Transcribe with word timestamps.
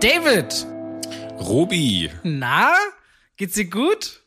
David! 0.00 0.54
Robi! 1.40 2.08
Na? 2.22 2.72
Geht's 3.36 3.54
dir 3.54 3.64
gut? 3.64 4.22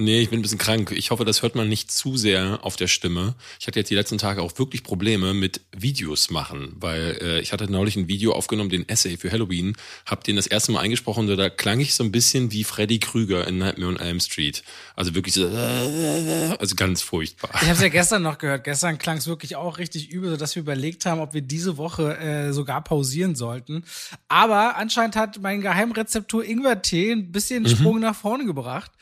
Nee, 0.00 0.20
ich 0.20 0.30
bin 0.30 0.38
ein 0.38 0.42
bisschen 0.42 0.58
krank. 0.58 0.92
Ich 0.92 1.10
hoffe, 1.10 1.24
das 1.24 1.42
hört 1.42 1.56
man 1.56 1.68
nicht 1.68 1.90
zu 1.90 2.16
sehr 2.16 2.60
auf 2.62 2.76
der 2.76 2.86
Stimme. 2.86 3.34
Ich 3.58 3.66
hatte 3.66 3.80
jetzt 3.80 3.90
die 3.90 3.96
letzten 3.96 4.16
Tage 4.16 4.42
auch 4.42 4.56
wirklich 4.56 4.84
Probleme 4.84 5.34
mit 5.34 5.60
Videos 5.76 6.30
machen, 6.30 6.76
weil 6.78 7.18
äh, 7.20 7.40
ich 7.40 7.52
hatte 7.52 7.68
neulich 7.68 7.96
ein 7.96 8.06
Video 8.06 8.32
aufgenommen, 8.32 8.70
den 8.70 8.88
Essay 8.88 9.16
für 9.16 9.32
Halloween, 9.32 9.74
hab 10.06 10.22
den 10.22 10.36
das 10.36 10.46
erste 10.46 10.70
Mal 10.70 10.82
eingesprochen 10.82 11.28
und 11.28 11.36
da 11.36 11.50
klang 11.50 11.80
ich 11.80 11.96
so 11.96 12.04
ein 12.04 12.12
bisschen 12.12 12.52
wie 12.52 12.62
Freddy 12.62 13.00
Krüger 13.00 13.48
in 13.48 13.58
Nightmare 13.58 13.90
on 13.90 13.98
Elm 13.98 14.20
Street. 14.20 14.62
Also 14.94 15.16
wirklich 15.16 15.34
so, 15.34 15.48
also 16.60 16.76
ganz 16.76 17.02
furchtbar. 17.02 17.50
Ich 17.54 17.62
habe 17.62 17.72
es 17.72 17.82
ja 17.82 17.88
gestern 17.88 18.22
noch 18.22 18.38
gehört. 18.38 18.62
Gestern 18.62 18.98
klang 18.98 19.16
es 19.16 19.26
wirklich 19.26 19.56
auch 19.56 19.78
richtig 19.78 20.12
übel, 20.12 20.30
sodass 20.30 20.54
wir 20.54 20.62
überlegt 20.62 21.06
haben, 21.06 21.20
ob 21.20 21.34
wir 21.34 21.42
diese 21.42 21.76
Woche 21.76 22.16
äh, 22.18 22.52
sogar 22.52 22.84
pausieren 22.84 23.34
sollten. 23.34 23.82
Aber 24.28 24.76
anscheinend 24.76 25.16
hat 25.16 25.40
mein 25.42 25.60
Geheimrezeptur 25.60 26.44
Ingwertee 26.44 27.10
ein 27.10 27.32
bisschen 27.32 27.64
mhm. 27.64 27.68
Sprung 27.68 27.98
nach 27.98 28.14
vorne 28.14 28.44
gebracht. 28.44 28.92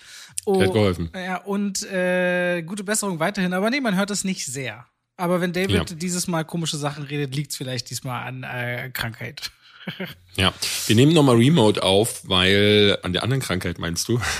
Oh, 0.46 0.60
hat 0.62 0.72
geholfen. 0.72 1.10
Ja, 1.14 1.38
und 1.38 1.82
äh, 1.82 2.62
gute 2.62 2.84
Besserung 2.84 3.18
weiterhin. 3.18 3.52
Aber 3.52 3.68
nee, 3.68 3.80
man 3.80 3.96
hört 3.96 4.10
es 4.10 4.24
nicht 4.24 4.46
sehr. 4.46 4.86
Aber 5.16 5.40
wenn 5.40 5.52
David 5.52 5.90
ja. 5.90 5.96
dieses 5.96 6.28
Mal 6.28 6.44
komische 6.44 6.76
Sachen 6.76 7.04
redet, 7.04 7.34
liegt 7.34 7.50
es 7.50 7.56
vielleicht 7.56 7.90
diesmal 7.90 8.26
an 8.26 8.42
äh, 8.44 8.90
Krankheit. 8.92 9.50
Ja, 10.36 10.52
wir 10.86 10.96
nehmen 10.96 11.14
nochmal 11.14 11.36
Remote 11.36 11.82
auf, 11.82 12.22
weil, 12.24 12.98
an 13.02 13.12
der 13.12 13.22
anderen 13.22 13.40
Krankheit 13.40 13.78
meinst 13.78 14.08
du? 14.08 14.20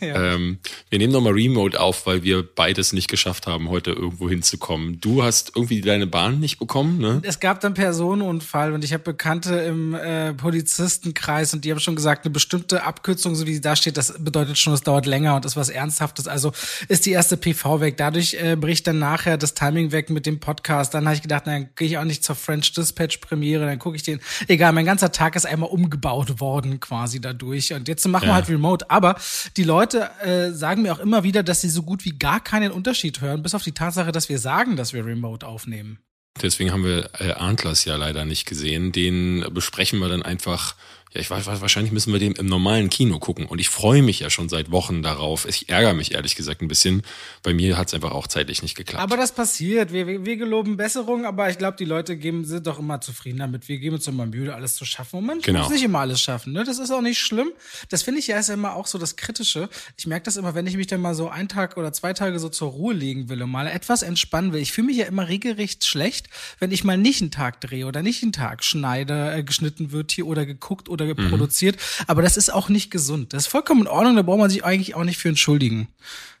Ja. 0.00 0.34
Ähm, 0.34 0.58
wir 0.90 0.98
nehmen 0.98 1.12
nochmal 1.12 1.34
Remote 1.34 1.78
auf, 1.78 2.06
weil 2.06 2.22
wir 2.24 2.42
beides 2.42 2.92
nicht 2.92 3.08
geschafft 3.08 3.46
haben, 3.46 3.68
heute 3.68 3.92
irgendwo 3.92 4.28
hinzukommen. 4.28 5.00
Du 5.00 5.22
hast 5.22 5.52
irgendwie 5.54 5.80
deine 5.80 6.06
Bahn 6.06 6.40
nicht 6.40 6.58
bekommen, 6.58 6.98
ne? 6.98 7.20
Es 7.22 7.38
gab 7.38 7.60
dann 7.60 7.74
Personenunfall 7.74 8.72
und 8.72 8.82
ich 8.82 8.92
habe 8.92 9.04
Bekannte 9.04 9.54
im 9.56 9.94
äh, 9.94 10.34
Polizistenkreis 10.34 11.54
und 11.54 11.64
die 11.64 11.70
haben 11.70 11.80
schon 11.80 11.94
gesagt, 11.94 12.24
eine 12.24 12.32
bestimmte 12.32 12.82
Abkürzung, 12.82 13.36
so 13.36 13.46
wie 13.46 13.54
sie 13.54 13.60
da 13.60 13.76
steht, 13.76 13.96
das 13.96 14.14
bedeutet 14.18 14.58
schon, 14.58 14.72
es 14.72 14.82
dauert 14.82 15.06
länger 15.06 15.36
und 15.36 15.44
ist 15.44 15.56
was 15.56 15.68
Ernsthaftes. 15.68 16.26
Also 16.26 16.52
ist 16.88 17.06
die 17.06 17.12
erste 17.12 17.36
PV 17.36 17.80
weg. 17.80 17.98
Dadurch 17.98 18.34
äh, 18.34 18.56
bricht 18.56 18.86
dann 18.86 18.98
nachher 18.98 19.36
das 19.36 19.54
Timing 19.54 19.92
weg 19.92 20.10
mit 20.10 20.26
dem 20.26 20.40
Podcast. 20.40 20.94
Dann 20.94 21.04
habe 21.04 21.14
ich 21.14 21.22
gedacht, 21.22 21.44
na, 21.46 21.52
dann 21.52 21.68
gehe 21.76 21.86
ich 21.86 21.98
auch 21.98 22.04
nicht 22.04 22.24
zur 22.24 22.34
French 22.34 22.72
Dispatch 22.72 23.18
Premiere, 23.18 23.66
dann 23.66 23.78
gucke 23.78 23.96
ich 23.96 24.02
den. 24.02 24.20
Egal, 24.48 24.72
mein 24.72 24.86
ganzer 24.86 25.12
Tag 25.12 25.36
ist 25.38 25.46
einmal 25.46 25.70
umgebaut 25.70 26.40
worden 26.40 26.80
quasi 26.80 27.20
dadurch. 27.20 27.72
Und 27.72 27.88
jetzt 27.88 28.06
machen 28.06 28.24
ja. 28.24 28.30
wir 28.30 28.34
halt 28.34 28.48
Remote. 28.48 28.90
Aber 28.90 29.16
die 29.56 29.64
Leute 29.64 30.10
äh, 30.20 30.52
sagen 30.52 30.82
mir 30.82 30.92
auch 30.92 30.98
immer 30.98 31.24
wieder, 31.24 31.42
dass 31.42 31.62
sie 31.62 31.70
so 31.70 31.82
gut 31.82 32.04
wie 32.04 32.18
gar 32.18 32.40
keinen 32.40 32.70
Unterschied 32.70 33.20
hören, 33.20 33.42
bis 33.42 33.54
auf 33.54 33.62
die 33.62 33.72
Tatsache, 33.72 34.12
dass 34.12 34.28
wir 34.28 34.38
sagen, 34.38 34.76
dass 34.76 34.92
wir 34.92 35.04
Remote 35.04 35.46
aufnehmen. 35.46 35.98
Deswegen 36.42 36.72
haben 36.72 36.84
wir 36.84 37.10
äh, 37.18 37.32
Antlers 37.32 37.84
ja 37.84 37.96
leider 37.96 38.24
nicht 38.24 38.46
gesehen. 38.46 38.92
Den 38.92 39.44
besprechen 39.50 39.98
wir 39.98 40.08
dann 40.08 40.22
einfach 40.22 40.74
ja, 41.14 41.20
ich 41.20 41.30
weiß, 41.30 41.46
wahrscheinlich 41.46 41.92
müssen 41.92 42.12
wir 42.12 42.20
den 42.20 42.32
im 42.32 42.46
normalen 42.46 42.90
Kino 42.90 43.18
gucken. 43.18 43.46
Und 43.46 43.60
ich 43.60 43.68
freue 43.68 44.02
mich 44.02 44.20
ja 44.20 44.30
schon 44.30 44.48
seit 44.48 44.70
Wochen 44.70 45.02
darauf. 45.02 45.46
Ich 45.46 45.68
ärgere 45.68 45.94
mich 45.94 46.12
ehrlich 46.12 46.36
gesagt 46.36 46.62
ein 46.62 46.68
bisschen. 46.68 47.02
Bei 47.42 47.54
mir 47.54 47.78
hat 47.78 47.88
es 47.88 47.94
einfach 47.94 48.12
auch 48.12 48.26
zeitlich 48.26 48.62
nicht 48.62 48.76
geklappt. 48.76 49.02
Aber 49.02 49.16
das 49.16 49.32
passiert. 49.32 49.92
Wir, 49.92 50.06
wir, 50.06 50.24
wir 50.24 50.36
geloben 50.36 50.76
Besserung, 50.76 51.24
aber 51.24 51.48
ich 51.50 51.58
glaube, 51.58 51.76
die 51.76 51.84
Leute 51.84 52.16
geben, 52.16 52.44
sind 52.44 52.66
doch 52.66 52.78
immer 52.78 53.00
zufrieden 53.00 53.38
damit. 53.38 53.68
Wir 53.68 53.78
geben 53.78 53.96
uns 53.96 54.06
immer 54.06 54.26
Mühe, 54.26 54.54
alles 54.54 54.74
zu 54.74 54.84
schaffen. 54.84 55.18
Und 55.18 55.26
man 55.26 55.40
genau. 55.40 55.60
muss 55.60 55.70
nicht 55.70 55.84
immer 55.84 56.00
alles 56.00 56.20
schaffen. 56.20 56.52
Ne? 56.52 56.64
Das 56.64 56.78
ist 56.78 56.90
auch 56.90 57.00
nicht 57.00 57.18
schlimm. 57.18 57.50
Das 57.88 58.02
finde 58.02 58.20
ich 58.20 58.26
ja 58.26 58.38
ist 58.38 58.48
immer 58.48 58.74
auch 58.74 58.86
so 58.86 58.98
das 58.98 59.16
Kritische. 59.16 59.68
Ich 59.96 60.06
merke 60.06 60.24
das 60.24 60.36
immer, 60.36 60.54
wenn 60.54 60.66
ich 60.66 60.76
mich 60.76 60.86
dann 60.86 61.00
mal 61.00 61.14
so 61.14 61.28
einen 61.28 61.48
Tag 61.48 61.76
oder 61.76 61.92
zwei 61.92 62.12
Tage 62.12 62.38
so 62.38 62.48
zur 62.48 62.70
Ruhe 62.70 62.94
legen 62.94 63.28
will 63.28 63.42
und 63.42 63.50
mal 63.50 63.66
etwas 63.66 64.02
entspannen 64.02 64.52
will. 64.52 64.60
Ich 64.60 64.72
fühle 64.72 64.88
mich 64.88 64.96
ja 64.96 65.06
immer 65.06 65.28
regelrecht 65.28 65.84
schlecht, 65.84 66.28
wenn 66.58 66.70
ich 66.70 66.84
mal 66.84 66.98
nicht 66.98 67.20
einen 67.20 67.30
Tag 67.30 67.60
drehe 67.60 67.86
oder 67.86 68.02
nicht 68.02 68.22
einen 68.22 68.32
Tag 68.32 68.64
schneide, 68.64 69.32
äh, 69.32 69.42
geschnitten 69.42 69.92
wird 69.92 70.12
hier 70.12 70.26
oder 70.26 70.46
geguckt 70.46 70.88
oder 70.88 70.97
oder 71.00 71.20
mhm. 71.20 71.30
produziert. 71.30 71.76
Aber 72.06 72.22
das 72.22 72.36
ist 72.36 72.52
auch 72.52 72.68
nicht 72.68 72.90
gesund. 72.90 73.32
Das 73.32 73.44
ist 73.44 73.48
vollkommen 73.48 73.82
in 73.82 73.88
Ordnung, 73.88 74.16
da 74.16 74.22
braucht 74.22 74.38
man 74.38 74.50
sich 74.50 74.64
eigentlich 74.64 74.94
auch 74.94 75.04
nicht 75.04 75.18
für 75.18 75.28
entschuldigen. 75.28 75.88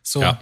So. 0.02 0.22
Ja. 0.22 0.40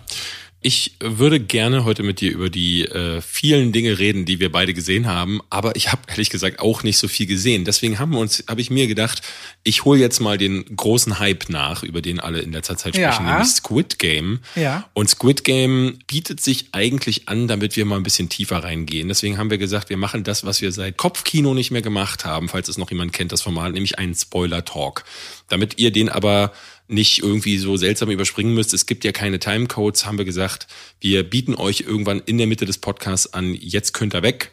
Ich 0.63 0.97
würde 1.01 1.39
gerne 1.39 1.85
heute 1.85 2.03
mit 2.03 2.21
dir 2.21 2.33
über 2.33 2.51
die 2.51 2.87
äh, 2.87 3.21
vielen 3.21 3.73
Dinge 3.73 3.99
reden, 3.99 4.25
die 4.25 4.41
wir 4.41 4.51
beide 4.51 4.75
gesehen 4.75 5.07
haben, 5.07 5.41
aber 5.49 5.77
ich 5.77 5.93
habe 5.93 6.03
ehrlich 6.09 6.31
gesagt 6.31 6.59
auch 6.61 6.83
nicht 6.83 6.99
so 6.99 7.09
viel 7.09 7.27
gesehen. 7.27 7.65
Deswegen 7.65 7.99
haben 7.99 8.13
wir 8.13 8.19
uns, 8.19 8.43
habe 8.49 8.61
ich 8.61 8.71
mir 8.71 8.87
gedacht, 8.87 9.23
ich 9.63 9.85
hole 9.85 10.01
jetzt 10.01 10.19
mal 10.19 10.39
den 10.39 10.65
großen 10.75 11.19
Hype 11.19 11.51
nach, 11.51 11.83
über 11.83 12.01
den 12.01 12.19
alle 12.19 12.41
in 12.41 12.53
letzter 12.53 12.77
Zeit 12.77 12.97
sprechen, 12.97 13.27
ja. 13.27 13.33
nämlich 13.35 13.49
Squid 13.49 13.99
Game. 13.99 14.41
Ja. 14.57 14.89
Und 14.95 15.11
Squid 15.11 15.45
Game 15.45 15.99
bietet 16.07 16.41
sich 16.41 16.69
eigentlich 16.73 17.29
an, 17.29 17.47
damit 17.49 17.77
wir 17.77 17.85
mal 17.85 17.97
ein 17.97 18.03
bisschen 18.03 18.29
tiefer 18.29 18.65
reingehen. 18.65 19.09
Deswegen 19.09 19.39
haben 19.39 19.51
wir 19.51 19.59
gesagt, 19.59 19.91
wir 19.91 19.99
machen 19.99 20.25
das, 20.25 20.45
was 20.45 20.63
wir 20.63 20.73
seit 20.73 20.97
Kopfkino 20.97 21.55
nicht 21.55 21.71
mehr 21.71 21.83
gemacht 21.83 22.25
haben, 22.25 22.49
falls 22.49 22.69
es 22.69 22.79
noch 22.79 22.91
jemand 22.91 23.13
kennt, 23.13 23.31
das 23.31 23.43
Format, 23.43 23.73
nämlich 23.73 23.99
einen 23.99 24.15
Spoiler 24.15 24.65
Talk. 24.65 25.05
Damit 25.49 25.79
ihr 25.79 25.93
den 25.93 26.09
aber 26.09 26.53
nicht 26.89 27.23
irgendwie 27.23 27.59
so 27.59 27.77
seltsam 27.77 28.11
überspringen 28.11 28.55
müsst. 28.55 28.75
Es 28.75 28.87
gibt 28.87 29.05
ja 29.05 29.13
keine 29.13 29.39
Timecodes, 29.39 30.07
haben 30.07 30.19
wir 30.19 30.25
gesagt. 30.25 30.67
Wir 31.01 31.29
bieten 31.29 31.55
euch 31.55 31.81
irgendwann 31.81 32.21
in 32.21 32.39
der 32.39 32.47
Mitte 32.47 32.67
des 32.67 32.79
Podcasts 32.79 33.33
an, 33.33 33.55
jetzt 33.55 33.93
könnt 33.93 34.15
ihr 34.15 34.23
weg. 34.23 34.53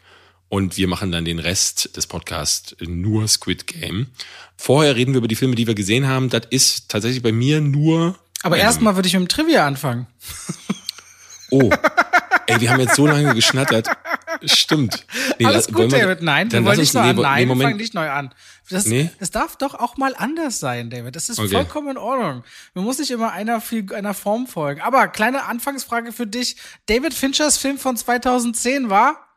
Und 0.49 0.77
wir 0.77 0.87
machen 0.87 1.11
dann 1.11 1.25
den 1.25 1.39
Rest 1.39 1.97
des 1.97 2.05
Podcasts 2.05 2.75
nur 2.79 3.27
Squid 3.27 3.65
Game. 3.65 4.07
Vorher 4.55 4.95
reden 4.95 5.13
wir 5.13 5.17
über 5.17 5.27
die 5.27 5.35
Filme, 5.35 5.55
die 5.55 5.65
wir 5.65 5.73
gesehen 5.73 6.07
haben. 6.07 6.29
Das 6.29 6.43
ist 6.51 6.89
tatsächlich 6.89 7.23
bei 7.23 7.31
mir 7.31 7.59
nur. 7.59 8.19
Aber 8.43 8.57
erstmal 8.57 8.95
würde 8.95 9.07
ich 9.07 9.13
mit 9.13 9.23
dem 9.23 9.27
Trivia 9.29 9.65
anfangen. 9.65 10.05
Oh. 11.49 11.71
Ey, 12.47 12.61
wir 12.61 12.71
haben 12.71 12.79
jetzt 12.79 12.95
so 12.95 13.07
lange 13.07 13.33
geschnattert. 13.33 13.89
Stimmt. 14.43 15.05
Nee, 15.39 15.45
Alles 15.45 15.67
gut, 15.67 15.91
wir, 15.91 15.99
David. 15.99 16.21
Nein, 16.21 16.51
wir 16.51 16.65
wollen 16.65 16.79
nicht 16.79 16.93
neu 16.93 17.01
an. 17.01 17.15
Nein, 17.15 17.47
nee, 17.47 17.55
wir 17.55 17.61
fangen 17.63 17.77
nicht 17.77 17.93
neu 17.93 18.09
an. 18.09 18.33
Das, 18.69 18.85
nee? 18.85 19.11
das 19.19 19.31
darf 19.31 19.57
doch 19.57 19.75
auch 19.75 19.97
mal 19.97 20.15
anders 20.17 20.59
sein, 20.59 20.89
David. 20.89 21.15
Das 21.15 21.29
ist 21.29 21.39
okay. 21.39 21.49
vollkommen 21.49 21.89
in 21.89 21.97
Ordnung. 21.97 22.43
Man 22.73 22.83
muss 22.83 22.99
nicht 22.99 23.11
immer 23.11 23.31
einer, 23.31 23.61
einer 23.93 24.13
Form 24.13 24.47
folgen. 24.47 24.81
Aber 24.81 25.07
kleine 25.07 25.45
Anfangsfrage 25.45 26.11
für 26.11 26.27
dich. 26.27 26.57
David 26.87 27.13
Finchers 27.13 27.57
Film 27.57 27.77
von 27.77 27.97
2010 27.97 28.89
war? 28.89 29.27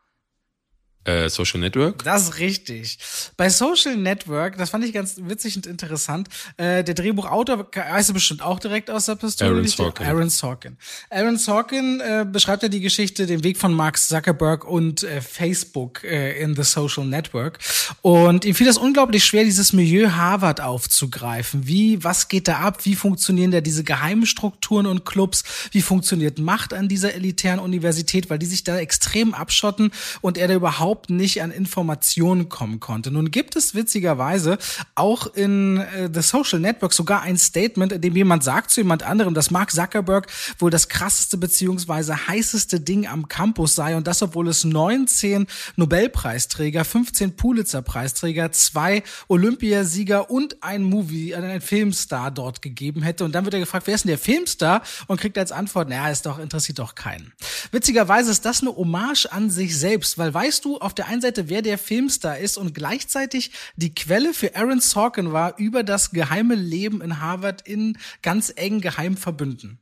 Äh, 1.07 1.29
Social 1.29 1.61
Network? 1.61 2.03
Das 2.03 2.23
ist 2.23 2.39
richtig. 2.39 2.99
Bei 3.37 3.49
Social 3.49 3.95
Network, 3.95 4.57
das 4.57 4.71
fand 4.71 4.83
ich 4.83 4.91
ganz 4.91 5.15
witzig 5.23 5.55
und 5.55 5.65
interessant. 5.65 6.27
Äh, 6.57 6.83
der 6.83 6.95
Drehbuchautor 6.95 7.67
heißt 7.73 8.13
bestimmt 8.13 8.41
auch 8.41 8.59
direkt 8.59 8.91
aus 8.91 9.05
der 9.05 9.15
Pistole. 9.15 9.51
Aaron 9.51 9.67
Sorkin. 9.67 10.05
Aaron 10.05 10.29
Sorkin. 10.29 10.77
Aaron 11.09 11.37
Sorkin 11.37 12.01
äh, 12.01 12.25
beschreibt 12.29 12.63
ja 12.63 12.69
die 12.69 12.81
Geschichte, 12.81 13.25
den 13.25 13.45
Weg 13.45 13.57
von 13.57 13.73
Mark 13.73 13.97
Zuckerberg 13.97 14.65
und 14.65 15.03
äh, 15.03 15.21
Facebook 15.21 16.03
äh, 16.03 16.41
in 16.41 16.55
the 16.55 16.63
Social 16.63 17.05
Network. 17.05 17.59
Und 18.01 18.43
ihm 18.43 18.53
fiel 18.53 18.67
das 18.67 18.77
unglaublich 18.77 19.23
schwer, 19.23 19.45
dieses 19.45 19.71
Milieu 19.71 20.11
Harvard 20.11 20.59
aufzugreifen. 20.59 21.67
Wie, 21.67 22.03
was 22.03 22.27
geht 22.27 22.49
da 22.49 22.59
ab? 22.59 22.83
Wie 22.83 22.95
funktionieren 22.95 23.51
da 23.51 23.61
diese 23.61 23.85
geheimen 23.85 24.25
Strukturen 24.25 24.85
und 24.85 25.05
Clubs? 25.05 25.45
Wie 25.71 25.81
funktioniert 25.81 26.37
Macht 26.37 26.73
an 26.73 26.89
dieser 26.89 27.13
elitären 27.13 27.59
Universität? 27.59 28.29
Weil 28.29 28.39
die 28.39 28.45
sich 28.45 28.65
da 28.65 28.77
extrem 28.77 29.33
abschotten 29.33 29.91
und 30.19 30.37
er 30.37 30.49
da 30.49 30.53
überhaupt 30.55 30.96
überhaupt 30.97 31.09
nicht 31.11 31.43
an 31.43 31.51
Informationen 31.51 32.49
kommen 32.49 32.79
konnte. 32.79 33.11
Nun 33.11 33.29
gibt 33.29 33.55
es 33.55 33.75
witzigerweise 33.75 34.57
auch 34.95 35.27
in 35.27 35.77
äh, 35.77 36.09
The 36.11 36.21
Social 36.21 36.59
Network 36.59 36.93
sogar 36.93 37.21
ein 37.21 37.37
Statement, 37.37 37.91
in 37.91 38.01
dem 38.01 38.15
jemand 38.15 38.43
sagt 38.43 38.71
zu 38.71 38.81
jemand 38.81 39.03
anderem, 39.03 39.35
dass 39.35 39.51
Mark 39.51 39.71
Zuckerberg 39.71 40.27
wohl 40.57 40.71
das 40.71 40.89
krasseste 40.89 41.37
beziehungsweise 41.37 42.27
heißeste 42.27 42.79
Ding 42.79 43.05
am 43.05 43.27
Campus 43.27 43.75
sei 43.75 43.95
und 43.95 44.07
das, 44.07 44.23
obwohl 44.23 44.47
es 44.47 44.63
19 44.63 45.45
Nobelpreisträger, 45.75 46.83
15 46.83 47.35
Pulitzer-Preisträger, 47.35 48.51
zwei 48.51 49.03
Olympiasieger 49.27 50.31
und 50.31 50.63
ein 50.63 50.83
Movie, 50.83 51.31
äh, 51.31 51.35
ein 51.35 51.61
Filmstar 51.61 52.31
dort 52.31 52.63
gegeben 52.63 53.03
hätte. 53.03 53.23
Und 53.23 53.35
dann 53.35 53.45
wird 53.45 53.53
er 53.53 53.59
gefragt, 53.59 53.85
wer 53.85 53.93
ist 53.93 54.05
denn 54.05 54.09
der 54.09 54.17
Filmstar? 54.17 54.81
Und 55.05 55.19
kriegt 55.19 55.37
als 55.37 55.51
Antwort, 55.51 55.89
naja, 55.89 56.09
ist 56.09 56.25
doch, 56.25 56.39
interessiert 56.39 56.79
doch 56.79 56.95
keinen. 56.95 57.33
Witzigerweise 57.71 58.31
ist 58.31 58.45
das 58.45 58.61
eine 58.61 58.75
Hommage 58.75 59.27
an 59.31 59.51
sich 59.51 59.77
selbst, 59.77 60.17
weil 60.17 60.33
weißt 60.33 60.65
du, 60.65 60.79
auf 60.87 60.93
der 60.93 61.07
einen 61.07 61.19
Seite, 61.19 61.49
wer 61.49 61.61
der 61.61 61.77
Filmstar 61.77 62.37
ist 62.37 62.57
und 62.57 62.73
gleichzeitig 62.73 63.51
die 63.75 63.93
Quelle 63.93 64.33
für 64.33 64.55
Aaron 64.55 64.79
Sorkin 64.79 65.33
war 65.33 65.57
über 65.57 65.83
das 65.83 66.11
geheime 66.11 66.55
Leben 66.55 67.01
in 67.01 67.19
Harvard 67.19 67.67
in 67.67 67.97
ganz 68.21 68.53
engen 68.55 68.79
Geheimverbünden. 68.79 69.79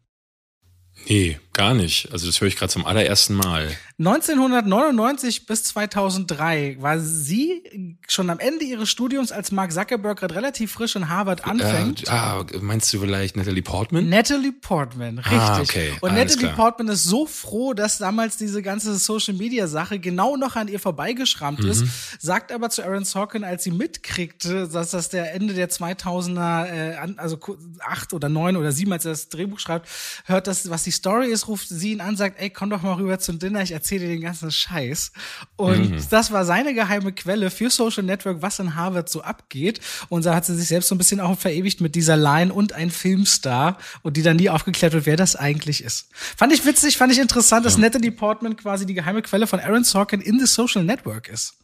Nee, 1.07 1.39
gar 1.53 1.73
nicht. 1.73 2.11
Also 2.11 2.25
das 2.27 2.41
höre 2.41 2.47
ich 2.47 2.55
gerade 2.57 2.71
zum 2.71 2.85
allerersten 2.85 3.35
Mal. 3.35 3.69
1999 3.97 5.45
bis 5.45 5.63
2003 5.63 6.77
war 6.81 6.99
sie 6.99 7.97
schon 8.07 8.29
am 8.29 8.39
Ende 8.39 8.65
ihres 8.65 8.89
Studiums, 8.89 9.31
als 9.31 9.51
Mark 9.51 9.71
Zuckerberg 9.71 10.19
gerade 10.19 10.35
relativ 10.35 10.71
frisch 10.73 10.95
in 10.95 11.07
Harvard 11.09 11.45
anfängt. 11.45 12.07
Äh, 12.07 12.11
ah, 12.11 12.45
meinst 12.61 12.91
du 12.93 12.99
vielleicht 12.99 13.37
Natalie 13.37 13.61
Portman? 13.61 14.09
Natalie 14.09 14.51
Portman, 14.51 15.19
richtig. 15.19 15.33
Ah, 15.39 15.61
okay. 15.61 15.93
Und 16.01 16.11
Alles 16.11 16.35
Natalie 16.35 16.53
klar. 16.53 16.55
Portman 16.55 16.87
ist 16.89 17.03
so 17.05 17.25
froh, 17.25 17.73
dass 17.73 17.97
damals 17.97 18.37
diese 18.37 18.61
ganze 18.61 18.95
Social 18.97 19.33
Media 19.33 19.67
Sache 19.67 19.99
genau 19.99 20.35
noch 20.37 20.55
an 20.55 20.67
ihr 20.67 20.79
vorbeigeschrammt 20.79 21.59
Mhm. 21.59 21.69
ist, 21.69 21.85
sagt 22.19 22.51
aber 22.51 22.69
zu 22.69 22.83
Aaron 22.83 23.05
Sorkin, 23.05 23.43
als 23.43 23.63
sie 23.63 23.71
mitkriegte, 23.71 24.67
dass 24.67 24.91
das 24.91 25.09
der 25.09 25.33
Ende 25.33 25.53
der 25.53 25.69
2000er, 25.69 26.65
äh, 26.65 27.13
also 27.17 27.39
acht 27.79 28.13
oder 28.13 28.27
neun 28.29 28.57
oder 28.57 28.71
sieben, 28.71 28.91
als 28.91 29.05
er 29.05 29.11
das 29.11 29.29
Drehbuch 29.29 29.59
schreibt, 29.59 29.87
hört 30.25 30.47
das, 30.47 30.69
was 30.69 30.83
die 30.83 30.91
Story 30.95 31.27
ist, 31.27 31.47
ruft 31.47 31.67
sie 31.69 31.91
ihn 31.91 32.01
an, 32.01 32.15
sagt, 32.17 32.39
ey, 32.41 32.49
komm 32.49 32.69
doch 32.69 32.81
mal 32.81 32.93
rüber 32.93 33.19
zum 33.19 33.37
Dinner, 33.39 33.61
ich 33.61 33.71
erzähle 33.71 34.01
dir 34.05 34.09
den 34.13 34.21
ganzen 34.21 34.51
Scheiß. 34.51 35.11
Und 35.55 35.91
Mhm. 35.91 36.05
das 36.09 36.31
war 36.31 36.45
seine 36.45 36.73
geheime 36.73 37.11
Quelle 37.13 37.51
für 37.51 37.69
Social 37.69 38.03
Network, 38.03 38.41
was 38.41 38.59
in 38.59 38.75
Harvard 38.75 39.09
so 39.09 39.21
abgeht. 39.21 39.79
Und 40.09 40.25
da 40.25 40.33
hat 40.35 40.45
sie 40.45 40.55
sich 40.55 40.67
selbst 40.67 40.89
so 40.89 40.95
ein 40.95 40.97
bisschen 40.97 41.19
auch 41.19 41.37
verewigt 41.37 41.81
mit 41.81 41.95
dieser 41.95 42.17
Line 42.17 42.53
und 42.53 42.73
ein 42.73 42.89
Filmstar 42.89 43.77
und 44.01 44.17
die 44.17 44.21
dann 44.23 44.37
nie 44.37 44.49
aufgeklärt 44.49 44.93
wird, 44.93 45.05
wer 45.05 45.17
das 45.17 45.35
eigentlich 45.35 45.83
ist. 45.83 46.07
Fand 46.37 46.53
ich 46.53 46.65
witzig, 46.65 46.97
fand 46.97 47.11
ich 47.11 47.19
interessant, 47.19 47.65
dass 47.65 47.77
Natalie 47.77 48.11
Portman 48.11 48.55
quasi 48.55 48.85
die 48.85 48.93
geheime 48.93 49.21
Quelle 49.21 49.47
von 49.47 49.59
Aaron 49.59 49.83
Sorkin 49.83 50.21
in 50.21 50.39
the 50.39 50.45
Social 50.45 50.83
Network 50.83 51.27
ist. 51.29 51.55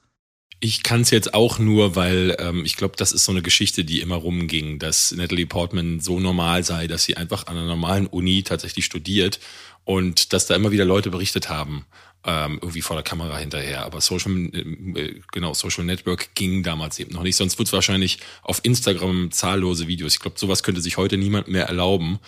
Ich 0.63 0.83
kann 0.83 1.01
es 1.01 1.09
jetzt 1.09 1.33
auch 1.33 1.57
nur, 1.57 1.95
weil 1.95 2.35
ähm, 2.39 2.63
ich 2.65 2.75
glaube, 2.75 2.95
das 2.95 3.11
ist 3.11 3.25
so 3.25 3.31
eine 3.31 3.41
Geschichte, 3.41 3.83
die 3.83 3.99
immer 3.99 4.15
rumging, 4.15 4.77
dass 4.77 5.11
Natalie 5.11 5.47
Portman 5.47 5.99
so 5.99 6.19
normal 6.19 6.63
sei, 6.63 6.85
dass 6.85 7.03
sie 7.03 7.17
einfach 7.17 7.47
an 7.47 7.57
einer 7.57 7.65
normalen 7.65 8.05
Uni 8.05 8.43
tatsächlich 8.43 8.85
studiert 8.85 9.39
und 9.85 10.33
dass 10.33 10.45
da 10.45 10.55
immer 10.55 10.69
wieder 10.69 10.85
Leute 10.85 11.09
berichtet 11.09 11.49
haben, 11.49 11.87
ähm, 12.23 12.59
irgendwie 12.61 12.81
vor 12.81 12.95
der 12.95 13.03
Kamera 13.03 13.39
hinterher. 13.39 13.83
Aber 13.83 14.01
Social, 14.01 14.31
äh, 14.53 15.19
genau, 15.31 15.55
Social 15.55 15.83
Network 15.83 16.35
ging 16.35 16.61
damals 16.61 16.99
eben 16.99 17.11
noch 17.11 17.23
nicht. 17.23 17.37
Sonst 17.37 17.57
wird 17.57 17.67
es 17.67 17.73
wahrscheinlich 17.73 18.19
auf 18.43 18.59
Instagram 18.61 19.31
zahllose 19.31 19.87
Videos. 19.87 20.13
Ich 20.13 20.19
glaube, 20.19 20.37
sowas 20.37 20.61
könnte 20.61 20.81
sich 20.81 20.95
heute 20.95 21.17
niemand 21.17 21.47
mehr 21.47 21.65
erlauben. 21.65 22.19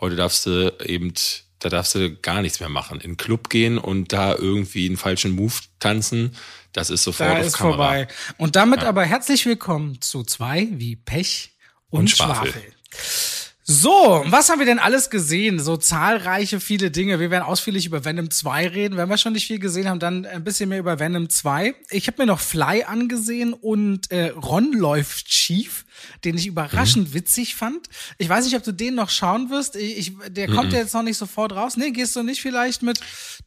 Heute 0.00 0.16
darfst 0.16 0.44
du 0.44 0.76
eben, 0.84 1.14
da 1.60 1.68
darfst 1.68 1.94
du 1.94 2.14
gar 2.16 2.42
nichts 2.42 2.58
mehr 2.60 2.68
machen. 2.68 3.00
In 3.00 3.12
den 3.12 3.16
Club 3.16 3.48
gehen 3.50 3.78
und 3.78 4.12
da 4.12 4.34
irgendwie 4.34 4.86
einen 4.86 4.96
falschen 4.96 5.30
Move 5.32 5.54
tanzen, 5.78 6.34
das 6.72 6.90
ist 6.90 7.04
sofort 7.04 7.30
Da 7.30 7.38
auf 7.38 7.46
ist 7.46 7.52
Kamera. 7.56 7.76
vorbei. 7.76 8.08
Und 8.38 8.56
damit 8.56 8.82
aber 8.82 9.04
herzlich 9.04 9.46
willkommen 9.46 10.00
zu 10.00 10.24
zwei 10.24 10.68
wie 10.72 10.96
Pech 10.96 11.52
und, 11.90 12.00
Und 12.00 12.10
Schwafel. 12.10 12.50
Schwafel. 12.50 12.72
So, 13.62 14.24
was 14.26 14.48
haben 14.48 14.58
wir 14.58 14.66
denn 14.66 14.80
alles 14.80 15.10
gesehen? 15.10 15.60
So 15.60 15.76
zahlreiche, 15.76 16.58
viele 16.58 16.90
Dinge. 16.90 17.20
Wir 17.20 17.30
werden 17.30 17.44
ausführlich 17.44 17.86
über 17.86 18.04
Venom 18.04 18.28
2 18.28 18.66
reden. 18.68 18.96
Wenn 18.96 19.08
wir 19.08 19.16
schon 19.16 19.32
nicht 19.32 19.46
viel 19.46 19.60
gesehen 19.60 19.88
haben, 19.88 20.00
dann 20.00 20.26
ein 20.26 20.42
bisschen 20.42 20.70
mehr 20.70 20.80
über 20.80 20.98
Venom 20.98 21.28
2. 21.28 21.76
Ich 21.90 22.08
habe 22.08 22.22
mir 22.22 22.26
noch 22.26 22.40
Fly 22.40 22.82
angesehen 22.82 23.52
und 23.52 24.10
äh, 24.10 24.30
Ron 24.30 24.72
läuft 24.72 25.32
schief, 25.32 25.84
den 26.24 26.36
ich 26.36 26.46
überraschend 26.46 27.14
witzig 27.14 27.54
fand. 27.54 27.88
Ich 28.18 28.28
weiß 28.28 28.44
nicht, 28.44 28.56
ob 28.56 28.62
du 28.62 28.72
den 28.72 28.94
noch 28.94 29.10
schauen 29.10 29.50
wirst. 29.50 29.76
Ich, 29.76 30.12
der 30.28 30.48
kommt 30.48 30.72
ja 30.72 30.80
jetzt 30.80 30.94
noch 30.94 31.02
nicht 31.02 31.16
sofort 31.16 31.52
raus. 31.52 31.76
Nee, 31.76 31.90
gehst 31.90 32.16
du 32.16 32.22
nicht 32.22 32.40
vielleicht 32.42 32.82
mit 32.82 33.00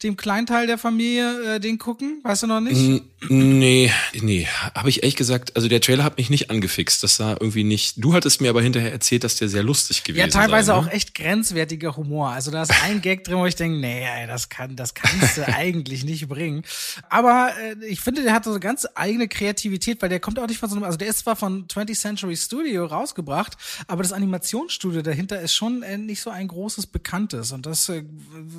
dem 0.04 0.18
Kleinteil 0.18 0.68
der 0.68 0.78
Familie 0.78 1.56
äh, 1.56 1.60
den 1.60 1.78
gucken? 1.78 2.20
Weißt 2.24 2.44
du 2.44 2.48
noch 2.48 2.62
nicht? 2.62 3.04
Nee, 3.30 3.92
nee, 4.22 4.48
habe 4.76 4.90
ich 4.90 5.04
ehrlich 5.04 5.16
gesagt, 5.16 5.56
also 5.56 5.68
der 5.68 5.82
Trailer 5.82 6.04
hat 6.04 6.18
mich 6.18 6.30
nicht 6.30 6.50
angefixt. 6.50 7.04
Das 7.04 7.16
sah 7.16 7.32
irgendwie 7.32 7.64
nicht. 7.64 8.04
Du 8.04 8.14
hattest 8.14 8.42
mir 8.42 8.50
aber 8.50 8.62
hinterher 8.62 8.92
erzählt, 8.92 9.24
dass 9.24 9.36
der 9.36 9.50
sehr 9.50 9.64
lustig 9.64 10.04
gewesen 10.04 10.20
Ja, 10.20 10.28
teilweise 10.28 10.68
sei. 10.68 10.74
auch 10.74 10.86
ne? 10.86 10.92
echt 10.92 11.16
grenzwertiger 11.16 11.96
Humor. 11.96 12.30
Also 12.32 12.52
da 12.52 12.64
ist 12.64 12.74
ein 12.84 13.02
Gag 13.02 13.24
drin, 13.24 13.38
wo 13.38 13.46
ich 13.46 13.56
denke, 13.56 13.80
nee, 13.80 14.04
ey, 14.06 14.28
das 14.28 14.50
kann, 14.50 14.76
das 14.76 14.94
kannst 14.94 15.38
du 15.38 15.48
eigentlich 15.56 16.04
nicht 16.04 16.28
bringen. 16.28 16.64
Aber 17.10 17.52
äh, 17.82 17.86
ich 17.86 18.02
finde, 18.02 18.24
der 18.24 18.34
hat 18.34 18.44
so 18.44 18.52
eine 18.52 18.60
ganz 18.60 18.88
eigene 18.96 19.28
Kreativität, 19.28 20.02
weil 20.02 20.10
der 20.10 20.20
kommt 20.20 20.40
auch 20.40 20.48
nicht 20.48 20.60
von 20.60 20.70
so 20.70 20.76
einem, 20.76 20.84
also 20.84 20.98
der 20.98 21.08
ist 21.08 21.20
zwar 21.20 21.36
von 21.36 21.68
20th 21.68 22.00
Century 22.00 22.36
Studio 22.45 22.86
rausgebracht, 22.86 23.57
aber 23.88 24.04
das 24.04 24.13
Animationsstudio 24.13 25.01
dahinter 25.01 25.42
ist 25.42 25.54
schon 25.54 25.84
äh, 25.84 25.98
nicht 25.98 26.22
so 26.22 26.30
ein 26.30 26.48
großes 26.48 26.88
Bekanntes 26.88 27.51
und 27.51 27.66
das 27.66 27.90
äh, 27.90 28.04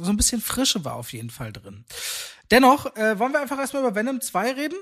so 0.03 0.11
ein 0.11 0.17
bisschen 0.17 0.41
Frische 0.41 0.85
war 0.85 0.95
auf 0.95 1.13
jeden 1.13 1.31
Fall 1.31 1.53
drin. 1.53 1.85
Dennoch, 2.51 2.95
äh, 2.97 3.19
wollen 3.19 3.33
wir 3.33 3.41
einfach 3.41 3.59
erstmal 3.59 3.83
über 3.83 3.95
Venom 3.95 4.21
2 4.21 4.53
reden? 4.53 4.77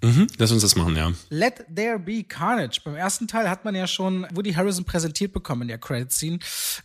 Mhm, 0.00 0.28
lass 0.38 0.52
uns 0.52 0.62
das 0.62 0.76
machen, 0.76 0.94
ja. 0.94 1.12
Let 1.28 1.66
There 1.74 1.98
Be 1.98 2.22
Carnage. 2.22 2.80
Beim 2.84 2.94
ersten 2.94 3.26
Teil 3.26 3.50
hat 3.50 3.64
man 3.64 3.74
ja 3.74 3.88
schon 3.88 4.26
Woody 4.32 4.52
Harrison 4.52 4.84
präsentiert 4.84 5.32
bekommen 5.32 5.62
in 5.62 5.68
der 5.68 5.78
Credit 5.78 6.12
Scene, 6.12 6.38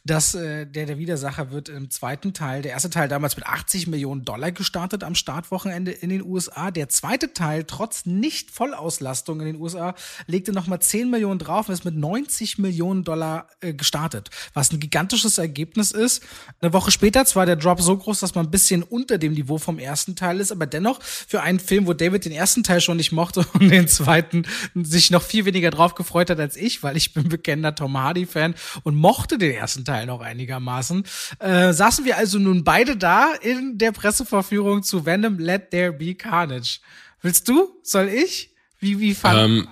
dass 0.04 0.34
äh, 0.34 0.66
der 0.66 0.88
der 0.88 0.98
Widersacher 0.98 1.52
wird 1.52 1.70
im 1.70 1.92
zweiten 1.92 2.34
Teil. 2.34 2.64
Der 2.64 2.72
erste 2.72 2.90
Teil 2.90 3.08
damals 3.08 3.36
mit 3.36 3.46
80 3.46 3.86
Millionen 3.86 4.26
Dollar 4.26 4.52
gestartet 4.52 5.04
am 5.04 5.14
Startwochenende 5.14 5.92
in 5.92 6.10
den 6.10 6.24
USA. 6.24 6.72
Der 6.72 6.90
zweite 6.90 7.34
Teil 7.34 7.66
trotz 7.66 8.08
nicht 8.08 8.50
Vollauslastung 8.50 9.40
in 9.42 9.46
den 9.46 9.56
USA 9.58 9.94
legte 10.26 10.52
noch 10.52 10.66
mal 10.66 10.80
10 10.80 11.12
Millionen 11.12 11.38
drauf 11.38 11.68
und 11.68 11.74
ist 11.74 11.86
mit 11.86 11.96
90 11.96 12.58
Millionen 12.58 13.04
Dollar 13.04 13.48
äh, 13.62 13.74
gestartet, 13.74 14.32
was 14.56 14.72
ein 14.72 14.80
gigantisches 14.80 15.38
Ergebnis 15.38 15.92
ist. 15.92 16.24
Eine 16.62 16.74
Woche 16.74 16.90
später 16.90 17.26
zwar 17.26 17.46
der 17.46 17.58
Drop 17.58 17.80
so 17.80 17.96
groß, 17.96 18.22
dass 18.22 18.34
man 18.34 18.48
ein 18.48 18.52
bisschen 18.52 18.82
unter 18.82 19.20
dem 19.20 19.34
Niveau 19.34 19.60
vom 19.60 19.78
ersten 19.78 20.16
Teil 20.16 20.40
ist, 20.40 20.52
aber 20.52 20.66
dennoch 20.66 21.02
für 21.02 21.42
einen 21.42 21.60
Film, 21.60 21.86
wo 21.86 21.94
David 21.94 22.26
den 22.26 22.32
ersten 22.32 22.64
Teil 22.64 22.82
schon 22.82 22.98
nicht 22.98 23.03
mochte 23.12 23.46
und 23.54 23.70
den 23.70 23.88
zweiten 23.88 24.44
sich 24.76 25.12
noch 25.12 25.22
viel 25.22 25.46
weniger 25.46 25.72
drauf 25.72 25.96
gefreut 25.96 26.30
hat 26.30 26.40
als 26.40 26.56
ich, 26.56 26.84
weil 26.84 26.98
ich 26.98 27.14
bin 27.14 27.30
bekennender 27.30 27.76
Tom 27.76 27.98
Hardy-Fan 27.98 28.56
und 28.84 28.96
mochte 28.96 29.38
den 29.38 29.52
ersten 29.52 29.86
Teil 29.86 30.06
noch 30.06 30.22
einigermaßen, 30.22 31.04
äh, 31.40 31.74
saßen 31.74 32.06
wir 32.06 32.18
also 32.18 32.40
nun 32.40 32.64
beide 32.64 32.98
da 32.98 33.34
in 33.42 33.78
der 33.78 33.92
Presseverführung 33.92 34.84
zu 34.84 35.06
Venom 35.06 35.40
Let 35.40 35.72
There 35.72 35.94
Be 35.94 36.16
Carnage. 36.16 36.80
Willst 37.22 37.48
du? 37.48 37.80
Soll 37.84 38.10
ich? 38.10 38.52
Wie, 38.80 39.00
wie 39.00 39.14
fand 39.14 39.40
Ähm, 39.40 39.68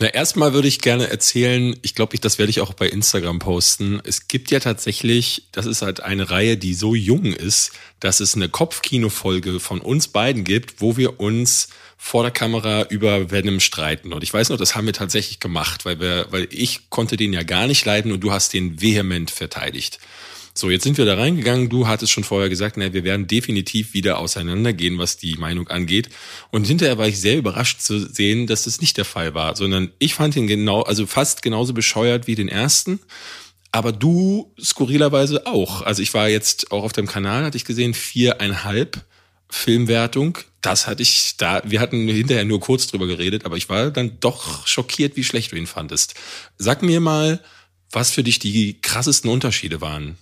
na, 0.00 0.06
erstmal 0.08 0.52
würde 0.52 0.68
ich 0.68 0.80
gerne 0.80 1.10
erzählen, 1.10 1.76
ich 1.82 1.96
glaube, 1.96 2.14
ich, 2.14 2.20
das 2.20 2.38
werde 2.38 2.50
ich 2.50 2.60
auch 2.60 2.72
bei 2.72 2.88
Instagram 2.88 3.40
posten. 3.40 4.00
Es 4.04 4.28
gibt 4.28 4.52
ja 4.52 4.60
tatsächlich, 4.60 5.48
das 5.50 5.66
ist 5.66 5.82
halt 5.82 6.00
eine 6.00 6.30
Reihe, 6.30 6.56
die 6.56 6.74
so 6.74 6.94
jung 6.94 7.24
ist, 7.24 7.72
dass 7.98 8.20
es 8.20 8.36
eine 8.36 8.48
Kopfkino-Folge 8.48 9.58
von 9.58 9.80
uns 9.80 10.06
beiden 10.06 10.44
gibt, 10.44 10.80
wo 10.80 10.96
wir 10.96 11.18
uns 11.18 11.68
vor 12.00 12.22
der 12.22 12.30
Kamera 12.30 12.84
über 12.84 13.32
Venom 13.32 13.58
streiten. 13.58 14.12
Und 14.12 14.22
ich 14.22 14.32
weiß 14.32 14.48
noch, 14.48 14.56
das 14.56 14.76
haben 14.76 14.86
wir 14.86 14.92
tatsächlich 14.92 15.40
gemacht, 15.40 15.84
weil 15.84 16.00
wir, 16.00 16.28
weil 16.30 16.46
ich 16.50 16.88
konnte 16.90 17.16
den 17.16 17.32
ja 17.32 17.42
gar 17.42 17.66
nicht 17.66 17.84
leiden 17.84 18.12
und 18.12 18.20
du 18.20 18.30
hast 18.30 18.54
den 18.54 18.80
vehement 18.80 19.32
verteidigt. 19.32 19.98
So, 20.54 20.70
jetzt 20.70 20.84
sind 20.84 20.96
wir 20.96 21.04
da 21.04 21.16
reingegangen. 21.16 21.68
Du 21.68 21.86
hattest 21.86 22.12
schon 22.12 22.24
vorher 22.24 22.48
gesagt, 22.48 22.76
na, 22.76 22.92
wir 22.92 23.04
werden 23.04 23.26
definitiv 23.26 23.94
wieder 23.94 24.18
auseinandergehen, 24.18 24.98
was 24.98 25.16
die 25.16 25.36
Meinung 25.36 25.68
angeht. 25.68 26.08
Und 26.50 26.66
hinterher 26.66 26.98
war 26.98 27.08
ich 27.08 27.20
sehr 27.20 27.36
überrascht 27.36 27.80
zu 27.80 27.98
sehen, 27.98 28.46
dass 28.46 28.62
das 28.62 28.80
nicht 28.80 28.96
der 28.96 29.04
Fall 29.04 29.34
war, 29.34 29.54
sondern 29.56 29.90
ich 29.98 30.14
fand 30.14 30.34
ihn 30.36 30.46
genau, 30.46 30.82
also 30.82 31.06
fast 31.06 31.42
genauso 31.42 31.74
bescheuert 31.74 32.26
wie 32.26 32.36
den 32.36 32.48
ersten. 32.48 33.00
Aber 33.70 33.92
du 33.92 34.52
skurrilerweise 34.60 35.46
auch. 35.46 35.82
Also 35.82 36.02
ich 36.02 36.14
war 36.14 36.28
jetzt 36.28 36.72
auch 36.72 36.84
auf 36.84 36.92
deinem 36.92 37.06
Kanal, 37.06 37.44
hatte 37.44 37.56
ich 37.56 37.64
gesehen, 37.64 37.92
viereinhalb 37.92 39.04
Filmwertung. 39.50 40.38
Das 40.60 40.86
hatte 40.86 41.02
ich 41.02 41.36
da, 41.36 41.62
wir 41.64 41.80
hatten 41.80 42.08
hinterher 42.08 42.44
nur 42.44 42.60
kurz 42.60 42.86
drüber 42.86 43.06
geredet, 43.06 43.44
aber 43.44 43.56
ich 43.56 43.68
war 43.68 43.90
dann 43.90 44.18
doch 44.20 44.66
schockiert, 44.66 45.16
wie 45.16 45.24
schlecht 45.24 45.52
du 45.52 45.56
ihn 45.56 45.66
fandest. 45.66 46.14
Sag 46.56 46.82
mir 46.82 47.00
mal, 47.00 47.40
was 47.90 48.10
für 48.10 48.22
dich 48.22 48.38
die 48.38 48.80
krassesten 48.80 49.30
Unterschiede 49.30 49.80
waren. 49.80 50.18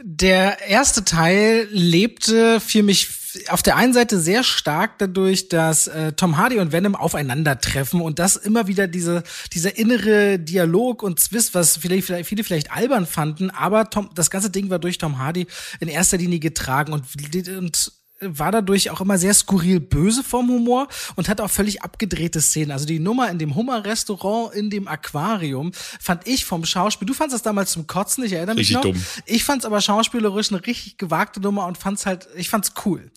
Der 0.00 0.60
erste 0.66 1.04
Teil 1.04 1.68
lebte 1.70 2.60
für 2.60 2.82
mich 2.82 3.08
auf 3.48 3.62
der 3.62 3.76
einen 3.76 3.92
Seite 3.94 4.18
sehr 4.18 4.44
stark 4.44 4.98
dadurch, 4.98 5.48
dass 5.48 5.86
äh, 5.86 6.12
Tom 6.12 6.36
Hardy 6.36 6.58
und 6.58 6.72
Venom 6.72 6.94
aufeinandertreffen 6.94 8.00
und 8.00 8.18
das 8.18 8.36
immer 8.36 8.66
wieder 8.66 8.86
diese 8.86 9.22
dieser 9.52 9.76
innere 9.78 10.38
Dialog 10.38 11.02
und 11.02 11.18
Zwist, 11.18 11.54
was 11.54 11.78
vielleicht, 11.78 12.06
vielleicht 12.06 12.28
viele 12.28 12.44
vielleicht 12.44 12.72
albern 12.72 13.06
fanden, 13.06 13.50
aber 13.50 13.90
Tom, 13.90 14.10
das 14.14 14.30
ganze 14.30 14.50
Ding 14.50 14.70
war 14.70 14.78
durch 14.78 14.98
Tom 14.98 15.18
Hardy 15.18 15.46
in 15.80 15.88
erster 15.88 16.18
Linie 16.18 16.40
getragen 16.40 16.92
und, 16.92 17.04
und 17.48 17.92
war 18.22 18.52
dadurch 18.52 18.90
auch 18.90 19.00
immer 19.00 19.18
sehr 19.18 19.34
skurril 19.34 19.80
böse 19.80 20.22
vom 20.22 20.48
Humor 20.48 20.88
und 21.16 21.28
hat 21.28 21.40
auch 21.40 21.50
völlig 21.50 21.82
abgedrehte 21.82 22.40
Szenen. 22.40 22.70
Also 22.70 22.86
die 22.86 22.98
Nummer 22.98 23.30
in 23.30 23.38
dem 23.38 23.54
Hummer-Restaurant, 23.54 24.54
in 24.54 24.70
dem 24.70 24.88
Aquarium, 24.88 25.72
fand 26.00 26.26
ich 26.26 26.44
vom 26.44 26.64
Schauspiel, 26.64 27.06
du 27.06 27.14
fandst 27.14 27.34
das 27.34 27.42
damals 27.42 27.72
zum 27.72 27.86
Kotzen, 27.86 28.24
ich 28.24 28.32
erinnere 28.32 28.56
mich 28.56 28.74
Richtig 28.74 28.76
noch. 28.76 28.82
dumm. 28.82 29.04
Ich 29.26 29.44
fand's 29.44 29.64
aber 29.64 29.80
schauspielerisch 29.80 30.50
eine 30.52 30.64
richtig 30.66 30.98
gewagte 30.98 31.40
Nummer 31.40 31.66
und 31.66 31.78
fand's 31.78 32.06
halt, 32.06 32.28
ich 32.36 32.48
fand's 32.48 32.72
cool. 32.84 33.10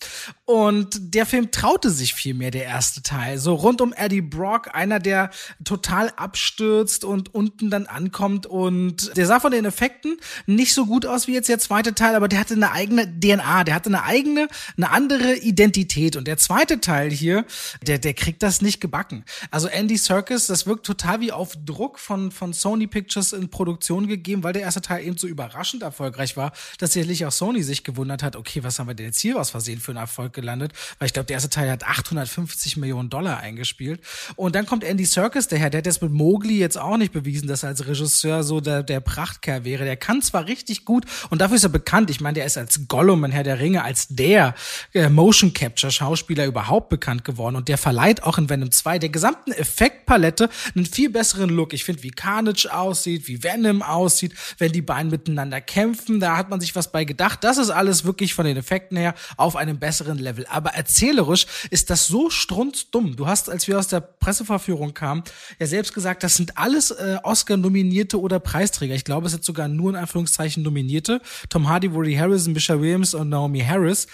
Und 0.45 1.13
der 1.15 1.25
Film 1.25 1.51
traute 1.51 1.89
sich 1.89 2.13
viel 2.13 2.33
mehr, 2.33 2.51
der 2.51 2.65
erste 2.65 3.01
Teil. 3.01 3.37
So 3.37 3.55
rund 3.55 3.81
um 3.81 3.93
Eddie 3.93 4.21
Brock, 4.21 4.73
einer, 4.73 4.99
der 4.99 5.29
total 5.63 6.09
abstürzt 6.15 7.03
und 7.03 7.33
unten 7.33 7.69
dann 7.69 7.85
ankommt 7.85 8.45
und 8.45 9.15
der 9.17 9.25
sah 9.25 9.39
von 9.39 9.51
den 9.51 9.65
Effekten 9.65 10.17
nicht 10.45 10.73
so 10.73 10.85
gut 10.85 11.05
aus 11.05 11.27
wie 11.27 11.33
jetzt 11.33 11.49
der 11.49 11.59
zweite 11.59 11.93
Teil, 11.95 12.15
aber 12.15 12.27
der 12.27 12.39
hatte 12.39 12.53
eine 12.53 12.71
eigene 12.71 13.07
DNA, 13.19 13.63
der 13.63 13.75
hatte 13.75 13.89
eine 13.89 14.03
eigene, 14.03 14.47
eine 14.77 14.91
andere 14.95 15.35
Identität. 15.35 16.15
Und 16.15 16.25
der 16.25 16.37
zweite 16.37 16.79
Teil 16.79 17.11
hier, 17.11 17.43
der, 17.81 17.99
der 17.99 18.13
kriegt 18.13 18.41
das 18.41 18.61
nicht 18.61 18.79
gebacken. 18.79 19.25
Also 19.51 19.67
Andy 19.67 19.97
Serkis, 19.97 20.47
das 20.47 20.67
wirkt 20.67 20.85
total 20.85 21.19
wie 21.19 21.33
auf 21.33 21.53
Druck 21.65 21.99
von, 21.99 22.31
von 22.31 22.53
Sony 22.53 22.87
Pictures 22.87 23.33
in 23.33 23.49
Produktion 23.49 24.07
gegeben, 24.07 24.43
weil 24.43 24.53
der 24.53 24.61
erste 24.61 24.81
Teil 24.81 25.05
eben 25.05 25.17
so 25.17 25.27
überraschend 25.27 25.83
erfolgreich 25.83 26.37
war, 26.37 26.53
dass 26.77 26.93
sicherlich 26.93 27.25
auch 27.25 27.33
Sony 27.33 27.61
sich 27.61 27.83
gewundert 27.83 28.23
hat, 28.23 28.37
okay, 28.37 28.63
was 28.63 28.79
haben 28.79 28.87
wir 28.87 28.93
denn 28.93 29.07
jetzt 29.07 29.19
hier 29.19 29.37
aus 29.37 29.49
Versehen 29.49 29.81
für 29.81 29.91
einen 29.91 29.99
Erfolg 29.99 30.31
gelandet? 30.31 30.71
Weil 30.97 31.07
ich 31.07 31.13
glaube, 31.13 31.25
der 31.25 31.35
erste 31.35 31.49
Teil 31.49 31.69
hat 31.69 31.83
850 31.83 32.77
Millionen 32.77 33.09
Dollar 33.09 33.39
eingespielt. 33.39 33.99
Und 34.37 34.55
dann 34.55 34.65
kommt 34.65 34.85
Andy 34.85 35.03
Serkis, 35.03 35.49
der 35.49 35.59
Herr, 35.59 35.69
der 35.69 35.79
hat 35.79 35.87
das 35.87 35.99
mit 35.99 36.11
Mowgli 36.11 36.57
jetzt 36.57 36.77
auch 36.77 36.95
nicht 36.95 37.11
bewiesen, 37.11 37.49
dass 37.49 37.63
er 37.63 37.69
als 37.69 37.85
Regisseur 37.85 38.43
so 38.43 38.61
der, 38.61 38.81
der 38.81 39.01
Prachtkerl 39.01 39.65
wäre. 39.65 39.83
Der 39.83 39.97
kann 39.97 40.21
zwar 40.21 40.47
richtig 40.47 40.85
gut 40.85 41.03
und 41.29 41.41
dafür 41.41 41.57
ist 41.57 41.63
er 41.63 41.69
bekannt. 41.69 42.09
Ich 42.09 42.21
meine, 42.21 42.35
der 42.35 42.45
ist 42.45 42.57
als 42.57 42.87
Gollum 42.87 43.25
in 43.25 43.31
Herr 43.31 43.43
der 43.43 43.59
Ringe, 43.59 43.83
als 43.83 44.07
der 44.07 44.55
äh, 44.93 45.09
Motion 45.09 45.53
Capture 45.53 45.91
Schauspieler 45.91 46.45
überhaupt 46.45 46.89
bekannt 46.89 47.23
geworden 47.23 47.55
und 47.55 47.67
der 47.67 47.77
verleiht 47.77 48.23
auch 48.23 48.37
in 48.37 48.49
Venom 48.49 48.71
2 48.71 48.99
der 48.99 49.09
gesamten 49.09 49.51
Effektpalette 49.51 50.49
einen 50.75 50.85
viel 50.85 51.09
besseren 51.09 51.49
Look. 51.49 51.73
Ich 51.73 51.83
finde, 51.83 52.03
wie 52.03 52.11
Carnage 52.11 52.67
aussieht, 52.71 53.27
wie 53.27 53.43
Venom 53.43 53.81
aussieht, 53.81 54.33
wenn 54.57 54.71
die 54.71 54.81
beiden 54.81 55.11
miteinander 55.11 55.61
kämpfen, 55.61 56.19
da 56.19 56.37
hat 56.37 56.49
man 56.49 56.59
sich 56.59 56.75
was 56.75 56.91
bei 56.91 57.03
gedacht. 57.05 57.43
Das 57.43 57.57
ist 57.57 57.69
alles 57.69 58.05
wirklich 58.05 58.33
von 58.33 58.45
den 58.45 58.57
Effekten 58.57 58.97
her 58.97 59.15
auf 59.37 59.55
einem 59.55 59.79
besseren 59.79 60.17
Level. 60.17 60.45
Aber 60.47 60.71
erzählerisch 60.71 61.45
ist 61.69 61.89
das 61.89 62.07
so 62.07 62.29
strunzdumm. 62.29 63.15
Du 63.15 63.27
hast, 63.27 63.49
als 63.49 63.67
wir 63.67 63.79
aus 63.79 63.87
der 63.87 64.01
Presseverführung 64.01 64.93
kamen, 64.93 65.23
ja 65.59 65.67
selbst 65.67 65.93
gesagt, 65.93 66.23
das 66.23 66.35
sind 66.35 66.57
alles 66.57 66.91
äh, 66.91 67.17
Oscar-Nominierte 67.23 68.19
oder 68.19 68.39
Preisträger. 68.39 68.95
Ich 68.95 69.05
glaube, 69.05 69.27
es 69.27 69.33
sind 69.33 69.43
sogar 69.43 69.67
nur 69.67 69.91
in 69.91 69.95
Anführungszeichen 69.95 70.63
Nominierte. 70.63 71.21
Tom 71.49 71.69
Hardy, 71.69 71.93
Woody 71.93 72.15
Harrison, 72.15 72.53
Michelle 72.53 72.81
Williams 72.81 73.13
und 73.13 73.29
Naomi 73.29 73.61
Harris. 73.61 74.07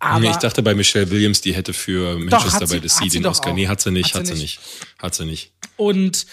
Aber 0.00 0.17
nee, 0.18 0.30
ich 0.30 0.36
dachte 0.36 0.62
bei 0.62 0.74
Michelle 0.74 1.10
Williams, 1.10 1.40
die 1.40 1.54
hätte 1.54 1.72
für 1.72 2.18
Manchester 2.18 2.66
by 2.66 2.80
the 2.80 2.88
Sea 2.88 3.08
den 3.08 3.26
Oscar. 3.26 3.52
Nee, 3.52 3.68
hat 3.68 3.80
sie 3.80 3.90
nicht, 3.90 4.14
hat, 4.14 4.20
hat 4.20 4.26
sie 4.26 4.34
nicht. 4.34 4.60
Hat 4.98 5.14
sie 5.14 5.24
nicht. 5.24 5.52
Und 5.76 6.26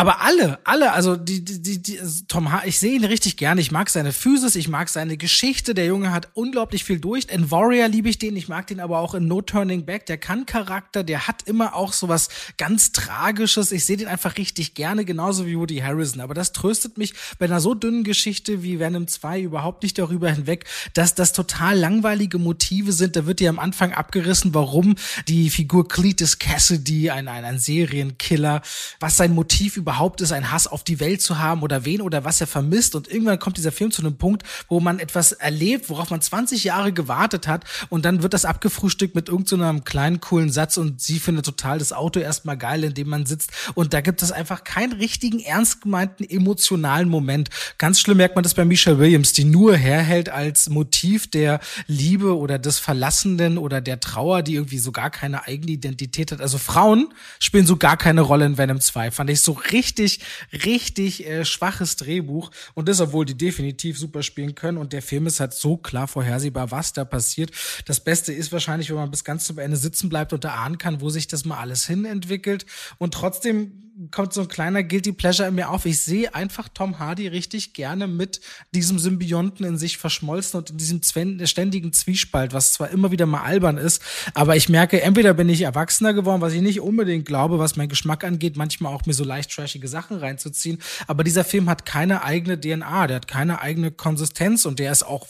aber 0.00 0.20
alle, 0.20 0.60
alle, 0.62 0.92
also 0.92 1.16
die, 1.16 1.44
die, 1.44 1.60
die, 1.60 1.82
die 1.82 1.98
Tom 2.28 2.52
H., 2.52 2.62
ich 2.66 2.78
sehe 2.78 2.94
ihn 2.94 3.04
richtig 3.04 3.36
gerne. 3.36 3.60
Ich 3.60 3.72
mag 3.72 3.90
seine 3.90 4.12
Physis, 4.12 4.54
ich 4.54 4.68
mag 4.68 4.88
seine 4.88 5.16
Geschichte. 5.16 5.74
Der 5.74 5.86
Junge 5.86 6.12
hat 6.12 6.28
unglaublich 6.34 6.84
viel 6.84 7.00
durch. 7.00 7.26
In 7.32 7.50
Warrior 7.50 7.88
liebe 7.88 8.08
ich 8.08 8.16
den, 8.16 8.36
ich 8.36 8.46
mag 8.46 8.68
den 8.68 8.78
aber 8.78 9.00
auch 9.00 9.14
in 9.16 9.26
No 9.26 9.42
Turning 9.42 9.86
Back. 9.86 10.06
Der 10.06 10.16
kann 10.16 10.46
Charakter, 10.46 11.02
der 11.02 11.26
hat 11.26 11.42
immer 11.48 11.74
auch 11.74 11.92
so 11.92 12.06
was 12.06 12.28
ganz 12.58 12.92
Tragisches. 12.92 13.72
Ich 13.72 13.86
sehe 13.86 13.96
den 13.96 14.06
einfach 14.06 14.36
richtig 14.36 14.74
gerne, 14.74 15.04
genauso 15.04 15.48
wie 15.48 15.58
Woody 15.58 15.78
Harrison. 15.78 16.20
Aber 16.20 16.32
das 16.32 16.52
tröstet 16.52 16.96
mich 16.96 17.14
bei 17.40 17.46
einer 17.46 17.58
so 17.58 17.74
dünnen 17.74 18.04
Geschichte 18.04 18.62
wie 18.62 18.78
Venom 18.78 19.08
2 19.08 19.40
überhaupt 19.40 19.82
nicht 19.82 19.98
darüber 19.98 20.30
hinweg, 20.30 20.66
dass 20.94 21.16
das 21.16 21.32
total 21.32 21.76
langweilige 21.76 22.38
Motive 22.38 22.92
sind. 22.92 23.16
Da 23.16 23.26
wird 23.26 23.40
dir 23.40 23.50
am 23.50 23.58
Anfang 23.58 23.92
abgerissen, 23.94 24.54
warum 24.54 24.94
die 25.26 25.50
Figur 25.50 25.88
Cletus 25.88 26.38
Cassidy, 26.38 27.10
ein, 27.10 27.26
ein, 27.26 27.44
ein 27.44 27.58
Serienkiller, 27.58 28.62
was 29.00 29.16
sein 29.16 29.34
Motiv 29.34 29.76
über 29.76 29.87
überhaupt 29.88 30.20
einen 30.32 30.52
Hass 30.52 30.66
auf 30.66 30.84
die 30.84 31.00
Welt 31.00 31.22
zu 31.22 31.38
haben 31.38 31.62
oder 31.62 31.86
wen 31.86 32.02
oder 32.02 32.22
was 32.22 32.42
er 32.42 32.46
vermisst. 32.46 32.94
Und 32.94 33.08
irgendwann 33.08 33.38
kommt 33.38 33.56
dieser 33.56 33.72
Film 33.72 33.90
zu 33.90 34.02
einem 34.02 34.18
Punkt, 34.18 34.42
wo 34.68 34.80
man 34.80 34.98
etwas 34.98 35.32
erlebt, 35.32 35.88
worauf 35.88 36.10
man 36.10 36.20
20 36.20 36.62
Jahre 36.62 36.92
gewartet 36.92 37.48
hat. 37.48 37.64
Und 37.88 38.04
dann 38.04 38.22
wird 38.22 38.34
das 38.34 38.44
abgefrühstückt 38.44 39.14
mit 39.14 39.30
irgendeinem 39.30 39.78
so 39.78 39.84
kleinen, 39.84 40.20
coolen 40.20 40.50
Satz. 40.50 40.76
Und 40.76 41.00
sie 41.00 41.18
findet 41.18 41.46
total 41.46 41.78
das 41.78 41.94
Auto 41.94 42.20
erstmal 42.20 42.58
geil, 42.58 42.84
in 42.84 42.92
dem 42.92 43.08
man 43.08 43.24
sitzt. 43.24 43.50
Und 43.72 43.94
da 43.94 44.02
gibt 44.02 44.20
es 44.20 44.30
einfach 44.30 44.62
keinen 44.62 44.92
richtigen, 44.92 45.40
ernst 45.40 45.80
gemeinten, 45.80 46.24
emotionalen 46.24 47.08
Moment. 47.08 47.48
Ganz 47.78 47.98
schlimm 47.98 48.18
merkt 48.18 48.34
man 48.34 48.42
das 48.42 48.52
bei 48.52 48.66
Michelle 48.66 48.98
Williams, 48.98 49.32
die 49.32 49.44
nur 49.44 49.74
herhält 49.74 50.28
als 50.28 50.68
Motiv 50.68 51.30
der 51.30 51.60
Liebe 51.86 52.36
oder 52.36 52.58
des 52.58 52.78
Verlassenen 52.78 53.56
oder 53.56 53.80
der 53.80 54.00
Trauer, 54.00 54.42
die 54.42 54.56
irgendwie 54.56 54.80
so 54.80 54.92
gar 54.92 55.08
keine 55.08 55.46
eigene 55.46 55.72
Identität 55.72 56.30
hat. 56.30 56.42
Also 56.42 56.58
Frauen 56.58 57.08
spielen 57.38 57.64
so 57.64 57.78
gar 57.78 57.96
keine 57.96 58.20
Rolle 58.20 58.44
in 58.44 58.58
Venom 58.58 58.82
2. 58.82 59.12
Fand 59.12 59.30
ich 59.30 59.40
so 59.40 59.52
richtig 59.52 59.77
richtig, 59.78 60.20
richtig 60.64 61.24
äh, 61.26 61.44
schwaches 61.44 61.94
Drehbuch 61.96 62.50
und 62.74 62.88
das, 62.88 63.00
obwohl 63.00 63.24
die 63.24 63.36
definitiv 63.36 63.96
super 63.98 64.22
spielen 64.24 64.56
können 64.56 64.76
und 64.76 64.92
der 64.92 65.02
Film 65.02 65.26
ist 65.26 65.38
halt 65.38 65.54
so 65.54 65.76
klar 65.76 66.08
vorhersehbar, 66.08 66.72
was 66.72 66.92
da 66.92 67.04
passiert. 67.04 67.52
Das 67.86 68.00
Beste 68.00 68.32
ist 68.32 68.50
wahrscheinlich, 68.50 68.90
wenn 68.90 68.96
man 68.96 69.10
bis 69.10 69.22
ganz 69.22 69.44
zum 69.44 69.58
Ende 69.58 69.76
sitzen 69.76 70.08
bleibt 70.08 70.32
und 70.32 70.44
erahnen 70.44 70.78
kann, 70.78 71.00
wo 71.00 71.10
sich 71.10 71.28
das 71.28 71.44
mal 71.44 71.58
alles 71.58 71.86
hin 71.86 72.04
entwickelt 72.04 72.66
und 72.98 73.14
trotzdem 73.14 73.87
kommt 74.10 74.32
so 74.32 74.42
ein 74.42 74.48
kleiner 74.48 74.82
Guilty 74.82 75.12
Pleasure 75.12 75.48
in 75.48 75.56
mir 75.56 75.70
auf. 75.70 75.84
Ich 75.84 76.00
sehe 76.00 76.34
einfach 76.34 76.68
Tom 76.68 76.98
Hardy 76.98 77.26
richtig 77.26 77.72
gerne 77.72 78.06
mit 78.06 78.40
diesem 78.72 78.98
Symbionten 78.98 79.66
in 79.66 79.76
sich 79.76 79.98
verschmolzen 79.98 80.58
und 80.58 80.70
in 80.70 80.76
diesem 80.76 81.02
ständigen 81.02 81.92
Zwiespalt, 81.92 82.52
was 82.52 82.72
zwar 82.74 82.90
immer 82.90 83.10
wieder 83.10 83.26
mal 83.26 83.42
albern 83.42 83.76
ist, 83.76 84.02
aber 84.34 84.56
ich 84.56 84.68
merke, 84.68 85.02
entweder 85.02 85.34
bin 85.34 85.48
ich 85.48 85.62
erwachsener 85.62 86.14
geworden, 86.14 86.40
was 86.40 86.52
ich 86.52 86.62
nicht 86.62 86.80
unbedingt 86.80 87.26
glaube, 87.26 87.58
was 87.58 87.76
mein 87.76 87.88
Geschmack 87.88 88.24
angeht, 88.24 88.56
manchmal 88.56 88.94
auch 88.94 89.04
mir 89.06 89.14
so 89.14 89.24
leicht 89.24 89.50
trashige 89.50 89.88
Sachen 89.88 90.18
reinzuziehen, 90.18 90.78
aber 91.06 91.24
dieser 91.24 91.44
Film 91.44 91.68
hat 91.68 91.84
keine 91.84 92.22
eigene 92.22 92.60
DNA, 92.60 93.08
der 93.08 93.16
hat 93.16 93.28
keine 93.28 93.60
eigene 93.60 93.90
Konsistenz 93.90 94.64
und 94.64 94.78
der 94.78 94.92
ist 94.92 95.02
auch, 95.02 95.26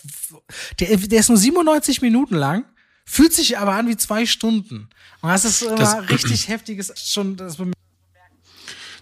der, 0.81 0.97
der 0.97 1.21
ist 1.21 1.29
nur 1.29 1.39
97 1.39 2.03
Minuten 2.03 2.35
lang 2.35 2.65
fühlt 3.11 3.33
sich 3.33 3.57
aber 3.57 3.73
an 3.73 3.89
wie 3.89 3.97
zwei 3.97 4.27
Stunden. 4.27 4.91
Und 5.23 5.31
das 5.31 5.47
ist 5.47 5.63
immer 5.63 5.77
das, 5.77 6.11
richtig 6.11 6.49
heftiges, 6.49 6.93
schon, 7.11 7.37
das 7.37 7.59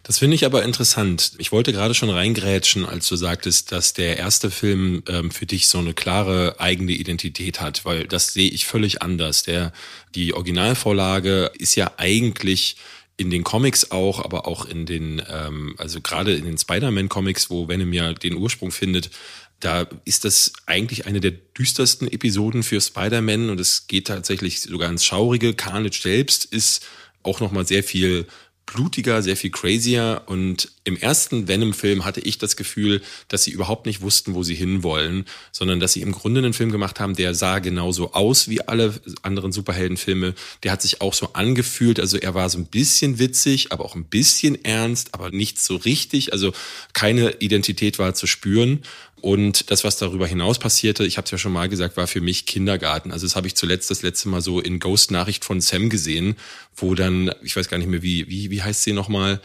das 0.06 0.20
finde 0.20 0.36
ich 0.36 0.44
aber 0.44 0.62
interessant. 0.62 1.32
Ich 1.38 1.50
wollte 1.50 1.72
gerade 1.72 1.92
schon 1.92 2.10
reingrätschen, 2.10 2.86
als 2.86 3.08
du 3.08 3.16
sagtest, 3.16 3.72
dass 3.72 3.92
der 3.92 4.16
erste 4.16 4.52
Film 4.52 5.02
ähm, 5.08 5.32
für 5.32 5.46
dich 5.46 5.66
so 5.66 5.78
eine 5.78 5.94
klare 5.94 6.60
eigene 6.60 6.92
Identität 6.92 7.60
hat, 7.60 7.84
weil 7.84 8.06
das 8.06 8.32
sehe 8.32 8.48
ich 8.48 8.66
völlig 8.66 9.02
anders. 9.02 9.42
Der, 9.42 9.72
die 10.14 10.32
Originalvorlage 10.32 11.50
ist 11.58 11.74
ja 11.74 11.90
eigentlich 11.96 12.76
in 13.16 13.30
den 13.30 13.42
Comics 13.42 13.90
auch, 13.90 14.24
aber 14.24 14.46
auch 14.46 14.64
in 14.66 14.86
den, 14.86 15.20
ähm, 15.28 15.74
also 15.76 16.00
gerade 16.00 16.36
in 16.36 16.44
den 16.44 16.56
Spider-Man-Comics, 16.56 17.50
wo 17.50 17.66
Venom 17.66 17.92
ja 17.92 18.12
den 18.12 18.36
Ursprung 18.36 18.70
findet, 18.70 19.10
da 19.58 19.88
ist 20.04 20.24
das 20.24 20.52
eigentlich 20.66 21.06
eine 21.06 21.18
der 21.18 21.32
düstersten 21.32 22.06
Episoden 22.06 22.62
für 22.62 22.80
Spider-Man 22.80 23.50
und 23.50 23.58
es 23.58 23.88
geht 23.88 24.06
tatsächlich 24.06 24.60
sogar 24.60 24.88
ins 24.88 25.04
Schaurige. 25.04 25.52
Carnage 25.54 26.00
selbst 26.00 26.44
ist 26.44 26.86
auch 27.24 27.40
nochmal 27.40 27.66
sehr 27.66 27.82
viel 27.82 28.28
blutiger, 28.66 29.22
sehr 29.22 29.36
viel 29.36 29.50
crazier. 29.50 30.22
Und 30.26 30.70
im 30.86 30.96
ersten 30.96 31.48
Venom-Film 31.48 32.04
hatte 32.04 32.20
ich 32.20 32.38
das 32.38 32.56
Gefühl, 32.56 33.02
dass 33.26 33.42
sie 33.42 33.50
überhaupt 33.50 33.86
nicht 33.86 34.02
wussten, 34.02 34.34
wo 34.34 34.44
sie 34.44 34.54
hinwollen, 34.54 35.24
sondern 35.50 35.80
dass 35.80 35.92
sie 35.92 36.00
im 36.00 36.12
Grunde 36.12 36.38
einen 36.38 36.52
Film 36.52 36.70
gemacht 36.70 37.00
haben, 37.00 37.16
der 37.16 37.34
sah 37.34 37.58
genauso 37.58 38.12
aus 38.12 38.48
wie 38.48 38.60
alle 38.62 38.94
anderen 39.22 39.50
Superheldenfilme. 39.50 40.34
Der 40.62 40.70
hat 40.70 40.82
sich 40.82 41.00
auch 41.00 41.12
so 41.12 41.32
angefühlt. 41.32 41.98
Also 41.98 42.18
er 42.18 42.34
war 42.34 42.48
so 42.48 42.58
ein 42.58 42.66
bisschen 42.66 43.18
witzig, 43.18 43.72
aber 43.72 43.84
auch 43.84 43.96
ein 43.96 44.04
bisschen 44.04 44.64
ernst, 44.64 45.12
aber 45.12 45.32
nicht 45.32 45.60
so 45.60 45.74
richtig. 45.74 46.32
Also 46.32 46.52
keine 46.92 47.32
Identität 47.40 47.98
war 47.98 48.14
zu 48.14 48.28
spüren. 48.28 48.82
Und 49.20 49.72
das, 49.72 49.82
was 49.82 49.96
darüber 49.96 50.28
hinaus 50.28 50.60
passierte, 50.60 51.04
ich 51.04 51.16
habe 51.16 51.24
es 51.24 51.32
ja 51.32 51.38
schon 51.38 51.52
mal 51.52 51.68
gesagt, 51.68 51.96
war 51.96 52.06
für 52.06 52.20
mich 52.20 52.46
Kindergarten. 52.46 53.10
Also 53.10 53.26
das 53.26 53.34
habe 53.34 53.48
ich 53.48 53.56
zuletzt 53.56 53.90
das 53.90 54.02
letzte 54.02 54.28
Mal 54.28 54.40
so 54.40 54.60
in 54.60 54.78
Ghost 54.78 55.10
Nachricht 55.10 55.44
von 55.44 55.60
Sam 55.60 55.90
gesehen, 55.90 56.36
wo 56.76 56.94
dann, 56.94 57.32
ich 57.42 57.56
weiß 57.56 57.68
gar 57.68 57.78
nicht 57.78 57.88
mehr, 57.88 58.02
wie, 58.02 58.28
wie, 58.28 58.52
wie 58.52 58.62
heißt 58.62 58.84
sie 58.84 58.92
nochmal, 58.92 59.40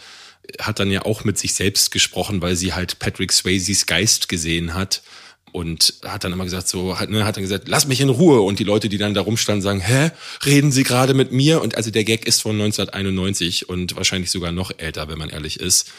hat 0.60 0.79
dann 0.79 0.91
ja 0.91 1.03
auch 1.03 1.24
mit 1.24 1.38
sich 1.38 1.53
selbst 1.53 1.91
gesprochen, 1.91 2.41
weil 2.41 2.55
sie 2.55 2.74
halt 2.74 3.00
Patrick 3.00 3.31
Swayzes 3.31 3.86
Geist 3.86 4.29
gesehen 4.29 4.74
hat 4.74 5.01
und 5.51 5.95
hat 6.03 6.24
dann 6.24 6.31
immer 6.31 6.45
gesagt 6.45 6.67
so 6.67 7.00
hat, 7.00 7.10
ne, 7.10 7.25
hat 7.25 7.36
dann 7.36 7.43
gesagt 7.43 7.67
lass 7.67 7.88
mich 7.88 8.01
in 8.01 8.10
Ruhe. 8.10 8.41
Und 8.41 8.60
die 8.60 8.63
Leute 8.63 8.89
die 8.89 8.98
dann 8.98 9.13
da 9.13 9.21
rumstanden 9.21 9.62
sagen 9.62 9.81
hä? 9.81 10.12
Reden 10.45 10.71
Sie 10.71 10.83
gerade 10.83 11.13
mit 11.13 11.31
mir? 11.31 11.62
Und 11.62 11.75
also 11.75 11.91
der 11.91 12.03
Gag 12.03 12.25
ist 12.25 12.41
von 12.41 12.53
1991 12.53 13.69
und 13.69 13.95
wahrscheinlich 13.95 14.31
sogar 14.31 14.51
noch 14.51 14.71
älter 14.77 15.07
wenn 15.07 15.19
man 15.19 15.29
ehrlich 15.29 15.60
ist 15.60 15.91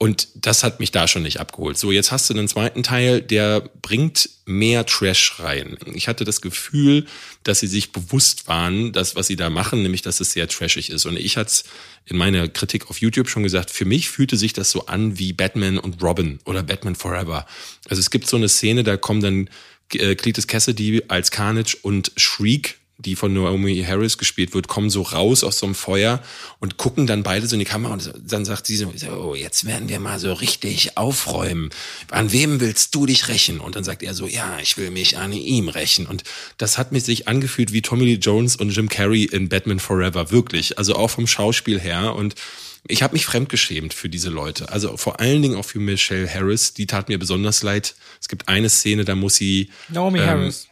und 0.00 0.28
das 0.36 0.62
hat 0.62 0.78
mich 0.78 0.92
da 0.92 1.08
schon 1.08 1.24
nicht 1.24 1.40
abgeholt. 1.40 1.76
So, 1.76 1.90
jetzt 1.90 2.12
hast 2.12 2.30
du 2.30 2.34
einen 2.34 2.46
zweiten 2.46 2.84
Teil, 2.84 3.20
der 3.20 3.68
bringt 3.82 4.30
mehr 4.46 4.86
Trash 4.86 5.40
rein. 5.40 5.76
Ich 5.92 6.06
hatte 6.06 6.24
das 6.24 6.40
Gefühl, 6.40 7.06
dass 7.42 7.58
sie 7.58 7.66
sich 7.66 7.90
bewusst 7.90 8.46
waren, 8.46 8.92
dass 8.92 9.16
was 9.16 9.26
sie 9.26 9.34
da 9.34 9.50
machen, 9.50 9.82
nämlich 9.82 10.02
dass 10.02 10.20
es 10.20 10.32
sehr 10.32 10.46
trashig 10.46 10.90
ist. 10.90 11.04
Und 11.04 11.18
ich 11.18 11.36
hatte 11.36 11.48
es 11.48 11.64
in 12.06 12.16
meiner 12.16 12.46
Kritik 12.46 12.88
auf 12.90 13.00
YouTube 13.00 13.28
schon 13.28 13.42
gesagt, 13.42 13.70
für 13.70 13.84
mich 13.84 14.08
fühlte 14.08 14.36
sich 14.36 14.52
das 14.52 14.70
so 14.70 14.86
an 14.86 15.18
wie 15.18 15.32
Batman 15.32 15.78
und 15.78 16.00
Robin 16.00 16.38
oder 16.44 16.62
Batman 16.62 16.94
Forever. 16.94 17.44
Also 17.88 17.98
es 17.98 18.10
gibt 18.10 18.28
so 18.28 18.36
eine 18.36 18.48
Szene, 18.48 18.84
da 18.84 18.96
kommen 18.96 19.20
dann 19.20 19.50
äh, 19.94 20.14
Cletus 20.14 20.46
Cassidy 20.46 21.02
als 21.08 21.32
Carnage 21.32 21.76
und 21.82 22.12
Shriek 22.16 22.78
die 22.98 23.14
von 23.14 23.32
Naomi 23.32 23.84
Harris 23.86 24.18
gespielt 24.18 24.54
wird, 24.54 24.66
kommen 24.66 24.90
so 24.90 25.02
raus 25.02 25.44
aus 25.44 25.58
so 25.58 25.66
einem 25.66 25.76
Feuer 25.76 26.20
und 26.58 26.76
gucken 26.78 27.06
dann 27.06 27.22
beide 27.22 27.46
so 27.46 27.54
in 27.54 27.60
die 27.60 27.64
Kamera 27.64 27.92
und 27.92 28.12
dann 28.20 28.44
sagt 28.44 28.66
sie 28.66 28.76
so, 28.76 28.92
oh, 29.16 29.36
jetzt 29.36 29.66
werden 29.66 29.88
wir 29.88 30.00
mal 30.00 30.18
so 30.18 30.32
richtig 30.32 30.96
aufräumen. 30.96 31.70
An 32.10 32.32
wem 32.32 32.60
willst 32.60 32.94
du 32.96 33.06
dich 33.06 33.28
rächen? 33.28 33.60
Und 33.60 33.76
dann 33.76 33.84
sagt 33.84 34.02
er 34.02 34.14
so, 34.14 34.26
ja, 34.26 34.58
ich 34.60 34.76
will 34.78 34.90
mich 34.90 35.16
an 35.16 35.32
ihm 35.32 35.68
rächen. 35.68 36.06
Und 36.06 36.24
das 36.56 36.76
hat 36.76 36.90
mich 36.90 37.04
sich 37.04 37.28
angefühlt 37.28 37.72
wie 37.72 37.82
Tommy 37.82 38.04
Lee 38.04 38.14
Jones 38.20 38.56
und 38.56 38.70
Jim 38.70 38.88
Carrey 38.88 39.24
in 39.24 39.48
Batman 39.48 39.78
Forever, 39.78 40.32
wirklich. 40.32 40.76
Also 40.76 40.96
auch 40.96 41.08
vom 41.08 41.28
Schauspiel 41.28 41.78
her 41.78 42.16
und 42.16 42.34
ich 42.86 43.02
habe 43.02 43.12
mich 43.12 43.26
fremdgeschämt 43.26 43.92
für 43.94 44.08
diese 44.08 44.30
Leute. 44.30 44.70
Also 44.70 44.96
vor 44.96 45.20
allen 45.20 45.42
Dingen 45.42 45.56
auch 45.56 45.64
für 45.64 45.78
Michelle 45.78 46.32
Harris. 46.32 46.74
Die 46.74 46.86
tat 46.86 47.08
mir 47.08 47.18
besonders 47.18 47.62
leid. 47.62 47.94
Es 48.20 48.28
gibt 48.28 48.48
eine 48.48 48.70
Szene, 48.70 49.04
da 49.04 49.14
muss 49.14 49.36
sie. 49.36 49.70
Naomi 49.88 50.20
ähm, 50.20 50.26
Harris. 50.26 50.68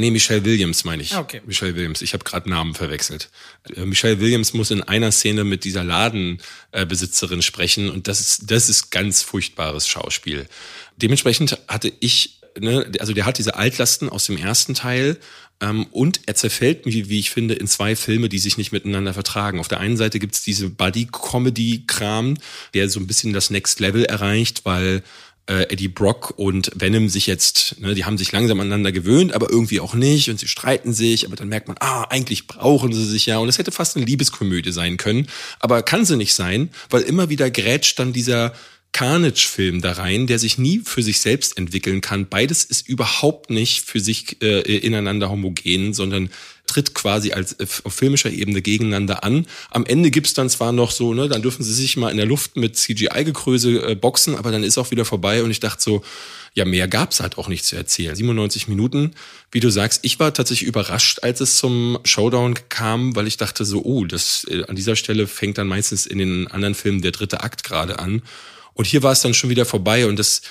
Nee, 0.00 0.10
Michelle 0.10 0.44
Williams 0.44 0.84
meine 0.84 1.02
ich. 1.02 1.14
Ah, 1.14 1.20
okay. 1.20 1.42
Michelle 1.46 1.76
Williams. 1.76 2.02
Ich 2.02 2.12
habe 2.12 2.24
gerade 2.24 2.48
Namen 2.48 2.74
verwechselt. 2.74 3.30
Äh, 3.76 3.84
Michelle 3.84 4.20
Williams 4.20 4.52
muss 4.54 4.70
in 4.70 4.82
einer 4.82 5.12
Szene 5.12 5.44
mit 5.44 5.64
dieser 5.64 5.84
Ladenbesitzerin 5.84 7.42
sprechen 7.42 7.90
und 7.90 8.08
das 8.08 8.20
ist, 8.20 8.50
das 8.50 8.68
ist 8.68 8.90
ganz 8.90 9.22
furchtbares 9.22 9.88
Schauspiel. 9.88 10.46
Dementsprechend 10.96 11.58
hatte 11.68 11.92
ich, 12.00 12.40
ne, 12.58 12.90
also 12.98 13.12
der 13.12 13.26
hat 13.26 13.38
diese 13.38 13.56
Altlasten 13.56 14.08
aus 14.08 14.24
dem 14.26 14.36
ersten 14.36 14.74
Teil 14.74 15.18
ähm, 15.60 15.86
und 15.90 16.20
er 16.26 16.34
zerfällt, 16.34 16.86
wie, 16.86 17.08
wie 17.08 17.18
ich 17.18 17.30
finde, 17.30 17.54
in 17.54 17.66
zwei 17.66 17.94
Filme, 17.94 18.28
die 18.28 18.38
sich 18.38 18.56
nicht 18.56 18.72
miteinander 18.72 19.14
vertragen. 19.14 19.60
Auf 19.60 19.68
der 19.68 19.80
einen 19.80 19.96
Seite 19.96 20.18
gibt's 20.18 20.42
diese 20.42 20.70
Buddy-Comedy-Kram, 20.70 22.38
der 22.74 22.88
so 22.88 22.98
ein 22.98 23.06
bisschen 23.06 23.32
das 23.32 23.50
Next 23.50 23.80
Level 23.80 24.04
erreicht, 24.04 24.64
weil 24.64 25.02
äh, 25.46 25.64
Eddie 25.72 25.88
Brock 25.88 26.34
und 26.36 26.70
Venom 26.74 27.08
sich 27.08 27.26
jetzt, 27.26 27.80
ne, 27.80 27.94
die 27.94 28.04
haben 28.04 28.18
sich 28.18 28.32
langsam 28.32 28.60
aneinander 28.60 28.92
gewöhnt, 28.92 29.32
aber 29.32 29.50
irgendwie 29.50 29.80
auch 29.80 29.94
nicht 29.94 30.30
und 30.30 30.38
sie 30.38 30.48
streiten 30.48 30.92
sich, 30.92 31.26
aber 31.26 31.36
dann 31.36 31.48
merkt 31.48 31.68
man, 31.68 31.76
ah, 31.80 32.04
eigentlich 32.04 32.46
brauchen 32.46 32.92
sie 32.92 33.04
sich 33.04 33.26
ja 33.26 33.38
und 33.38 33.48
es 33.48 33.58
hätte 33.58 33.72
fast 33.72 33.96
eine 33.96 34.06
Liebeskomödie 34.06 34.72
sein 34.72 34.96
können, 34.96 35.26
aber 35.58 35.82
kann 35.82 36.04
sie 36.04 36.16
nicht 36.16 36.34
sein, 36.34 36.70
weil 36.88 37.02
immer 37.02 37.28
wieder 37.28 37.50
grätscht 37.50 37.98
dann 37.98 38.12
dieser 38.12 38.52
Carnage-Film 38.92 39.80
da 39.80 39.92
rein, 39.92 40.26
der 40.26 40.38
sich 40.38 40.58
nie 40.58 40.80
für 40.84 41.02
sich 41.02 41.20
selbst 41.20 41.56
entwickeln 41.56 42.00
kann. 42.00 42.28
Beides 42.28 42.64
ist 42.64 42.88
überhaupt 42.88 43.50
nicht 43.50 43.82
für 43.82 44.00
sich 44.00 44.42
äh, 44.42 44.60
ineinander 44.78 45.30
homogen, 45.30 45.94
sondern 45.94 46.30
tritt 46.70 46.94
quasi 46.94 47.32
als 47.32 47.52
äh, 47.54 47.66
auf 47.84 47.92
filmischer 47.92 48.30
Ebene 48.30 48.62
gegeneinander 48.62 49.24
an. 49.24 49.46
Am 49.70 49.84
Ende 49.84 50.10
gibt's 50.10 50.34
dann 50.34 50.48
zwar 50.48 50.72
noch 50.72 50.90
so, 50.90 51.14
ne, 51.14 51.28
dann 51.28 51.42
dürfen 51.42 51.62
sie 51.62 51.74
sich 51.74 51.96
mal 51.96 52.10
in 52.10 52.16
der 52.16 52.26
Luft 52.26 52.56
mit 52.56 52.76
CGI-Gekröse 52.76 53.90
äh, 53.90 53.94
boxen, 53.94 54.36
aber 54.36 54.52
dann 54.52 54.62
ist 54.62 54.78
auch 54.78 54.90
wieder 54.90 55.04
vorbei 55.04 55.42
und 55.42 55.50
ich 55.50 55.60
dachte 55.60 55.82
so, 55.82 56.02
ja, 56.54 56.64
mehr 56.64 56.88
gab's 56.88 57.20
halt 57.20 57.38
auch 57.38 57.48
nicht 57.48 57.64
zu 57.64 57.76
erzählen. 57.76 58.14
97 58.14 58.68
Minuten, 58.68 59.12
wie 59.52 59.60
du 59.60 59.70
sagst, 59.70 60.00
ich 60.02 60.18
war 60.18 60.34
tatsächlich 60.34 60.68
überrascht, 60.68 61.20
als 61.22 61.40
es 61.40 61.56
zum 61.56 61.98
Showdown 62.04 62.54
kam, 62.68 63.14
weil 63.14 63.26
ich 63.26 63.36
dachte 63.36 63.64
so, 63.64 63.82
oh, 63.84 64.04
das 64.04 64.46
äh, 64.50 64.64
an 64.64 64.76
dieser 64.76 64.96
Stelle 64.96 65.26
fängt 65.26 65.58
dann 65.58 65.68
meistens 65.68 66.06
in 66.06 66.18
den 66.18 66.48
anderen 66.48 66.74
Filmen 66.74 67.02
der 67.02 67.12
dritte 67.12 67.42
Akt 67.42 67.64
gerade 67.64 67.98
an. 67.98 68.22
Und 68.74 68.86
hier 68.86 69.02
war 69.02 69.12
es 69.12 69.20
dann 69.20 69.34
schon 69.34 69.50
wieder 69.50 69.64
vorbei 69.64 70.06
und 70.06 70.18
das 70.18 70.42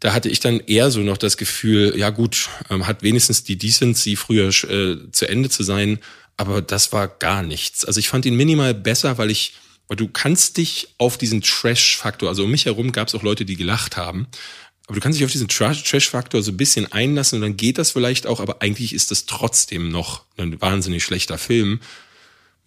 da 0.00 0.14
hatte 0.14 0.28
ich 0.28 0.40
dann 0.40 0.60
eher 0.60 0.90
so 0.90 1.00
noch 1.00 1.18
das 1.18 1.36
Gefühl, 1.36 1.94
ja 1.96 2.10
gut, 2.10 2.48
ähm, 2.70 2.86
hat 2.86 3.02
wenigstens 3.02 3.44
die 3.44 3.56
Decency 3.56 4.16
früher 4.16 4.48
äh, 4.48 5.10
zu 5.12 5.28
Ende 5.28 5.50
zu 5.50 5.62
sein, 5.62 5.98
aber 6.36 6.62
das 6.62 6.92
war 6.92 7.06
gar 7.06 7.42
nichts. 7.42 7.84
Also 7.84 8.00
ich 8.00 8.08
fand 8.08 8.24
ihn 8.24 8.34
minimal 8.34 8.72
besser, 8.72 9.18
weil 9.18 9.30
ich, 9.30 9.54
weil 9.88 9.96
du 9.96 10.08
kannst 10.08 10.56
dich 10.56 10.88
auf 10.96 11.18
diesen 11.18 11.42
Trash-Faktor, 11.42 12.30
also 12.30 12.44
um 12.44 12.50
mich 12.50 12.64
herum 12.64 12.92
gab 12.92 13.08
es 13.08 13.14
auch 13.14 13.22
Leute, 13.22 13.44
die 13.44 13.56
gelacht 13.56 13.98
haben, 13.98 14.26
aber 14.86 14.96
du 14.96 15.02
kannst 15.02 15.18
dich 15.18 15.24
auf 15.24 15.30
diesen 15.30 15.48
Trash-Faktor 15.48 16.42
so 16.42 16.50
ein 16.50 16.56
bisschen 16.56 16.90
einlassen 16.90 17.36
und 17.36 17.42
dann 17.42 17.56
geht 17.56 17.76
das 17.76 17.92
vielleicht 17.92 18.26
auch, 18.26 18.40
aber 18.40 18.62
eigentlich 18.62 18.94
ist 18.94 19.10
das 19.10 19.26
trotzdem 19.26 19.90
noch 19.90 20.24
ein 20.38 20.60
wahnsinnig 20.60 21.04
schlechter 21.04 21.38
Film 21.38 21.80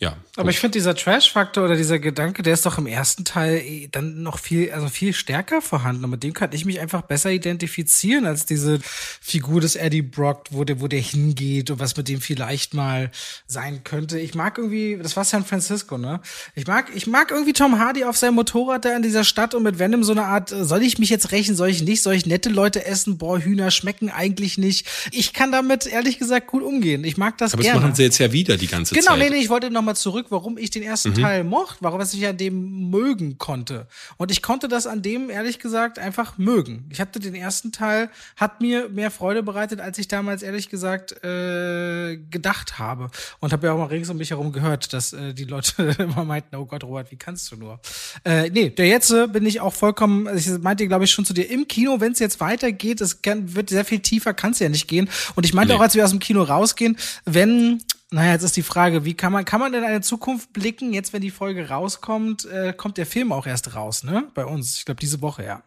ja. 0.03 0.17
Aber 0.35 0.49
ich 0.49 0.59
finde, 0.59 0.73
dieser 0.73 0.95
Trash-Faktor 0.95 1.63
oder 1.63 1.75
dieser 1.75 1.99
Gedanke, 1.99 2.41
der 2.41 2.53
ist 2.53 2.65
doch 2.65 2.77
im 2.77 2.87
ersten 2.87 3.23
Teil 3.23 3.57
eh 3.57 3.87
dann 3.91 4.23
noch 4.23 4.39
viel, 4.39 4.71
also 4.71 4.87
viel 4.89 5.13
stärker 5.13 5.61
vorhanden. 5.61 6.03
Und 6.03 6.09
mit 6.09 6.23
dem 6.23 6.33
kann 6.33 6.49
ich 6.51 6.65
mich 6.65 6.79
einfach 6.79 7.03
besser 7.03 7.29
identifizieren 7.29 8.25
als 8.25 8.45
diese 8.45 8.79
Figur 8.81 9.61
des 9.61 9.75
Eddie 9.75 10.01
Brock, 10.01 10.45
wo 10.49 10.63
der, 10.63 10.81
wo 10.81 10.87
der 10.87 10.99
hingeht 10.99 11.69
und 11.69 11.79
was 11.79 11.95
mit 11.95 12.09
dem 12.09 12.19
vielleicht 12.19 12.73
mal 12.73 13.11
sein 13.47 13.83
könnte. 13.83 14.19
Ich 14.19 14.33
mag 14.33 14.57
irgendwie, 14.57 14.99
das 15.01 15.15
war 15.15 15.23
San 15.23 15.45
Francisco, 15.45 15.97
ne? 15.97 16.19
Ich 16.55 16.67
mag, 16.67 16.87
ich 16.95 17.07
mag 17.07 17.31
irgendwie 17.31 17.53
Tom 17.53 17.79
Hardy 17.79 18.03
auf 18.03 18.17
seinem 18.17 18.35
Motorrad 18.35 18.85
da 18.85 18.95
in 18.95 19.03
dieser 19.03 19.23
Stadt 19.23 19.53
und 19.53 19.63
mit 19.63 19.79
Venom 19.79 20.03
so 20.03 20.11
eine 20.11 20.25
Art, 20.25 20.51
äh, 20.51 20.65
soll 20.65 20.81
ich 20.81 20.97
mich 20.97 21.11
jetzt 21.11 21.31
rächen, 21.31 21.55
soll 21.55 21.69
ich 21.69 21.83
nicht, 21.83 22.01
soll 22.01 22.15
ich 22.15 22.25
nette 22.25 22.49
Leute 22.49 22.85
essen? 22.85 23.17
Boah, 23.19 23.39
Hühner 23.39 23.71
schmecken 23.71 24.09
eigentlich 24.09 24.57
nicht. 24.57 24.87
Ich 25.11 25.31
kann 25.31 25.51
damit 25.51 25.85
ehrlich 25.85 26.19
gesagt 26.19 26.47
gut 26.47 26.63
umgehen. 26.63 27.03
Ich 27.03 27.17
mag 27.17 27.37
das 27.37 27.53
Aber 27.53 27.61
gerne. 27.61 27.77
Aber 27.77 27.81
das 27.81 27.89
machen 27.89 27.95
sie 27.95 28.03
jetzt 28.03 28.17
ja 28.17 28.31
wieder 28.33 28.57
die 28.57 28.67
ganze 28.67 28.95
genau, 28.95 29.05
Zeit. 29.05 29.19
Genau, 29.19 29.29
nee, 29.29 29.37
nee, 29.37 29.43
ich 29.43 29.49
wollte 29.49 29.69
noch 29.69 29.92
mal 29.93 29.95
zurück, 29.95 30.27
warum 30.29 30.57
ich 30.57 30.71
den 30.71 30.83
ersten 30.83 31.09
mhm. 31.09 31.21
Teil 31.21 31.43
mochte, 31.43 31.77
warum 31.81 32.01
ich 32.01 32.27
an 32.27 32.37
dem 32.37 32.89
mögen 32.89 33.37
konnte. 33.37 33.87
Und 34.17 34.31
ich 34.31 34.41
konnte 34.41 34.67
das 34.67 34.87
an 34.87 35.01
dem, 35.01 35.29
ehrlich 35.29 35.59
gesagt, 35.59 35.99
einfach 35.99 36.37
mögen. 36.37 36.85
Ich 36.89 36.99
hatte 36.99 37.19
den 37.19 37.35
ersten 37.35 37.71
Teil, 37.71 38.09
hat 38.35 38.61
mir 38.61 38.89
mehr 38.89 39.11
Freude 39.11 39.43
bereitet, 39.43 39.79
als 39.79 39.97
ich 39.97 40.07
damals, 40.07 40.43
ehrlich 40.43 40.69
gesagt, 40.69 41.23
äh, 41.23 42.17
gedacht 42.29 42.79
habe. 42.79 43.09
Und 43.39 43.53
habe 43.53 43.67
ja 43.67 43.73
auch 43.73 43.77
mal 43.77 43.85
rings 43.85 44.09
um 44.09 44.17
mich 44.17 44.31
herum 44.31 44.51
gehört, 44.51 44.93
dass 44.93 45.13
äh, 45.13 45.33
die 45.33 45.45
Leute 45.45 45.83
immer 45.99 46.25
meinten, 46.25 46.55
oh 46.55 46.65
Gott, 46.65 46.83
Robert, 46.83 47.11
wie 47.11 47.17
kannst 47.17 47.51
du 47.51 47.55
nur? 47.55 47.79
Äh, 48.25 48.49
nee, 48.49 48.69
der 48.69 48.87
jetzt 48.87 49.11
äh, 49.11 49.27
bin 49.27 49.45
ich 49.45 49.61
auch 49.61 49.73
vollkommen, 49.73 50.27
also 50.27 50.55
ich 50.55 50.61
meinte, 50.61 50.87
glaube 50.87 51.05
ich, 51.05 51.11
schon 51.11 51.25
zu 51.25 51.33
dir, 51.33 51.49
im 51.49 51.67
Kino, 51.67 51.99
wenn 51.99 52.13
es 52.13 52.19
jetzt 52.19 52.39
weitergeht, 52.39 53.01
es 53.01 53.21
kann, 53.21 53.55
wird 53.55 53.69
sehr 53.69 53.85
viel 53.85 53.99
tiefer, 53.99 54.33
kann 54.33 54.51
es 54.51 54.59
ja 54.59 54.69
nicht 54.69 54.87
gehen. 54.87 55.09
Und 55.35 55.45
ich 55.45 55.53
meinte 55.53 55.73
nee. 55.73 55.79
auch, 55.79 55.83
als 55.83 55.95
wir 55.95 56.03
aus 56.03 56.11
dem 56.11 56.19
Kino 56.19 56.41
rausgehen, 56.43 56.97
wenn 57.25 57.81
naja, 58.13 58.33
jetzt 58.33 58.43
ist 58.43 58.55
die 58.55 58.63
Frage, 58.63 59.05
wie 59.05 59.15
kann 59.15 59.33
man, 59.33 59.43
kann 59.43 59.59
man 59.59 59.73
in 59.73 59.83
eine 59.83 60.01
Zukunft 60.01 60.53
blicken? 60.53 60.93
Jetzt, 60.93 61.13
wenn 61.13 61.21
die 61.21 61.31
Folge 61.31 61.69
rauskommt, 61.69 62.45
äh, 62.45 62.71
kommt 62.71 62.97
der 62.97 63.07
Film 63.07 63.31
auch 63.31 63.47
erst 63.47 63.75
raus, 63.75 64.03
ne? 64.03 64.25
Bei 64.35 64.45
uns. 64.45 64.77
Ich 64.77 64.85
glaube, 64.85 64.99
diese 64.99 65.21
Woche, 65.21 65.43
ja. 65.43 65.63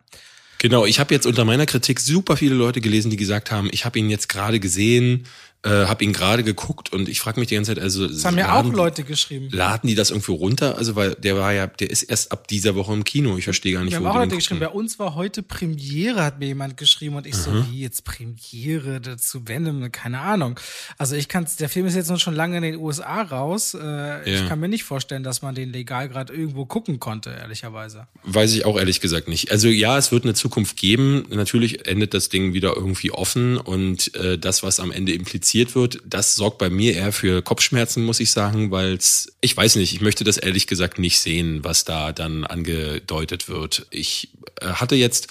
Genau, 0.58 0.86
ich 0.86 1.00
habe 1.00 1.12
jetzt 1.12 1.26
unter 1.26 1.44
meiner 1.44 1.66
Kritik 1.66 2.00
super 2.00 2.36
viele 2.36 2.54
Leute 2.54 2.80
gelesen, 2.80 3.10
die 3.10 3.16
gesagt 3.16 3.50
haben, 3.50 3.68
ich 3.72 3.84
habe 3.84 3.98
ihn 3.98 4.08
jetzt 4.08 4.28
gerade 4.28 4.58
gesehen, 4.58 5.26
äh, 5.66 5.86
habe 5.86 6.04
ihn 6.04 6.12
gerade 6.12 6.44
geguckt 6.44 6.92
und 6.92 7.08
ich 7.08 7.20
frage 7.20 7.40
mich 7.40 7.48
die 7.48 7.56
ganze 7.56 7.74
Zeit, 7.74 7.82
also 7.82 8.06
das 8.06 8.24
haben 8.24 8.38
ja 8.38 8.54
auch 8.54 8.64
Leute 8.64 9.02
geschrieben. 9.02 9.48
Laden 9.50 9.88
die 9.88 9.96
das 9.96 10.10
irgendwo 10.10 10.34
runter? 10.34 10.78
Also 10.78 10.94
weil 10.94 11.16
der 11.16 11.36
war 11.36 11.52
ja, 11.52 11.66
der 11.66 11.90
ist 11.90 12.04
erst 12.04 12.30
ab 12.30 12.46
dieser 12.46 12.76
Woche 12.76 12.92
im 12.92 13.02
Kino. 13.02 13.36
Ich 13.36 13.44
verstehe 13.44 13.72
gar 13.72 13.82
nicht, 13.82 13.92
Wir 13.92 14.00
wo 14.00 14.06
haben 14.06 14.12
auch 14.12 14.20
Leute 14.20 14.36
geschrieben. 14.36 14.60
Bei 14.60 14.68
uns 14.68 15.00
war 15.00 15.16
heute 15.16 15.42
Premiere, 15.42 16.22
hat 16.22 16.38
mir 16.38 16.46
jemand 16.46 16.76
geschrieben 16.76 17.16
und 17.16 17.26
ich 17.26 17.34
mhm. 17.34 17.40
so, 17.40 17.66
wie 17.70 17.80
jetzt 17.80 18.04
Premiere 18.04 19.00
dazu 19.00 19.48
Venom? 19.48 19.90
Keine 19.90 20.20
Ahnung. 20.20 20.60
Also 20.98 21.16
ich 21.16 21.28
kann, 21.28 21.46
der 21.58 21.68
Film 21.68 21.86
ist 21.86 21.96
jetzt 21.96 22.10
noch 22.10 22.20
schon 22.20 22.34
lange 22.34 22.58
in 22.58 22.62
den 22.62 22.76
USA 22.76 23.22
raus. 23.22 23.74
Äh, 23.74 23.80
ja. 23.80 24.22
Ich 24.24 24.48
kann 24.48 24.60
mir 24.60 24.68
nicht 24.68 24.84
vorstellen, 24.84 25.24
dass 25.24 25.42
man 25.42 25.56
den 25.56 25.72
legal 25.72 26.08
gerade 26.08 26.32
irgendwo 26.32 26.64
gucken 26.64 27.00
konnte, 27.00 27.30
ehrlicherweise. 27.30 28.06
Weiß 28.22 28.52
ich 28.52 28.64
auch 28.64 28.78
ehrlich 28.78 29.00
gesagt 29.00 29.26
nicht. 29.26 29.50
Also 29.50 29.66
ja, 29.66 29.98
es 29.98 30.12
wird 30.12 30.22
eine 30.22 30.34
Zukunft 30.34 30.76
geben. 30.76 31.24
Natürlich 31.30 31.88
endet 31.88 32.14
das 32.14 32.28
Ding 32.28 32.52
wieder 32.52 32.76
irgendwie 32.76 33.10
offen 33.10 33.56
und 33.56 34.14
äh, 34.14 34.38
das, 34.38 34.62
was 34.62 34.78
am 34.78 34.92
Ende 34.92 35.12
impliziert 35.12 35.55
produziert 35.64 35.74
wird, 35.74 36.02
das 36.04 36.34
sorgt 36.34 36.58
bei 36.58 36.68
mir 36.68 36.94
eher 36.94 37.12
für 37.12 37.42
Kopfschmerzen, 37.42 38.04
muss 38.04 38.20
ich 38.20 38.30
sagen, 38.30 38.70
weil 38.70 38.98
ich 39.40 39.56
weiß 39.56 39.76
nicht, 39.76 39.94
ich 39.94 40.00
möchte 40.00 40.24
das 40.24 40.36
ehrlich 40.36 40.66
gesagt 40.66 40.98
nicht 40.98 41.18
sehen, 41.18 41.64
was 41.64 41.84
da 41.84 42.12
dann 42.12 42.44
angedeutet 42.44 43.48
wird. 43.48 43.86
Ich 43.90 44.28
äh, 44.60 44.66
hatte 44.66 44.96
jetzt, 44.96 45.28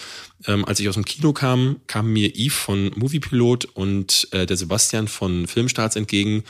ähm, 0.47 0.65
als 0.65 0.79
ich 0.79 0.89
aus 0.89 0.95
dem 0.95 1.05
Kino 1.05 1.33
kam, 1.33 1.81
kam 1.88 2.11
mir 2.11 2.29
Yves 2.35 2.55
von 2.55 2.91
Moviepilot 2.95 3.65
und 3.65 4.27
äh, 4.31 4.45
der 4.45 4.57
Sebastian 4.57 5.07
von 5.07 5.47
Filmstarts 5.47 5.95
entgegen. 5.95 6.43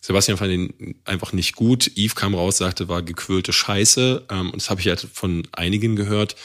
Sebastian 0.00 0.36
fand 0.36 0.52
ihn 0.52 0.94
einfach 1.06 1.32
nicht 1.32 1.54
gut. 1.54 1.90
Yves 1.96 2.14
kam 2.14 2.34
raus, 2.34 2.58
sagte, 2.58 2.88
war 2.88 3.02
gequirlte 3.02 3.52
Scheiße. 3.52 4.26
Ähm, 4.30 4.50
und 4.50 4.60
das 4.60 4.68
habe 4.68 4.80
ich 4.80 4.88
halt 4.88 5.06
von 5.12 5.46
einigen 5.52 5.96
gehört. 5.96 6.36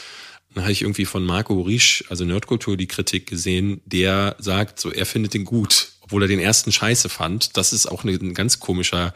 Dann 0.54 0.64
habe 0.64 0.72
ich 0.72 0.82
irgendwie 0.82 1.04
von 1.04 1.24
Marco 1.24 1.60
Riesch, 1.60 2.02
also 2.08 2.24
Nerdkultur, 2.24 2.76
die 2.76 2.88
Kritik 2.88 3.26
gesehen, 3.26 3.80
der 3.84 4.34
sagt, 4.40 4.80
so 4.80 4.90
er 4.90 5.06
findet 5.06 5.34
den 5.34 5.44
gut 5.44 5.92
obwohl 6.10 6.22
er 6.22 6.28
den 6.28 6.40
ersten 6.40 6.72
scheiße 6.72 7.08
fand. 7.08 7.56
Das 7.56 7.72
ist 7.72 7.86
auch 7.86 8.02
ein 8.02 8.34
ganz 8.34 8.58
komischer 8.58 9.14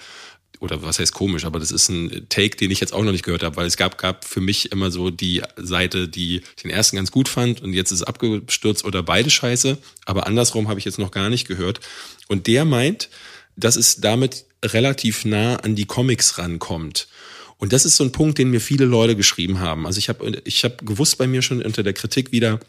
oder 0.61 0.80
was 0.83 1.00
heißt 1.00 1.12
komisch, 1.12 1.44
aber 1.44 1.59
das 1.59 1.72
ist 1.72 1.88
ein 1.88 2.26
Take, 2.28 2.57
den 2.57 2.70
ich 2.70 2.78
jetzt 2.78 2.92
auch 2.92 3.02
noch 3.02 3.11
nicht 3.11 3.24
gehört 3.24 3.42
habe, 3.42 3.57
weil 3.57 3.66
es 3.66 3.76
gab, 3.76 3.98
gab 3.98 4.24
für 4.24 4.40
mich 4.40 4.70
immer 4.70 4.92
so 4.92 5.11
die 5.11 5.42
Seite, 5.57 6.09
die 6.09 6.42
den 6.62 6.70
ersten 6.70 6.94
ganz 6.94 7.11
gut 7.11 7.28
fand 7.28 7.61
und 7.61 7.72
jetzt 7.72 7.90
ist 7.90 8.00
es 8.00 8.07
abgestürzt 8.07 8.85
oder 8.85 9.02
beide 9.02 9.28
scheiße, 9.28 9.76
aber 10.07 10.28
andersrum 10.28 10.68
habe 10.68 10.78
ich 10.78 10.85
jetzt 10.85 11.00
noch 11.00 11.11
gar 11.11 11.28
nicht 11.28 11.48
gehört. 11.48 11.80
Und 12.28 12.46
der 12.46 12.64
meint, 12.64 13.11
dass 13.57 13.74
es 13.74 13.96
damit 13.96 14.44
relativ 14.64 15.24
nah 15.24 15.57
an 15.57 15.74
die 15.74 15.87
Comics 15.87 16.38
rankommt. 16.38 17.09
Und 17.59 17.72
das 17.72 17.85
ist 17.85 17.96
so 17.96 18.04
ein 18.04 18.12
Punkt, 18.12 18.38
den 18.38 18.50
mir 18.50 18.61
viele 18.61 18.85
Leute 18.85 19.16
geschrieben 19.16 19.59
haben. 19.59 19.87
Also 19.87 19.98
ich 19.98 20.09
habe 20.09 20.40
ich 20.44 20.64
hab 20.64 20.87
gewusst 20.87 21.18
bei 21.18 21.26
mir 21.26 21.42
schon 21.42 21.61
unter 21.62 21.83
der 21.83 21.92
Kritik 21.92 22.30
wieder, 22.30 22.61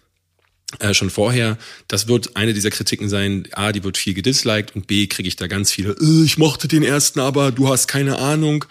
äh, 0.79 0.93
schon 0.93 1.09
vorher, 1.09 1.57
das 1.88 2.07
wird 2.07 2.35
eine 2.35 2.53
dieser 2.53 2.69
Kritiken 2.69 3.09
sein, 3.09 3.47
A, 3.51 3.71
die 3.71 3.83
wird 3.83 3.97
viel 3.97 4.13
gedisliked 4.13 4.75
und 4.75 4.88
B, 4.88 5.07
kriege 5.07 5.27
ich 5.27 5.35
da 5.35 5.47
ganz 5.47 5.71
viele, 5.71 5.91
äh, 5.91 6.23
ich 6.23 6.38
mochte 6.38 6.67
den 6.67 6.83
ersten, 6.83 7.19
aber 7.19 7.51
du 7.51 7.69
hast 7.69 7.88
keine 7.88 8.17
Ahnung. 8.17 8.65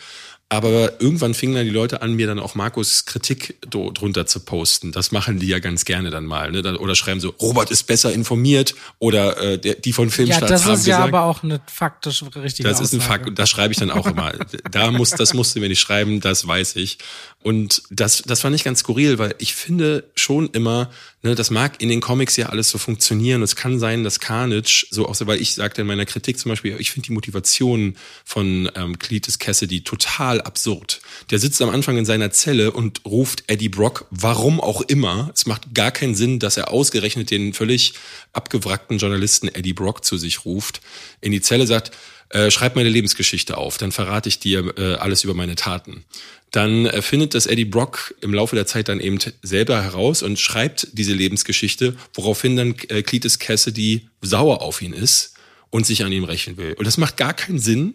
Aber 0.50 1.00
irgendwann 1.00 1.34
fingen 1.34 1.54
dann 1.54 1.64
die 1.64 1.72
Leute 1.72 2.02
an, 2.02 2.12
mir 2.12 2.26
dann 2.26 2.38
auch 2.38 2.54
Markus 2.54 3.06
Kritik 3.06 3.56
drunter 3.62 4.26
zu 4.26 4.40
posten. 4.40 4.92
Das 4.92 5.10
machen 5.10 5.40
die 5.40 5.48
ja 5.48 5.58
ganz 5.58 5.84
gerne 5.84 6.10
dann 6.10 6.26
mal. 6.26 6.52
Ne? 6.52 6.78
Oder 6.78 6.94
schreiben 6.94 7.18
so, 7.18 7.30
Robert 7.40 7.70
ist 7.70 7.84
besser 7.84 8.12
informiert 8.12 8.74
oder 9.00 9.36
äh, 9.38 9.58
der, 9.58 9.74
die 9.74 9.92
von 9.92 10.10
Filmstarts 10.10 10.42
haben 10.42 10.50
gesagt. 10.50 10.66
Ja, 10.66 10.70
das 10.72 10.80
ist 10.80 10.86
ja 10.86 10.98
aber 10.98 11.22
auch 11.22 11.42
eine 11.42 11.60
faktisch 11.66 12.22
richtige 12.36 12.68
Das 12.68 12.80
ist 12.80 12.92
ein 12.92 13.00
Fakt 13.00 13.26
und 13.26 13.38
das 13.38 13.50
schreibe 13.50 13.72
ich 13.72 13.78
dann 13.78 13.90
auch 13.90 14.06
immer. 14.06 14.32
da 14.70 14.92
muss, 14.92 15.10
das 15.10 15.34
musste 15.34 15.60
mir 15.60 15.68
nicht 15.68 15.80
schreiben, 15.80 16.20
das 16.20 16.46
weiß 16.46 16.76
ich. 16.76 16.98
Und 17.42 17.82
das, 17.90 18.22
das 18.22 18.40
fand 18.40 18.54
ich 18.54 18.62
ganz 18.62 18.80
skurril, 18.80 19.18
weil 19.18 19.34
ich 19.38 19.54
finde 19.54 20.04
schon 20.14 20.50
immer, 20.50 20.90
Ne, 21.24 21.34
das 21.34 21.50
mag 21.50 21.80
in 21.80 21.88
den 21.88 22.02
Comics 22.02 22.36
ja 22.36 22.50
alles 22.50 22.68
so 22.68 22.76
funktionieren. 22.76 23.42
Es 23.42 23.56
kann 23.56 23.78
sein, 23.78 24.04
dass 24.04 24.20
Carnage, 24.20 24.86
so 24.90 25.08
auch 25.08 25.14
so, 25.14 25.26
weil 25.26 25.40
ich 25.40 25.54
sagte 25.54 25.80
in 25.80 25.86
meiner 25.86 26.04
Kritik 26.04 26.38
zum 26.38 26.50
Beispiel, 26.50 26.76
ich 26.78 26.90
finde 26.90 27.06
die 27.06 27.14
Motivation 27.14 27.96
von 28.26 28.70
ähm, 28.74 28.98
Cletus 28.98 29.38
Cassidy 29.38 29.80
total 29.80 30.42
absurd. 30.42 31.00
Der 31.30 31.38
sitzt 31.38 31.62
am 31.62 31.70
Anfang 31.70 31.96
in 31.96 32.04
seiner 32.04 32.30
Zelle 32.30 32.72
und 32.72 33.06
ruft 33.06 33.44
Eddie 33.46 33.70
Brock, 33.70 34.04
warum 34.10 34.60
auch 34.60 34.82
immer. 34.82 35.30
Es 35.32 35.46
macht 35.46 35.74
gar 35.74 35.92
keinen 35.92 36.14
Sinn, 36.14 36.40
dass 36.40 36.58
er 36.58 36.70
ausgerechnet 36.70 37.30
den 37.30 37.54
völlig 37.54 37.94
abgewrackten 38.34 38.98
Journalisten 38.98 39.48
Eddie 39.48 39.72
Brock 39.72 40.04
zu 40.04 40.18
sich 40.18 40.44
ruft, 40.44 40.82
in 41.22 41.32
die 41.32 41.40
Zelle 41.40 41.66
sagt, 41.66 41.90
äh, 42.28 42.50
schreib 42.50 42.76
meine 42.76 42.88
Lebensgeschichte 42.88 43.56
auf, 43.56 43.78
dann 43.78 43.92
verrate 43.92 44.28
ich 44.28 44.40
dir 44.40 44.74
äh, 44.76 44.94
alles 44.96 45.24
über 45.24 45.34
meine 45.34 45.54
Taten. 45.54 46.04
Dann 46.54 46.86
äh, 46.86 47.02
findet 47.02 47.34
das 47.34 47.46
Eddie 47.46 47.64
Brock 47.64 48.14
im 48.20 48.32
Laufe 48.32 48.54
der 48.54 48.64
Zeit 48.64 48.88
dann 48.88 49.00
eben 49.00 49.18
selber 49.42 49.82
heraus 49.82 50.22
und 50.22 50.38
schreibt 50.38 50.86
diese 50.92 51.12
Lebensgeschichte, 51.12 51.96
woraufhin 52.14 52.54
dann 52.54 52.74
äh, 52.90 53.02
Cletus 53.02 53.40
Cassidy 53.40 54.08
sauer 54.20 54.62
auf 54.62 54.80
ihn 54.80 54.92
ist 54.92 55.34
und 55.70 55.84
sich 55.84 56.04
an 56.04 56.12
ihm 56.12 56.22
rächen 56.22 56.56
will. 56.56 56.74
Und 56.74 56.86
das 56.86 56.96
macht 56.96 57.16
gar 57.16 57.34
keinen 57.34 57.58
Sinn. 57.58 57.94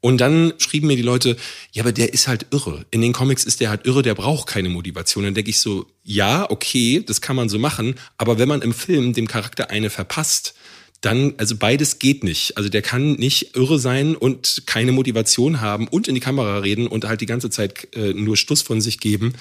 Und 0.00 0.18
dann 0.18 0.52
schrieben 0.58 0.86
mir 0.86 0.94
die 0.94 1.02
Leute, 1.02 1.36
ja, 1.72 1.82
aber 1.82 1.90
der 1.90 2.14
ist 2.14 2.28
halt 2.28 2.46
irre. 2.52 2.86
In 2.92 3.00
den 3.00 3.12
Comics 3.12 3.44
ist 3.44 3.58
der 3.58 3.70
halt 3.70 3.84
irre, 3.84 4.02
der 4.02 4.14
braucht 4.14 4.46
keine 4.46 4.68
Motivation. 4.68 5.24
Dann 5.24 5.34
denke 5.34 5.50
ich 5.50 5.58
so, 5.58 5.86
ja, 6.04 6.48
okay, 6.48 7.02
das 7.04 7.20
kann 7.20 7.34
man 7.34 7.48
so 7.48 7.58
machen. 7.58 7.96
Aber 8.16 8.38
wenn 8.38 8.48
man 8.48 8.62
im 8.62 8.72
Film 8.72 9.14
dem 9.14 9.26
Charakter 9.26 9.68
eine 9.70 9.90
verpasst, 9.90 10.54
dann, 11.00 11.34
also 11.38 11.56
beides 11.56 11.98
geht 11.98 12.24
nicht. 12.24 12.56
Also 12.56 12.68
der 12.68 12.82
kann 12.82 13.14
nicht 13.14 13.56
irre 13.56 13.78
sein 13.78 14.16
und 14.16 14.64
keine 14.66 14.92
Motivation 14.92 15.60
haben 15.60 15.88
und 15.88 16.08
in 16.08 16.14
die 16.14 16.20
Kamera 16.20 16.58
reden 16.58 16.86
und 16.86 17.06
halt 17.06 17.20
die 17.22 17.26
ganze 17.26 17.48
Zeit 17.48 17.88
äh, 17.94 18.12
nur 18.12 18.36
Stuss 18.36 18.62
von 18.62 18.80
sich 18.80 19.00
geben. 19.00 19.32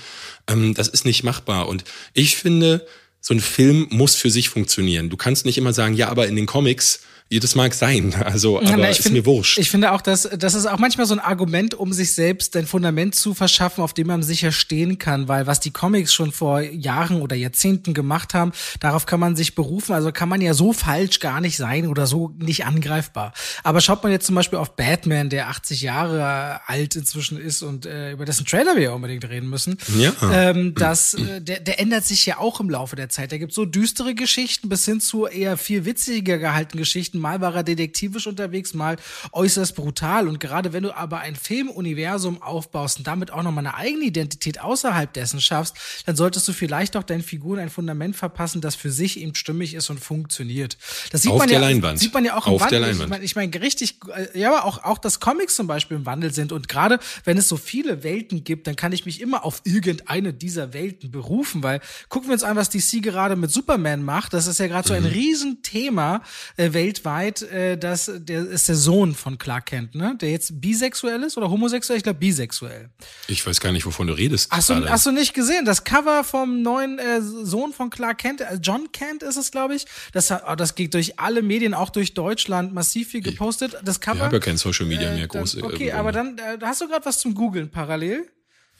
Ähm, 0.47 0.73
das 0.73 0.87
ist 0.87 1.05
nicht 1.05 1.23
machbar. 1.23 1.67
Und 1.67 1.83
ich 2.13 2.37
finde, 2.37 2.85
so 3.19 3.33
ein 3.33 3.41
Film 3.41 3.87
muss 3.89 4.15
für 4.15 4.29
sich 4.29 4.47
funktionieren. 4.47 5.09
Du 5.09 5.17
kannst 5.17 5.45
nicht 5.45 5.57
immer 5.57 5.73
sagen, 5.73 5.95
ja, 5.95 6.07
aber 6.07 6.27
in 6.27 6.37
den 6.37 6.45
Comics 6.45 7.01
das 7.37 7.53
mag 7.53 7.75
sein, 7.75 8.15
also 8.15 8.57
aber 8.57 8.77
na, 8.77 8.87
ist 8.87 9.03
find, 9.03 9.13
mir 9.13 9.23
wurscht. 9.23 9.59
Ich 9.59 9.69
finde 9.69 9.91
auch, 9.91 10.01
dass 10.01 10.23
das 10.23 10.55
ist 10.55 10.65
auch 10.65 10.79
manchmal 10.79 11.05
so 11.05 11.13
ein 11.13 11.19
Argument, 11.19 11.75
um 11.75 11.93
sich 11.93 12.13
selbst 12.13 12.55
ein 12.55 12.65
Fundament 12.65 13.13
zu 13.13 13.35
verschaffen, 13.35 13.83
auf 13.83 13.93
dem 13.93 14.07
man 14.07 14.23
sicher 14.23 14.51
stehen 14.51 14.97
kann, 14.97 15.27
weil 15.27 15.45
was 15.45 15.59
die 15.59 15.69
Comics 15.69 16.11
schon 16.11 16.31
vor 16.31 16.61
Jahren 16.61 17.21
oder 17.21 17.35
Jahrzehnten 17.35 17.93
gemacht 17.93 18.33
haben, 18.33 18.51
darauf 18.79 19.05
kann 19.05 19.19
man 19.19 19.35
sich 19.35 19.53
berufen. 19.53 19.93
Also 19.93 20.11
kann 20.11 20.27
man 20.27 20.41
ja 20.41 20.55
so 20.55 20.73
falsch 20.73 21.19
gar 21.19 21.39
nicht 21.39 21.55
sein 21.55 21.85
oder 21.85 22.07
so 22.07 22.33
nicht 22.39 22.65
angreifbar. 22.65 23.33
Aber 23.63 23.79
schaut 23.79 24.01
man 24.01 24.11
jetzt 24.11 24.25
zum 24.25 24.33
Beispiel 24.33 24.57
auf 24.57 24.75
Batman, 24.75 25.29
der 25.29 25.49
80 25.49 25.81
Jahre 25.81 26.61
alt 26.67 26.95
inzwischen 26.95 27.39
ist 27.39 27.61
und 27.61 27.85
äh, 27.85 28.13
über 28.13 28.25
dessen 28.25 28.47
Trailer 28.47 28.75
wir 28.75 28.83
ja 28.83 28.93
unbedingt 28.93 29.29
reden 29.29 29.49
müssen, 29.49 29.77
ja. 29.99 30.13
ähm, 30.33 30.73
das, 30.73 31.13
äh, 31.13 31.41
der, 31.41 31.59
der 31.59 31.79
ändert 31.79 32.05
sich 32.05 32.25
ja 32.25 32.39
auch 32.39 32.59
im 32.59 32.71
Laufe 32.71 32.95
der 32.95 33.09
Zeit. 33.09 33.31
Da 33.31 33.37
gibt 33.37 33.53
so 33.53 33.65
düstere 33.65 34.15
Geschichten 34.15 34.67
bis 34.67 34.85
hin 34.85 34.99
zu 34.99 35.27
eher 35.27 35.57
viel 35.57 35.85
witziger 35.85 36.39
gehaltenen 36.39 36.79
Geschichten 36.79 37.18
Mal 37.19 37.41
war 37.41 37.55
er 37.55 37.63
detektivisch 37.63 38.27
unterwegs, 38.27 38.73
mal 38.73 38.97
äußerst 39.31 39.75
brutal. 39.75 40.27
Und 40.27 40.39
gerade 40.39 40.73
wenn 40.73 40.83
du 40.83 40.95
aber 40.95 41.19
ein 41.19 41.35
Filmuniversum 41.35 42.41
aufbaust 42.41 42.99
und 42.99 43.07
damit 43.07 43.31
auch 43.31 43.43
noch 43.43 43.51
mal 43.51 43.59
eine 43.59 43.75
eigene 43.75 44.05
Identität 44.05 44.61
außerhalb 44.61 45.11
dessen 45.13 45.41
schaffst, 45.41 45.75
dann 46.05 46.15
solltest 46.15 46.47
du 46.47 46.53
vielleicht 46.53 46.95
auch 46.97 47.03
deinen 47.03 47.23
Figuren 47.23 47.59
ein 47.59 47.69
Fundament 47.69 48.15
verpassen, 48.15 48.61
das 48.61 48.75
für 48.75 48.91
sich 48.91 49.19
eben 49.19 49.35
stimmig 49.35 49.73
ist 49.73 49.89
und 49.89 49.99
funktioniert. 49.99 50.77
Das 51.11 51.21
sieht 51.21 51.31
Auf 51.31 51.39
man 51.39 51.47
der 51.47 51.59
ja, 51.59 51.67
Leinwand. 51.67 51.99
Sieht 51.99 52.13
man 52.13 52.25
ja 52.25 52.37
auch 52.37 52.47
im 52.47 52.53
Auf 52.53 52.61
Wandel. 52.61 52.79
Der 52.79 52.87
Leinwand. 52.87 53.03
Ich 53.03 53.09
meine, 53.09 53.49
ich 53.49 53.51
mein, 53.53 53.61
richtig, 53.61 53.99
äh, 54.15 54.39
ja, 54.39 54.49
aber 54.49 54.65
auch, 54.65 54.83
auch, 54.83 54.97
dass 54.97 55.19
Comics 55.19 55.55
zum 55.55 55.67
Beispiel 55.67 55.97
im 55.97 56.05
Wandel 56.05 56.33
sind. 56.33 56.51
Und 56.51 56.67
gerade 56.67 56.99
wenn 57.25 57.37
es 57.37 57.47
so 57.47 57.57
viele 57.57 58.03
Welten 58.03 58.43
gibt, 58.43 58.67
dann 58.67 58.75
kann 58.75 58.91
ich 58.91 59.05
mich 59.05 59.21
immer 59.21 59.45
auf 59.45 59.61
irgendeine 59.63 60.33
dieser 60.33 60.73
Welten 60.73 61.11
berufen, 61.11 61.63
weil 61.63 61.81
gucken 62.09 62.29
wir 62.29 62.33
uns 62.33 62.43
an, 62.43 62.55
was 62.55 62.69
DC 62.69 63.01
gerade 63.01 63.35
mit 63.35 63.51
Superman 63.51 64.03
macht. 64.03 64.33
Das 64.33 64.47
ist 64.47 64.59
ja 64.59 64.67
gerade 64.67 64.87
so 64.87 64.93
ein 64.93 65.03
mhm. 65.03 65.09
Riesenthema 65.09 66.21
äh, 66.57 66.73
weltweit 66.73 67.08
weltweit, 67.09 67.41
äh, 67.41 67.77
dass 67.77 68.11
der 68.13 68.47
ist 68.47 68.67
der 68.67 68.75
Sohn 68.75 69.15
von 69.15 69.37
Clark 69.37 69.67
Kent, 69.67 69.95
ne? 69.95 70.15
Der 70.19 70.31
jetzt 70.31 70.61
bisexuell 70.61 71.23
ist 71.23 71.37
oder 71.37 71.49
homosexuell? 71.49 71.97
Ich 71.97 72.03
glaube 72.03 72.19
bisexuell. 72.19 72.89
Ich 73.27 73.45
weiß 73.45 73.59
gar 73.59 73.71
nicht, 73.71 73.85
wovon 73.85 74.07
du 74.07 74.13
redest. 74.13 74.51
Hast 74.51 74.69
du, 74.69 74.89
hast 74.89 75.05
du 75.05 75.11
nicht 75.11 75.33
gesehen? 75.33 75.65
Das 75.65 75.83
Cover 75.83 76.23
vom 76.23 76.61
neuen 76.61 76.99
äh, 76.99 77.21
Sohn 77.21 77.73
von 77.73 77.89
Clark 77.89 78.19
Kent, 78.19 78.41
äh, 78.41 78.59
John 78.61 78.91
Kent 78.91 79.23
ist 79.23 79.37
es, 79.37 79.51
glaube 79.51 79.75
ich. 79.75 79.85
Das, 80.13 80.31
oh, 80.31 80.55
das 80.55 80.75
geht 80.75 80.93
durch 80.93 81.19
alle 81.19 81.41
Medien, 81.41 81.73
auch 81.73 81.89
durch 81.89 82.13
Deutschland, 82.13 82.73
massiv 82.73 83.09
viel 83.09 83.21
gepostet. 83.21 83.77
Das 83.83 83.99
Cover. 83.99 84.17
Ich 84.17 84.21
habe 84.23 84.35
ja 84.35 84.39
kein 84.39 84.57
Social 84.57 84.85
Media 84.85 85.11
mehr 85.11 85.25
äh, 85.25 85.27
groß. 85.27 85.53
Dann, 85.53 85.63
okay, 85.63 85.91
aber 85.91 86.11
dann 86.11 86.37
äh, 86.37 86.57
hast 86.61 86.81
du 86.81 86.87
gerade 86.87 87.05
was 87.05 87.19
zum 87.19 87.33
Googeln 87.33 87.69
parallel. 87.69 88.27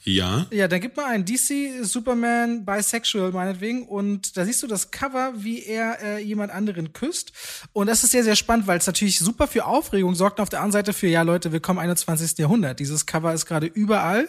Ja. 0.02 0.46
Ja, 0.50 0.66
da 0.66 0.78
gibt 0.78 0.96
mal 0.96 1.06
einen 1.06 1.26
DC 1.26 1.84
Superman 1.84 2.64
Bisexual 2.64 3.32
meinetwegen 3.32 3.86
und 3.86 4.36
da 4.36 4.46
siehst 4.46 4.62
du 4.62 4.66
das 4.66 4.90
Cover, 4.90 5.32
wie 5.36 5.62
er 5.62 6.00
äh, 6.02 6.22
jemand 6.22 6.52
anderen 6.52 6.94
küsst 6.94 7.32
und 7.74 7.86
das 7.86 8.02
ist 8.02 8.12
sehr 8.12 8.24
sehr 8.24 8.36
spannend, 8.36 8.66
weil 8.66 8.78
es 8.78 8.86
natürlich 8.86 9.18
super 9.18 9.46
für 9.46 9.66
Aufregung 9.66 10.14
sorgt 10.14 10.38
und 10.38 10.44
auf 10.44 10.48
der 10.48 10.60
anderen 10.60 10.72
Seite 10.72 10.92
für 10.94 11.08
ja 11.08 11.22
Leute, 11.22 11.52
willkommen 11.52 11.78
21. 11.78 12.38
Jahrhundert. 12.38 12.80
Dieses 12.80 13.04
Cover 13.04 13.34
ist 13.34 13.44
gerade 13.44 13.66
überall. 13.66 14.28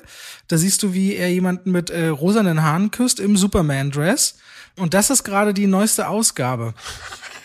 Da 0.49 0.57
siehst 0.57 0.83
du, 0.83 0.93
wie 0.93 1.15
er 1.15 1.31
jemanden 1.31 1.71
mit 1.71 1.89
äh, 1.89 2.07
rosanen 2.07 2.63
Haaren 2.63 2.91
küsst 2.91 3.21
im 3.21 3.37
Superman 3.37 3.91
Dress 3.91 4.35
und 4.77 4.93
das 4.93 5.09
ist 5.09 5.23
gerade 5.23 5.53
die 5.53 5.67
neueste 5.67 6.09
Ausgabe. 6.09 6.73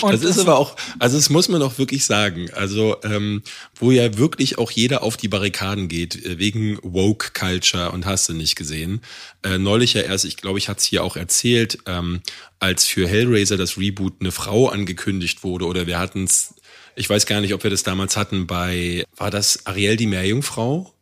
Und 0.00 0.12
das 0.12 0.22
ist 0.22 0.38
aber 0.38 0.56
auch, 0.58 0.76
also 0.98 1.16
das 1.16 1.30
muss 1.30 1.48
man 1.48 1.62
auch 1.62 1.78
wirklich 1.78 2.04
sagen. 2.04 2.50
Also 2.52 2.96
ähm, 3.02 3.42
wo 3.76 3.90
ja 3.90 4.16
wirklich 4.18 4.58
auch 4.58 4.70
jeder 4.70 5.02
auf 5.02 5.16
die 5.16 5.28
Barrikaden 5.28 5.88
geht 5.88 6.24
äh, 6.24 6.38
wegen 6.38 6.78
woke 6.82 7.30
Culture 7.32 7.92
und 7.92 8.06
hast 8.06 8.28
du 8.28 8.34
nicht 8.34 8.56
gesehen. 8.56 9.00
Äh, 9.42 9.58
neulich 9.58 9.94
ja 9.94 10.02
erst, 10.02 10.24
ich 10.24 10.36
glaube, 10.36 10.58
ich 10.58 10.68
hatte 10.68 10.78
es 10.78 10.84
hier 10.84 11.04
auch 11.04 11.16
erzählt, 11.16 11.78
ähm, 11.86 12.20
als 12.58 12.84
für 12.84 13.08
Hellraiser 13.08 13.56
das 13.56 13.78
Reboot 13.78 14.14
eine 14.20 14.32
Frau 14.32 14.68
angekündigt 14.68 15.44
wurde 15.44 15.66
oder 15.66 15.86
wir 15.86 15.98
hatten 15.98 16.24
es, 16.24 16.54
ich 16.96 17.08
weiß 17.08 17.26
gar 17.26 17.40
nicht, 17.40 17.54
ob 17.54 17.62
wir 17.62 17.70
das 17.70 17.82
damals 17.82 18.16
hatten 18.16 18.46
bei, 18.46 19.04
war 19.16 19.30
das 19.30 19.66
Ariel 19.66 19.96
die 19.96 20.06
Meerjungfrau? 20.06 20.92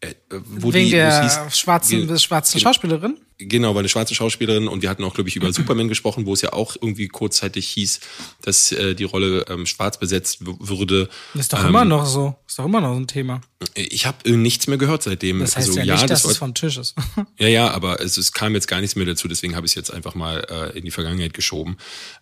Äh, 0.00 0.14
wo 0.30 0.72
Wegen 0.72 0.86
die, 0.86 0.90
der 0.92 1.22
hieß, 1.22 1.58
schwarzen, 1.58 2.18
schwarzen 2.18 2.60
Schauspielerin? 2.60 3.18
Genau, 3.38 3.74
weil 3.74 3.80
eine 3.80 3.88
schwarze 3.90 4.14
Schauspielerin 4.14 4.66
und 4.66 4.80
wir 4.80 4.88
hatten 4.88 5.04
auch, 5.04 5.12
glaube 5.12 5.28
ich, 5.28 5.36
über 5.36 5.52
Superman 5.52 5.88
gesprochen, 5.88 6.24
wo 6.24 6.32
es 6.32 6.40
ja 6.40 6.54
auch 6.54 6.74
irgendwie 6.74 7.08
kurzzeitig 7.08 7.68
hieß, 7.68 8.00
dass 8.40 8.72
äh, 8.72 8.94
die 8.94 9.04
Rolle 9.04 9.44
ähm, 9.50 9.66
schwarz 9.66 9.98
besetzt 9.98 10.38
würde. 10.40 11.10
Das 11.34 11.42
ist 11.42 11.52
doch 11.52 11.60
ähm, 11.60 11.68
immer 11.68 11.84
noch 11.84 12.06
so. 12.06 12.34
Ist 12.46 12.58
doch 12.58 12.64
immer 12.64 12.80
noch 12.80 12.94
so 12.94 13.00
ein 13.00 13.06
Thema. 13.06 13.42
Ich 13.74 14.06
habe 14.06 14.16
äh, 14.24 14.36
nichts 14.36 14.68
mehr 14.68 14.78
gehört 14.78 15.02
seitdem. 15.02 15.40
Das 15.40 15.54
heißt 15.54 15.68
also, 15.68 15.80
ja, 15.80 15.84
ja 15.84 15.94
nicht, 15.94 16.08
das 16.08 16.22
dass 16.22 16.32
es 16.32 16.38
vom 16.38 16.54
Tisch 16.54 16.78
ist. 16.78 16.94
ja, 17.38 17.48
ja, 17.48 17.70
aber 17.72 18.00
es, 18.00 18.16
es 18.16 18.32
kam 18.32 18.54
jetzt 18.54 18.68
gar 18.68 18.80
nichts 18.80 18.96
mehr 18.96 19.04
dazu, 19.04 19.28
deswegen 19.28 19.54
habe 19.54 19.66
ich 19.66 19.72
es 19.72 19.76
jetzt 19.76 19.92
einfach 19.92 20.14
mal 20.14 20.46
äh, 20.48 20.78
in 20.78 20.86
die 20.86 20.90
Vergangenheit 20.90 21.34
geschoben. 21.34 21.76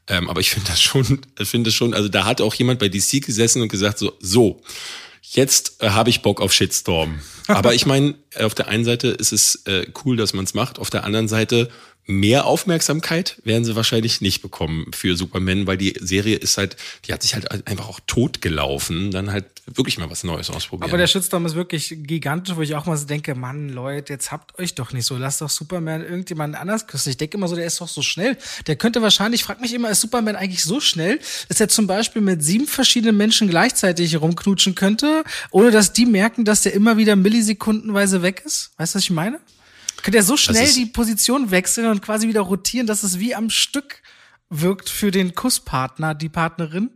Ähm, 0.08 0.28
aber 0.28 0.40
ich 0.40 0.50
finde 0.54 0.68
das 0.68 0.82
schon, 0.82 1.20
ich 1.38 1.48
finde 1.48 1.68
das 1.68 1.74
schon, 1.74 1.94
also 1.94 2.08
da 2.08 2.24
hat 2.24 2.40
auch 2.40 2.54
jemand 2.54 2.80
bei 2.80 2.88
DC 2.88 3.24
gesessen 3.24 3.62
und 3.62 3.68
gesagt 3.68 3.98
so, 3.98 4.14
so, 4.18 4.60
jetzt 5.32 5.82
äh, 5.82 5.90
habe 5.90 6.10
ich 6.10 6.22
Bock 6.22 6.40
auf 6.40 6.52
Shitstorm. 6.52 7.20
Aber 7.46 7.74
ich 7.74 7.86
meine, 7.86 8.14
auf 8.38 8.54
der 8.54 8.68
einen 8.68 8.84
Seite 8.84 9.08
ist 9.08 9.32
es 9.32 9.62
äh, 9.66 9.86
cool, 10.04 10.16
dass 10.16 10.32
man 10.32 10.44
es 10.44 10.54
macht, 10.54 10.78
auf 10.78 10.90
der 10.90 11.04
anderen 11.04 11.28
Seite 11.28 11.68
mehr 12.06 12.46
Aufmerksamkeit 12.46 13.40
werden 13.44 13.64
sie 13.64 13.76
wahrscheinlich 13.76 14.20
nicht 14.20 14.42
bekommen 14.42 14.86
für 14.92 15.16
Superman, 15.16 15.66
weil 15.66 15.78
die 15.78 15.94
Serie 16.00 16.36
ist 16.36 16.58
halt, 16.58 16.76
die 17.06 17.12
hat 17.12 17.22
sich 17.22 17.34
halt 17.34 17.66
einfach 17.66 17.88
auch 17.88 18.00
tot 18.06 18.42
gelaufen, 18.42 19.10
dann 19.10 19.30
halt 19.30 19.46
wirklich 19.66 19.98
mal 19.98 20.10
was 20.10 20.24
Neues 20.24 20.50
ausprobieren. 20.50 20.90
Aber 20.90 20.98
der 20.98 21.06
Shitstorm 21.06 21.46
ist 21.46 21.54
wirklich 21.54 21.94
gigantisch, 21.96 22.56
wo 22.56 22.60
ich 22.60 22.74
auch 22.74 22.84
mal 22.84 22.96
so 22.96 23.06
denke, 23.06 23.34
Mann, 23.34 23.70
Leute, 23.70 24.12
jetzt 24.12 24.30
habt 24.30 24.58
euch 24.58 24.74
doch 24.74 24.92
nicht 24.92 25.06
so, 25.06 25.16
lasst 25.16 25.40
doch 25.40 25.48
Superman 25.48 26.02
irgendjemand 26.02 26.56
anders 26.56 26.86
küssen. 26.86 27.10
Ich 27.10 27.16
denke 27.16 27.38
immer 27.38 27.48
so, 27.48 27.56
der 27.56 27.64
ist 27.64 27.80
doch 27.80 27.88
so 27.88 28.02
schnell. 28.02 28.36
Der 28.66 28.76
könnte 28.76 29.00
wahrscheinlich, 29.00 29.40
ich 29.40 29.44
frage 29.44 29.60
mich 29.60 29.72
immer, 29.72 29.90
ist 29.90 30.00
Superman 30.00 30.36
eigentlich 30.36 30.64
so 30.64 30.80
schnell, 30.80 31.18
dass 31.48 31.60
er 31.60 31.68
zum 31.68 31.86
Beispiel 31.86 32.20
mit 32.20 32.42
sieben 32.44 32.66
verschiedenen 32.66 33.16
Menschen 33.16 33.48
gleichzeitig 33.48 34.20
rumknutschen 34.20 34.74
könnte, 34.74 35.24
ohne 35.50 35.70
dass 35.70 35.92
die 35.92 36.06
merken, 36.06 36.44
dass 36.44 36.62
der 36.62 36.74
immer 36.74 36.98
wieder 36.98 37.16
millisekundenweise 37.16 38.22
weg 38.22 38.42
ist? 38.44 38.72
Weißt 38.76 38.94
du, 38.94 38.98
was 38.98 39.04
ich 39.04 39.10
meine? 39.10 39.40
Könnte 40.04 40.18
er 40.18 40.22
so 40.22 40.36
schnell 40.36 40.70
die 40.70 40.84
Position 40.84 41.50
wechseln 41.50 41.90
und 41.90 42.02
quasi 42.02 42.28
wieder 42.28 42.42
rotieren, 42.42 42.86
dass 42.86 43.02
es 43.04 43.20
wie 43.20 43.34
am 43.34 43.48
Stück 43.48 44.02
wirkt 44.50 44.90
für 44.90 45.10
den 45.10 45.34
Kusspartner, 45.34 46.14
die 46.14 46.28
Partnerin? 46.28 46.90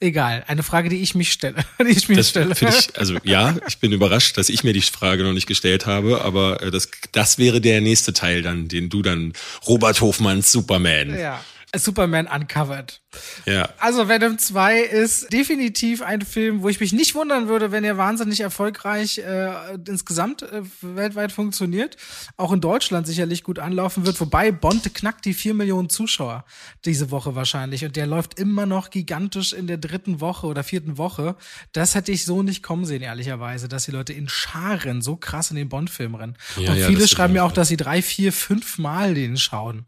Egal, 0.00 0.44
eine 0.48 0.64
Frage, 0.64 0.88
die 0.88 1.00
ich 1.00 1.14
mich 1.14 1.32
stelle. 1.32 1.64
Die 1.80 1.90
ich 1.90 2.08
mir 2.08 2.16
das 2.16 2.30
stelle. 2.30 2.54
Ich, 2.60 2.98
also 2.98 3.16
ja, 3.22 3.56
ich 3.66 3.78
bin 3.78 3.92
überrascht, 3.92 4.36
dass 4.38 4.48
ich 4.48 4.64
mir 4.64 4.72
die 4.72 4.80
Frage 4.80 5.22
noch 5.22 5.32
nicht 5.32 5.46
gestellt 5.46 5.86
habe, 5.86 6.22
aber 6.22 6.60
äh, 6.62 6.70
das, 6.72 6.88
das 7.12 7.38
wäre 7.38 7.60
der 7.60 7.80
nächste 7.80 8.12
Teil 8.12 8.42
dann, 8.42 8.68
den 8.68 8.88
du 8.88 9.02
dann 9.02 9.32
Robert 9.66 10.00
Hofmanns 10.00 10.50
Superman. 10.50 11.16
Ja. 11.16 11.44
Superman 11.76 12.26
Uncovered. 12.26 13.02
Ja. 13.44 13.68
Also 13.78 14.08
Venom 14.08 14.38
2 14.38 14.80
ist 14.80 15.32
definitiv 15.32 16.02
ein 16.02 16.22
Film, 16.22 16.62
wo 16.62 16.68
ich 16.68 16.80
mich 16.80 16.92
nicht 16.92 17.14
wundern 17.14 17.48
würde, 17.48 17.72
wenn 17.72 17.84
er 17.84 17.96
wahnsinnig 17.96 18.40
erfolgreich 18.40 19.18
äh, 19.18 19.74
insgesamt 19.86 20.42
äh, 20.42 20.62
weltweit 20.80 21.32
funktioniert. 21.32 21.96
Auch 22.36 22.52
in 22.52 22.60
Deutschland 22.60 23.06
sicherlich 23.06 23.42
gut 23.42 23.58
anlaufen 23.58 24.06
wird. 24.06 24.20
Wobei 24.20 24.50
Bond 24.50 24.94
knackt 24.94 25.24
die 25.24 25.34
vier 25.34 25.54
Millionen 25.54 25.90
Zuschauer 25.90 26.44
diese 26.84 27.10
Woche 27.10 27.34
wahrscheinlich. 27.34 27.84
Und 27.84 27.96
der 27.96 28.06
läuft 28.06 28.38
immer 28.38 28.66
noch 28.66 28.90
gigantisch 28.90 29.52
in 29.52 29.66
der 29.66 29.78
dritten 29.78 30.20
Woche 30.20 30.46
oder 30.46 30.64
vierten 30.64 30.96
Woche. 30.96 31.36
Das 31.72 31.94
hätte 31.94 32.12
ich 32.12 32.24
so 32.24 32.42
nicht 32.42 32.62
kommen 32.62 32.86
sehen, 32.86 33.02
ehrlicherweise, 33.02 33.68
dass 33.68 33.84
die 33.84 33.90
Leute 33.90 34.12
in 34.12 34.28
Scharen 34.28 35.02
so 35.02 35.16
krass 35.16 35.50
in 35.50 35.56
den 35.56 35.68
Bond-Film 35.68 36.14
rennen. 36.14 36.36
Ja, 36.56 36.72
Und 36.72 36.78
ja, 36.78 36.86
viele 36.86 37.08
schreiben 37.08 37.34
mir 37.34 37.44
auch, 37.44 37.52
dass 37.52 37.68
sie 37.68 37.76
drei, 37.76 38.00
vier, 38.00 38.32
fünf 38.32 38.78
Mal 38.78 39.14
den 39.14 39.36
schauen. 39.36 39.86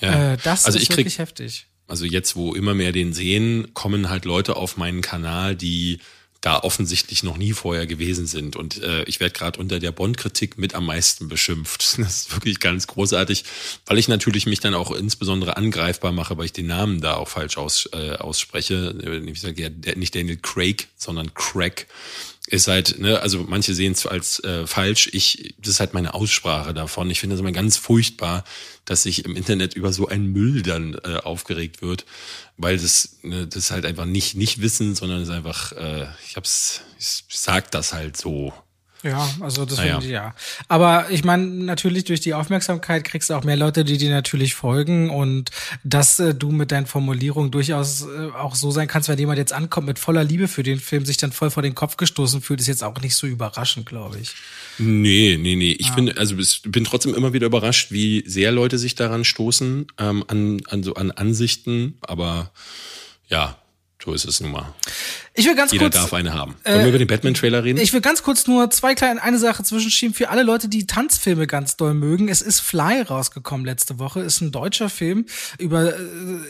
Ja. 0.00 0.32
Äh, 0.32 0.36
das 0.42 0.64
also 0.64 0.78
ist 0.78 0.82
ich 0.82 0.88
krieg, 0.88 0.98
wirklich 0.98 1.18
heftig. 1.18 1.66
Also 1.86 2.04
jetzt, 2.04 2.36
wo 2.36 2.54
immer 2.54 2.74
mehr 2.74 2.92
den 2.92 3.12
sehen, 3.12 3.72
kommen 3.74 4.10
halt 4.10 4.24
Leute 4.24 4.56
auf 4.56 4.76
meinen 4.76 5.00
Kanal, 5.00 5.56
die 5.56 6.00
da 6.40 6.60
offensichtlich 6.60 7.24
noch 7.24 7.36
nie 7.36 7.52
vorher 7.52 7.86
gewesen 7.86 8.26
sind. 8.26 8.54
Und 8.54 8.80
äh, 8.82 9.02
ich 9.04 9.18
werde 9.18 9.32
gerade 9.32 9.58
unter 9.58 9.80
der 9.80 9.90
Bond-Kritik 9.90 10.56
mit 10.56 10.74
am 10.74 10.86
meisten 10.86 11.28
beschimpft. 11.28 11.96
Das 11.98 12.16
ist 12.16 12.32
wirklich 12.32 12.60
ganz 12.60 12.86
großartig, 12.86 13.44
weil 13.86 13.98
ich 13.98 14.06
natürlich 14.06 14.46
mich 14.46 14.60
dann 14.60 14.74
auch 14.74 14.92
insbesondere 14.92 15.56
angreifbar 15.56 16.12
mache, 16.12 16.38
weil 16.38 16.44
ich 16.44 16.52
den 16.52 16.66
Namen 16.66 17.00
da 17.00 17.14
auch 17.14 17.28
falsch 17.28 17.58
aus, 17.58 17.88
äh, 17.92 18.12
ausspreche. 18.12 18.94
Ich 19.26 19.40
sage 19.40 19.62
ja 19.62 19.94
nicht 19.96 20.14
Daniel 20.14 20.36
Craig, 20.36 20.88
sondern 20.96 21.34
Craig 21.34 21.88
ist 22.46 22.68
halt, 22.68 22.98
ne, 22.98 23.20
also 23.20 23.44
manche 23.46 23.74
sehen 23.74 23.92
es 23.92 24.06
als 24.06 24.42
äh, 24.44 24.66
falsch. 24.66 25.10
Ich, 25.12 25.54
das 25.58 25.74
ist 25.74 25.80
halt 25.80 25.92
meine 25.92 26.14
Aussprache 26.14 26.72
davon. 26.72 27.10
Ich 27.10 27.20
finde 27.20 27.34
es 27.34 27.40
immer 27.40 27.52
ganz 27.52 27.76
furchtbar, 27.76 28.44
dass 28.88 29.02
sich 29.02 29.24
im 29.26 29.36
Internet 29.36 29.74
über 29.74 29.92
so 29.92 30.08
einen 30.08 30.32
Müll 30.32 30.62
dann 30.62 30.94
äh, 31.04 31.16
aufgeregt 31.16 31.82
wird, 31.82 32.06
weil 32.56 32.78
das, 32.78 33.18
ne, 33.22 33.46
das 33.46 33.70
halt 33.70 33.84
einfach 33.84 34.06
nicht 34.06 34.34
nicht 34.34 34.62
Wissen, 34.62 34.94
sondern 34.94 35.20
es 35.20 35.28
einfach, 35.30 35.72
äh, 35.72 36.06
ich 36.26 36.36
hab's, 36.36 36.80
ich 36.98 37.24
sag 37.28 37.70
das 37.70 37.92
halt 37.92 38.16
so. 38.16 38.54
Ja, 39.02 39.28
also 39.40 39.64
das 39.64 39.78
Naja. 39.78 39.92
finde 39.92 40.06
ich 40.06 40.12
ja. 40.12 40.34
Aber 40.66 41.08
ich 41.10 41.22
meine, 41.22 41.44
natürlich 41.46 42.04
durch 42.04 42.20
die 42.20 42.34
Aufmerksamkeit 42.34 43.04
kriegst 43.04 43.30
du 43.30 43.34
auch 43.34 43.44
mehr 43.44 43.56
Leute, 43.56 43.84
die 43.84 43.96
dir 43.96 44.10
natürlich 44.10 44.54
folgen 44.54 45.10
und 45.10 45.50
dass 45.84 46.18
äh, 46.18 46.34
du 46.34 46.50
mit 46.50 46.72
deinen 46.72 46.86
Formulierungen 46.86 47.50
durchaus 47.50 48.06
äh, 48.06 48.30
auch 48.36 48.56
so 48.56 48.70
sein 48.70 48.88
kannst, 48.88 49.08
wenn 49.08 49.18
jemand 49.18 49.38
jetzt 49.38 49.52
ankommt 49.52 49.86
mit 49.86 49.98
voller 50.00 50.24
Liebe 50.24 50.48
für 50.48 50.64
den 50.64 50.80
Film, 50.80 51.04
sich 51.04 51.16
dann 51.16 51.30
voll 51.30 51.50
vor 51.50 51.62
den 51.62 51.76
Kopf 51.76 51.96
gestoßen 51.96 52.40
fühlt, 52.40 52.60
ist 52.60 52.66
jetzt 52.66 52.82
auch 52.82 53.00
nicht 53.00 53.14
so 53.14 53.26
überraschend, 53.26 53.86
glaube 53.86 54.18
ich. 54.18 54.34
Nee, 54.78 55.36
nee, 55.40 55.56
nee. 55.56 55.72
Ich 55.72 55.90
finde, 55.90 56.16
also 56.16 56.36
ich 56.38 56.62
bin 56.62 56.84
trotzdem 56.84 57.14
immer 57.14 57.32
wieder 57.32 57.46
überrascht, 57.46 57.90
wie 57.90 58.22
sehr 58.26 58.52
Leute 58.52 58.78
sich 58.78 58.94
daran 58.94 59.24
stoßen, 59.24 59.86
ähm, 59.98 60.24
an, 60.28 60.60
an 60.68 60.82
so 60.82 60.94
an 60.94 61.10
Ansichten, 61.10 61.98
aber 62.00 62.52
ja, 63.28 63.58
so 64.02 64.12
ist 64.12 64.24
es 64.24 64.40
nun 64.40 64.52
mal. 64.52 64.74
Ich 65.34 65.46
will 65.46 65.54
ganz 65.54 65.72
Jeder 65.72 65.86
kurz 65.86 65.94
darf 65.94 66.12
eine 66.12 66.34
haben. 66.34 66.54
Wollen 66.64 66.80
wir 66.80 66.88
über 66.88 66.98
den 66.98 67.06
Batman-Trailer 67.06 67.64
reden? 67.64 67.78
Ich 67.78 67.92
will 67.92 68.00
ganz 68.00 68.22
kurz 68.22 68.46
nur 68.46 68.70
zwei 68.70 68.94
kleine, 68.94 69.22
eine 69.22 69.38
Sache 69.38 69.62
zwischenschieben 69.62 70.14
für 70.14 70.30
alle 70.30 70.42
Leute, 70.42 70.68
die 70.68 70.86
Tanzfilme 70.86 71.46
ganz 71.46 71.76
doll 71.76 71.94
mögen. 71.94 72.28
Es 72.28 72.42
ist 72.42 72.60
Fly 72.60 73.02
rausgekommen 73.02 73.64
letzte 73.64 73.98
Woche. 73.98 74.20
Ist 74.20 74.40
ein 74.40 74.50
deutscher 74.50 74.88
Film 74.88 75.26
über 75.58 75.94
äh, 75.94 76.00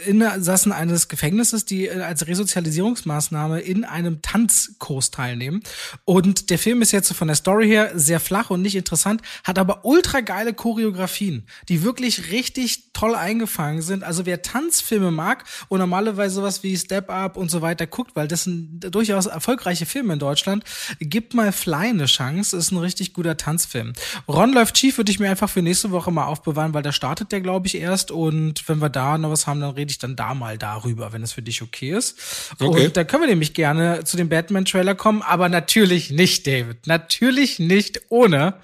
Insassen 0.06 0.72
eines 0.72 1.08
Gefängnisses, 1.08 1.64
die 1.64 1.86
äh, 1.86 2.00
als 2.00 2.26
Resozialisierungsmaßnahme 2.26 3.60
in 3.60 3.84
einem 3.84 4.22
Tanzkurs 4.22 5.10
teilnehmen. 5.10 5.62
Und 6.04 6.50
der 6.50 6.58
Film 6.58 6.82
ist 6.82 6.92
jetzt 6.92 7.12
von 7.12 7.28
der 7.28 7.36
Story 7.36 7.66
her 7.68 7.92
sehr 7.94 8.20
flach 8.20 8.50
und 8.50 8.62
nicht 8.62 8.76
interessant, 8.76 9.22
hat 9.44 9.58
aber 9.58 9.84
ultra 9.84 10.20
geile 10.20 10.54
Choreografien, 10.54 11.46
die 11.68 11.82
wirklich 11.82 12.30
richtig 12.30 12.92
toll 12.92 13.14
eingefangen 13.14 13.82
sind. 13.82 14.02
Also 14.02 14.26
wer 14.26 14.42
Tanzfilme 14.42 15.10
mag 15.10 15.44
und 15.68 15.78
normalerweise 15.78 16.36
sowas 16.36 16.62
wie 16.62 16.76
Step 16.76 17.10
Up 17.10 17.36
und 17.36 17.50
so 17.50 17.62
weiter 17.62 17.86
guckt, 17.86 18.16
weil 18.16 18.28
das 18.28 18.44
sind 18.44 18.77
durchaus 18.80 19.26
erfolgreiche 19.26 19.86
Filme 19.86 20.12
in 20.14 20.18
Deutschland, 20.18 20.64
gibt 21.00 21.34
mal 21.34 21.52
Fly 21.52 21.88
eine 21.88 22.06
Chance. 22.06 22.56
Ist 22.56 22.70
ein 22.72 22.78
richtig 22.78 23.12
guter 23.12 23.36
Tanzfilm. 23.36 23.92
Ron 24.26 24.52
läuft 24.52 24.78
schief, 24.78 24.96
würde 24.98 25.10
ich 25.10 25.18
mir 25.18 25.30
einfach 25.30 25.50
für 25.50 25.62
nächste 25.62 25.90
Woche 25.90 26.10
mal 26.10 26.24
aufbewahren, 26.26 26.74
weil 26.74 26.82
da 26.82 26.92
startet 26.92 27.32
der, 27.32 27.40
glaube 27.40 27.66
ich, 27.66 27.76
erst. 27.76 28.10
Und 28.10 28.68
wenn 28.68 28.78
wir 28.80 28.88
da 28.88 29.18
noch 29.18 29.30
was 29.30 29.46
haben, 29.46 29.60
dann 29.60 29.70
rede 29.70 29.90
ich 29.90 29.98
dann 29.98 30.16
da 30.16 30.34
mal 30.34 30.58
darüber, 30.58 31.12
wenn 31.12 31.22
es 31.22 31.32
für 31.32 31.42
dich 31.42 31.62
okay 31.62 31.90
ist. 31.92 32.18
Okay. 32.58 32.86
Und 32.86 32.96
da 32.96 33.04
können 33.04 33.22
wir 33.22 33.28
nämlich 33.28 33.54
gerne 33.54 34.04
zu 34.04 34.16
dem 34.16 34.28
Batman-Trailer 34.28 34.94
kommen, 34.94 35.22
aber 35.22 35.48
natürlich 35.48 36.10
nicht, 36.10 36.46
David. 36.46 36.86
Natürlich 36.86 37.58
nicht 37.58 38.00
ohne, 38.08 38.54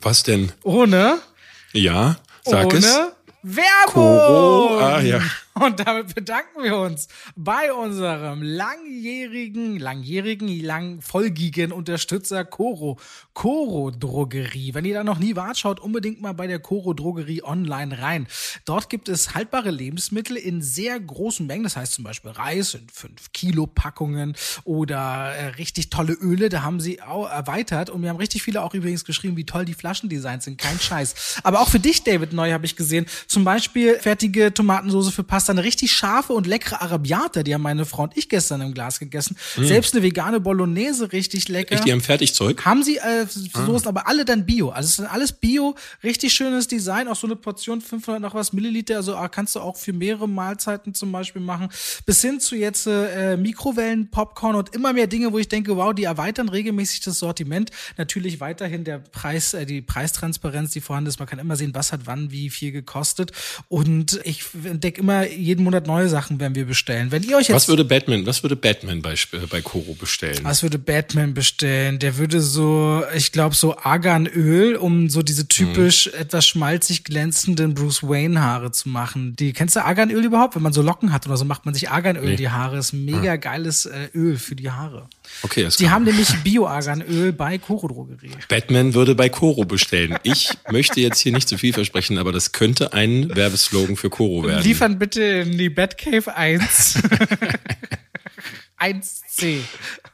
Was 0.00 0.22
denn? 0.22 0.52
ohne, 0.62 1.18
Ja, 1.72 2.16
sag 2.44 2.66
ohne 2.66 2.78
es. 2.78 2.98
Werbung. 3.42 3.92
Koro, 4.18 4.78
ah, 4.80 5.00
ja. 5.00 5.20
Und 5.60 5.80
damit 5.80 6.14
bedanken 6.14 6.62
wir 6.62 6.76
uns 6.76 7.08
bei 7.36 7.72
unserem 7.72 8.42
langjährigen, 8.42 9.78
langjährigen, 9.78 10.48
langfolgigen 10.62 11.72
Unterstützer 11.72 12.44
Coro. 12.44 12.98
Coro 13.34 13.90
Drogerie. 13.90 14.74
Wenn 14.74 14.84
ihr 14.84 14.94
da 14.94 15.04
noch 15.04 15.18
nie 15.18 15.36
wart, 15.36 15.58
schaut 15.58 15.80
unbedingt 15.80 16.20
mal 16.20 16.34
bei 16.34 16.46
der 16.46 16.58
Coro 16.58 16.92
Drogerie 16.92 17.42
online 17.42 18.00
rein. 18.00 18.26
Dort 18.64 18.90
gibt 18.90 19.08
es 19.08 19.34
haltbare 19.34 19.70
Lebensmittel 19.70 20.36
in 20.36 20.62
sehr 20.62 20.98
großen 20.98 21.46
Mengen. 21.46 21.64
Das 21.64 21.76
heißt 21.76 21.94
zum 21.94 22.04
Beispiel 22.04 22.30
Reis 22.30 22.74
in 22.74 22.88
5 22.88 23.32
Kilo 23.32 23.66
Packungen 23.66 24.34
oder 24.64 25.34
äh, 25.34 25.46
richtig 25.56 25.90
tolle 25.90 26.12
Öle. 26.14 26.48
Da 26.48 26.62
haben 26.62 26.80
sie 26.80 27.02
auch 27.02 27.28
erweitert. 27.28 27.90
Und 27.90 28.02
wir 28.02 28.10
haben 28.10 28.16
richtig 28.16 28.42
viele 28.42 28.62
auch 28.62 28.74
übrigens 28.74 29.04
geschrieben, 29.04 29.36
wie 29.36 29.44
toll 29.46 29.64
die 29.64 29.74
Flaschendesigns 29.74 30.44
sind. 30.44 30.58
Kein 30.58 30.78
Scheiß. 30.78 31.40
Aber 31.42 31.60
auch 31.60 31.68
für 31.68 31.80
dich, 31.80 32.04
David, 32.04 32.32
neu 32.32 32.52
habe 32.52 32.66
ich 32.66 32.76
gesehen. 32.76 33.06
Zum 33.26 33.44
Beispiel 33.44 33.98
fertige 33.98 34.52
Tomatensoße 34.52 35.12
für 35.12 35.24
Pasta, 35.24 35.47
eine 35.50 35.64
richtig 35.64 35.92
scharfe 35.92 36.32
und 36.32 36.46
leckere 36.46 36.82
Arabiata. 36.82 37.42
Die 37.42 37.54
haben 37.54 37.62
meine 37.62 37.84
Frau 37.84 38.04
und 38.04 38.16
ich 38.16 38.28
gestern 38.28 38.60
im 38.60 38.74
Glas 38.74 38.98
gegessen. 38.98 39.36
Selbst 39.56 39.94
eine 39.94 40.02
vegane 40.02 40.40
Bolognese, 40.40 41.12
richtig 41.12 41.48
lecker. 41.48 41.74
Echt, 41.74 41.86
die 41.86 41.92
haben 41.92 42.00
Fertigzeug? 42.00 42.64
Haben 42.64 42.82
sie 42.82 42.96
äh, 42.96 43.26
Soßen, 43.26 43.88
aber 43.88 44.06
alle 44.06 44.24
dann 44.24 44.46
Bio. 44.46 44.70
Also 44.70 44.88
es 44.88 44.96
sind 44.96 45.06
alles 45.06 45.32
Bio, 45.32 45.74
richtig 46.02 46.32
schönes 46.32 46.68
Design, 46.68 47.08
auch 47.08 47.16
so 47.16 47.26
eine 47.26 47.36
Portion 47.36 47.80
500 47.80 48.20
noch 48.20 48.34
was 48.34 48.52
Milliliter, 48.52 48.96
also 48.96 49.16
ah, 49.16 49.28
kannst 49.28 49.54
du 49.54 49.60
auch 49.60 49.76
für 49.76 49.92
mehrere 49.92 50.28
Mahlzeiten 50.28 50.94
zum 50.94 51.12
Beispiel 51.12 51.42
machen. 51.42 51.68
Bis 52.06 52.20
hin 52.20 52.40
zu 52.40 52.56
jetzt 52.56 52.86
äh, 52.86 53.36
Mikrowellen, 53.36 54.10
Popcorn 54.10 54.56
und 54.56 54.74
immer 54.74 54.92
mehr 54.92 55.06
Dinge, 55.06 55.32
wo 55.32 55.38
ich 55.38 55.48
denke, 55.48 55.76
wow, 55.76 55.94
die 55.94 56.04
erweitern 56.04 56.48
regelmäßig 56.48 57.00
das 57.00 57.18
Sortiment. 57.18 57.70
Natürlich 57.96 58.40
weiterhin 58.40 58.84
der 58.84 58.98
Preis, 58.98 59.54
äh, 59.54 59.66
die 59.66 59.80
Preistransparenz, 59.80 60.72
die 60.72 60.80
vorhanden 60.80 61.08
ist. 61.08 61.18
Man 61.18 61.28
kann 61.28 61.38
immer 61.38 61.56
sehen, 61.56 61.74
was 61.74 61.92
hat 61.92 62.02
wann, 62.04 62.30
wie 62.30 62.50
viel 62.50 62.72
gekostet. 62.72 63.32
Und 63.68 64.20
ich 64.24 64.44
entdecke 64.64 65.00
immer 65.00 65.27
jeden 65.36 65.64
Monat 65.64 65.86
neue 65.86 66.08
Sachen, 66.08 66.40
wenn 66.40 66.54
wir 66.54 66.64
bestellen. 66.64 67.10
Wenn 67.10 67.22
ihr 67.22 67.36
euch 67.36 67.48
jetzt 67.48 67.54
Was 67.56 67.68
würde 67.68 67.84
Batman, 67.84 68.24
was 68.26 68.42
würde 68.42 68.56
Batman 68.56 69.02
bei, 69.02 69.12
äh, 69.12 69.46
bei 69.50 69.60
Koro 69.60 69.94
bestellen? 69.94 70.38
was 70.42 70.62
würde 70.62 70.78
Batman 70.78 71.34
bestellen? 71.34 71.98
Der 71.98 72.16
würde 72.18 72.40
so, 72.40 73.02
ich 73.14 73.32
glaube, 73.32 73.54
so 73.54 73.76
Arganöl, 73.78 74.76
um 74.76 75.08
so 75.10 75.22
diese 75.22 75.48
typisch 75.48 76.06
etwas 76.08 76.46
schmalzig 76.46 77.04
glänzenden 77.04 77.74
Bruce 77.74 78.02
Wayne 78.02 78.40
Haare 78.40 78.72
zu 78.72 78.88
machen. 78.88 79.34
Die 79.36 79.52
kennst 79.52 79.76
du 79.76 79.84
Arganöl 79.84 80.24
überhaupt? 80.24 80.54
Wenn 80.56 80.62
man 80.62 80.72
so 80.72 80.82
Locken 80.82 81.12
hat 81.12 81.26
oder 81.26 81.36
so, 81.36 81.44
macht 81.44 81.64
man 81.66 81.74
sich 81.74 81.90
Arganöl 81.90 82.30
Nee. 82.30 82.36
die 82.36 82.48
Haare. 82.48 82.78
Ist 82.78 82.92
ein 82.92 83.04
mega 83.04 83.36
geiles 83.36 83.86
äh, 83.86 84.08
Öl 84.14 84.36
für 84.36 84.54
die 84.56 84.70
Haare. 84.70 85.06
Okay, 85.42 85.62
das 85.64 85.76
Die 85.76 85.84
kann- 85.84 85.92
haben 85.92 86.04
nämlich 86.04 86.28
Bio-Arganöl 86.42 87.32
bei 87.32 87.58
Koro 87.58 87.88
Drogerie. 87.88 88.30
Batman 88.48 88.94
würde 88.94 89.14
bei 89.14 89.28
Koro 89.28 89.64
bestellen. 89.64 90.16
Ich 90.22 90.50
möchte 90.70 91.00
jetzt 91.00 91.20
hier 91.20 91.32
nicht 91.32 91.48
zu 91.48 91.58
viel 91.58 91.72
versprechen, 91.72 92.18
aber 92.18 92.32
das 92.32 92.52
könnte 92.52 92.92
ein 92.92 93.34
Werbeslogan 93.34 93.96
für 93.96 94.10
Koro 94.10 94.44
werden. 94.46 94.62
Liefern 94.64 94.98
bitte 94.98 95.17
in 95.18 95.58
die 95.58 95.68
Batcave 95.70 96.34
1. 96.34 97.02
1C. 98.78 99.60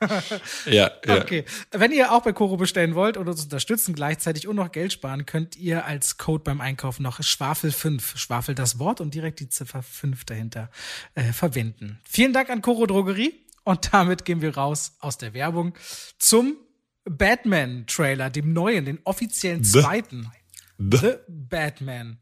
ja, 0.66 0.90
ja. 1.06 1.16
Okay. 1.20 1.44
Wenn 1.70 1.92
ihr 1.92 2.12
auch 2.12 2.22
bei 2.22 2.32
Koro 2.32 2.56
bestellen 2.56 2.94
wollt 2.94 3.16
und 3.18 3.28
uns 3.28 3.42
unterstützen 3.44 3.94
gleichzeitig 3.94 4.48
und 4.48 4.56
noch 4.56 4.72
Geld 4.72 4.92
sparen, 4.92 5.26
könnt 5.26 5.56
ihr 5.56 5.84
als 5.84 6.16
Code 6.16 6.42
beim 6.44 6.60
Einkauf 6.62 6.98
noch 6.98 7.22
Schwafel 7.22 7.72
5, 7.72 8.16
Schwafel 8.18 8.54
das 8.54 8.78
Wort 8.78 9.00
und 9.02 9.12
direkt 9.14 9.40
die 9.40 9.48
Ziffer 9.50 9.82
5 9.82 10.24
dahinter 10.24 10.70
äh, 11.14 11.32
verwenden. 11.32 11.98
Vielen 12.08 12.32
Dank 12.32 12.48
an 12.48 12.62
Koro 12.62 12.86
Drogerie 12.86 13.34
und 13.64 13.92
damit 13.92 14.24
gehen 14.24 14.40
wir 14.40 14.56
raus 14.56 14.96
aus 15.00 15.18
der 15.18 15.34
Werbung 15.34 15.74
zum 16.18 16.56
Batman-Trailer, 17.04 18.30
dem 18.30 18.54
neuen, 18.54 18.86
den 18.86 18.98
offiziellen 19.04 19.62
The- 19.62 19.82
zweiten. 19.82 20.30
The- 20.78 20.96
The 20.98 21.12
Batman. 21.28 22.18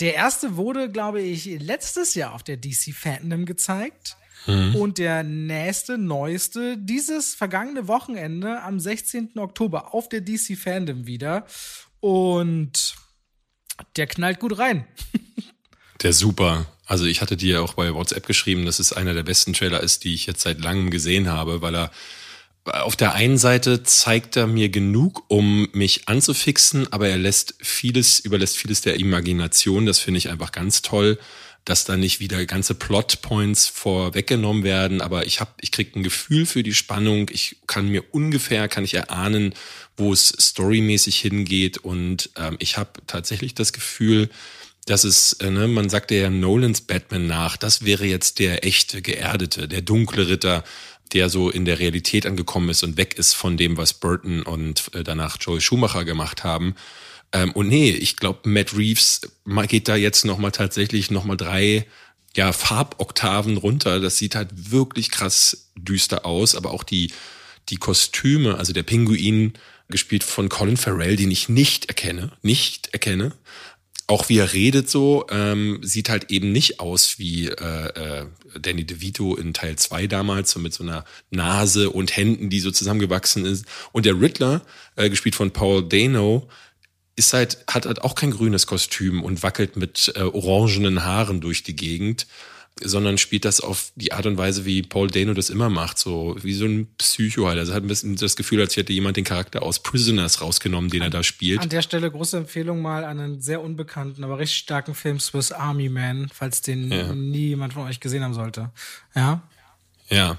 Der 0.00 0.14
erste 0.14 0.56
wurde, 0.56 0.90
glaube 0.90 1.22
ich, 1.22 1.46
letztes 1.60 2.14
Jahr 2.14 2.34
auf 2.34 2.42
der 2.42 2.56
DC 2.56 2.94
Fandom 2.94 3.46
gezeigt. 3.46 4.16
Und 4.46 4.98
der 4.98 5.24
nächste, 5.24 5.98
neueste, 5.98 6.78
dieses 6.78 7.34
vergangene 7.34 7.88
Wochenende 7.88 8.62
am 8.62 8.78
16. 8.78 9.38
Oktober 9.38 9.92
auf 9.92 10.08
der 10.08 10.20
DC 10.20 10.56
Fandom 10.56 11.06
wieder. 11.06 11.46
Und 11.98 12.94
der 13.96 14.06
knallt 14.06 14.38
gut 14.38 14.58
rein. 14.58 14.86
Der 16.02 16.12
super. 16.12 16.66
Also 16.84 17.06
ich 17.06 17.22
hatte 17.22 17.38
dir 17.38 17.62
auch 17.62 17.72
bei 17.72 17.94
WhatsApp 17.94 18.26
geschrieben, 18.26 18.66
dass 18.66 18.78
es 18.78 18.92
einer 18.92 19.14
der 19.14 19.22
besten 19.22 19.54
Trailer 19.54 19.80
ist, 19.80 20.04
die 20.04 20.12
ich 20.12 20.26
jetzt 20.26 20.42
seit 20.42 20.60
langem 20.60 20.90
gesehen 20.90 21.28
habe, 21.28 21.62
weil 21.62 21.74
er 21.74 21.90
auf 22.66 22.96
der 22.96 23.14
einen 23.14 23.38
Seite 23.38 23.82
zeigt 23.82 24.36
er 24.36 24.46
mir 24.46 24.68
genug, 24.68 25.24
um 25.28 25.68
mich 25.72 26.08
anzufixen, 26.08 26.92
aber 26.92 27.08
er 27.08 27.18
lässt 27.18 27.54
vieles, 27.60 28.18
überlässt 28.20 28.56
vieles 28.56 28.80
der 28.80 28.98
Imagination. 28.98 29.86
Das 29.86 29.98
finde 29.98 30.18
ich 30.18 30.28
einfach 30.28 30.52
ganz 30.52 30.82
toll, 30.82 31.18
dass 31.64 31.84
da 31.84 31.96
nicht 31.96 32.20
wieder 32.20 32.44
ganze 32.46 32.74
Plotpoints 32.74 33.68
vorweggenommen 33.68 34.62
werden. 34.64 35.00
Aber 35.00 35.26
ich 35.26 35.40
habe, 35.40 35.50
ich 35.60 35.72
krieg 35.72 35.94
ein 35.96 36.02
Gefühl 36.02 36.46
für 36.46 36.62
die 36.62 36.74
Spannung. 36.74 37.30
Ich 37.32 37.56
kann 37.66 37.88
mir 37.88 38.04
ungefähr, 38.12 38.68
kann 38.68 38.84
ich 38.84 38.94
erahnen, 38.94 39.54
wo 39.96 40.12
es 40.12 40.28
storymäßig 40.28 41.18
hingeht. 41.18 41.78
Und 41.78 42.30
ähm, 42.36 42.56
ich 42.58 42.76
habe 42.76 43.00
tatsächlich 43.06 43.54
das 43.54 43.72
Gefühl, 43.72 44.28
dass 44.86 45.02
es, 45.02 45.34
äh, 45.34 45.50
ne, 45.50 45.66
man 45.66 45.88
sagte 45.88 46.14
ja 46.14 46.30
Nolans 46.30 46.80
Batman 46.80 47.26
nach, 47.26 47.56
das 47.56 47.84
wäre 47.84 48.06
jetzt 48.06 48.38
der 48.38 48.64
echte, 48.64 49.02
geerdete, 49.02 49.66
der 49.66 49.82
dunkle 49.82 50.28
Ritter, 50.28 50.62
der 51.12 51.28
so 51.28 51.50
in 51.50 51.64
der 51.64 51.78
Realität 51.78 52.26
angekommen 52.26 52.68
ist 52.68 52.82
und 52.82 52.96
weg 52.96 53.14
ist 53.14 53.34
von 53.34 53.56
dem, 53.56 53.76
was 53.76 53.94
Burton 53.94 54.42
und 54.42 54.94
äh, 54.94 55.04
danach 55.04 55.38
Joel 55.40 55.60
Schumacher 55.60 56.04
gemacht 56.04 56.44
haben. 56.44 56.74
Ähm, 57.32 57.52
und 57.52 57.68
nee, 57.68 57.90
ich 57.90 58.16
glaube, 58.16 58.48
Matt 58.48 58.76
Reeves 58.76 59.22
geht 59.68 59.88
da 59.88 59.96
jetzt 59.96 60.24
nochmal 60.24 60.52
tatsächlich 60.52 61.10
nochmal 61.10 61.36
drei 61.36 61.86
ja, 62.36 62.52
Farboktaven 62.52 63.56
runter. 63.56 64.00
Das 64.00 64.18
sieht 64.18 64.34
halt 64.34 64.70
wirklich 64.70 65.10
krass 65.10 65.70
düster 65.76 66.26
aus, 66.26 66.54
aber 66.54 66.70
auch 66.70 66.84
die, 66.84 67.12
die 67.68 67.76
Kostüme, 67.76 68.58
also 68.58 68.72
der 68.72 68.82
Pinguin, 68.82 69.54
gespielt 69.88 70.24
von 70.24 70.48
Colin 70.48 70.76
Farrell, 70.76 71.16
den 71.16 71.30
ich 71.30 71.48
nicht 71.48 71.86
erkenne, 71.86 72.32
nicht 72.42 72.88
erkenne. 72.92 73.32
Auch 74.08 74.28
wie 74.28 74.38
er 74.38 74.52
redet 74.52 74.88
so, 74.88 75.26
ähm, 75.30 75.80
sieht 75.82 76.08
halt 76.08 76.30
eben 76.30 76.52
nicht 76.52 76.78
aus 76.78 77.18
wie 77.18 77.48
äh, 77.48 77.88
äh, 77.88 78.26
Danny 78.60 78.84
DeVito 78.84 79.34
in 79.34 79.52
Teil 79.52 79.76
2 79.76 80.06
damals, 80.06 80.52
so 80.52 80.60
mit 80.60 80.72
so 80.72 80.84
einer 80.84 81.04
Nase 81.30 81.90
und 81.90 82.16
Händen, 82.16 82.48
die 82.48 82.60
so 82.60 82.70
zusammengewachsen 82.70 83.44
ist. 83.44 83.64
Und 83.90 84.06
der 84.06 84.20
Riddler, 84.20 84.62
äh, 84.94 85.10
gespielt 85.10 85.34
von 85.34 85.50
Paul 85.50 85.88
Dano, 85.88 86.48
ist 87.16 87.32
halt, 87.32 87.64
hat 87.68 87.86
halt 87.86 88.02
auch 88.02 88.14
kein 88.14 88.30
grünes 88.30 88.68
Kostüm 88.68 89.24
und 89.24 89.42
wackelt 89.42 89.76
mit 89.76 90.12
äh, 90.14 90.20
orangenen 90.20 91.04
Haaren 91.04 91.40
durch 91.40 91.64
die 91.64 91.74
Gegend, 91.74 92.28
sondern 92.82 93.16
spielt 93.16 93.46
das 93.46 93.60
auf 93.60 93.92
die 93.96 94.12
Art 94.12 94.26
und 94.26 94.36
Weise, 94.36 94.66
wie 94.66 94.82
Paul 94.82 95.10
Dano 95.10 95.32
das 95.32 95.48
immer 95.48 95.70
macht, 95.70 95.98
so 95.98 96.36
wie 96.42 96.52
so 96.52 96.66
ein 96.66 96.88
Psycho 96.98 97.46
halt. 97.46 97.58
Also 97.58 97.72
hat 97.72 97.82
ein 97.82 97.88
bisschen 97.88 98.16
das 98.16 98.36
Gefühl, 98.36 98.60
als 98.60 98.76
hätte 98.76 98.92
jemand 98.92 99.16
den 99.16 99.24
Charakter 99.24 99.62
aus 99.62 99.82
Prisoners 99.82 100.42
rausgenommen, 100.42 100.90
den 100.90 101.00
er 101.00 101.10
da 101.10 101.22
spielt. 101.22 101.60
An 101.60 101.70
der 101.70 101.80
Stelle 101.80 102.10
große 102.10 102.36
Empfehlung 102.36 102.82
mal 102.82 103.04
an 103.04 103.18
einen 103.18 103.40
sehr 103.40 103.62
unbekannten, 103.62 104.24
aber 104.24 104.38
richtig 104.38 104.58
starken 104.58 104.94
Film 104.94 105.18
Swiss 105.20 105.52
Army 105.52 105.88
Man, 105.88 106.28
falls 106.32 106.60
den 106.60 106.92
ja. 106.92 107.14
nie 107.14 107.48
jemand 107.48 107.72
von 107.72 107.86
euch 107.86 108.00
gesehen 108.00 108.22
haben 108.22 108.34
sollte. 108.34 108.70
Ja. 109.14 109.42
Ja. 110.10 110.38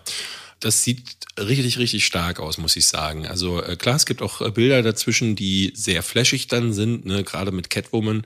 Das 0.60 0.84
sieht 0.84 1.18
richtig, 1.40 1.78
richtig 1.78 2.06
stark 2.06 2.40
aus, 2.40 2.58
muss 2.58 2.76
ich 2.76 2.88
sagen. 2.88 3.28
Also 3.28 3.62
äh, 3.62 3.76
klar, 3.76 3.96
es 3.96 4.08
gibt 4.08 4.22
auch 4.24 4.42
äh, 4.42 4.50
Bilder 4.50 4.82
dazwischen, 4.82 5.36
die 5.36 5.72
sehr 5.76 6.02
flashig 6.02 6.48
dann 6.48 6.74
sind, 6.74 7.06
ne, 7.06 7.24
gerade 7.24 7.52
mit 7.52 7.70
Catwoman. 7.70 8.24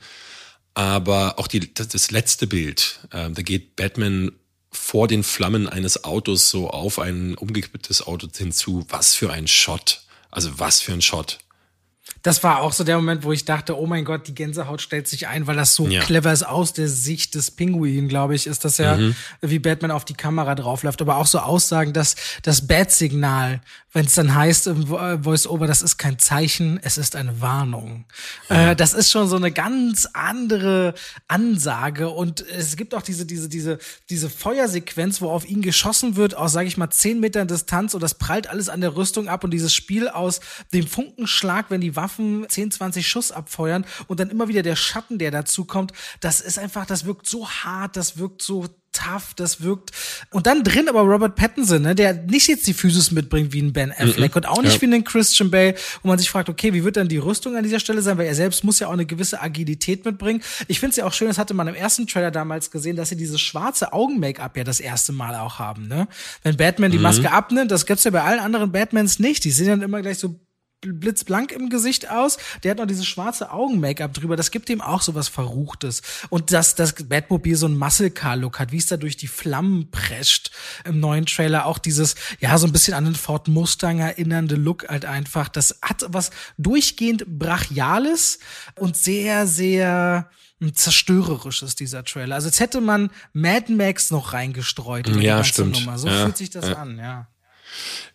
Aber 0.73 1.37
auch 1.37 1.47
die, 1.47 1.73
das, 1.73 2.11
letzte 2.11 2.47
Bild, 2.47 2.99
äh, 3.11 3.29
da 3.29 3.41
geht 3.41 3.75
Batman 3.75 4.31
vor 4.71 5.07
den 5.07 5.23
Flammen 5.23 5.67
eines 5.67 6.05
Autos 6.05 6.49
so 6.49 6.69
auf 6.69 6.97
ein 6.97 7.35
umgekipptes 7.35 8.07
Auto 8.07 8.27
hinzu. 8.33 8.85
Was 8.89 9.15
für 9.15 9.31
ein 9.31 9.47
Shot. 9.47 10.03
Also 10.29 10.59
was 10.59 10.79
für 10.79 10.93
ein 10.93 11.01
Shot 11.01 11.39
das 12.23 12.43
war 12.43 12.61
auch 12.61 12.71
so 12.71 12.83
der 12.83 12.97
Moment, 12.97 13.23
wo 13.23 13.31
ich 13.31 13.45
dachte, 13.45 13.77
oh 13.79 13.87
mein 13.87 14.05
Gott, 14.05 14.27
die 14.27 14.35
Gänsehaut 14.35 14.81
stellt 14.81 15.07
sich 15.07 15.27
ein, 15.27 15.47
weil 15.47 15.55
das 15.55 15.73
so 15.73 15.87
ja. 15.87 16.01
clever 16.01 16.31
ist 16.31 16.43
aus 16.43 16.73
der 16.73 16.87
Sicht 16.87 17.33
des 17.33 17.49
Pinguin, 17.51 18.07
glaube 18.07 18.35
ich, 18.35 18.45
ist 18.45 18.63
das 18.63 18.77
ja, 18.77 18.95
mhm. 18.95 19.15
wie 19.41 19.59
Batman 19.59 19.91
auf 19.91 20.05
die 20.05 20.13
Kamera 20.13 20.53
draufläuft. 20.53 21.01
Aber 21.01 21.17
auch 21.17 21.25
so 21.25 21.39
Aussagen, 21.39 21.93
dass 21.93 22.15
das 22.43 22.67
Bat-Signal, 22.67 23.61
wenn 23.93 24.05
es 24.05 24.13
dann 24.13 24.35
heißt 24.35 24.67
im 24.67 24.87
Voice-Over, 24.87 25.67
das 25.67 25.81
ist 25.81 25.97
kein 25.97 26.19
Zeichen, 26.19 26.79
es 26.83 26.97
ist 26.97 27.15
eine 27.15 27.41
Warnung. 27.41 28.05
Ja. 28.49 28.71
Äh, 28.71 28.75
das 28.75 28.93
ist 28.93 29.09
schon 29.09 29.27
so 29.27 29.35
eine 29.35 29.51
ganz 29.51 30.07
andere 30.13 30.93
Ansage. 31.27 32.09
Und 32.09 32.45
es 32.47 32.75
gibt 32.75 32.93
auch 32.93 33.01
diese, 33.01 33.25
diese, 33.25 33.49
diese, 33.49 33.79
diese 34.09 34.29
Feuersequenz, 34.29 35.21
wo 35.21 35.29
auf 35.29 35.49
ihn 35.49 35.61
geschossen 35.61 36.15
wird, 36.15 36.35
aus, 36.35 36.51
sage 36.51 36.67
ich 36.67 36.77
mal, 36.77 36.89
zehn 36.91 37.19
Metern 37.19 37.47
Distanz 37.47 37.93
und 37.95 38.01
das 38.01 38.13
prallt 38.13 38.47
alles 38.47 38.69
an 38.69 38.81
der 38.81 38.95
Rüstung 38.95 39.27
ab 39.27 39.43
und 39.43 39.51
dieses 39.51 39.73
Spiel 39.73 40.07
aus 40.07 40.39
dem 40.71 40.87
Funkenschlag, 40.87 41.65
wenn 41.69 41.81
die 41.81 41.95
Waffen 42.01 42.45
10, 42.49 42.71
20 42.71 43.07
Schuss 43.07 43.31
abfeuern 43.31 43.85
und 44.07 44.19
dann 44.19 44.29
immer 44.29 44.47
wieder 44.47 44.63
der 44.63 44.75
Schatten, 44.75 45.19
der 45.19 45.29
dazu 45.29 45.65
kommt, 45.65 45.93
das 46.19 46.41
ist 46.41 46.57
einfach, 46.57 46.85
das 46.85 47.05
wirkt 47.05 47.27
so 47.27 47.47
hart, 47.47 47.95
das 47.95 48.17
wirkt 48.17 48.41
so 48.41 48.65
tough, 48.91 49.33
das 49.35 49.61
wirkt. 49.61 49.91
Und 50.31 50.47
dann 50.47 50.63
drin 50.63 50.89
aber 50.89 51.01
Robert 51.01 51.35
Pattinson, 51.35 51.81
ne, 51.81 51.95
der 51.95 52.13
nicht 52.13 52.47
jetzt 52.47 52.67
die 52.67 52.73
Physis 52.73 53.11
mitbringt 53.11 53.53
wie 53.53 53.61
ein 53.61 53.73
Ben 53.73 53.91
Affleck 53.91 54.31
mm 54.31 54.33
-mm. 54.33 54.37
und 54.37 54.47
auch 54.47 54.61
nicht 54.61 54.81
ja. 54.81 54.81
wie 54.81 54.93
ein 54.93 55.03
Christian 55.03 55.49
Bale, 55.49 55.75
wo 56.01 56.09
man 56.09 56.19
sich 56.19 56.29
fragt, 56.29 56.49
okay, 56.49 56.73
wie 56.73 56.83
wird 56.83 56.97
dann 56.97 57.07
die 57.07 57.17
Rüstung 57.17 57.55
an 57.55 57.63
dieser 57.63 57.79
Stelle 57.79 58.01
sein, 58.01 58.17
weil 58.17 58.27
er 58.27 58.35
selbst 58.35 58.63
muss 58.63 58.79
ja 58.79 58.87
auch 58.87 58.93
eine 58.93 59.05
gewisse 59.05 59.41
Agilität 59.41 60.03
mitbringen. 60.03 60.41
Ich 60.67 60.79
finde 60.79 60.91
es 60.91 60.97
ja 60.97 61.05
auch 61.05 61.13
schön, 61.13 61.27
das 61.27 61.37
hatte 61.37 61.53
man 61.53 61.67
im 61.67 61.75
ersten 61.75 62.07
Trailer 62.07 62.31
damals 62.31 62.71
gesehen, 62.71 62.95
dass 62.95 63.09
sie 63.09 63.15
dieses 63.15 63.39
schwarze 63.39 63.93
Augen-Make-up 63.93 64.57
ja 64.57 64.63
das 64.63 64.79
erste 64.79 65.13
Mal 65.13 65.35
auch 65.35 65.59
haben, 65.59 65.87
ne? 65.87 66.07
Wenn 66.43 66.57
Batman 66.57 66.91
die 66.91 66.97
mhm. 66.97 67.03
Maske 67.03 67.31
abnimmt, 67.31 67.71
das 67.71 67.85
gibt's 67.85 68.03
ja 68.03 68.11
bei 68.11 68.21
allen 68.21 68.39
anderen 68.39 68.71
Batmans 68.71 69.19
nicht. 69.19 69.43
Die 69.43 69.51
sehen 69.51 69.67
dann 69.67 69.81
immer 69.81 70.01
gleich 70.01 70.19
so 70.19 70.39
blitzblank 70.81 71.51
im 71.51 71.69
Gesicht 71.69 72.09
aus. 72.09 72.37
Der 72.63 72.71
hat 72.71 72.77
noch 72.77 72.85
dieses 72.85 73.05
schwarze 73.05 73.51
Augen-Make-up 73.51 74.13
drüber. 74.13 74.35
Das 74.35 74.51
gibt 74.51 74.69
ihm 74.69 74.81
auch 74.81 75.01
so 75.01 75.15
was 75.15 75.27
Verruchtes. 75.27 76.01
Und 76.29 76.51
dass 76.51 76.75
das 76.75 76.93
Batmobil 76.93 77.55
so 77.55 77.67
ein 77.67 77.77
Muscle-Car-Look 77.77 78.59
hat, 78.59 78.71
wie 78.71 78.77
es 78.77 78.87
da 78.87 78.97
durch 78.97 79.17
die 79.17 79.27
Flammen 79.27 79.91
prescht 79.91 80.51
im 80.85 80.99
neuen 80.99 81.25
Trailer. 81.25 81.65
Auch 81.65 81.77
dieses, 81.77 82.15
ja, 82.39 82.57
so 82.57 82.67
ein 82.67 82.71
bisschen 82.71 82.93
an 82.93 83.05
den 83.05 83.15
Ford 83.15 83.47
Mustang 83.47 83.99
erinnernde 83.99 84.55
Look 84.55 84.87
halt 84.87 85.05
einfach. 85.05 85.49
Das 85.49 85.79
hat 85.81 86.05
was 86.09 86.31
durchgehend 86.57 87.25
Brachiales 87.27 88.39
und 88.75 88.97
sehr, 88.97 89.47
sehr 89.47 90.29
zerstörerisches, 90.73 91.75
dieser 91.75 92.03
Trailer. 92.03 92.35
Also 92.35 92.47
jetzt 92.47 92.59
hätte 92.59 92.81
man 92.81 93.09
Mad 93.33 93.73
Max 93.73 94.11
noch 94.11 94.33
reingestreut 94.33 95.07
in 95.07 95.19
die 95.19 95.25
ja, 95.25 95.37
ganze 95.37 95.49
stimmt. 95.49 95.79
Nummer. 95.79 95.97
So 95.97 96.07
ja, 96.07 96.25
fühlt 96.25 96.37
sich 96.37 96.51
das 96.51 96.67
ja. 96.67 96.75
an, 96.75 96.97
ja. 96.99 97.27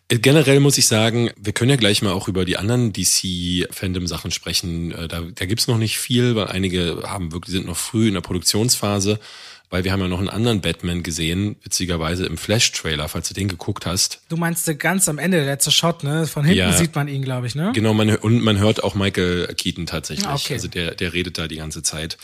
Generell 0.09 0.61
muss 0.61 0.77
ich 0.77 0.87
sagen, 0.87 1.31
wir 1.37 1.51
können 1.51 1.69
ja 1.69 1.75
gleich 1.75 2.01
mal 2.01 2.13
auch 2.13 2.29
über 2.29 2.45
die 2.45 2.55
anderen 2.55 2.93
DC-Fandom-Sachen 2.93 4.31
sprechen. 4.31 4.91
Äh, 4.93 5.09
da, 5.09 5.21
da 5.21 5.45
gibt's 5.45 5.67
noch 5.67 5.77
nicht 5.77 5.99
viel, 5.99 6.35
weil 6.35 6.47
einige 6.47 7.03
haben 7.05 7.33
wirklich, 7.33 7.53
sind 7.53 7.67
noch 7.67 7.75
früh 7.75 8.07
in 8.07 8.13
der 8.13 8.21
Produktionsphase, 8.21 9.19
weil 9.69 9.83
wir 9.83 9.91
haben 9.91 9.99
ja 9.99 10.07
noch 10.07 10.19
einen 10.19 10.29
anderen 10.29 10.61
Batman 10.61 11.03
gesehen, 11.03 11.57
witzigerweise 11.61 12.25
im 12.25 12.37
Flash-Trailer, 12.37 13.09
falls 13.09 13.27
du 13.27 13.33
den 13.33 13.49
geguckt 13.49 13.85
hast. 13.85 14.21
Du 14.29 14.37
meinst 14.37 14.79
ganz 14.79 15.09
am 15.09 15.17
Ende, 15.17 15.37
der 15.37 15.45
letzte 15.45 15.71
Shot, 15.71 16.05
ne? 16.05 16.25
Von 16.25 16.45
hinten 16.45 16.59
ja, 16.59 16.71
sieht 16.71 16.95
man 16.95 17.09
ihn, 17.09 17.21
glaube 17.21 17.47
ich, 17.47 17.55
ne? 17.55 17.73
Genau, 17.75 17.93
man, 17.93 18.15
und 18.15 18.41
man 18.41 18.59
hört 18.59 18.85
auch 18.85 18.95
Michael 18.95 19.53
Keaton 19.55 19.87
tatsächlich. 19.87 20.25
Okay. 20.25 20.53
Also 20.53 20.69
der, 20.69 20.95
der 20.95 21.11
redet 21.11 21.37
da 21.37 21.49
die 21.49 21.57
ganze 21.57 21.83
Zeit. 21.83 22.17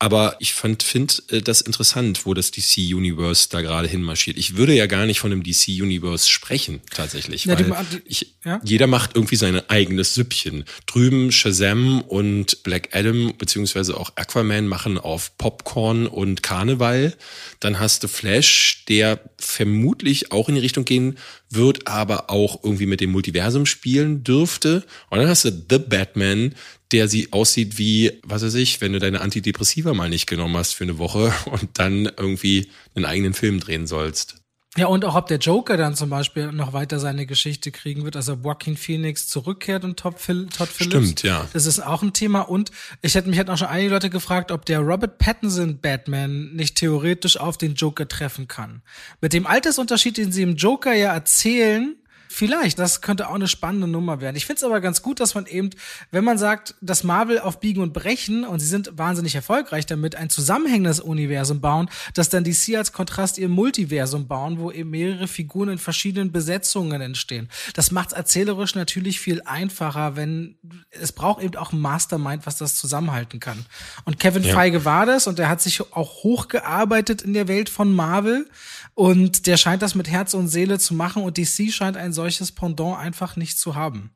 Aber 0.00 0.36
ich 0.38 0.54
fand, 0.54 0.84
finde 0.84 1.14
äh, 1.28 1.42
das 1.42 1.60
interessant, 1.60 2.24
wo 2.24 2.32
das 2.32 2.52
DC 2.52 2.78
Universe 2.94 3.48
da 3.50 3.62
gerade 3.62 3.88
hinmarschiert. 3.88 4.36
Ich 4.36 4.56
würde 4.56 4.72
ja 4.72 4.86
gar 4.86 5.06
nicht 5.06 5.18
von 5.18 5.30
dem 5.30 5.42
DC 5.42 5.68
Universe 5.68 6.28
sprechen, 6.28 6.80
tatsächlich. 6.94 7.46
Ja, 7.46 7.58
weil 7.58 7.84
die, 7.90 8.02
ich, 8.04 8.34
ja? 8.44 8.60
jeder 8.62 8.86
macht 8.86 9.16
irgendwie 9.16 9.34
sein 9.34 9.60
eigenes 9.68 10.14
Süppchen. 10.14 10.64
Drüben 10.86 11.32
Shazam 11.32 12.02
und 12.02 12.62
Black 12.62 12.90
Adam, 12.92 13.34
beziehungsweise 13.36 13.96
auch 13.96 14.12
Aquaman 14.14 14.68
machen 14.68 14.98
auf 14.98 15.36
Popcorn 15.36 16.06
und 16.06 16.44
Karneval. 16.44 17.16
Dann 17.58 17.80
hast 17.80 18.04
du 18.04 18.08
Flash, 18.08 18.84
der 18.88 19.20
vermutlich 19.36 20.30
auch 20.30 20.48
in 20.48 20.54
die 20.54 20.60
Richtung 20.60 20.84
gehen 20.84 21.18
wird, 21.50 21.86
aber 21.86 22.30
auch 22.30 22.62
irgendwie 22.62 22.86
mit 22.86 23.00
dem 23.00 23.10
Multiversum 23.10 23.66
spielen 23.66 24.24
dürfte. 24.24 24.84
Und 25.10 25.18
dann 25.18 25.28
hast 25.28 25.44
du 25.44 25.50
The 25.50 25.78
Batman, 25.78 26.54
der 26.92 27.08
sie 27.08 27.32
aussieht 27.32 27.78
wie, 27.78 28.12
was 28.22 28.42
weiß 28.42 28.54
ich, 28.54 28.80
wenn 28.80 28.92
du 28.92 28.98
deine 28.98 29.20
Antidepressiva 29.20 29.94
mal 29.94 30.10
nicht 30.10 30.26
genommen 30.26 30.56
hast 30.56 30.74
für 30.74 30.84
eine 30.84 30.98
Woche 30.98 31.32
und 31.50 31.70
dann 31.74 32.10
irgendwie 32.16 32.68
einen 32.94 33.04
eigenen 33.04 33.34
Film 33.34 33.60
drehen 33.60 33.86
sollst. 33.86 34.36
Ja, 34.76 34.86
und 34.86 35.04
auch 35.04 35.14
ob 35.14 35.26
der 35.26 35.38
Joker 35.38 35.76
dann 35.76 35.94
zum 35.94 36.10
Beispiel 36.10 36.52
noch 36.52 36.72
weiter 36.72 37.00
seine 37.00 37.24
Geschichte 37.26 37.72
kriegen 37.72 38.04
wird, 38.04 38.16
also 38.16 38.34
Joaquin 38.34 38.76
Phoenix 38.76 39.26
zurückkehrt 39.26 39.82
und 39.82 39.98
Todd 39.98 40.18
Phillips. 40.18 40.56
Stimmt, 40.78 41.22
ja. 41.22 41.46
Das 41.52 41.64
ist 41.64 41.80
auch 41.80 42.02
ein 42.02 42.12
Thema. 42.12 42.42
Und 42.42 42.70
ich 43.00 43.14
hätte 43.14 43.30
mich 43.30 43.38
halt 43.38 43.48
auch 43.48 43.56
schon 43.56 43.68
einige 43.68 43.90
Leute 43.90 44.10
gefragt, 44.10 44.52
ob 44.52 44.66
der 44.66 44.80
Robert 44.80 45.18
Pattinson 45.18 45.80
Batman 45.80 46.52
nicht 46.52 46.76
theoretisch 46.76 47.38
auf 47.38 47.56
den 47.56 47.74
Joker 47.74 48.06
treffen 48.06 48.46
kann. 48.46 48.82
Mit 49.20 49.32
dem 49.32 49.46
Altersunterschied, 49.46 50.18
den 50.18 50.32
sie 50.32 50.42
im 50.42 50.56
Joker 50.56 50.92
ja 50.92 51.14
erzählen, 51.14 51.96
Vielleicht, 52.28 52.78
das 52.78 53.00
könnte 53.00 53.28
auch 53.28 53.34
eine 53.34 53.48
spannende 53.48 53.88
Nummer 53.88 54.20
werden. 54.20 54.36
Ich 54.36 54.46
finde 54.46 54.58
es 54.58 54.64
aber 54.64 54.80
ganz 54.80 55.02
gut, 55.02 55.18
dass 55.20 55.34
man 55.34 55.46
eben, 55.46 55.70
wenn 56.10 56.24
man 56.24 56.38
sagt, 56.38 56.74
dass 56.80 57.02
Marvel 57.02 57.38
auf 57.38 57.60
Biegen 57.60 57.82
und 57.82 57.92
Brechen, 57.92 58.44
und 58.44 58.60
sie 58.60 58.66
sind 58.66 58.90
wahnsinnig 58.96 59.34
erfolgreich 59.34 59.86
damit, 59.86 60.14
ein 60.14 60.30
zusammenhängendes 60.30 61.00
Universum 61.00 61.60
bauen, 61.60 61.88
dass 62.14 62.28
dann 62.28 62.44
DC 62.44 62.76
als 62.76 62.92
Kontrast 62.92 63.38
ihr 63.38 63.48
Multiversum 63.48 64.28
bauen, 64.28 64.58
wo 64.58 64.70
eben 64.70 64.90
mehrere 64.90 65.26
Figuren 65.26 65.70
in 65.70 65.78
verschiedenen 65.78 66.30
Besetzungen 66.30 67.00
entstehen. 67.00 67.48
Das 67.74 67.90
macht 67.90 68.08
es 68.08 68.14
erzählerisch 68.14 68.74
natürlich 68.74 69.20
viel 69.20 69.42
einfacher, 69.42 70.16
wenn 70.16 70.56
es 70.90 71.12
braucht 71.12 71.42
eben 71.42 71.56
auch 71.56 71.72
ein 71.72 71.80
Mastermind, 71.80 72.46
was 72.46 72.56
das 72.56 72.74
zusammenhalten 72.74 73.40
kann. 73.40 73.64
Und 74.04 74.20
Kevin 74.20 74.42
ja. 74.42 74.54
Feige 74.54 74.84
war 74.84 75.06
das 75.06 75.26
und 75.26 75.38
er 75.38 75.48
hat 75.48 75.60
sich 75.60 75.80
auch 75.80 76.22
hochgearbeitet 76.22 77.22
in 77.22 77.32
der 77.32 77.48
Welt 77.48 77.68
von 77.68 77.94
Marvel. 77.94 78.48
Und 78.94 79.46
der 79.46 79.56
scheint 79.56 79.82
das 79.82 79.94
mit 79.94 80.08
Herz 80.08 80.34
und 80.34 80.48
Seele 80.48 80.78
zu 80.78 80.94
machen 80.94 81.22
und 81.22 81.38
DC 81.38 81.72
scheint 81.72 81.96
ein 81.96 82.12
solches 82.18 82.50
Pendant 82.50 82.98
einfach 82.98 83.36
nicht 83.36 83.60
zu 83.60 83.76
haben. 83.76 84.10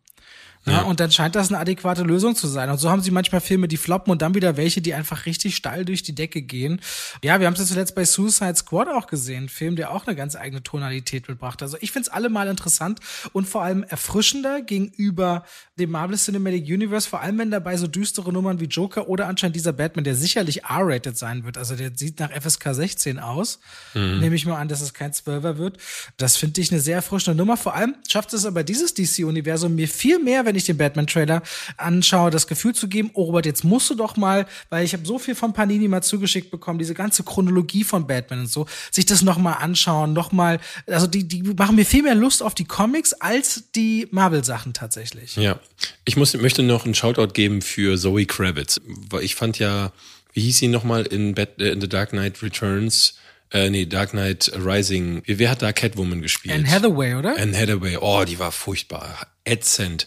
Ja, 0.64 0.72
ja, 0.72 0.83
und 0.83 1.01
dann 1.01 1.11
scheint 1.11 1.35
das 1.35 1.48
eine 1.48 1.59
adäquate 1.59 2.03
Lösung 2.03 2.37
zu 2.37 2.46
sein. 2.46 2.70
Und 2.70 2.79
so 2.79 2.88
haben 2.88 3.03
sie 3.03 3.11
manchmal 3.11 3.40
Filme, 3.40 3.66
die 3.66 3.77
floppen 3.77 4.12
und 4.12 4.22
dann 4.22 4.35
wieder 4.35 4.57
welche, 4.57 4.81
die 4.81 4.94
einfach 4.94 5.27
richtig 5.27 5.57
steil 5.57 5.85
durch 5.85 6.03
die 6.05 6.14
Decke 6.14 6.40
gehen. 6.40 6.81
Ja, 7.25 7.40
wir 7.40 7.46
haben 7.46 7.55
es 7.55 7.61
ja 7.61 7.66
zuletzt 7.66 7.94
bei 7.96 8.05
Suicide 8.05 8.55
Squad 8.55 8.88
auch 8.88 9.09
gesehen. 9.09 9.44
Ein 9.44 9.48
Film, 9.48 9.75
der 9.75 9.90
auch 9.90 10.07
eine 10.07 10.14
ganz 10.14 10.37
eigene 10.37 10.62
Tonalität 10.62 11.29
mitbracht. 11.29 11.62
Also 11.62 11.77
ich 11.81 11.90
finde 11.90 12.09
es 12.09 12.12
allemal 12.12 12.46
interessant 12.46 13.01
und 13.33 13.48
vor 13.48 13.62
allem 13.62 13.83
erfrischender 13.83 14.62
gegenüber 14.62 15.44
dem 15.79 15.90
Marvel 15.90 16.16
Cinematic 16.16 16.64
Universe, 16.66 17.09
vor 17.09 17.20
allem 17.20 17.38
wenn 17.38 17.51
dabei 17.51 17.77
so 17.77 17.87
düstere 17.87 18.33
Nummern 18.33 18.61
wie 18.61 18.66
Joker 18.66 19.09
oder 19.09 19.27
anscheinend 19.27 19.57
dieser 19.57 19.72
Batman, 19.72 20.05
der 20.05 20.14
sicherlich 20.14 20.64
R-rated 20.64 21.16
sein 21.18 21.44
wird. 21.44 21.59
Also 21.59 21.75
der 21.75 21.90
sieht 21.94 22.20
nach 22.20 22.31
FSK 22.31 22.75
16 22.75 23.18
aus. 23.18 23.59
Mhm. 23.94 24.20
Nehme 24.20 24.37
ich 24.37 24.46
mal 24.46 24.59
an, 24.59 24.68
dass 24.68 24.81
es 24.81 24.94
kein 24.94 25.12
Zwölfer 25.12 25.59
wird. 25.59 25.79
Das 26.18 26.37
finde 26.37 26.61
ich 26.61 26.70
eine 26.70 26.81
sehr 26.81 26.96
erfrischende 26.96 27.37
Nummer. 27.37 27.57
Vor 27.57 27.75
allem 27.75 27.96
schafft 28.09 28.33
es 28.33 28.46
aber 28.46 28.62
dieses 28.62 28.94
DC-Universum 28.94 29.75
mir 29.75 29.88
viel 29.88 30.18
mehr, 30.18 30.44
wenn 30.44 30.52
wenn 30.53 30.59
ich 30.59 30.65
den 30.65 30.77
Batman-Trailer 30.77 31.43
anschaue, 31.79 32.31
das 32.31 32.47
Gefühl 32.47 32.75
zu 32.75 32.87
geben, 32.87 33.11
oh 33.15 33.25
Robert, 33.25 33.47
jetzt 33.47 33.65
musst 33.65 33.88
du 33.88 33.95
doch 33.95 34.19
mal, 34.19 34.45
weil 34.69 34.85
ich 34.85 34.93
habe 34.93 35.07
so 35.07 35.19
viel 35.19 35.35
von 35.35 35.55
Panini 35.55 35.88
mal 35.88 36.03
zugeschickt 36.03 36.51
bekommen, 36.51 36.79
diese 36.79 36.93
ganze 36.93 37.25
Chronologie 37.25 37.85
von 37.85 38.07
Batman 38.07 38.41
und 38.41 38.51
so, 38.51 38.67
sich 38.91 39.07
das 39.07 39.23
noch 39.23 39.38
mal 39.38 39.55
anschauen, 39.55 40.12
noch 40.12 40.31
mal, 40.31 40.61
also 40.87 41.07
die, 41.07 41.27
die 41.27 41.43
machen 41.55 41.77
mir 41.77 41.87
viel 41.87 42.03
mehr 42.03 42.15
Lust 42.15 42.43
auf 42.43 42.55
die 42.55 42.67
Comics 42.67 43.15
als 43.15 43.71
die 43.75 44.09
Marvel-Sachen 44.11 44.75
tatsächlich. 44.75 45.37
Ja, 45.37 45.59
ich 46.05 46.19
muss, 46.19 46.35
möchte 46.35 46.62
noch 46.62 46.85
einen 46.85 46.95
Shoutout 46.95 47.33
geben 47.33 47.62
für 47.62 47.97
Zoe 47.97 48.27
Kravitz, 48.27 48.79
weil 49.09 49.22
ich 49.22 49.35
fand 49.35 49.59
ja, 49.59 49.91
wie 50.35 50.43
hieß 50.43 50.59
sie 50.59 50.68
nochmal 50.68 51.07
in, 51.07 51.35
äh, 51.35 51.47
in 51.57 51.81
The 51.81 51.89
Dark 51.89 52.11
Knight 52.11 52.43
Returns? 52.43 53.14
Äh, 53.53 53.68
nee, 53.68 53.85
Dark 53.85 54.11
Knight 54.11 54.51
Rising. 54.55 55.22
Wer 55.26 55.51
hat 55.51 55.61
da 55.61 55.72
Catwoman 55.72 56.22
gespielt? 56.22 56.55
Anne 56.55 56.70
Hathaway, 56.70 57.14
oder? 57.14 57.37
Anne 57.39 57.57
Hathaway. 57.57 57.99
Oh, 58.01 58.24
die 58.24 58.39
war 58.39 58.51
furchtbar. 58.51 59.26
Ätzend. 59.45 60.07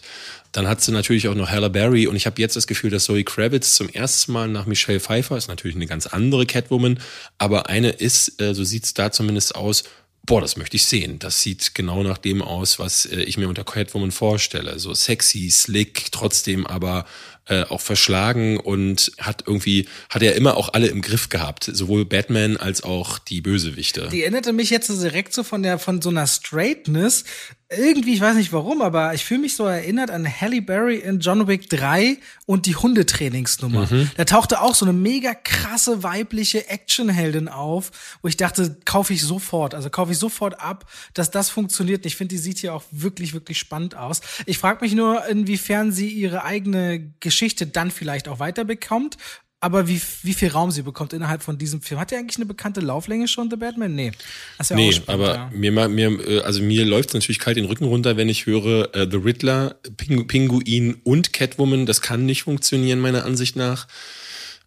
Dann 0.56 0.68
hat 0.68 0.80
sie 0.80 0.90
natürlich 0.90 1.28
auch 1.28 1.34
noch 1.34 1.50
Halle 1.50 1.68
Berry 1.68 2.06
und 2.06 2.16
ich 2.16 2.24
habe 2.24 2.40
jetzt 2.40 2.56
das 2.56 2.66
Gefühl, 2.66 2.88
dass 2.88 3.04
Zoe 3.04 3.24
Kravitz 3.24 3.74
zum 3.74 3.90
ersten 3.90 4.32
Mal 4.32 4.48
nach 4.48 4.64
Michelle 4.64 5.00
Pfeiffer 5.00 5.36
ist 5.36 5.48
natürlich 5.48 5.76
eine 5.76 5.86
ganz 5.86 6.06
andere 6.06 6.46
Catwoman, 6.46 6.98
aber 7.36 7.68
eine 7.68 7.90
ist, 7.90 8.40
äh, 8.40 8.54
so 8.54 8.64
sieht's 8.64 8.94
da 8.94 9.12
zumindest 9.12 9.54
aus, 9.54 9.84
boah, 10.26 10.40
das 10.40 10.56
möchte 10.56 10.76
ich 10.76 10.86
sehen. 10.86 11.18
Das 11.18 11.42
sieht 11.42 11.74
genau 11.74 12.02
nach 12.02 12.16
dem 12.16 12.40
aus, 12.40 12.78
was 12.78 13.04
äh, 13.04 13.20
ich 13.22 13.36
mir 13.36 13.48
unter 13.48 13.64
Catwoman 13.64 14.12
vorstelle. 14.12 14.78
So 14.78 14.94
sexy, 14.94 15.50
slick, 15.50 16.10
trotzdem 16.10 16.66
aber 16.66 17.04
äh, 17.48 17.62
auch 17.64 17.80
verschlagen 17.80 18.58
und 18.58 19.12
hat 19.18 19.44
irgendwie, 19.46 19.86
hat 20.10 20.22
er 20.22 20.34
immer 20.34 20.56
auch 20.56 20.74
alle 20.74 20.88
im 20.88 21.00
Griff 21.00 21.28
gehabt, 21.28 21.70
sowohl 21.72 22.04
Batman 22.04 22.56
als 22.56 22.82
auch 22.82 23.18
die 23.18 23.40
Bösewichte. 23.40 24.08
Die 24.10 24.22
erinnerte 24.22 24.52
mich 24.52 24.70
jetzt 24.70 24.88
direkt 24.88 25.32
so 25.32 25.44
von 25.44 25.62
der, 25.62 25.78
von 25.78 26.02
so 26.02 26.08
einer 26.08 26.26
Straightness 26.26 27.24
irgendwie, 27.68 28.14
ich 28.14 28.20
weiß 28.20 28.36
nicht 28.36 28.52
warum, 28.52 28.80
aber 28.80 29.12
ich 29.14 29.24
fühle 29.24 29.40
mich 29.40 29.56
so 29.56 29.64
erinnert 29.64 30.10
an 30.10 30.24
Halle 30.24 30.62
Berry 30.62 30.98
in 30.98 31.18
John 31.18 31.48
Wick 31.48 31.68
3 31.68 32.16
und 32.46 32.66
die 32.66 32.76
Hundetrainingsnummer. 32.76 33.88
Mhm. 33.90 34.10
Da 34.16 34.24
tauchte 34.24 34.60
auch 34.60 34.74
so 34.74 34.84
eine 34.84 34.92
mega 34.92 35.34
krasse 35.34 36.04
weibliche 36.04 36.68
Actionheldin 36.68 37.48
auf, 37.48 37.90
wo 38.22 38.28
ich 38.28 38.36
dachte, 38.36 38.76
kaufe 38.84 39.12
ich 39.12 39.22
sofort, 39.22 39.74
also 39.74 39.90
kaufe 39.90 40.12
ich 40.12 40.18
sofort 40.18 40.60
ab, 40.60 40.88
dass 41.12 41.32
das 41.32 41.50
funktioniert. 41.50 42.06
Ich 42.06 42.14
finde, 42.14 42.36
die 42.36 42.40
sieht 42.40 42.58
hier 42.58 42.72
auch 42.72 42.84
wirklich, 42.92 43.34
wirklich 43.34 43.58
spannend 43.58 43.96
aus. 43.96 44.20
Ich 44.46 44.58
frage 44.58 44.84
mich 44.84 44.94
nur, 44.94 45.26
inwiefern 45.26 45.90
sie 45.90 46.08
ihre 46.08 46.44
eigene 46.44 47.12
Geschichte 47.18 47.66
dann 47.66 47.90
vielleicht 47.90 48.28
auch 48.28 48.38
weiterbekommt 48.38 49.16
aber 49.60 49.88
wie, 49.88 50.00
wie 50.22 50.34
viel 50.34 50.48
Raum 50.48 50.70
sie 50.70 50.82
bekommt 50.82 51.12
innerhalb 51.12 51.42
von 51.42 51.56
diesem 51.56 51.80
Film. 51.80 51.98
Hat 51.98 52.12
er 52.12 52.18
eigentlich 52.18 52.36
eine 52.36 52.46
bekannte 52.46 52.80
Lauflänge 52.80 53.26
schon, 53.26 53.48
The 53.50 53.56
Batman? 53.56 53.94
Nee. 53.94 54.12
Das 54.58 54.68
ja 54.68 54.76
nee, 54.76 54.92
spannend, 54.92 55.22
aber 55.22 55.34
ja. 55.34 55.50
mir, 55.52 55.88
mir, 55.88 56.28
äh, 56.28 56.40
also 56.40 56.62
mir 56.62 56.84
läuft 56.84 57.10
es 57.10 57.14
natürlich 57.14 57.38
kalt 57.38 57.56
den 57.56 57.64
Rücken 57.64 57.84
runter, 57.84 58.16
wenn 58.16 58.28
ich 58.28 58.46
höre, 58.46 58.94
äh, 58.94 59.08
The 59.10 59.16
Riddler, 59.16 59.76
Pinguin 59.96 61.00
und 61.04 61.32
Catwoman, 61.32 61.86
das 61.86 62.02
kann 62.02 62.26
nicht 62.26 62.42
funktionieren, 62.42 63.00
meiner 63.00 63.24
Ansicht 63.24 63.56
nach. 63.56 63.86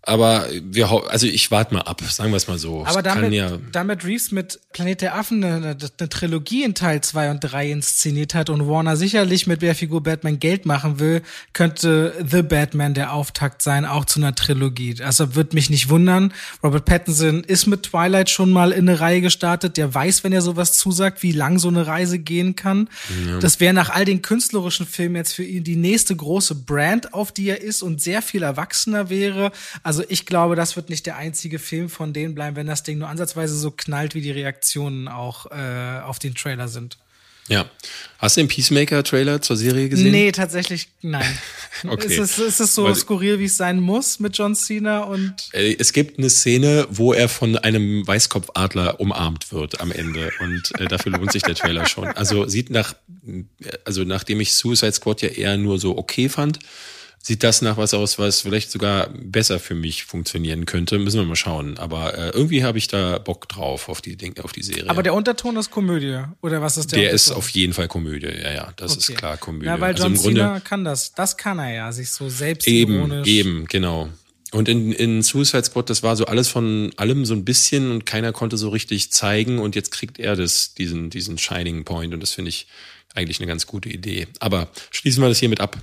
Aber 0.03 0.47
wir, 0.63 0.89
also 1.09 1.27
ich 1.27 1.51
warte 1.51 1.73
mal 1.73 1.81
ab, 1.81 2.01
sagen 2.01 2.31
wir 2.31 2.37
es 2.37 2.47
mal 2.47 2.57
so. 2.57 2.85
Aber 2.85 3.03
damit, 3.03 3.33
ja 3.33 3.59
damit 3.71 4.05
Reeves 4.05 4.31
mit 4.31 4.59
Planet 4.71 5.01
der 5.01 5.15
Affen 5.15 5.43
eine, 5.43 5.75
eine, 5.75 6.09
Trilogie 6.09 6.63
in 6.63 6.73
Teil 6.73 7.01
2 7.01 7.31
und 7.31 7.39
3 7.41 7.71
inszeniert 7.71 8.33
hat 8.33 8.49
und 8.49 8.67
Warner 8.67 8.95
sicherlich 8.95 9.45
mit 9.45 9.61
der 9.61 9.75
Figur 9.75 10.01
Batman 10.01 10.39
Geld 10.39 10.65
machen 10.65 10.99
will, 10.99 11.21
könnte 11.53 12.13
The 12.25 12.41
Batman 12.41 12.93
der 12.93 13.13
Auftakt 13.13 13.61
sein, 13.61 13.85
auch 13.85 14.05
zu 14.05 14.19
einer 14.19 14.33
Trilogie. 14.35 14.95
Also 15.03 15.35
wird 15.35 15.53
mich 15.53 15.69
nicht 15.69 15.89
wundern. 15.89 16.33
Robert 16.63 16.85
Pattinson 16.85 17.43
ist 17.43 17.67
mit 17.67 17.83
Twilight 17.83 18.29
schon 18.29 18.51
mal 18.51 18.71
in 18.71 18.87
eine 18.87 18.99
Reihe 18.99 19.21
gestartet. 19.21 19.77
Der 19.77 19.93
weiß, 19.93 20.23
wenn 20.23 20.33
er 20.33 20.41
sowas 20.41 20.77
zusagt, 20.77 21.23
wie 21.23 21.33
lang 21.33 21.59
so 21.59 21.67
eine 21.67 21.87
Reise 21.87 22.19
gehen 22.19 22.55
kann. 22.55 22.89
Ja. 23.27 23.39
Das 23.39 23.59
wäre 23.59 23.73
nach 23.73 23.89
all 23.89 24.05
den 24.05 24.21
künstlerischen 24.21 24.87
Filmen 24.87 25.17
jetzt 25.17 25.33
für 25.33 25.43
ihn 25.43 25.63
die 25.63 25.75
nächste 25.75 26.15
große 26.15 26.55
Brand, 26.55 27.13
auf 27.13 27.31
die 27.31 27.49
er 27.49 27.61
ist 27.61 27.81
und 27.81 28.01
sehr 28.01 28.21
viel 28.21 28.43
erwachsener 28.43 29.09
wäre. 29.09 29.51
Also 29.83 29.98
ich 30.07 30.25
glaube, 30.25 30.55
das 30.55 30.75
wird 30.75 30.89
nicht 30.89 31.05
der 31.05 31.17
einzige 31.17 31.59
Film 31.59 31.89
von 31.89 32.13
denen 32.13 32.35
bleiben, 32.35 32.55
wenn 32.55 32.67
das 32.67 32.83
Ding 32.83 32.99
nur 32.99 33.09
ansatzweise 33.09 33.55
so 33.57 33.71
knallt, 33.71 34.15
wie 34.15 34.21
die 34.21 34.31
Reaktionen 34.31 35.07
auch 35.07 35.47
äh, 35.51 35.99
auf 36.01 36.19
den 36.19 36.35
Trailer 36.35 36.67
sind. 36.67 36.97
Ja. 37.49 37.67
Hast 38.19 38.37
du 38.37 38.41
den 38.41 38.47
Peacemaker-Trailer 38.47 39.41
zur 39.41 39.57
Serie 39.57 39.89
gesehen? 39.89 40.11
Nee, 40.11 40.31
tatsächlich 40.31 40.89
nein. 41.01 41.25
okay. 41.87 42.05
Ist 42.05 42.19
es, 42.19 42.37
ist 42.37 42.59
es 42.59 42.75
so 42.75 42.83
Weil, 42.83 42.95
skurril, 42.95 43.39
wie 43.39 43.45
es 43.45 43.57
sein 43.57 43.79
muss 43.79 44.19
mit 44.19 44.37
John 44.37 44.55
Cena 44.55 44.99
und. 44.99 45.33
Äh, 45.53 45.75
es 45.79 45.91
gibt 45.91 46.19
eine 46.19 46.29
Szene, 46.29 46.87
wo 46.91 47.11
er 47.11 47.27
von 47.27 47.57
einem 47.57 48.05
Weißkopfadler 48.05 48.99
umarmt 48.99 49.51
wird 49.51 49.81
am 49.81 49.91
Ende. 49.91 50.31
Und 50.39 50.79
äh, 50.79 50.87
dafür 50.87 51.13
lohnt 51.13 51.31
sich 51.31 51.41
der 51.41 51.55
Trailer 51.55 51.87
schon. 51.87 52.07
Also 52.09 52.47
sieht 52.47 52.69
nach, 52.69 52.95
also 53.83 54.03
nachdem 54.03 54.39
ich 54.41 54.53
Suicide 54.53 54.93
Squad 54.93 55.23
ja 55.23 55.29
eher 55.29 55.57
nur 55.57 55.79
so 55.79 55.97
okay 55.97 56.29
fand, 56.29 56.59
sieht 57.21 57.43
das 57.43 57.61
nach 57.61 57.77
was 57.77 57.93
aus, 57.93 58.17
was 58.17 58.41
vielleicht 58.41 58.71
sogar 58.71 59.09
besser 59.09 59.59
für 59.59 59.75
mich 59.75 60.05
funktionieren 60.05 60.65
könnte. 60.65 60.97
Müssen 60.99 61.19
wir 61.19 61.25
mal 61.25 61.35
schauen. 61.35 61.77
Aber 61.77 62.17
äh, 62.17 62.29
irgendwie 62.29 62.63
habe 62.63 62.77
ich 62.77 62.87
da 62.87 63.17
Bock 63.19 63.49
drauf 63.49 63.89
auf 63.89 64.01
die 64.01 64.15
Dinge, 64.15 64.43
auf 64.43 64.53
die 64.53 64.63
Serie. 64.63 64.89
Aber 64.89 65.03
der 65.03 65.13
Unterton 65.13 65.57
ist 65.57 65.69
Komödie 65.69 66.19
oder 66.41 66.61
was 66.61 66.77
ist 66.77 66.91
der? 66.91 66.99
Der 66.99 67.11
ist 67.11 67.31
auf 67.31 67.49
jeden 67.49 67.73
Fall 67.73 67.87
Komödie. 67.87 68.27
Ja, 68.27 68.51
ja, 68.51 68.73
das 68.77 68.93
okay. 68.93 68.99
ist 68.99 69.17
klar 69.17 69.37
Komödie. 69.37 69.67
Ja, 69.67 69.79
weil 69.79 69.93
also 69.93 70.03
John 70.03 70.13
also 70.13 70.29
Cena 70.29 70.59
kann 70.61 70.85
das. 70.85 71.13
Das 71.13 71.37
kann 71.37 71.59
er 71.59 71.73
ja, 71.73 71.91
sich 71.91 72.09
so 72.11 72.29
selbst 72.29 72.67
eben, 72.67 73.23
eben, 73.25 73.65
genau. 73.65 74.09
Und 74.51 74.67
in, 74.67 74.91
in 74.91 75.21
Suicide 75.21 75.65
Squad, 75.65 75.89
das 75.89 76.01
war 76.01 76.15
so 76.15 76.25
alles 76.25 76.47
von 76.47 76.91
allem 76.97 77.25
so 77.25 77.35
ein 77.35 77.45
bisschen 77.45 77.91
und 77.91 78.05
keiner 78.05 78.31
konnte 78.31 78.57
so 78.57 78.69
richtig 78.69 79.11
zeigen 79.11 79.59
und 79.59 79.75
jetzt 79.75 79.91
kriegt 79.91 80.17
er 80.17 80.35
das, 80.35 80.73
diesen, 80.73 81.11
diesen 81.11 81.37
Shining 81.37 81.85
Point 81.85 82.13
und 82.13 82.19
das 82.21 82.31
finde 82.31 82.49
ich 82.49 82.65
eigentlich 83.13 83.39
eine 83.39 83.47
ganz 83.47 83.67
gute 83.67 83.89
Idee. 83.89 84.27
Aber 84.39 84.69
schließen 84.89 85.21
wir 85.21 85.29
das 85.29 85.39
hiermit 85.39 85.59
ab. 85.59 85.77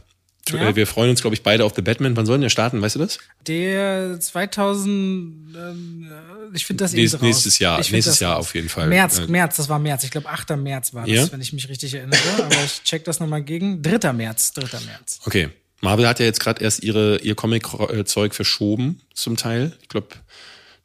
Ja. 0.50 0.76
Wir 0.76 0.86
freuen 0.86 1.10
uns, 1.10 1.20
glaube 1.20 1.34
ich, 1.34 1.42
beide 1.42 1.64
auf 1.64 1.72
The 1.74 1.82
Batman. 1.82 2.16
Wann 2.16 2.26
sollen 2.26 2.40
der 2.40 2.50
starten? 2.50 2.80
Weißt 2.80 2.94
du 2.94 3.00
das? 3.00 3.18
Der 3.46 4.18
2000, 4.20 5.56
ähm, 5.56 6.10
ich 6.52 6.64
finde 6.64 6.84
das 6.84 6.92
Nächst, 6.92 7.20
Nächstes 7.20 7.58
Jahr, 7.58 7.78
nächstes 7.90 8.20
Jahr 8.20 8.36
auf 8.36 8.54
jeden 8.54 8.68
Fall. 8.68 8.88
März, 8.88 9.18
äh, 9.18 9.26
März, 9.26 9.56
das 9.56 9.68
war 9.68 9.78
März. 9.78 10.04
Ich 10.04 10.10
glaube, 10.10 10.28
8. 10.28 10.56
März 10.56 10.94
war 10.94 11.06
das, 11.06 11.14
ja? 11.14 11.32
wenn 11.32 11.40
ich 11.40 11.52
mich 11.52 11.68
richtig 11.68 11.94
erinnere. 11.94 12.18
Aber 12.38 12.64
ich 12.64 12.82
check 12.84 13.04
das 13.04 13.20
nochmal 13.20 13.42
gegen. 13.42 13.82
3. 13.82 14.12
März, 14.12 14.52
3. 14.52 14.80
März. 14.80 15.20
Okay. 15.24 15.48
Marvel 15.82 16.08
hat 16.08 16.20
ja 16.20 16.24
jetzt 16.24 16.40
gerade 16.40 16.62
erst 16.64 16.82
ihre, 16.82 17.18
ihr 17.18 17.34
Comic-Zeug 17.34 18.34
verschoben, 18.34 19.02
zum 19.12 19.36
Teil. 19.36 19.72
Ich 19.82 19.88
glaube, 19.88 20.08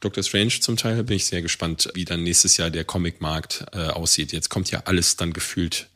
Doctor 0.00 0.22
Strange 0.22 0.60
zum 0.60 0.76
Teil. 0.76 1.02
Bin 1.04 1.16
ich 1.16 1.26
sehr 1.26 1.42
gespannt, 1.42 1.88
wie 1.94 2.04
dann 2.04 2.22
nächstes 2.22 2.56
Jahr 2.56 2.70
der 2.70 2.84
Comic-Markt 2.84 3.64
äh, 3.72 3.86
aussieht. 3.86 4.32
Jetzt 4.32 4.50
kommt 4.50 4.70
ja 4.70 4.82
alles 4.84 5.16
dann 5.16 5.32
gefühlt 5.32 5.88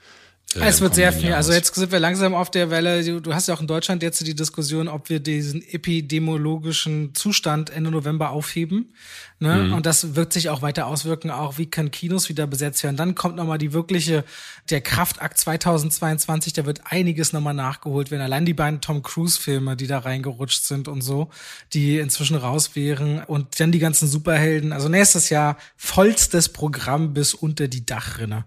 es 0.54 0.80
wird 0.80 0.94
sehr 0.94 1.12
viel. 1.12 1.32
Also 1.34 1.52
jetzt 1.52 1.74
sind 1.74 1.92
wir 1.92 1.98
langsam 1.98 2.34
auf 2.34 2.50
der 2.50 2.70
Welle. 2.70 3.20
Du 3.20 3.34
hast 3.34 3.48
ja 3.48 3.54
auch 3.54 3.60
in 3.60 3.66
Deutschland 3.66 4.02
jetzt 4.02 4.26
die 4.26 4.34
Diskussion, 4.34 4.88
ob 4.88 5.08
wir 5.08 5.20
diesen 5.20 5.62
epidemiologischen 5.62 7.14
Zustand 7.14 7.70
Ende 7.70 7.90
November 7.90 8.30
aufheben. 8.30 8.94
Ne? 9.38 9.56
Mhm. 9.56 9.74
Und 9.74 9.86
das 9.86 10.14
wird 10.14 10.32
sich 10.32 10.48
auch 10.48 10.62
weiter 10.62 10.86
auswirken, 10.86 11.30
auch 11.30 11.58
wie 11.58 11.66
können 11.66 11.90
Kinos 11.90 12.28
wieder 12.28 12.46
besetzt 12.46 12.82
werden. 12.84 12.96
Dann 12.96 13.14
kommt 13.14 13.36
nochmal 13.36 13.58
die 13.58 13.72
wirkliche, 13.72 14.24
der 14.70 14.80
Kraftakt 14.80 15.36
2022, 15.38 16.52
da 16.52 16.64
wird 16.64 16.80
einiges 16.84 17.32
nochmal 17.32 17.54
nachgeholt 17.54 18.10
werden. 18.10 18.22
Allein 18.22 18.46
die 18.46 18.54
beiden 18.54 18.80
Tom 18.80 19.02
Cruise-Filme, 19.02 19.76
die 19.76 19.86
da 19.86 19.98
reingerutscht 19.98 20.64
sind 20.64 20.88
und 20.88 21.02
so, 21.02 21.28
die 21.72 21.98
inzwischen 21.98 22.36
raus 22.36 22.74
wären. 22.74 23.22
Und 23.24 23.60
dann 23.60 23.72
die 23.72 23.78
ganzen 23.78 24.08
Superhelden. 24.08 24.72
Also 24.72 24.88
nächstes 24.88 25.28
Jahr 25.28 25.58
vollstes 25.76 26.48
Programm 26.48 27.12
bis 27.12 27.34
unter 27.34 27.68
die 27.68 27.84
Dachrinne. 27.84 28.44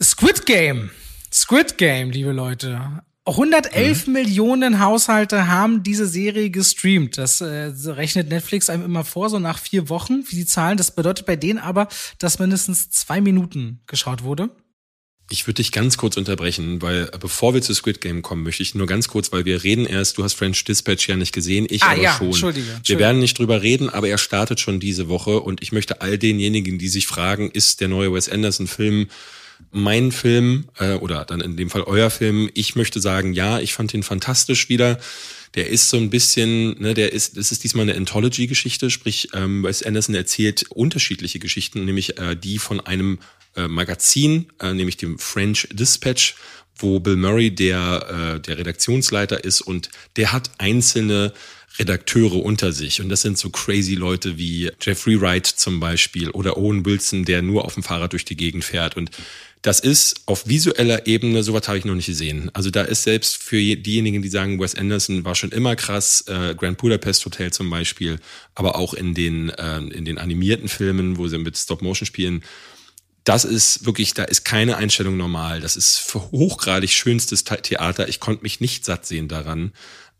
Squid 0.00 0.46
Game. 0.46 0.90
Squid 1.32 1.76
Game, 1.76 2.10
liebe 2.10 2.30
Leute. 2.30 3.02
111 3.26 4.06
mhm. 4.06 4.12
Millionen 4.12 4.80
Haushalte 4.80 5.48
haben 5.48 5.82
diese 5.82 6.06
Serie 6.06 6.50
gestreamt. 6.50 7.18
Das 7.18 7.40
äh, 7.40 7.72
rechnet 7.86 8.28
Netflix 8.28 8.70
einem 8.70 8.84
immer 8.84 9.04
vor, 9.04 9.28
so 9.28 9.40
nach 9.40 9.58
vier 9.58 9.88
Wochen, 9.88 10.22
wie 10.28 10.36
die 10.36 10.46
Zahlen. 10.46 10.78
Das 10.78 10.92
bedeutet 10.92 11.26
bei 11.26 11.34
denen 11.34 11.58
aber, 11.58 11.88
dass 12.18 12.38
mindestens 12.38 12.90
zwei 12.90 13.20
Minuten 13.20 13.80
geschaut 13.86 14.22
wurde. 14.22 14.50
Ich 15.30 15.46
würde 15.46 15.56
dich 15.56 15.72
ganz 15.72 15.98
kurz 15.98 16.16
unterbrechen, 16.16 16.80
weil 16.80 17.10
äh, 17.12 17.18
bevor 17.18 17.52
wir 17.52 17.60
zu 17.60 17.74
Squid 17.74 18.00
Game 18.00 18.22
kommen, 18.22 18.44
möchte 18.44 18.62
ich 18.62 18.76
nur 18.76 18.86
ganz 18.86 19.08
kurz, 19.08 19.32
weil 19.32 19.44
wir 19.44 19.64
reden 19.64 19.84
erst, 19.84 20.16
du 20.16 20.24
hast 20.24 20.34
French 20.34 20.64
Dispatch 20.64 21.08
ja 21.08 21.16
nicht 21.16 21.34
gesehen, 21.34 21.66
ich 21.68 21.82
ah, 21.82 21.90
aber 21.90 22.00
ja, 22.00 22.16
schon. 22.16 22.28
Entschuldige, 22.28 22.66
Entschuldige. 22.66 22.88
Wir 22.88 22.98
werden 23.00 23.18
nicht 23.18 23.36
drüber 23.36 23.62
reden, 23.62 23.90
aber 23.90 24.08
er 24.08 24.16
startet 24.16 24.60
schon 24.60 24.78
diese 24.78 25.08
Woche 25.08 25.40
und 25.40 25.60
ich 25.60 25.72
möchte 25.72 26.00
all 26.00 26.16
denjenigen, 26.16 26.78
die 26.78 26.88
sich 26.88 27.08
fragen, 27.08 27.50
ist 27.50 27.80
der 27.80 27.88
neue 27.88 28.14
Wes 28.14 28.28
Anderson 28.28 28.68
Film 28.68 29.08
mein 29.70 30.12
Film 30.12 30.68
äh, 30.78 30.94
oder 30.94 31.24
dann 31.24 31.40
in 31.40 31.56
dem 31.56 31.70
Fall 31.70 31.82
euer 31.82 32.10
Film, 32.10 32.50
ich 32.54 32.76
möchte 32.76 33.00
sagen, 33.00 33.32
ja, 33.32 33.60
ich 33.60 33.74
fand 33.74 33.94
ihn 33.94 34.02
fantastisch 34.02 34.68
wieder. 34.68 34.98
Der 35.54 35.68
ist 35.68 35.88
so 35.88 35.96
ein 35.96 36.10
bisschen, 36.10 36.80
ne, 36.80 36.94
der 36.94 37.12
ist, 37.12 37.36
das 37.36 37.52
ist 37.52 37.64
diesmal 37.64 37.82
eine 37.82 37.96
Anthology-Geschichte, 37.96 38.90
sprich, 38.90 39.28
ähm, 39.34 39.62
Wes 39.62 39.82
Anderson 39.82 40.14
erzählt 40.14 40.66
unterschiedliche 40.70 41.38
Geschichten, 41.38 41.84
nämlich 41.84 42.18
äh, 42.18 42.36
die 42.36 42.58
von 42.58 42.80
einem 42.80 43.18
äh, 43.56 43.66
Magazin, 43.66 44.46
äh, 44.60 44.74
nämlich 44.74 44.98
dem 44.98 45.18
French 45.18 45.68
Dispatch, 45.72 46.34
wo 46.76 47.00
Bill 47.00 47.16
Murray 47.16 47.50
der, 47.50 48.36
äh, 48.36 48.40
der 48.40 48.58
Redaktionsleiter 48.58 49.42
ist 49.42 49.60
und 49.60 49.90
der 50.16 50.32
hat 50.32 50.50
einzelne 50.58 51.32
Redakteure 51.78 52.42
unter 52.44 52.72
sich. 52.72 53.00
Und 53.00 53.08
das 53.08 53.22
sind 53.22 53.38
so 53.38 53.50
crazy 53.50 53.94
Leute 53.94 54.38
wie 54.38 54.70
Jeffrey 54.80 55.20
Wright 55.20 55.46
zum 55.46 55.80
Beispiel 55.80 56.30
oder 56.30 56.56
Owen 56.56 56.84
Wilson, 56.84 57.24
der 57.24 57.42
nur 57.42 57.64
auf 57.64 57.74
dem 57.74 57.82
Fahrrad 57.82 58.12
durch 58.12 58.24
die 58.24 58.36
Gegend 58.36 58.64
fährt. 58.64 58.96
Und 58.96 59.10
das 59.62 59.80
ist 59.80 60.22
auf 60.26 60.46
visueller 60.46 61.06
Ebene, 61.06 61.42
sowas 61.42 61.66
habe 61.66 61.78
ich 61.78 61.84
noch 61.84 61.94
nicht 61.94 62.06
gesehen. 62.06 62.50
Also 62.54 62.70
da 62.70 62.82
ist 62.82 63.02
selbst 63.02 63.36
für 63.36 63.56
diejenigen, 63.56 64.22
die 64.22 64.28
sagen, 64.28 64.60
Wes 64.60 64.74
Anderson 64.74 65.24
war 65.24 65.34
schon 65.34 65.50
immer 65.50 65.74
krass, 65.74 66.24
äh, 66.28 66.54
Grand 66.54 66.78
Budapest 66.78 67.24
Hotel 67.24 67.52
zum 67.52 67.68
Beispiel, 67.68 68.20
aber 68.54 68.76
auch 68.76 68.94
in 68.94 69.14
den, 69.14 69.50
äh, 69.50 69.78
in 69.78 70.04
den 70.04 70.18
animierten 70.18 70.68
Filmen, 70.68 71.18
wo 71.18 71.26
sie 71.28 71.38
mit 71.38 71.56
Stop-Motion 71.56 72.06
spielen, 72.06 72.42
das 73.24 73.44
ist 73.44 73.84
wirklich, 73.84 74.14
da 74.14 74.24
ist 74.24 74.44
keine 74.44 74.78
Einstellung 74.78 75.18
normal. 75.18 75.60
Das 75.60 75.76
ist 75.76 76.14
hochgradig 76.14 76.90
schönstes 76.90 77.44
Theater. 77.44 78.08
Ich 78.08 78.20
konnte 78.20 78.42
mich 78.42 78.60
nicht 78.60 78.86
satt 78.86 79.04
sehen 79.04 79.28
daran. 79.28 79.72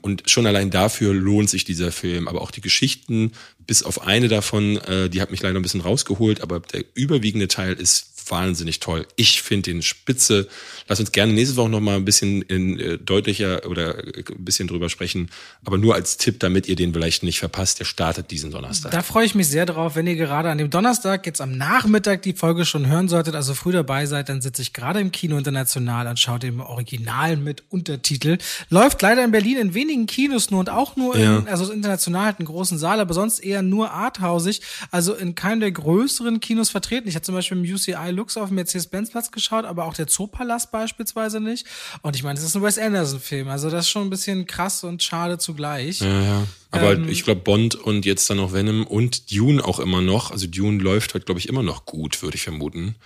Und 0.02 0.28
schon 0.28 0.46
allein 0.46 0.70
dafür 0.70 1.14
lohnt 1.14 1.48
sich 1.48 1.64
dieser 1.64 1.90
Film. 1.90 2.28
Aber 2.28 2.42
auch 2.42 2.50
die 2.50 2.60
Geschichten, 2.60 3.32
bis 3.66 3.82
auf 3.82 4.02
eine 4.02 4.28
davon, 4.28 4.76
äh, 4.76 5.08
die 5.08 5.22
hat 5.22 5.30
mich 5.30 5.42
leider 5.42 5.58
ein 5.58 5.62
bisschen 5.62 5.80
rausgeholt, 5.80 6.42
aber 6.42 6.60
der 6.60 6.84
überwiegende 6.94 7.48
Teil 7.48 7.72
ist 7.72 8.17
wahnsinnig 8.30 8.80
toll. 8.80 9.06
Ich 9.16 9.42
finde 9.42 9.70
den 9.70 9.82
spitze. 9.82 10.48
Lass 10.88 11.00
uns 11.00 11.12
gerne 11.12 11.32
nächste 11.32 11.56
Woche 11.56 11.68
noch 11.68 11.80
mal 11.80 11.96
ein 11.96 12.04
bisschen 12.04 12.42
in, 12.42 12.78
äh, 12.78 12.98
deutlicher 12.98 13.66
oder 13.68 13.98
äh, 14.16 14.24
ein 14.28 14.44
bisschen 14.44 14.68
drüber 14.68 14.88
sprechen. 14.88 15.30
Aber 15.64 15.78
nur 15.78 15.94
als 15.94 16.16
Tipp, 16.16 16.40
damit 16.40 16.68
ihr 16.68 16.76
den 16.76 16.92
vielleicht 16.92 17.22
nicht 17.22 17.38
verpasst. 17.38 17.80
Der 17.80 17.84
startet 17.84 18.30
diesen 18.30 18.50
Donnerstag. 18.50 18.92
Da 18.92 19.02
freue 19.02 19.26
ich 19.26 19.34
mich 19.34 19.48
sehr 19.48 19.66
drauf. 19.66 19.96
Wenn 19.96 20.06
ihr 20.06 20.16
gerade 20.16 20.50
an 20.50 20.58
dem 20.58 20.70
Donnerstag 20.70 21.26
jetzt 21.26 21.40
am 21.40 21.56
Nachmittag 21.56 22.22
die 22.22 22.32
Folge 22.32 22.64
schon 22.64 22.86
hören 22.86 23.08
solltet, 23.08 23.34
also 23.34 23.54
früh 23.54 23.72
dabei 23.72 24.06
seid, 24.06 24.28
dann 24.28 24.40
sitze 24.40 24.62
ich 24.62 24.72
gerade 24.72 25.00
im 25.00 25.12
Kino 25.12 25.36
international 25.38 26.06
und 26.06 26.18
schaue 26.18 26.38
dem 26.38 26.60
Original 26.60 27.36
mit 27.36 27.62
Untertitel. 27.70 28.38
Läuft 28.70 29.02
leider 29.02 29.24
in 29.24 29.30
Berlin 29.30 29.58
in 29.58 29.74
wenigen 29.74 30.06
Kinos 30.06 30.50
nur 30.50 30.60
und 30.60 30.70
auch 30.70 30.96
nur 30.96 31.16
Ja. 31.16 31.38
in, 31.38 31.48
also 31.48 31.70
international 31.72 32.24
halt 32.26 32.38
einen 32.38 32.46
großen 32.46 32.78
Saal, 32.78 33.00
aber 33.00 33.14
sonst 33.14 33.40
eher 33.40 33.62
nur 33.62 33.90
arthausig, 33.90 34.60
also 34.90 35.14
in 35.14 35.34
keinem 35.34 35.60
der 35.60 35.72
größeren 35.72 36.40
Kinos 36.40 36.70
vertreten. 36.70 37.08
Ich 37.08 37.14
hatte 37.14 37.26
zum 37.26 37.34
Beispiel 37.34 37.58
im 37.58 37.64
UCI 37.74 38.10
Lux 38.18 38.36
auf 38.36 38.48
dem 38.48 38.56
Mercedes-Benz-Platz 38.56 39.30
geschaut, 39.30 39.64
aber 39.64 39.84
auch 39.84 39.94
der 39.94 40.06
Zoopalast 40.06 40.70
beispielsweise 40.70 41.40
nicht. 41.40 41.66
Und 42.02 42.16
ich 42.16 42.22
meine, 42.22 42.38
es 42.38 42.44
ist 42.44 42.54
ein 42.56 42.62
Wes 42.62 42.78
Anderson-Film, 42.78 43.48
also 43.48 43.70
das 43.70 43.86
ist 43.86 43.90
schon 43.90 44.02
ein 44.02 44.10
bisschen 44.10 44.46
krass 44.46 44.84
und 44.84 45.02
schade 45.02 45.38
zugleich. 45.38 46.00
Ja, 46.00 46.22
ja. 46.22 46.46
Aber 46.70 46.92
Ähm, 46.92 47.08
ich 47.08 47.24
glaube, 47.24 47.40
Bond 47.40 47.74
und 47.74 48.04
jetzt 48.04 48.28
dann 48.28 48.36
noch 48.36 48.52
Venom 48.52 48.86
und 48.86 49.32
Dune 49.32 49.64
auch 49.64 49.78
immer 49.78 50.02
noch. 50.02 50.30
Also 50.30 50.46
Dune 50.46 50.82
läuft 50.82 51.14
halt, 51.14 51.24
glaube 51.24 51.38
ich, 51.40 51.48
immer 51.48 51.62
noch 51.62 51.86
gut, 51.86 52.20
würde 52.22 52.36
ich 52.36 52.42
vermuten. 52.42 52.96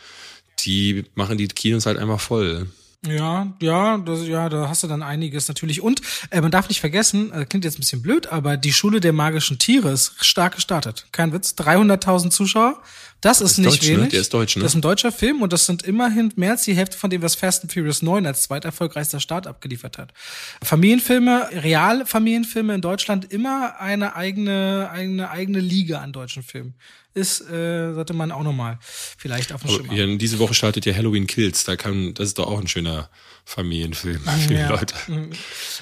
Die 0.61 1.05
machen 1.15 1.39
die 1.39 1.49
Kinos 1.49 1.87
halt 1.87 1.99
einfach 1.99 2.21
voll. 2.21 2.69
Ja, 3.05 3.53
ja, 3.61 3.99
das, 3.99 4.29
ja, 4.29 4.49
da 4.49 4.69
hast 4.69 4.85
du 4.85 4.87
dann 4.87 5.03
einiges 5.03 5.49
natürlich. 5.49 5.81
Und 5.81 6.01
äh, 6.31 6.41
man 6.41 6.53
darf 6.53 6.69
nicht 6.69 6.81
vergessen, 6.81 7.33
äh, 7.33 7.45
klingt 7.47 7.65
jetzt 7.65 7.77
ein 7.77 7.81
bisschen 7.81 8.01
blöd, 8.01 8.29
aber 8.29 8.57
die 8.57 8.73
Schule 8.73 9.01
der 9.01 9.13
magischen 9.13 9.59
Tiere 9.59 9.91
ist 9.91 10.15
stark 10.25 10.55
gestartet. 10.55 11.07
Kein 11.11 11.33
Witz, 11.33 11.55
300.000 11.59 12.31
Zuschauer. 12.31 12.81
Das 13.23 13.41
ist, 13.41 13.53
ist 13.53 13.59
nicht 13.59 13.71
deutsch, 13.71 13.89
ne? 13.89 13.97
wenig. 13.97 14.11
Der 14.11 14.21
ist 14.21 14.35
deutsch, 14.35 14.57
ne? 14.57 14.63
Das 14.63 14.73
ist 14.73 14.77
ein 14.77 14.83
deutscher 14.83 15.13
Film 15.13 15.43
und 15.43 15.53
das 15.53 15.65
sind 15.65 15.85
immerhin 15.85 16.33
mehr 16.35 16.51
als 16.51 16.65
die 16.65 16.75
Hälfte 16.75 16.99
von 16.99 17.09
dem, 17.09 17.23
was 17.23 17.37
Fast 17.37 17.63
and 17.63 17.73
Furious 17.73 18.03
9 18.03 18.27
als 18.27 18.43
zweiterfolgreichster 18.43 19.21
Start 19.21 19.47
abgeliefert 19.47 19.97
hat. 19.97 20.13
Familienfilme, 20.63 21.49
Realfamilienfilme 21.53 22.75
in 22.75 22.81
Deutschland 22.81 23.33
immer 23.33 23.81
eine 23.81 24.17
eigene, 24.17 24.91
eine 24.93 25.31
eigene 25.31 25.61
Liga 25.61 26.01
an 26.01 26.13
deutschen 26.13 26.43
Filmen. 26.43 26.75
Ist, 27.15 27.43
äh, 27.43 27.93
sollte 27.93 28.15
man 28.15 28.33
auch 28.33 28.43
nochmal 28.43 28.79
vielleicht 29.19 29.53
auf 29.53 29.63
dem 29.63 29.71
Schirm 29.71 29.91
haben. 29.91 30.19
diese 30.19 30.39
Woche 30.39 30.55
startet 30.55 30.87
ja 30.87 30.95
Halloween 30.95 31.27
Kills. 31.27 31.65
Da 31.65 31.77
kann, 31.77 32.15
das 32.15 32.29
ist 32.29 32.39
doch 32.39 32.47
auch 32.47 32.59
ein 32.61 32.69
schöner 32.69 33.11
Familienfilm 33.45 34.21
für 34.47 34.55
Ja. 34.55 34.67
die 34.67 34.73
Leute. 34.73 34.95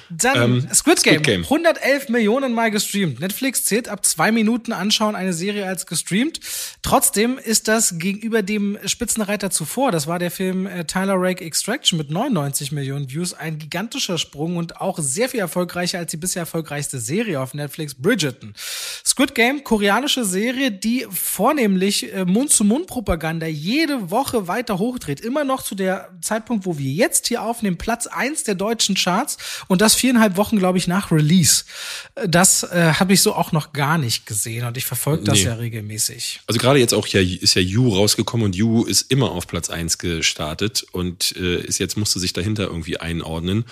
Dann 0.08 0.42
Ähm, 0.42 0.68
Squid, 0.74 1.02
Game. 1.02 1.14
Squid 1.14 1.22
Game. 1.24 1.42
111 1.44 2.08
Millionen 2.08 2.52
Mal 2.54 2.70
gestreamt. 2.70 3.20
Netflix 3.20 3.64
zählt 3.64 3.88
ab 3.88 4.04
zwei 4.04 4.32
Minuten 4.32 4.72
anschauen 4.72 5.14
eine 5.14 5.32
Serie 5.34 5.66
als 5.66 5.86
gestreamt. 5.86 6.40
Trotzdem 6.82 7.38
ist 7.38 7.68
das 7.68 7.98
gegenüber 7.98 8.42
dem 8.42 8.78
Spitzenreiter 8.86 9.50
zuvor, 9.50 9.92
das 9.92 10.06
war 10.06 10.18
der 10.18 10.30
Film 10.30 10.66
äh, 10.66 10.84
Tyler 10.84 11.14
Rake 11.16 11.44
Extraction 11.44 11.98
mit 11.98 12.10
99 12.10 12.72
Millionen 12.72 13.10
Views, 13.10 13.34
ein 13.34 13.58
gigantischer 13.58 14.18
Sprung 14.18 14.56
und 14.56 14.80
auch 14.80 14.98
sehr 14.98 15.28
viel 15.28 15.40
erfolgreicher 15.40 15.98
als 15.98 16.10
die 16.10 16.16
bisher 16.16 16.40
erfolgreichste 16.40 16.98
Serie 16.98 17.40
auf 17.40 17.52
Netflix, 17.54 17.94
Bridgerton. 17.94 18.54
Squid 19.04 19.34
Game, 19.34 19.62
koreanische 19.64 20.24
Serie, 20.24 20.70
die 20.72 21.06
vornehmlich 21.20 22.12
äh, 22.12 22.24
Mund-zu-Mund-Propaganda 22.24 23.46
jede 23.46 24.10
Woche 24.10 24.48
weiter 24.48 24.78
hochdreht. 24.78 25.20
Immer 25.20 25.44
noch 25.44 25.62
zu 25.62 25.74
der 25.74 26.10
Zeitpunkt, 26.20 26.66
wo 26.66 26.78
wir 26.78 26.90
jetzt 26.90 27.28
hier 27.28 27.42
aufnehmen, 27.42 27.76
Platz 27.78 28.06
eins 28.06 28.44
der 28.44 28.54
deutschen 28.54 28.94
Charts 28.94 29.38
und 29.68 29.80
das 29.80 29.94
viereinhalb 29.94 30.36
Wochen, 30.36 30.58
glaube 30.58 30.78
ich, 30.78 30.86
nach 30.88 31.10
Release. 31.12 31.64
Äh, 32.14 32.28
Das 32.28 32.62
äh, 32.64 32.94
habe 32.98 33.12
ich 33.12 33.22
so 33.22 33.34
auch 33.34 33.52
noch 33.52 33.72
gar 33.72 33.98
nicht 33.98 34.26
gesehen 34.26 34.66
und 34.66 34.76
ich 34.76 34.84
verfolge 34.84 35.24
das 35.24 35.38
Nee. 35.38 35.44
ja 35.44 35.54
regelmäßig. 35.54 36.40
Also 36.46 36.58
gerade 36.58 36.78
jetzt 36.78 36.94
auch 36.94 37.06
ja, 37.08 37.20
ist 37.20 37.54
ja 37.54 37.62
You 37.62 37.94
rausgekommen 37.94 38.46
und 38.46 38.56
You 38.56 38.84
ist 38.84 39.10
immer 39.10 39.32
auf 39.32 39.46
Platz 39.46 39.70
eins 39.70 39.98
gestartet 39.98 40.84
und 40.92 41.36
äh, 41.36 41.60
ist 41.62 41.78
jetzt 41.78 41.96
musste 41.96 42.18
sich 42.18 42.32
dahinter 42.32 42.64
irgendwie 42.64 42.98
einordnen. 42.98 43.64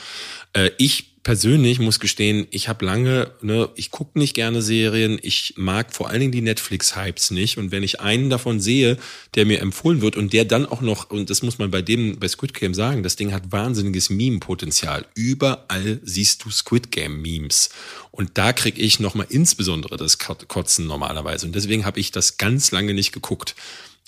Äh, 0.52 0.70
ich 0.78 1.17
persönlich 1.22 1.78
muss 1.78 2.00
gestehen, 2.00 2.46
ich 2.50 2.68
habe 2.68 2.84
lange, 2.84 3.32
ne, 3.42 3.68
ich 3.74 3.90
gucke 3.90 4.18
nicht 4.18 4.34
gerne 4.34 4.62
Serien, 4.62 5.18
ich 5.22 5.54
mag 5.56 5.94
vor 5.94 6.08
allen 6.08 6.20
Dingen 6.20 6.32
die 6.32 6.40
Netflix-Hypes 6.40 7.30
nicht 7.32 7.58
und 7.58 7.70
wenn 7.70 7.82
ich 7.82 8.00
einen 8.00 8.30
davon 8.30 8.60
sehe, 8.60 8.96
der 9.34 9.44
mir 9.44 9.60
empfohlen 9.60 10.00
wird 10.00 10.16
und 10.16 10.32
der 10.32 10.44
dann 10.44 10.66
auch 10.66 10.80
noch, 10.80 11.10
und 11.10 11.30
das 11.30 11.42
muss 11.42 11.58
man 11.58 11.70
bei 11.70 11.82
dem, 11.82 12.18
bei 12.18 12.28
Squid 12.28 12.54
Game 12.54 12.74
sagen, 12.74 13.02
das 13.02 13.16
Ding 13.16 13.32
hat 13.32 13.52
wahnsinniges 13.52 14.10
Meme-Potenzial. 14.10 15.06
Überall 15.14 16.00
siehst 16.02 16.44
du 16.44 16.50
Squid 16.50 16.90
Game-Memes 16.90 17.70
und 18.10 18.38
da 18.38 18.52
krieg 18.52 18.78
ich 18.78 19.00
nochmal 19.00 19.26
insbesondere 19.28 19.96
das 19.96 20.18
Kot- 20.18 20.48
Kotzen 20.48 20.86
normalerweise 20.86 21.46
und 21.46 21.54
deswegen 21.54 21.84
habe 21.84 22.00
ich 22.00 22.10
das 22.10 22.38
ganz 22.38 22.70
lange 22.70 22.94
nicht 22.94 23.12
geguckt. 23.12 23.54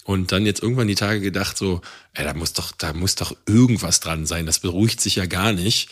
Und 0.05 0.33
dann 0.33 0.47
jetzt 0.47 0.63
irgendwann 0.63 0.89
die 0.89 0.95
Tage 0.95 1.21
gedacht, 1.21 1.59
so, 1.59 1.83
ey, 2.15 2.25
da 2.25 2.33
muss 2.35 2.55
doch, 2.55 2.73
da 2.73 2.95
muss 2.95 3.15
doch 3.17 3.37
irgendwas 3.47 4.01
dran 4.01 4.27
sein. 4.27 4.47
Das 4.47 4.59
beruhigt 4.59 5.01
sich 5.01 5.17
ja 5.17 5.27
gar 5.27 5.53
nicht. 5.53 5.89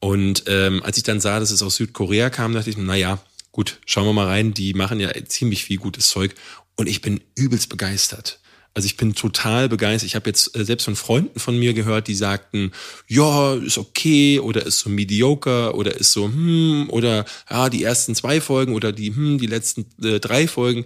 Und 0.00 0.44
ähm, 0.46 0.82
als 0.82 0.96
ich 0.96 1.02
dann 1.02 1.20
sah, 1.20 1.40
dass 1.40 1.50
es 1.50 1.62
aus 1.62 1.76
Südkorea 1.76 2.30
kam, 2.30 2.52
dachte 2.52 2.70
ich, 2.70 2.76
na 2.76 2.94
ja, 2.94 3.18
gut, 3.52 3.78
schauen 3.86 4.06
wir 4.06 4.12
mal 4.12 4.26
rein. 4.26 4.54
Die 4.54 4.74
machen 4.74 5.00
ja 5.00 5.10
ziemlich 5.26 5.64
viel 5.64 5.78
gutes 5.78 6.08
Zeug. 6.08 6.34
Und 6.76 6.88
ich 6.88 7.00
bin 7.00 7.20
übelst 7.34 7.68
begeistert. 7.68 8.40
Also 8.74 8.84
ich 8.84 8.98
bin 8.98 9.14
total 9.14 9.70
begeistert. 9.70 10.06
Ich 10.06 10.14
habe 10.14 10.28
jetzt 10.28 10.54
äh, 10.54 10.62
selbst 10.62 10.84
von 10.84 10.96
Freunden 10.96 11.40
von 11.40 11.58
mir 11.58 11.72
gehört, 11.72 12.08
die 12.08 12.14
sagten, 12.14 12.72
ja, 13.08 13.54
ist 13.54 13.78
okay 13.78 14.38
oder 14.38 14.66
ist 14.66 14.80
so 14.80 14.90
mediocre 14.90 15.74
oder 15.74 15.96
ist 15.96 16.12
so, 16.12 16.26
hm, 16.26 16.88
oder 16.90 17.24
ja, 17.50 17.70
die 17.70 17.82
ersten 17.82 18.14
zwei 18.14 18.42
Folgen 18.42 18.74
oder 18.74 18.92
die, 18.92 19.14
hm, 19.14 19.38
die 19.38 19.46
letzten 19.46 19.86
äh, 20.04 20.20
drei 20.20 20.46
Folgen. 20.46 20.84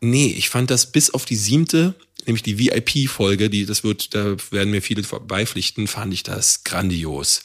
Nee, 0.00 0.28
ich 0.28 0.48
fand 0.48 0.70
das 0.70 0.92
bis 0.92 1.10
auf 1.10 1.26
die 1.26 1.36
siebte, 1.36 1.94
nämlich 2.24 2.42
die 2.42 2.58
VIP-Folge, 2.58 3.50
die, 3.50 3.66
das 3.66 3.84
wird, 3.84 4.14
da 4.14 4.36
werden 4.50 4.70
mir 4.70 4.80
viele 4.80 5.02
beipflichten, 5.02 5.88
fand 5.88 6.14
ich 6.14 6.22
das 6.22 6.64
grandios 6.64 7.42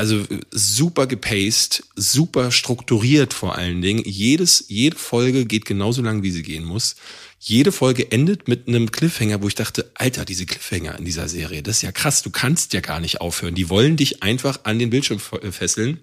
also 0.00 0.16
äh, 0.16 0.40
super 0.50 1.06
gepaced, 1.06 1.84
super 1.94 2.50
strukturiert 2.50 3.34
vor 3.34 3.56
allen 3.56 3.82
Dingen. 3.82 4.02
Jedes, 4.04 4.64
jede 4.68 4.96
Folge 4.96 5.44
geht 5.44 5.66
genauso 5.66 6.00
lang, 6.00 6.22
wie 6.22 6.30
sie 6.30 6.42
gehen 6.42 6.64
muss. 6.64 6.96
Jede 7.38 7.70
Folge 7.70 8.10
endet 8.10 8.48
mit 8.48 8.66
einem 8.66 8.90
Cliffhanger, 8.90 9.42
wo 9.42 9.48
ich 9.48 9.54
dachte, 9.54 9.90
Alter, 9.94 10.24
diese 10.24 10.46
Cliffhanger 10.46 10.98
in 10.98 11.04
dieser 11.04 11.28
Serie, 11.28 11.62
das 11.62 11.76
ist 11.76 11.82
ja 11.82 11.92
krass, 11.92 12.22
du 12.22 12.30
kannst 12.30 12.72
ja 12.72 12.80
gar 12.80 13.00
nicht 13.00 13.20
aufhören. 13.20 13.54
Die 13.54 13.68
wollen 13.68 13.96
dich 13.96 14.22
einfach 14.22 14.60
an 14.64 14.78
den 14.78 14.90
Bildschirm 14.90 15.20
äh, 15.42 15.52
fesseln. 15.52 16.00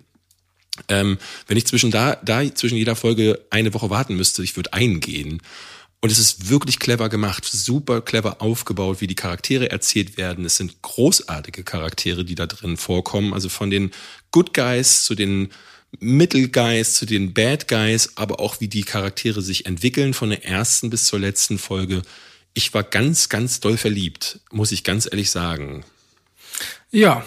Ähm, 0.89 1.17
wenn 1.47 1.57
ich 1.57 1.65
zwischen 1.65 1.89
da, 1.89 2.17
da 2.23 2.43
zwischen 2.53 2.77
jeder 2.77 2.95
Folge 2.95 3.45
eine 3.49 3.73
Woche 3.73 3.89
warten 3.89 4.15
müsste, 4.15 4.43
ich 4.43 4.55
würde 4.55 4.73
eingehen. 4.73 5.41
Und 5.99 6.11
es 6.11 6.19
ist 6.19 6.49
wirklich 6.49 6.79
clever 6.79 7.09
gemacht, 7.09 7.43
super 7.45 8.01
clever 8.01 8.41
aufgebaut, 8.41 9.01
wie 9.01 9.07
die 9.07 9.15
Charaktere 9.15 9.71
erzählt 9.71 10.17
werden. 10.17 10.45
Es 10.45 10.57
sind 10.57 10.81
großartige 10.81 11.63
Charaktere, 11.63 12.23
die 12.23 12.35
da 12.35 12.45
drin 12.45 12.77
vorkommen. 12.77 13.33
Also 13.33 13.49
von 13.49 13.71
den 13.71 13.91
Good 14.31 14.53
Guys 14.53 15.05
zu 15.05 15.15
den 15.15 15.49
Middle 15.99 16.49
Guys 16.49 16.95
zu 16.95 17.05
den 17.05 17.33
Bad 17.33 17.67
Guys, 17.67 18.11
aber 18.15 18.39
auch 18.39 18.59
wie 18.59 18.67
die 18.67 18.83
Charaktere 18.83 19.41
sich 19.41 19.65
entwickeln 19.65 20.13
von 20.13 20.29
der 20.29 20.45
ersten 20.45 20.89
bis 20.89 21.05
zur 21.05 21.19
letzten 21.19 21.57
Folge. 21.57 22.03
Ich 22.53 22.73
war 22.73 22.83
ganz, 22.83 23.29
ganz 23.29 23.59
doll 23.59 23.77
verliebt, 23.77 24.39
muss 24.51 24.71
ich 24.71 24.83
ganz 24.83 25.07
ehrlich 25.09 25.31
sagen. 25.31 25.85
Ja, 26.91 27.25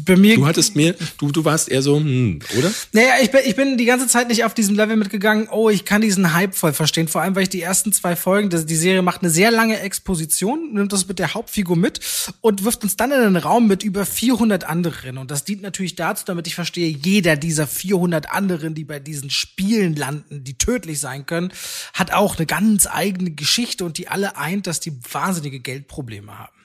bei 0.00 0.16
mir. 0.16 0.36
Du 0.36 0.46
hattest 0.46 0.76
mir, 0.76 0.94
du, 1.18 1.30
du 1.30 1.44
warst 1.44 1.68
eher 1.68 1.82
so, 1.82 1.96
hm, 1.96 2.40
oder? 2.58 2.72
Naja, 2.92 3.14
ich 3.22 3.30
bin, 3.30 3.40
ich 3.44 3.56
bin 3.56 3.76
die 3.76 3.84
ganze 3.84 4.06
Zeit 4.06 4.28
nicht 4.28 4.44
auf 4.44 4.54
diesem 4.54 4.76
Level 4.76 4.96
mitgegangen, 4.96 5.48
oh, 5.50 5.68
ich 5.68 5.84
kann 5.84 6.00
diesen 6.00 6.32
Hype 6.32 6.54
voll 6.54 6.72
verstehen. 6.72 7.08
Vor 7.08 7.22
allem, 7.22 7.34
weil 7.34 7.44
ich 7.44 7.48
die 7.48 7.62
ersten 7.62 7.92
zwei 7.92 8.16
Folgen, 8.16 8.50
die 8.50 8.76
Serie 8.76 9.02
macht 9.02 9.22
eine 9.22 9.30
sehr 9.30 9.50
lange 9.50 9.80
Exposition, 9.80 10.72
nimmt 10.72 10.92
das 10.92 11.08
mit 11.08 11.18
der 11.18 11.34
Hauptfigur 11.34 11.76
mit 11.76 12.00
und 12.40 12.64
wirft 12.64 12.82
uns 12.82 12.96
dann 12.96 13.12
in 13.12 13.18
einen 13.18 13.36
Raum 13.36 13.66
mit 13.66 13.82
über 13.82 14.06
400 14.06 14.64
anderen. 14.64 15.18
Und 15.18 15.30
das 15.30 15.44
dient 15.44 15.62
natürlich 15.62 15.96
dazu, 15.96 16.24
damit 16.26 16.46
ich 16.46 16.54
verstehe, 16.54 16.88
jeder 16.88 17.36
dieser 17.36 17.66
400 17.66 18.30
anderen, 18.30 18.74
die 18.74 18.84
bei 18.84 18.98
diesen 18.98 19.30
Spielen 19.30 19.96
landen, 19.96 20.44
die 20.44 20.54
tödlich 20.54 21.00
sein 21.00 21.26
können, 21.26 21.52
hat 21.94 22.12
auch 22.12 22.36
eine 22.36 22.46
ganz 22.46 22.86
eigene 22.86 23.30
Geschichte 23.30 23.84
und 23.84 23.98
die 23.98 24.08
alle 24.08 24.36
eint, 24.36 24.66
dass 24.66 24.80
die 24.80 24.92
wahnsinnige 25.10 25.60
Geldprobleme 25.60 26.38
haben. 26.38 26.61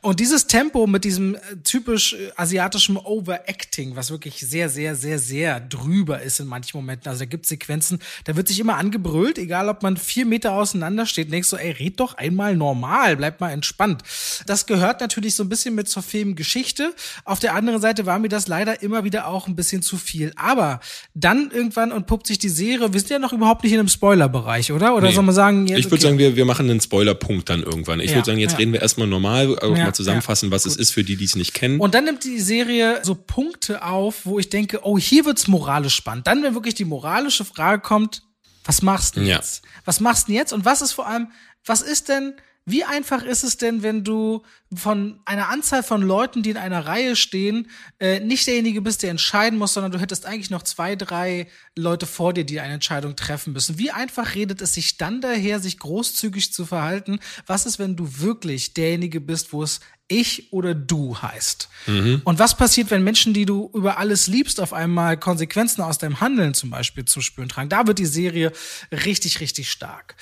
Und 0.00 0.20
dieses 0.20 0.46
Tempo 0.46 0.86
mit 0.86 1.04
diesem 1.04 1.34
äh, 1.34 1.38
typisch 1.64 2.14
äh, 2.14 2.30
asiatischen 2.36 2.96
Overacting, 2.96 3.96
was 3.96 4.10
wirklich 4.10 4.38
sehr, 4.40 4.68
sehr, 4.68 4.94
sehr, 4.94 5.18
sehr 5.18 5.60
drüber 5.60 6.22
ist 6.22 6.40
in 6.40 6.46
manchen 6.46 6.76
Momenten. 6.76 7.08
Also 7.08 7.20
da 7.20 7.24
gibt 7.24 7.46
Sequenzen, 7.46 7.98
da 8.24 8.36
wird 8.36 8.48
sich 8.48 8.60
immer 8.60 8.76
angebrüllt, 8.76 9.38
egal 9.38 9.68
ob 9.68 9.82
man 9.82 9.96
vier 9.96 10.26
Meter 10.26 10.52
auseinander 10.52 11.06
steht, 11.06 11.32
denkst 11.32 11.48
so, 11.48 11.56
ey, 11.56 11.72
red 11.72 11.98
doch 11.98 12.14
einmal 12.14 12.56
normal, 12.56 13.16
bleib 13.16 13.40
mal 13.40 13.50
entspannt. 13.50 14.02
Das 14.46 14.66
gehört 14.66 15.00
natürlich 15.00 15.34
so 15.34 15.42
ein 15.42 15.48
bisschen 15.48 15.74
mit 15.74 15.88
zur 15.88 16.02
Filmgeschichte. 16.02 16.94
Auf 17.24 17.40
der 17.40 17.54
anderen 17.54 17.80
Seite 17.80 18.06
war 18.06 18.18
mir 18.18 18.28
das 18.28 18.46
leider 18.46 18.82
immer 18.82 19.04
wieder 19.04 19.26
auch 19.26 19.48
ein 19.48 19.56
bisschen 19.56 19.82
zu 19.82 19.96
viel. 19.96 20.32
Aber 20.36 20.80
dann 21.14 21.50
irgendwann 21.50 21.90
entpuppt 21.90 22.26
sich 22.26 22.38
die 22.38 22.48
Serie, 22.48 22.92
wir 22.92 23.00
sind 23.00 23.10
ja 23.10 23.18
noch 23.18 23.32
überhaupt 23.32 23.64
nicht 23.64 23.72
in 23.72 23.80
einem 23.80 23.88
Spoilerbereich, 23.88 24.72
oder? 24.72 24.94
Oder 24.94 25.08
nee. 25.08 25.14
soll 25.14 25.24
man 25.24 25.34
sagen, 25.34 25.66
jetzt, 25.66 25.78
Ich 25.78 25.84
würde 25.86 25.96
okay. 25.96 26.02
sagen, 26.02 26.18
wir, 26.18 26.36
wir 26.36 26.44
machen 26.44 26.70
einen 26.70 26.80
Spoilerpunkt 26.80 27.48
dann 27.48 27.62
irgendwann. 27.62 28.00
Ich 28.00 28.10
ja, 28.10 28.16
würde 28.16 28.26
sagen, 28.26 28.38
jetzt 28.38 28.52
ja. 28.52 28.58
reden 28.58 28.72
wir 28.72 28.82
erstmal 28.82 29.08
normal, 29.08 29.47
auch 29.56 29.76
ja, 29.76 29.84
mal 29.84 29.94
zusammenfassen, 29.94 30.50
was 30.50 30.64
Gut. 30.64 30.72
es 30.72 30.78
ist 30.78 30.90
für 30.90 31.04
die, 31.04 31.16
die 31.16 31.24
es 31.24 31.36
nicht 31.36 31.54
kennen. 31.54 31.80
Und 31.80 31.94
dann 31.94 32.04
nimmt 32.04 32.24
die 32.24 32.40
Serie 32.40 33.00
so 33.02 33.14
Punkte 33.14 33.82
auf, 33.82 34.26
wo 34.26 34.38
ich 34.38 34.50
denke, 34.50 34.80
oh, 34.82 34.98
hier 34.98 35.24
wird's 35.24 35.48
moralisch 35.48 35.94
spannend. 35.94 36.26
Dann, 36.26 36.42
wenn 36.42 36.54
wirklich 36.54 36.74
die 36.74 36.84
moralische 36.84 37.44
Frage 37.44 37.80
kommt, 37.80 38.22
was 38.64 38.82
machst 38.82 39.16
du 39.16 39.20
jetzt? 39.20 39.62
Was 39.84 40.00
machst 40.00 40.28
du 40.28 40.32
jetzt? 40.32 40.52
Und 40.52 40.64
was 40.64 40.82
ist 40.82 40.92
vor 40.92 41.06
allem, 41.06 41.28
was 41.64 41.80
ist 41.80 42.08
denn, 42.08 42.34
wie 42.70 42.84
einfach 42.84 43.22
ist 43.22 43.44
es 43.44 43.56
denn, 43.56 43.82
wenn 43.82 44.04
du 44.04 44.42
von 44.74 45.20
einer 45.24 45.48
Anzahl 45.48 45.82
von 45.82 46.02
Leuten, 46.02 46.42
die 46.42 46.50
in 46.50 46.56
einer 46.56 46.86
Reihe 46.86 47.16
stehen, 47.16 47.70
äh, 47.98 48.20
nicht 48.20 48.46
derjenige 48.46 48.82
bist, 48.82 49.02
der 49.02 49.10
entscheiden 49.10 49.58
muss, 49.58 49.72
sondern 49.72 49.92
du 49.92 49.98
hättest 49.98 50.26
eigentlich 50.26 50.50
noch 50.50 50.62
zwei, 50.62 50.94
drei 50.94 51.48
Leute 51.74 52.06
vor 52.06 52.34
dir, 52.34 52.44
die 52.44 52.60
eine 52.60 52.74
Entscheidung 52.74 53.16
treffen 53.16 53.54
müssen. 53.54 53.78
Wie 53.78 53.90
einfach 53.90 54.34
redet 54.34 54.60
es 54.60 54.74
sich 54.74 54.98
dann 54.98 55.20
daher, 55.20 55.60
sich 55.60 55.78
großzügig 55.78 56.52
zu 56.52 56.66
verhalten? 56.66 57.20
Was 57.46 57.64
ist, 57.64 57.78
wenn 57.78 57.96
du 57.96 58.18
wirklich 58.18 58.74
derjenige 58.74 59.20
bist, 59.20 59.52
wo 59.52 59.62
es 59.62 59.80
ich 60.08 60.52
oder 60.52 60.74
du 60.74 61.16
heißt. 61.20 61.68
Mhm. 61.86 62.22
Und 62.24 62.38
was 62.38 62.56
passiert, 62.56 62.90
wenn 62.90 63.04
Menschen, 63.04 63.34
die 63.34 63.46
du 63.46 63.70
über 63.74 63.98
alles 63.98 64.26
liebst, 64.26 64.60
auf 64.60 64.72
einmal 64.72 65.16
Konsequenzen 65.16 65.82
aus 65.82 65.98
deinem 65.98 66.20
Handeln 66.20 66.54
zum 66.54 66.70
Beispiel 66.70 67.04
zu 67.04 67.20
spüren 67.20 67.48
tragen? 67.48 67.68
Da 67.68 67.86
wird 67.86 67.98
die 67.98 68.06
Serie 68.06 68.52
richtig, 68.90 69.40
richtig 69.40 69.70
stark. 69.70 70.16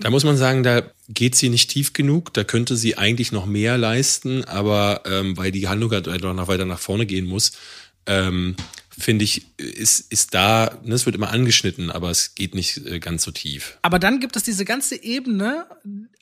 Da 0.00 0.10
muss 0.10 0.24
man 0.24 0.36
sagen, 0.36 0.62
da 0.62 0.82
geht 1.08 1.34
sie 1.34 1.48
nicht 1.48 1.70
tief 1.70 1.92
genug. 1.92 2.32
Da 2.32 2.44
könnte 2.44 2.76
sie 2.76 2.96
eigentlich 2.96 3.32
noch 3.32 3.46
mehr 3.46 3.76
leisten, 3.76 4.44
aber 4.44 5.02
ähm, 5.06 5.36
weil 5.36 5.50
die 5.50 5.68
Handlung 5.68 5.90
halt 5.90 6.06
noch 6.06 6.48
weiter 6.48 6.64
nach 6.64 6.78
vorne 6.78 7.06
gehen 7.06 7.26
muss, 7.26 7.52
ähm, 8.06 8.56
finde 9.02 9.24
ich, 9.24 9.58
ist, 9.58 10.12
ist 10.12 10.34
da, 10.34 10.78
ne, 10.84 10.94
es 10.94 11.06
wird 11.06 11.16
immer 11.16 11.30
angeschnitten, 11.30 11.90
aber 11.90 12.10
es 12.10 12.34
geht 12.34 12.54
nicht 12.54 12.78
äh, 12.86 13.00
ganz 13.00 13.24
so 13.24 13.30
tief. 13.30 13.78
Aber 13.82 13.98
dann 13.98 14.20
gibt 14.20 14.36
es 14.36 14.42
diese 14.42 14.64
ganze 14.64 15.02
Ebene, 15.02 15.66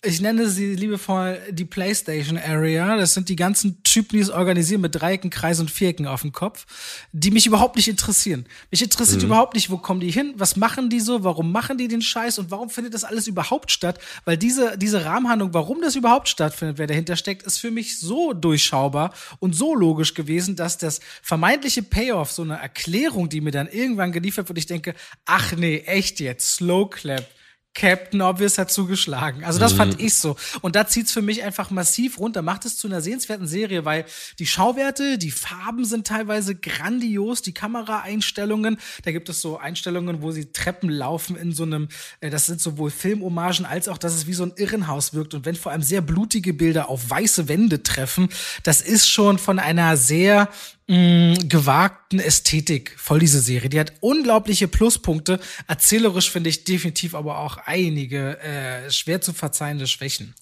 ich 0.02 0.20
nenne 0.22 0.48
sie 0.48 0.74
liebevoll 0.74 1.38
die 1.50 1.66
PlayStation 1.66 2.38
Area. 2.38 2.96
Das 2.96 3.12
sind 3.12 3.28
die 3.28 3.36
ganzen 3.36 3.82
Typen, 3.82 4.16
die 4.16 4.22
es 4.22 4.30
organisieren 4.30 4.80
mit 4.80 4.94
Dreiecken, 4.94 5.28
Kreisen 5.28 5.62
und 5.62 5.70
Vierecken 5.70 6.06
auf 6.06 6.22
dem 6.22 6.32
Kopf, 6.32 6.64
die 7.12 7.30
mich 7.30 7.46
überhaupt 7.46 7.76
nicht 7.76 7.88
interessieren. 7.88 8.46
Mich 8.70 8.82
interessiert 8.82 9.20
mhm. 9.20 9.26
überhaupt 9.26 9.54
nicht, 9.54 9.68
wo 9.68 9.76
kommen 9.76 10.00
die 10.00 10.10
hin, 10.10 10.32
was 10.36 10.56
machen 10.56 10.88
die 10.88 11.00
so, 11.00 11.22
warum 11.22 11.52
machen 11.52 11.76
die 11.76 11.86
den 11.86 12.00
Scheiß 12.00 12.38
und 12.38 12.50
warum 12.50 12.70
findet 12.70 12.94
das 12.94 13.04
alles 13.04 13.26
überhaupt 13.26 13.70
statt? 13.70 13.98
Weil 14.24 14.38
diese, 14.38 14.78
diese 14.78 15.04
Rahmenhandlung, 15.04 15.52
warum 15.52 15.82
das 15.82 15.96
überhaupt 15.96 16.28
stattfindet, 16.28 16.78
wer 16.78 16.86
dahinter 16.86 17.16
steckt, 17.16 17.42
ist 17.42 17.58
für 17.58 17.70
mich 17.70 18.00
so 18.00 18.32
durchschaubar 18.32 19.12
und 19.38 19.54
so 19.54 19.74
logisch 19.74 20.14
gewesen, 20.14 20.56
dass 20.56 20.78
das 20.78 21.00
vermeintliche 21.22 21.82
Payoff, 21.82 22.32
so 22.32 22.42
eine 22.42 22.60
Erklärung, 22.70 23.28
die 23.28 23.40
mir 23.40 23.50
dann 23.50 23.66
irgendwann 23.66 24.12
geliefert 24.12 24.48
wird, 24.48 24.58
ich 24.58 24.66
denke, 24.66 24.94
ach 25.24 25.52
nee, 25.56 25.78
echt 25.86 26.20
jetzt, 26.20 26.54
Slow 26.54 26.88
Clap 26.88 27.26
Captain 27.72 28.20
Obvious 28.20 28.58
hat 28.58 28.70
zugeschlagen. 28.70 29.44
Also 29.44 29.60
das 29.60 29.74
mhm. 29.74 29.78
fand 29.78 30.00
ich 30.00 30.14
so. 30.14 30.36
Und 30.60 30.74
da 30.74 30.88
zieht's 30.88 31.12
für 31.12 31.22
mich 31.22 31.44
einfach 31.44 31.70
massiv 31.70 32.18
runter, 32.18 32.42
macht 32.42 32.64
es 32.64 32.76
zu 32.76 32.88
einer 32.88 33.00
sehenswerten 33.00 33.46
Serie, 33.46 33.84
weil 33.84 34.06
die 34.40 34.46
Schauwerte, 34.46 35.18
die 35.18 35.30
Farben 35.30 35.84
sind 35.84 36.06
teilweise 36.06 36.56
grandios, 36.56 37.42
die 37.42 37.54
Kameraeinstellungen, 37.54 38.78
da 39.04 39.12
gibt 39.12 39.28
es 39.28 39.40
so 39.40 39.56
Einstellungen, 39.56 40.20
wo 40.20 40.32
sie 40.32 40.50
Treppen 40.52 40.90
laufen 40.90 41.36
in 41.36 41.52
so 41.52 41.62
einem, 41.62 41.88
äh, 42.20 42.28
das 42.28 42.46
sind 42.46 42.60
sowohl 42.60 42.90
Filmhommagen 42.90 43.64
als 43.64 43.88
auch, 43.88 43.98
dass 43.98 44.14
es 44.14 44.26
wie 44.26 44.34
so 44.34 44.42
ein 44.42 44.52
Irrenhaus 44.56 45.14
wirkt. 45.14 45.34
Und 45.34 45.46
wenn 45.46 45.54
vor 45.54 45.70
allem 45.70 45.82
sehr 45.82 46.00
blutige 46.00 46.52
Bilder 46.52 46.88
auf 46.88 47.08
weiße 47.08 47.48
Wände 47.48 47.84
treffen, 47.84 48.30
das 48.64 48.80
ist 48.80 49.08
schon 49.08 49.38
von 49.38 49.60
einer 49.60 49.96
sehr 49.96 50.48
mh, 50.90 51.44
gewagten 51.44 52.18
Ästhetik 52.18 52.92
voll 52.96 53.20
diese 53.20 53.40
Serie. 53.40 53.70
Die 53.70 53.78
hat 53.78 53.92
unglaubliche 54.00 54.68
Pluspunkte. 54.68 55.38
Erzählerisch 55.68 56.30
finde 56.30 56.50
ich 56.50 56.64
definitiv 56.64 57.14
aber 57.14 57.38
auch 57.38 57.58
einige 57.64 58.38
äh, 58.40 58.90
schwer 58.90 59.20
zu 59.20 59.32
verzeihende 59.32 59.86
Schwächen. 59.86 60.34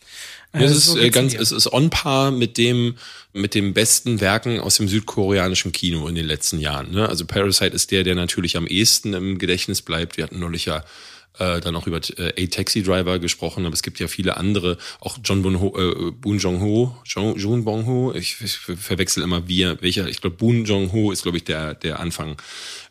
Äh, 0.53 0.65
es 0.65 0.73
ist 0.73 0.87
so 0.87 0.99
äh, 0.99 1.11
ganz, 1.11 1.35
es 1.35 1.53
ist 1.53 1.71
on 1.73 1.91
par 1.91 2.31
mit 2.31 2.57
dem 2.57 2.97
mit 3.35 3.55
dem 3.55 3.75
besten 3.75 4.21
Werken 4.21 4.59
aus 4.59 4.79
dem 4.79 4.89
südkoreanischen 4.89 5.71
Kino 5.71 6.09
in 6.09 6.15
den 6.15 6.27
letzten 6.27 6.59
Jahren. 6.59 6.91
Ne? 6.91 7.09
Also 7.09 7.27
Parasite 7.27 7.77
ist 7.77 7.91
der, 7.91 8.03
der 8.03 8.15
natürlich 8.15 8.57
am 8.57 8.67
ehesten 8.67 9.13
im 9.13 9.39
Gedächtnis 9.39 9.83
bleibt. 9.83 10.17
Wir 10.17 10.25
hatten 10.25 10.39
neulich 10.39 10.65
ja 10.65 10.83
äh, 11.39 11.61
dann 11.61 11.77
auch 11.77 11.87
über 11.87 12.01
äh, 12.17 12.45
A 12.45 12.47
Taxi 12.47 12.83
Driver 12.83 13.19
gesprochen, 13.19 13.65
aber 13.65 13.75
es 13.75 13.83
gibt 13.83 14.01
ja 14.01 14.09
viele 14.09 14.37
andere, 14.37 14.79
auch 15.01 15.19
John 15.25 15.43
Boon, 15.43 15.61
Ho, 15.61 15.75
äh, 15.79 16.11
Boon 16.11 16.39
Jong 16.39 16.61
Ho, 16.61 16.97
John, 17.05 17.37
Jun 17.37 17.65
Bong 17.65 17.87
Ho, 17.87 18.13
ich, 18.15 18.37
ich 18.43 18.57
verwechsel 18.57 19.23
immer 19.23 19.49
wie, 19.49 19.67
welcher, 19.81 20.09
ich 20.09 20.21
glaube 20.21 20.37
Boon 20.37 20.65
Jong 20.65 20.93
Ho 20.93 21.13
ist 21.13 21.23
glaube 21.23 21.39
ich 21.39 21.45
der 21.45 21.75
der 21.75 22.01
Anfang. 22.01 22.37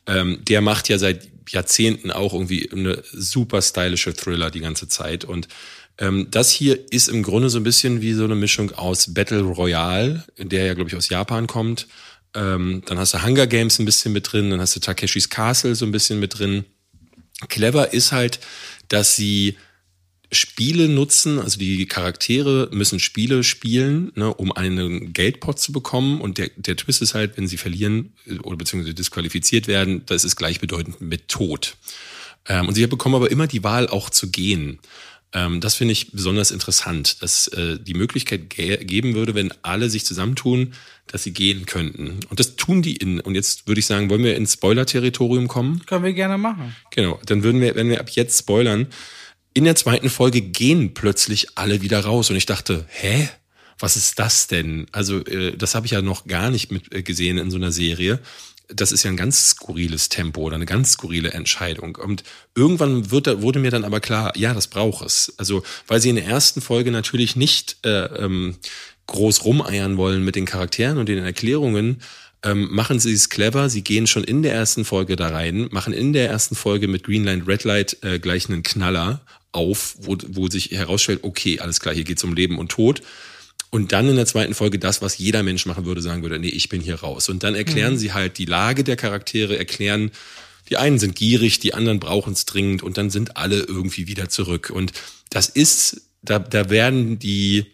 Ähm, 0.05 0.39
der 0.47 0.61
macht 0.61 0.89
ja 0.89 0.97
seit 0.97 1.27
Jahrzehnten 1.49 2.11
auch 2.11 2.33
irgendwie 2.33 2.69
eine 2.71 3.03
super 3.11 3.61
stylische 3.61 4.13
Thriller 4.13 4.51
die 4.51 4.61
ganze 4.61 4.87
Zeit 4.87 5.25
und 5.25 5.47
ähm, 5.99 6.27
das 6.29 6.51
hier 6.51 6.91
ist 6.91 7.09
im 7.09 7.23
Grunde 7.23 7.49
so 7.49 7.59
ein 7.59 7.63
bisschen 7.63 8.01
wie 8.01 8.13
so 8.13 8.23
eine 8.23 8.35
Mischung 8.35 8.71
aus 8.73 9.13
Battle 9.13 9.41
Royale, 9.41 10.23
der 10.37 10.65
ja 10.65 10.73
glaube 10.73 10.89
ich 10.89 10.95
aus 10.95 11.09
Japan 11.09 11.47
kommt. 11.47 11.87
Ähm, 12.35 12.83
dann 12.85 12.99
hast 12.99 13.13
du 13.13 13.23
Hunger 13.23 13.47
Games 13.47 13.79
ein 13.79 13.85
bisschen 13.85 14.13
mit 14.13 14.31
drin, 14.31 14.51
dann 14.51 14.61
hast 14.61 14.75
du 14.75 14.79
Takeshis 14.79 15.29
Castle 15.29 15.75
so 15.75 15.85
ein 15.85 15.91
bisschen 15.91 16.19
mit 16.19 16.37
drin 16.37 16.65
Clever 17.49 17.93
ist 17.93 18.11
halt, 18.11 18.39
dass 18.87 19.15
sie 19.15 19.57
Spiele 20.31 20.89
nutzen, 20.89 21.39
also 21.39 21.57
die 21.57 21.85
Charaktere 21.85 22.69
müssen 22.71 22.99
Spiele 22.99 23.43
spielen, 23.43 24.11
ne, 24.15 24.33
um 24.33 24.51
einen 24.51 25.13
Geldpot 25.13 25.57
zu 25.59 25.71
bekommen. 25.71 26.19
Und 26.19 26.37
der, 26.37 26.49
der 26.57 26.75
Twist 26.75 27.01
ist 27.01 27.13
halt, 27.13 27.37
wenn 27.37 27.47
sie 27.47 27.57
verlieren 27.57 28.13
äh, 28.25 28.37
oder 28.39 28.57
beziehungsweise 28.57 28.93
disqualifiziert 28.93 29.67
werden, 29.67 30.03
das 30.05 30.25
ist 30.25 30.35
gleichbedeutend 30.35 30.99
mit 30.99 31.29
Tod. 31.29 31.77
Ähm, 32.45 32.67
und 32.67 32.75
sie 32.75 32.85
bekommen 32.87 33.15
aber 33.15 33.31
immer 33.31 33.47
die 33.47 33.63
Wahl, 33.63 33.87
auch 33.87 34.09
zu 34.09 34.29
gehen. 34.29 34.79
Ähm, 35.33 35.59
das 35.59 35.75
finde 35.75 35.91
ich 35.91 36.11
besonders 36.11 36.51
interessant, 36.51 37.21
dass 37.21 37.47
äh, 37.49 37.77
die 37.79 37.93
Möglichkeit 37.93 38.49
ge 38.49 38.83
geben 38.83 39.13
würde, 39.13 39.35
wenn 39.35 39.53
alle 39.61 39.89
sich 39.89 40.05
zusammentun, 40.05 40.73
dass 41.07 41.23
sie 41.23 41.33
gehen 41.33 41.65
könnten. 41.65 42.19
Und 42.29 42.39
das 42.39 42.55
tun 42.55 42.81
die 42.81 42.95
in. 42.95 43.19
Und 43.19 43.35
jetzt 43.35 43.67
würde 43.67 43.79
ich 43.79 43.85
sagen, 43.85 44.09
wollen 44.09 44.23
wir 44.23 44.35
ins 44.35 44.53
Spoiler-Territorium 44.53 45.47
kommen? 45.47 45.85
Können 45.85 46.05
wir 46.05 46.13
gerne 46.13 46.37
machen. 46.37 46.75
Genau. 46.91 47.19
Dann 47.25 47.43
würden 47.43 47.61
wir, 47.61 47.75
wenn 47.75 47.89
wir 47.89 47.99
ab 47.99 48.09
jetzt 48.09 48.39
spoilern, 48.39 48.87
in 49.53 49.65
der 49.65 49.75
zweiten 49.75 50.09
Folge 50.09 50.41
gehen 50.41 50.93
plötzlich 50.93 51.57
alle 51.57 51.81
wieder 51.81 51.99
raus. 51.99 52.29
Und 52.29 52.35
ich 52.35 52.45
dachte, 52.45 52.85
hä? 52.89 53.29
Was 53.79 53.95
ist 53.95 54.17
das 54.17 54.47
denn? 54.47 54.87
Also, 54.91 55.23
äh, 55.25 55.55
das 55.55 55.75
habe 55.75 55.85
ich 55.85 55.91
ja 55.91 56.01
noch 56.01 56.25
gar 56.25 56.49
nicht 56.49 56.71
mit 56.71 56.91
äh, 56.93 57.03
gesehen 57.03 57.37
in 57.37 57.51
so 57.51 57.57
einer 57.57 57.71
Serie 57.71 58.19
das 58.67 58.91
ist 58.91 59.03
ja 59.03 59.11
ein 59.11 59.17
ganz 59.17 59.51
skurriles 59.51 60.09
Tempo 60.09 60.41
oder 60.41 60.55
eine 60.55 60.65
ganz 60.65 60.93
skurrile 60.93 61.31
Entscheidung. 61.31 61.95
Und 61.95 62.23
irgendwann 62.55 63.11
wird, 63.11 63.41
wurde 63.41 63.59
mir 63.59 63.71
dann 63.71 63.85
aber 63.85 63.99
klar, 63.99 64.35
ja, 64.35 64.53
das 64.53 64.67
braucht 64.67 65.05
es. 65.05 65.33
Also, 65.37 65.63
weil 65.87 66.01
sie 66.01 66.09
in 66.09 66.15
der 66.15 66.25
ersten 66.25 66.61
Folge 66.61 66.91
natürlich 66.91 67.35
nicht 67.35 67.77
äh, 67.85 68.05
ähm, 68.05 68.57
groß 69.07 69.45
rumeiern 69.45 69.97
wollen 69.97 70.23
mit 70.23 70.35
den 70.35 70.45
Charakteren 70.45 70.97
und 70.97 71.07
den 71.07 71.23
Erklärungen, 71.23 72.01
ähm, 72.43 72.67
machen 72.71 72.99
sie 72.99 73.13
es 73.13 73.29
clever. 73.29 73.69
Sie 73.69 73.83
gehen 73.83 74.05
schon 74.05 74.23
in 74.23 74.43
der 74.43 74.53
ersten 74.53 74.85
Folge 74.85 75.15
da 75.15 75.29
rein, 75.29 75.69
machen 75.71 75.93
in 75.93 76.13
der 76.13 76.29
ersten 76.29 76.55
Folge 76.55 76.87
mit 76.87 77.03
Greenlight, 77.03 77.47
Redlight 77.47 77.97
äh, 78.03 78.19
gleich 78.19 78.49
einen 78.49 78.63
Knaller 78.63 79.21
auf, 79.53 79.95
wo, 79.99 80.17
wo 80.27 80.49
sich 80.49 80.71
herausstellt, 80.71 81.21
okay, 81.23 81.59
alles 81.59 81.79
klar, 81.79 81.95
hier 81.95 82.03
geht's 82.03 82.23
um 82.23 82.33
Leben 82.33 82.59
und 82.59 82.69
Tod. 82.69 83.01
Und 83.69 83.91
dann 83.91 84.07
in 84.07 84.15
der 84.15 84.25
zweiten 84.25 84.53
Folge 84.53 84.79
das, 84.79 85.01
was 85.01 85.17
jeder 85.17 85.43
Mensch 85.43 85.65
machen 85.65 85.85
würde, 85.85 86.01
sagen 86.01 86.21
würde, 86.21 86.39
nee, 86.39 86.47
ich 86.47 86.69
bin 86.69 86.81
hier 86.81 86.95
raus. 86.95 87.27
Und 87.29 87.43
dann 87.43 87.53
erklären 87.53 87.93
mhm. 87.93 87.97
sie 87.97 88.13
halt 88.13 88.37
die 88.37 88.45
Lage 88.45 88.83
der 88.83 88.95
Charaktere, 88.95 89.57
erklären, 89.57 90.11
die 90.69 90.77
einen 90.77 90.99
sind 90.99 91.15
gierig, 91.15 91.59
die 91.59 91.73
anderen 91.73 91.99
brauchen 91.99 92.33
es 92.33 92.45
dringend 92.45 92.83
und 92.83 92.97
dann 92.97 93.09
sind 93.09 93.37
alle 93.37 93.59
irgendwie 93.59 94.07
wieder 94.07 94.29
zurück. 94.29 94.69
Und 94.73 94.93
das 95.29 95.49
ist, 95.49 96.01
da, 96.21 96.39
da 96.39 96.69
werden 96.69 97.19
die, 97.19 97.67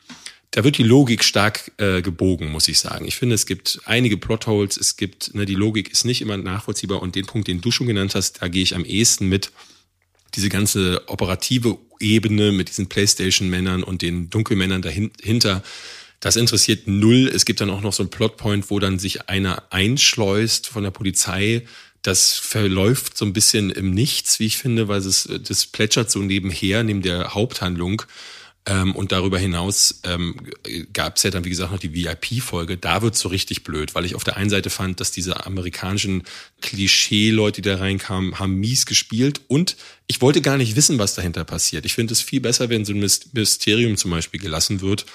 da 0.51 0.63
wird 0.63 0.77
die 0.77 0.83
Logik 0.83 1.23
stark 1.23 1.71
äh, 1.77 2.01
gebogen, 2.01 2.51
muss 2.51 2.67
ich 2.67 2.79
sagen. 2.79 3.05
Ich 3.05 3.15
finde, 3.15 3.35
es 3.35 3.45
gibt 3.45 3.81
einige 3.85 4.17
Plotholes, 4.17 4.77
es 4.77 4.97
gibt, 4.97 5.33
ne, 5.33 5.45
die 5.45 5.55
Logik 5.55 5.91
ist 5.91 6.05
nicht 6.05 6.21
immer 6.21 6.37
nachvollziehbar 6.37 7.01
und 7.01 7.15
den 7.15 7.25
Punkt, 7.25 7.47
den 7.47 7.61
du 7.61 7.71
schon 7.71 7.87
genannt 7.87 8.13
hast, 8.13 8.41
da 8.41 8.47
gehe 8.47 8.63
ich 8.63 8.75
am 8.75 8.85
ehesten 8.85 9.27
mit 9.27 9.51
diese 10.35 10.49
ganze 10.49 11.01
operative 11.07 11.77
Ebene 11.99 12.51
mit 12.51 12.69
diesen 12.69 12.87
Playstation-Männern 12.87 13.83
und 13.83 14.01
den 14.01 14.29
Dunkelmännern 14.29 14.81
dahinter, 14.81 15.63
das 16.19 16.37
interessiert 16.37 16.87
null. 16.87 17.27
Es 17.27 17.43
gibt 17.43 17.59
dann 17.59 17.69
auch 17.69 17.81
noch 17.81 17.93
so 17.93 18.03
einen 18.03 18.09
Plotpoint, 18.09 18.69
wo 18.69 18.79
dann 18.79 18.97
sich 18.97 19.29
einer 19.29 19.63
einschleust 19.71 20.67
von 20.67 20.83
der 20.83 20.91
Polizei. 20.91 21.63
Das 22.01 22.33
verläuft 22.33 23.17
so 23.17 23.25
ein 23.25 23.33
bisschen 23.33 23.69
im 23.69 23.91
Nichts, 23.91 24.39
wie 24.39 24.45
ich 24.45 24.57
finde, 24.57 24.87
weil 24.87 24.99
es 24.99 25.27
das 25.27 25.65
plätschert 25.65 26.09
so 26.09 26.19
nebenher, 26.19 26.83
neben 26.83 27.01
der 27.01 27.33
Haupthandlung. 27.33 28.03
Ähm, 28.65 28.95
und 28.95 29.11
darüber 29.11 29.37
hinaus 29.37 29.99
ähm, 30.03 30.35
gab 30.93 31.17
es 31.17 31.23
ja 31.23 31.31
dann, 31.31 31.43
wie 31.43 31.49
gesagt, 31.49 31.71
noch 31.71 31.79
die 31.79 31.93
VIP-Folge. 31.93 32.77
Da 32.77 33.01
wird 33.01 33.15
so 33.15 33.27
richtig 33.27 33.63
blöd, 33.63 33.93
weil 33.93 34.05
ich 34.05 34.15
auf 34.15 34.23
der 34.23 34.37
einen 34.37 34.49
Seite 34.49 34.69
fand, 34.69 35.01
dass 35.01 35.11
diese 35.11 35.45
amerikanischen 35.45 36.23
Klischee-Leute, 36.61 37.61
die 37.61 37.69
da 37.69 37.77
reinkamen, 37.77 38.39
haben 38.39 38.55
mies 38.55 38.85
gespielt. 38.85 39.41
Und 39.47 39.75
ich 40.07 40.21
wollte 40.21 40.41
gar 40.41 40.57
nicht 40.57 40.77
wissen, 40.77 40.97
was 40.97 41.13
dahinter 41.13 41.43
passiert. 41.43 41.85
Ich 41.85 41.93
finde 41.93 42.13
es 42.13 42.21
viel 42.21 42.39
besser, 42.39 42.69
wenn 42.69 42.85
so 42.85 42.93
ein 42.93 42.99
Mysterium 42.99 43.97
zum 43.97 44.11
Beispiel 44.11 44.39
gelassen 44.39 44.79
wird 44.79 45.05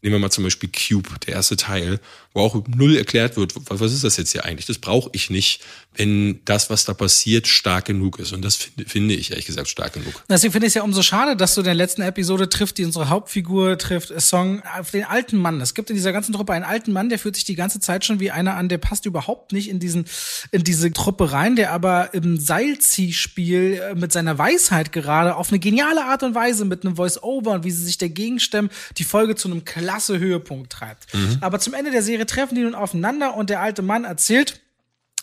Nehmen 0.00 0.14
wir 0.14 0.20
mal 0.20 0.30
zum 0.30 0.44
Beispiel 0.44 0.70
Cube, 0.70 1.18
der 1.26 1.34
erste 1.34 1.56
Teil, 1.56 1.98
wo 2.34 2.40
auch 2.40 2.62
null 2.68 2.96
erklärt 2.96 3.36
wird, 3.36 3.54
was 3.68 3.92
ist 3.92 4.04
das 4.04 4.16
jetzt 4.16 4.32
hier 4.32 4.44
eigentlich? 4.44 4.66
Das 4.66 4.78
brauche 4.78 5.10
ich 5.12 5.30
nicht, 5.30 5.62
wenn 5.94 6.40
das, 6.44 6.70
was 6.70 6.84
da 6.84 6.94
passiert, 6.94 7.48
stark 7.48 7.86
genug 7.86 8.18
ist. 8.18 8.32
Und 8.32 8.44
das 8.44 8.56
finde, 8.56 8.88
finde 8.88 9.14
ich 9.14 9.30
ehrlich 9.30 9.46
gesagt 9.46 9.68
stark 9.68 9.94
genug. 9.94 10.22
Deswegen 10.28 10.52
finde 10.52 10.66
ich 10.66 10.70
es 10.70 10.74
ja 10.74 10.82
umso 10.82 11.02
schade, 11.02 11.36
dass 11.36 11.54
du 11.54 11.62
in 11.62 11.64
der 11.64 11.74
letzten 11.74 12.02
Episode 12.02 12.48
trifft, 12.48 12.78
die 12.78 12.84
unsere 12.84 13.08
Hauptfigur 13.08 13.78
trifft, 13.78 14.10
äh, 14.10 14.20
Song 14.20 14.62
auf 14.78 14.90
den 14.90 15.04
alten 15.04 15.38
Mann. 15.38 15.60
Es 15.60 15.74
gibt 15.74 15.90
in 15.90 15.96
dieser 15.96 16.12
ganzen 16.12 16.32
Truppe 16.32 16.52
einen 16.52 16.64
alten 16.64 16.92
Mann, 16.92 17.08
der 17.08 17.18
fühlt 17.18 17.34
sich 17.34 17.44
die 17.44 17.56
ganze 17.56 17.80
Zeit 17.80 18.04
schon 18.04 18.20
wie 18.20 18.30
einer 18.30 18.54
an, 18.54 18.68
der 18.68 18.78
passt 18.78 19.06
überhaupt 19.06 19.52
nicht 19.52 19.68
in 19.68 19.80
diesen, 19.80 20.04
in 20.52 20.62
diese 20.62 20.92
Truppe 20.92 21.32
rein, 21.32 21.56
der 21.56 21.72
aber 21.72 22.14
im 22.14 22.38
Seilziehspiel 22.38 23.80
äh, 23.82 23.94
mit 23.94 24.12
seiner 24.12 24.38
Weisheit 24.38 24.92
gerade 24.92 25.34
auf 25.34 25.48
eine 25.48 25.58
geniale 25.58 26.04
Art 26.04 26.22
und 26.22 26.34
Weise 26.34 26.64
mit 26.64 26.84
einem 26.84 26.96
Voice-Over 26.96 27.52
und 27.52 27.64
wie 27.64 27.70
sie 27.72 27.84
sich 27.84 27.98
dagegen 27.98 28.38
stemmen, 28.38 28.70
die 28.98 29.04
Folge 29.04 29.34
zu 29.34 29.50
einem 29.50 29.64
klasse 29.64 30.18
Höhepunkt 30.18 30.70
treibt. 30.70 31.12
Mhm. 31.12 31.38
Aber 31.40 31.58
zum 31.58 31.74
Ende 31.74 31.90
der 31.90 32.02
Serie 32.02 32.17
treffen 32.26 32.54
die 32.54 32.62
nun 32.62 32.74
aufeinander 32.74 33.34
und 33.36 33.50
der 33.50 33.60
alte 33.60 33.82
Mann 33.82 34.04
erzählt, 34.04 34.60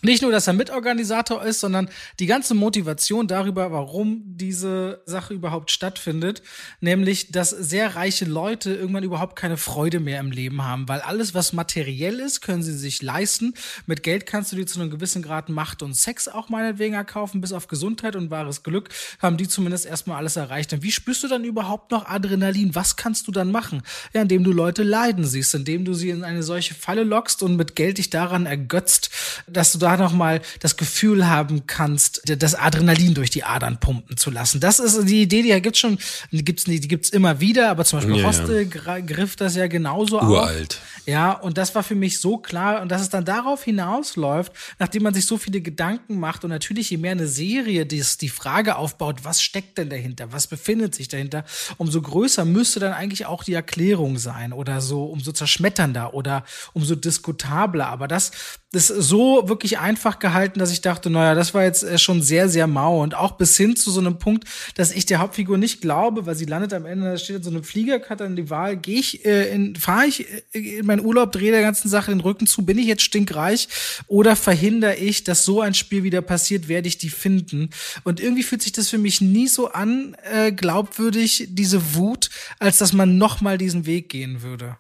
nicht 0.02 0.22
nur, 0.22 0.32
dass 0.32 0.48
er 0.48 0.54
Mitorganisator 0.54 1.44
ist, 1.44 1.62
sondern 1.62 1.90
die 2.20 2.26
ganze 2.26 2.54
Motivation 2.54 3.28
darüber, 3.28 3.72
warum 3.72 4.22
diese 4.26 5.02
Sache 5.06 5.34
überhaupt 5.34 5.72
stattfindet, 5.72 6.44
nämlich, 6.82 7.32
dass 7.32 7.50
sehr 7.50 7.96
reiche 7.96 8.26
Leute 8.26 8.74
irgendwann 8.74 9.04
überhaupt 9.04 9.36
keine 9.36 9.58
Freude 9.58 10.00
mehr 10.00 10.20
im 10.20 10.32
Leben 10.32 10.64
haben, 10.64 10.88
weil 10.90 11.00
alles, 11.00 11.34
was 11.34 11.54
materiell 11.54 12.20
ist, 12.20 12.42
können 12.42 12.62
sie 12.62 12.78
sich 12.78 13.02
leisten. 13.02 13.54
Mit 13.86 14.04
Geld 14.04 14.26
kannst 14.26 14.52
du 14.52 14.58
dir 14.58 14.66
zu 14.66 14.80
einem 14.80 14.92
gewissen 14.92 15.22
Grad 15.22 15.50
Macht 15.50 15.82
und 15.82 15.96
Sex 15.96 16.28
auch 16.28 16.50
meinetwegen 16.50 16.94
erkaufen, 16.94 17.42
bis 17.42 17.54
auf 17.54 17.68
Gesundheit 17.68 18.16
und 18.16 18.30
wahres 18.30 18.64
Glück 18.64 18.90
haben 19.20 19.38
die 19.38 19.48
zumindest 19.48 19.86
erstmal 19.86 20.18
alles 20.18 20.36
erreicht. 20.36 20.74
Und 20.74 20.84
wie 20.84 20.92
spürst 20.92 21.24
du 21.24 21.28
dann 21.28 21.46
überhaupt 21.46 21.92
noch 21.92 22.06
Adrenalin? 22.06 22.76
Was 22.76 22.96
kannst 22.96 23.28
du 23.28 23.32
dann 23.32 23.50
machen? 23.52 23.82
Ja, 24.14 24.22
indem 24.22 24.44
du 24.44 24.52
Leute 24.52 24.84
leiden 24.84 25.26
siehst, 25.26 25.56
indem 25.56 25.86
du 25.86 25.94
sie 25.94 26.10
in 26.10 26.24
eine 26.24 26.44
solche 26.44 26.74
Falle 26.74 27.04
lockst 27.04 27.42
und 27.42 27.56
mit 27.56 27.76
Geld 27.76 27.98
dich 27.98 28.10
daran 28.10 28.46
ergötzt, 28.46 29.10
dass 29.48 29.72
du 29.72 29.85
da 29.86 29.98
noch 29.98 30.14
mal 30.14 30.42
das 30.60 30.78
Gefühl 30.78 31.28
haben 31.28 31.68
kannst, 31.68 32.24
das 32.26 32.56
Adrenalin 32.56 33.14
durch 33.14 33.30
die 33.30 33.44
Adern 33.44 33.80
pumpen 33.80 34.18
zu 34.18 34.32
lassen. 34.32 34.60
Das 34.60 34.80
ist 34.80 35.04
die 35.08 35.22
Idee, 35.22 35.44
die 35.44 35.62
gibt's 35.62 35.80
schon, 35.80 36.00
die 36.32 36.44
gibt's 36.44 36.64
die 36.64 36.80
gibt's 36.82 37.10
immer 37.10 37.40
wieder, 37.40 37.70
aber 37.70 37.86
zum 37.86 38.00
Beispiel 38.00 38.18
ja, 38.18 38.28
Hostel 38.28 38.68
ja. 38.74 39.00
griff 39.00 39.36
das 39.36 39.56
ja 39.56 39.68
genauso 39.68 40.20
Uralt. 40.20 40.82
Auf. 40.82 41.08
Ja, 41.08 41.34
und 41.34 41.60
das 41.60 41.76
war 41.76 41.84
für 41.84 41.94
mich 41.94 42.20
so 42.20 42.38
klar 42.38 42.82
und 42.82 42.90
dass 42.90 43.02
es 43.02 43.10
dann 43.10 43.26
darauf 43.26 43.64
hinausläuft, 43.64 44.52
nachdem 44.80 45.04
man 45.04 45.14
sich 45.14 45.28
so 45.28 45.38
viele 45.38 45.62
Gedanken 45.62 46.20
macht 46.20 46.44
und 46.44 46.50
natürlich 46.50 46.90
je 46.90 46.98
mehr 46.98 47.12
eine 47.12 47.28
Serie 47.28 47.86
die, 47.86 48.04
die 48.20 48.30
Frage 48.30 48.78
aufbaut, 48.78 49.24
was 49.24 49.44
steckt 49.44 49.78
denn 49.78 49.92
dahinter, 49.92 50.32
was 50.32 50.48
befindet 50.48 50.96
sich 50.96 51.08
dahinter, 51.08 51.46
umso 51.78 52.02
größer 52.02 52.44
müsste 52.44 52.80
dann 52.80 52.94
eigentlich 52.94 53.28
auch 53.28 53.44
die 53.44 53.54
Erklärung 53.54 54.18
sein 54.18 54.52
oder 54.52 54.82
so 54.82 55.06
umso 55.06 55.32
zerschmetternder 55.32 56.16
oder 56.16 56.44
umso 56.74 56.96
diskutabler. 56.96 57.88
Aber 57.88 58.08
das 58.08 58.32
das 58.76 58.88
so 58.88 59.48
wirklich 59.48 59.80
einfach 59.80 60.20
gehalten, 60.20 60.60
dass 60.60 60.72
ich 60.72 60.82
dachte, 60.82 61.10
naja, 61.10 61.34
das 61.34 61.54
war 61.54 61.64
jetzt 61.64 61.84
äh, 61.84 61.98
schon 61.98 62.22
sehr, 62.22 62.50
sehr 62.50 62.68
mau. 62.68 63.02
Und 63.02 63.16
auch 63.16 63.34
bis 63.38 63.56
hin 63.56 63.78
zu 63.78 63.90
so 63.90 64.02
einem 64.02 64.20
Punkt, 64.20 64.44
dass 64.76 64.92
ich 64.92 65.06
der 65.06 65.20
Hauptfigur 65.20 65.58
nicht 65.58 65.80
glaube, 65.80 66.26
weil 66.26 66.36
sie 66.36 66.44
landet 66.44 66.74
am 66.74 66.86
Ende, 66.86 67.12
da 67.12 67.18
steht 67.18 67.38
in 67.38 67.44
so 67.44 67.50
einem 67.50 67.64
Flieger, 67.64 68.02
hat 68.10 68.20
dann 68.20 68.36
die 68.36 68.50
Wahl, 68.50 68.76
gehe 68.76 69.00
ich 69.00 69.26
äh, 69.26 69.50
in, 69.54 69.78
fahre 69.78 70.08
ich 70.08 70.28
äh, 70.54 70.80
in 70.80 70.86
meinen 70.86 71.06
Urlaub, 71.06 71.32
drehe 71.32 71.52
der 71.52 71.62
ganzen 71.62 71.88
Sache 71.88 72.12
den 72.12 72.20
Rücken 72.20 72.48
zu, 72.48 72.66
bin 72.66 72.78
ich 72.78 72.86
jetzt 72.86 73.04
stinkreich 73.04 73.70
oder 74.08 74.36
verhindere 74.36 74.96
ich, 74.96 75.24
dass 75.24 75.46
so 75.46 75.62
ein 75.62 75.74
Spiel 75.74 76.04
wieder 76.04 76.22
passiert, 76.22 76.68
werde 76.68 76.90
ich 76.90 76.98
die 76.98 77.10
finden. 77.10 77.70
Und 78.04 78.20
irgendwie 78.20 78.44
fühlt 78.44 78.62
sich 78.62 78.74
das 78.74 78.90
für 78.90 78.98
mich 78.98 79.22
nie 79.22 79.48
so 79.48 79.70
an, 79.70 80.18
äh, 80.30 80.52
glaubwürdig, 80.52 81.48
diese 81.50 81.96
Wut, 81.96 82.30
als 82.60 82.80
dass 82.80 82.92
man 82.92 83.18
nochmal 83.18 83.58
diesen 83.58 83.86
Weg 83.86 84.10
gehen 84.10 84.42
würde. 84.42 84.78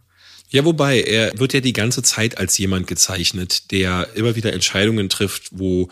Ja, 0.49 0.63
wobei, 0.63 1.01
er 1.01 1.37
wird 1.37 1.53
ja 1.53 1.59
die 1.59 1.73
ganze 1.73 2.03
Zeit 2.03 2.37
als 2.37 2.57
jemand 2.57 2.87
gezeichnet, 2.87 3.71
der 3.71 4.09
immer 4.15 4.35
wieder 4.35 4.53
Entscheidungen 4.53 5.09
trifft, 5.09 5.49
wo 5.51 5.89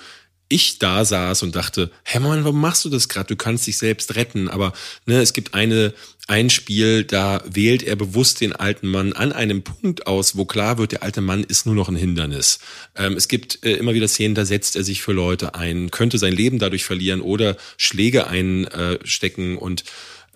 ich 0.54 0.78
da 0.78 1.04
saß 1.04 1.42
und 1.44 1.56
dachte, 1.56 1.90
hä 2.04 2.20
Mann, 2.20 2.44
warum 2.44 2.62
machst 2.62 2.86
du 2.86 2.90
das 2.90 3.10
gerade? 3.10 3.28
Du 3.28 3.36
kannst 3.36 3.66
dich 3.66 3.78
selbst 3.78 4.16
retten. 4.16 4.50
Aber 4.50 4.74
ne, 5.06 5.20
es 5.20 5.34
gibt 5.34 5.56
eine, 5.56 5.94
ein 6.28 6.52
Spiel, 6.52 7.04
da 7.04 7.44
wählt 7.50 7.82
er 7.82 7.96
bewusst 7.96 8.40
den 8.42 8.54
alten 8.54 8.88
Mann 8.88 9.14
an 9.14 9.32
einem 9.32 9.64
Punkt 9.64 10.06
aus, 10.06 10.38
wo 10.38 10.46
klar 10.46 10.78
wird, 10.78 10.92
der 10.92 11.02
alte 11.02 11.22
Mann 11.22 11.44
ist 11.44 11.66
nur 11.66 11.74
noch 11.74 11.90
ein 11.90 11.96
Hindernis. 11.96 12.60
Ähm, 12.96 13.14
es 13.14 13.28
gibt 13.28 13.66
äh, 13.66 13.74
immer 13.74 13.96
wieder 13.96 14.08
Szenen, 14.08 14.36
da 14.36 14.46
setzt 14.46 14.76
er 14.76 14.84
sich 14.84 15.02
für 15.02 15.14
Leute 15.14 15.56
ein, 15.56 15.90
könnte 15.90 16.20
sein 16.20 16.34
Leben 16.34 16.60
dadurch 16.60 16.86
verlieren 16.86 17.22
oder 17.22 17.58
Schläge 17.78 18.28
einstecken 18.28 19.58
und 19.58 19.84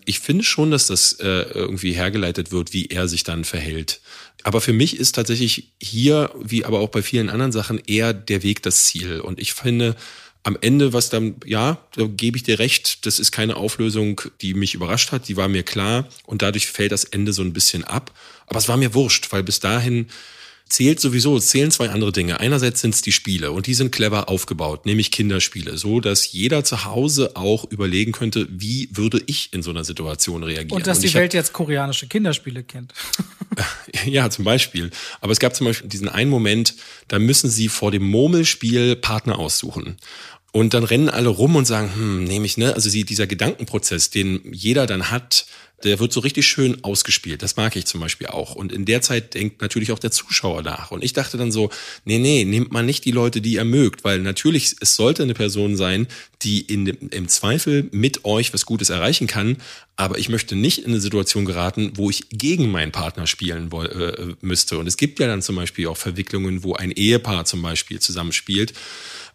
ich 0.07 0.21
finde 0.21 0.45
schon, 0.45 0.71
dass 0.71 0.87
das 0.87 1.13
äh, 1.13 1.25
irgendwie 1.51 1.91
hergeleitet 1.91 2.51
wird, 2.51 2.71
wie 2.71 2.87
er 2.87 3.09
sich 3.09 3.23
dann 3.23 3.43
verhält. 3.43 3.99
Aber 4.43 4.61
für 4.61 4.71
mich 4.71 4.97
ist 4.97 5.15
tatsächlich 5.15 5.73
hier, 5.81 6.31
wie 6.41 6.63
aber 6.63 6.79
auch 6.79 6.89
bei 6.89 7.01
vielen 7.01 7.29
anderen 7.29 7.51
Sachen, 7.51 7.81
eher 7.85 8.13
der 8.13 8.41
Weg 8.41 8.63
das 8.63 8.85
Ziel. 8.85 9.19
Und 9.19 9.37
ich 9.37 9.53
finde, 9.53 9.97
am 10.43 10.57
Ende, 10.61 10.93
was 10.93 11.09
dann, 11.09 11.35
ja, 11.45 11.77
da 11.95 12.05
gebe 12.05 12.37
ich 12.37 12.43
dir 12.43 12.57
recht, 12.57 13.05
das 13.05 13.19
ist 13.19 13.33
keine 13.33 13.57
Auflösung, 13.57 14.21
die 14.39 14.53
mich 14.53 14.75
überrascht 14.75 15.11
hat, 15.11 15.27
die 15.27 15.35
war 15.35 15.49
mir 15.49 15.63
klar 15.63 16.07
und 16.25 16.41
dadurch 16.41 16.67
fällt 16.67 16.93
das 16.93 17.03
Ende 17.03 17.33
so 17.33 17.41
ein 17.41 17.51
bisschen 17.51 17.83
ab. 17.83 18.13
Aber 18.45 18.59
es 18.59 18.69
war 18.69 18.77
mir 18.77 18.93
wurscht, 18.93 19.33
weil 19.33 19.43
bis 19.43 19.59
dahin 19.59 20.07
zählt 20.69 20.99
sowieso, 20.99 21.37
es 21.37 21.47
zählen 21.47 21.71
zwei 21.71 21.89
andere 21.89 22.11
Dinge. 22.11 22.39
Einerseits 22.39 22.81
sind 22.81 22.93
es 22.93 23.01
die 23.01 23.11
Spiele 23.11 23.51
und 23.51 23.67
die 23.67 23.73
sind 23.73 23.91
clever 23.91 24.29
aufgebaut, 24.29 24.85
nämlich 24.85 25.11
Kinderspiele, 25.11 25.77
so 25.77 25.99
dass 25.99 26.31
jeder 26.31 26.63
zu 26.63 26.85
Hause 26.85 27.35
auch 27.35 27.69
überlegen 27.71 28.11
könnte, 28.11 28.47
wie 28.49 28.89
würde 28.91 29.21
ich 29.27 29.53
in 29.53 29.63
so 29.63 29.71
einer 29.71 29.83
Situation 29.83 30.43
reagieren. 30.43 30.71
Und 30.77 30.87
dass 30.87 30.97
und 30.97 31.05
die 31.05 31.13
Welt 31.13 31.33
jetzt 31.33 31.53
koreanische 31.53 32.07
Kinderspiele 32.07 32.63
kennt. 32.63 32.93
ja, 34.05 34.29
zum 34.29 34.45
Beispiel. 34.45 34.91
Aber 35.21 35.31
es 35.31 35.39
gab 35.39 35.55
zum 35.55 35.67
Beispiel 35.67 35.89
diesen 35.89 36.09
einen 36.09 36.29
Moment, 36.29 36.75
da 37.07 37.19
müssen 37.19 37.49
sie 37.49 37.69
vor 37.69 37.91
dem 37.91 38.03
Murmelspiel 38.03 38.95
Partner 38.95 39.39
aussuchen. 39.39 39.97
Und 40.57 40.73
dann 40.73 40.83
rennen 40.83 41.07
alle 41.07 41.29
rum 41.29 41.55
und 41.55 41.65
sagen, 41.65 41.93
hm, 41.93 42.23
nehme 42.23 42.47
ich, 42.47 42.57
ne? 42.57 42.73
Also 42.73 42.89
sie, 42.89 43.03
dieser 43.03 43.27
Gedankenprozess, 43.27 44.09
den 44.09 44.41
jeder 44.51 44.87
dann 44.87 45.11
hat, 45.11 45.45
der 45.83 45.99
wird 45.99 46.11
so 46.11 46.21
richtig 46.21 46.47
schön 46.47 46.83
ausgespielt. 46.83 47.43
Das 47.43 47.57
mag 47.57 47.75
ich 47.75 47.85
zum 47.85 48.01
Beispiel 48.01 48.25
auch. 48.25 48.55
Und 48.55 48.71
in 48.71 48.83
der 48.85 49.03
Zeit 49.03 49.35
denkt 49.35 49.61
natürlich 49.61 49.91
auch 49.91 49.99
der 49.99 50.09
Zuschauer 50.09 50.63
nach. 50.63 50.89
Und 50.89 51.03
ich 51.03 51.13
dachte 51.13 51.37
dann 51.37 51.51
so, 51.51 51.69
nee, 52.05 52.17
nee, 52.17 52.43
nehmt 52.43 52.71
man 52.71 52.87
nicht 52.87 53.05
die 53.05 53.11
Leute, 53.11 53.39
die 53.39 53.53
ihr 53.53 53.65
mögt, 53.65 54.03
weil 54.03 54.17
natürlich, 54.17 54.77
es 54.81 54.95
sollte 54.95 55.21
eine 55.21 55.35
Person 55.35 55.77
sein, 55.77 56.07
die 56.41 56.61
in 56.61 56.87
im 56.87 57.27
Zweifel 57.27 57.87
mit 57.91 58.25
euch 58.25 58.51
was 58.51 58.65
Gutes 58.65 58.89
erreichen 58.89 59.27
kann. 59.27 59.57
Aber 59.95 60.17
ich 60.17 60.27
möchte 60.27 60.55
nicht 60.55 60.79
in 60.79 60.87
eine 60.87 60.99
Situation 60.99 61.45
geraten, 61.45 61.91
wo 61.97 62.09
ich 62.09 62.29
gegen 62.29 62.71
meinen 62.71 62.91
Partner 62.91 63.27
spielen 63.27 63.71
äh, 63.71 64.33
müsste. 64.41 64.79
Und 64.79 64.87
es 64.87 64.97
gibt 64.97 65.19
ja 65.19 65.27
dann 65.27 65.43
zum 65.43 65.55
Beispiel 65.55 65.85
auch 65.85 65.97
Verwicklungen, 65.97 66.63
wo 66.63 66.73
ein 66.73 66.89
Ehepaar 66.89 67.45
zum 67.45 67.61
Beispiel 67.61 67.99
zusammenspielt 67.99 68.73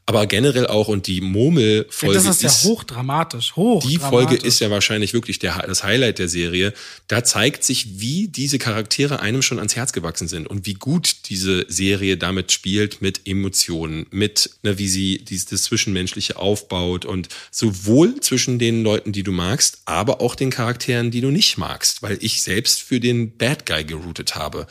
aber 0.05 0.26
generell 0.26 0.66
auch 0.66 0.88
und 0.88 1.07
die 1.07 1.20
Murmel-Folge. 1.20 2.18
Ja, 2.18 2.24
das 2.24 2.42
ist 2.42 2.64
ja 2.64 2.70
hochdramatisch, 2.70 3.55
hoch. 3.55 3.86
Die 3.86 3.98
Folge 3.98 4.34
ist 4.34 4.59
ja 4.59 4.68
wahrscheinlich 4.68 5.14
wirklich 5.14 5.38
der, 5.38 5.64
das 5.66 5.84
Highlight 5.84 6.18
der 6.18 6.28
Serie. 6.28 6.74
Da 7.07 7.22
zeigt 7.22 7.62
sich, 7.62 8.00
wie 8.00 8.26
diese 8.26 8.59
Charaktere 8.59 9.20
einem 9.20 9.42
schon 9.42 9.59
ans 9.59 9.76
Herz 9.76 9.92
gewachsen 9.92 10.26
sind 10.26 10.48
und 10.48 10.66
wie 10.66 10.74
gut 10.74 11.28
diese 11.28 11.64
Serie 11.68 12.16
damit 12.16 12.50
spielt 12.50 13.00
mit 13.00 13.28
Emotionen, 13.28 14.07
mit, 14.11 14.50
ne, 14.64 14.76
wie 14.78 14.88
sie 14.88 15.18
dieses 15.18 15.46
das 15.46 15.62
Zwischenmenschliche 15.62 16.36
aufbaut 16.36 17.05
und 17.05 17.28
sowohl 17.53 18.18
zwischen 18.20 18.59
den 18.59 18.82
Leuten, 18.82 19.12
die 19.12 19.22
du 19.22 19.30
magst, 19.30 19.82
aber 19.84 20.20
auch 20.20 20.34
den 20.34 20.50
Charakteren, 20.50 21.12
die 21.12 21.20
du 21.20 21.30
nicht 21.30 21.59
magst, 21.59 22.03
weil 22.03 22.18
ich 22.20 22.42
selbst 22.42 22.82
für 22.82 22.98
den 22.98 23.36
Bad 23.36 23.66
Guy 23.66 23.84
geroutet 23.84 24.34
habe. 24.34 24.66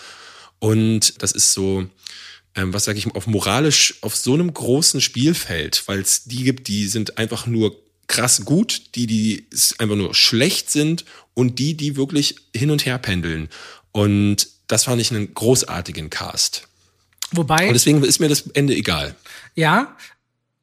Und 0.59 1.21
das 1.23 1.31
ist 1.31 1.53
so, 1.53 1.87
ähm, 2.55 2.73
was 2.73 2.85
sage 2.85 2.99
ich, 2.99 3.07
auf 3.15 3.27
moralisch 3.27 3.95
auf 4.01 4.15
so 4.15 4.33
einem 4.33 4.53
großen 4.53 5.01
Spielfeld, 5.01 5.83
weil 5.87 5.99
es 5.99 6.25
die 6.25 6.43
gibt, 6.43 6.67
die 6.67 6.87
sind 6.87 7.17
einfach 7.17 7.47
nur 7.47 7.75
krass 8.07 8.43
gut, 8.43 8.95
die, 8.95 9.07
die 9.07 9.45
einfach 9.77 9.95
nur 9.95 10.13
schlecht 10.13 10.69
sind 10.69 11.05
und 11.33 11.59
die, 11.59 11.75
die 11.75 11.95
wirklich 11.95 12.35
hin 12.53 12.71
und 12.71 12.85
her 12.85 12.97
pendeln. 12.97 13.47
Und 13.93 14.49
das 14.67 14.83
fand 14.85 15.01
ich 15.01 15.11
einen 15.11 15.33
großartigen 15.33 16.09
Cast. 16.09 16.67
Wobei. 17.31 17.67
Und 17.67 17.73
deswegen 17.73 18.03
ist 18.03 18.19
mir 18.19 18.27
das 18.27 18.47
Ende 18.53 18.75
egal. 18.75 19.15
Ja, 19.55 19.95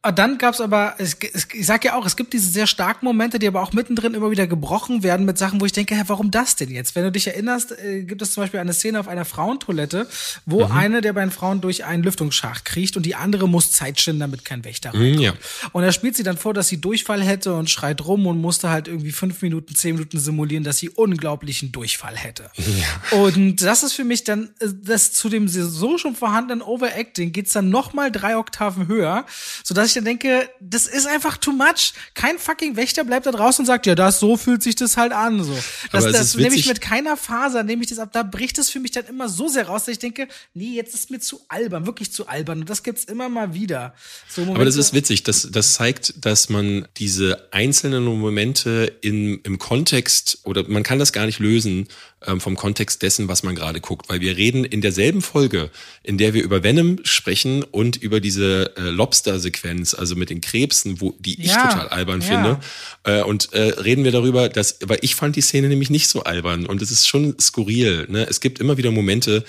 dann 0.03 0.39
gab's 0.39 0.61
aber, 0.61 0.95
ich 0.99 1.67
sag 1.67 1.85
ja 1.85 1.97
auch, 1.97 2.07
es 2.07 2.15
gibt 2.15 2.33
diese 2.33 2.49
sehr 2.49 2.69
starken 2.69 3.05
Momente, 3.05 3.41
die 3.41 3.49
aber 3.49 3.61
auch 3.61 3.73
mittendrin 3.73 4.15
immer 4.15 4.31
wieder 4.31 4.47
gebrochen 4.47 5.03
werden 5.03 5.27
mit 5.27 5.39
Sachen, 5.39 5.61
wo 5.61 5.67
ich 5.67 5.73
denke, 5.73 5.97
hä, 5.97 6.03
warum 6.07 6.31
das 6.31 6.55
denn 6.55 6.71
jetzt? 6.71 6.95
Wenn 6.95 7.03
du 7.03 7.11
dich 7.11 7.27
erinnerst, 7.27 7.73
äh, 7.73 8.05
gibt 8.05 8.23
es 8.23 8.33
zum 8.33 8.45
Beispiel 8.45 8.61
eine 8.61 8.73
Szene 8.73 9.01
auf 9.01 9.09
einer 9.09 9.25
Frauentoilette, 9.25 10.09
wo 10.47 10.65
mhm. 10.65 10.73
eine 10.73 11.01
der 11.01 11.15
beiden 11.15 11.33
Frauen 11.33 11.61
durch 11.61 11.85
einen 11.85 12.05
Lüftungsschacht 12.05 12.65
kriecht 12.65 12.97
und 12.97 13.07
die 13.07 13.17
andere 13.17 13.49
muss 13.49 13.73
Zeit 13.73 14.01
schinden, 14.01 14.21
damit 14.21 14.45
kein 14.45 14.65
Wächter 14.65 14.91
reinkommt. 14.91 15.17
Mhm, 15.17 15.21
ja. 15.21 15.33
Und 15.73 15.83
er 15.83 15.91
spielt 15.91 16.15
sie 16.15 16.23
dann 16.23 16.37
vor, 16.37 16.55
dass 16.55 16.69
sie 16.69 16.81
Durchfall 16.81 17.21
hätte 17.21 17.55
und 17.55 17.69
schreit 17.69 18.05
rum 18.07 18.29
und 18.29 18.41
musste 18.41 18.71
halt 18.71 18.87
irgendwie 18.87 19.11
fünf 19.13 19.43
Minuten, 19.43 19.75
zehn 19.75 19.97
Minuten 19.97 20.21
simulieren, 20.21 20.63
dass 20.63 20.79
sie 20.79 20.91
unglaublichen 20.91 21.73
Durchfall 21.73 22.17
hätte. 22.17 22.53
Ja. 22.57 23.19
Und 23.19 23.63
das 23.63 23.83
ist 23.83 23.95
für 23.95 24.05
mich 24.05 24.23
dann, 24.23 24.51
äh, 24.61 24.69
das 24.81 25.13
zu 25.13 25.29
dem 25.29 25.49
so 25.49 25.99
schon 25.99 26.15
vorhandenen 26.15 26.63
Overacting 26.63 27.33
geht's 27.33 27.53
dann 27.53 27.69
noch 27.69 27.95
mal 27.95 28.13
drei 28.13 28.37
Oktaven 28.37 28.87
höher, 28.87 29.27
sodass 29.65 29.88
ich 29.89 29.95
dann 29.95 30.05
denke, 30.05 30.49
das 30.61 30.87
ist 30.87 31.07
einfach 31.07 31.37
too 31.37 31.53
much. 31.53 31.93
Kein 32.15 32.39
fucking 32.39 32.77
Wächter 32.77 33.05
bleibt 33.05 33.27
da 33.27 33.33
draußen 33.33 33.63
und 33.63 33.67
sagt, 33.67 33.87
ja, 33.87 33.95
das 33.95 34.21
so 34.21 34.37
fühlt 34.37 34.63
sich 34.63 34.77
das 34.77 34.97
halt 34.97 35.13
an. 35.13 35.43
So. 35.43 35.57
Das, 35.93 36.05
das 36.05 36.35
nehme 36.37 36.55
ich 36.55 36.67
mit 36.67 36.81
keiner 36.81 37.17
Faser, 37.17 37.63
nehme 37.63 37.83
ich 37.83 37.89
das 37.89 37.99
ab. 37.99 38.11
Da 38.13 38.23
bricht 38.23 38.59
es 38.59 38.71
für 38.71 38.81
mich 38.81 38.93
dann 38.93 39.07
immer 39.07 39.29
so 39.29 39.49
sehr 39.49 39.67
raus, 39.67 39.85
dass 39.85 39.93
ich 39.93 39.99
denke, 39.99 40.29
nee, 40.55 40.75
jetzt 40.75 40.95
ist 40.95 41.11
mir 41.11 41.21
zu 41.21 41.41
albern, 41.49 41.87
wirklich 41.87 42.13
zu 42.13 42.29
albern. 42.29 42.61
Und 42.61 42.71
das 42.71 42.83
gibt's 42.83 43.05
immer 43.05 43.29
mal 43.29 43.55
wieder. 43.55 43.95
So 44.29 44.43
Aber 44.43 44.65
das 44.65 44.77
ist 44.77 44.95
witzig. 44.95 45.23
Das, 45.23 45.49
das 45.51 45.75
zeigt, 45.75 46.25
dass 46.25 46.49
man 46.49 46.87
diese 46.97 47.49
einzelnen 47.53 48.05
Momente 48.05 48.99
in, 49.01 49.41
im 49.43 49.59
Kontext 49.59 50.41
oder 50.45 50.69
man 50.69 50.83
kann 50.83 50.99
das 50.99 51.13
gar 51.13 51.27
nicht 51.27 51.39
lösen 51.39 51.89
vom 52.39 52.57
Kontext 52.57 53.03
dessen, 53.03 53.29
was 53.29 53.43
man 53.43 53.55
gerade 53.55 53.81
guckt. 53.81 54.09
Weil 54.09 54.21
wir 54.21 54.37
reden 54.37 54.65
in 54.65 54.81
derselben 54.81 55.23
Folge, 55.23 55.71
in 56.03 56.19
der 56.19 56.35
wir 56.35 56.43
über 56.43 56.63
Venom 56.63 56.99
sprechen 57.05 57.63
und 57.63 57.97
über 57.97 58.21
diese 58.21 58.77
äh, 58.77 58.91
Lobster-Sequenz, 58.91 59.95
also 59.95 60.17
mit 60.17 60.31
den 60.31 60.41
Krebsen, 60.41 61.01
wo 61.01 61.15
die 61.19 61.41
ich 61.41 61.53
ja, 61.53 61.69
total 61.69 61.89
albern 61.89 62.21
ja. 62.21 62.27
finde. 62.27 62.61
Äh, 63.05 63.23
und 63.23 63.53
äh, 63.53 63.81
reden 63.81 64.05
wir 64.05 64.13
darüber, 64.13 64.49
dass, 64.49 64.79
weil 64.85 64.99
ich 65.03 65.15
fand 65.15 65.37
die 65.37 65.43
Szene 65.43 65.69
nämlich 65.69 65.91
nicht 65.91 66.09
so 66.09 66.25
albern 66.25 66.67
und 66.67 66.83
es 66.83 66.91
ist 66.91 67.07
schon 67.07 67.39
skurril. 67.39 68.07
Ne? 68.09 68.27
Es 68.29 68.41
gibt 68.41 68.59
immer 68.59 68.77
wieder 68.77 68.91
Momente, 68.91 69.45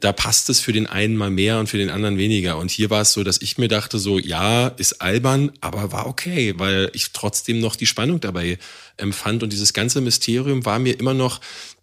da 0.00 0.12
passt 0.12 0.48
es 0.48 0.60
für 0.60 0.72
den 0.72 0.86
einen 0.86 1.16
mal 1.16 1.30
mehr 1.30 1.58
und 1.58 1.68
für 1.68 1.78
den 1.78 1.90
anderen 1.90 2.18
weniger. 2.18 2.56
Und 2.56 2.70
hier 2.70 2.90
war 2.90 3.02
es 3.02 3.12
so, 3.12 3.22
dass 3.22 3.40
ich 3.40 3.58
mir 3.58 3.68
dachte, 3.68 3.98
so, 3.98 4.18
ja, 4.18 4.68
ist 4.68 5.00
albern, 5.02 5.52
aber 5.60 5.92
war 5.92 6.06
okay, 6.06 6.54
weil 6.56 6.90
ich 6.94 7.12
trotzdem 7.12 7.60
noch 7.60 7.76
die 7.76 7.86
Spannung 7.86 8.20
dabei 8.20 8.58
empfand. 9.00 9.42
Und 9.42 9.52
dieses 9.52 9.72
ganze 9.72 10.00
Mysterium 10.00 10.64
war 10.64 10.78
mir 10.78 10.98
immer 10.98 11.14
noch 11.14 11.40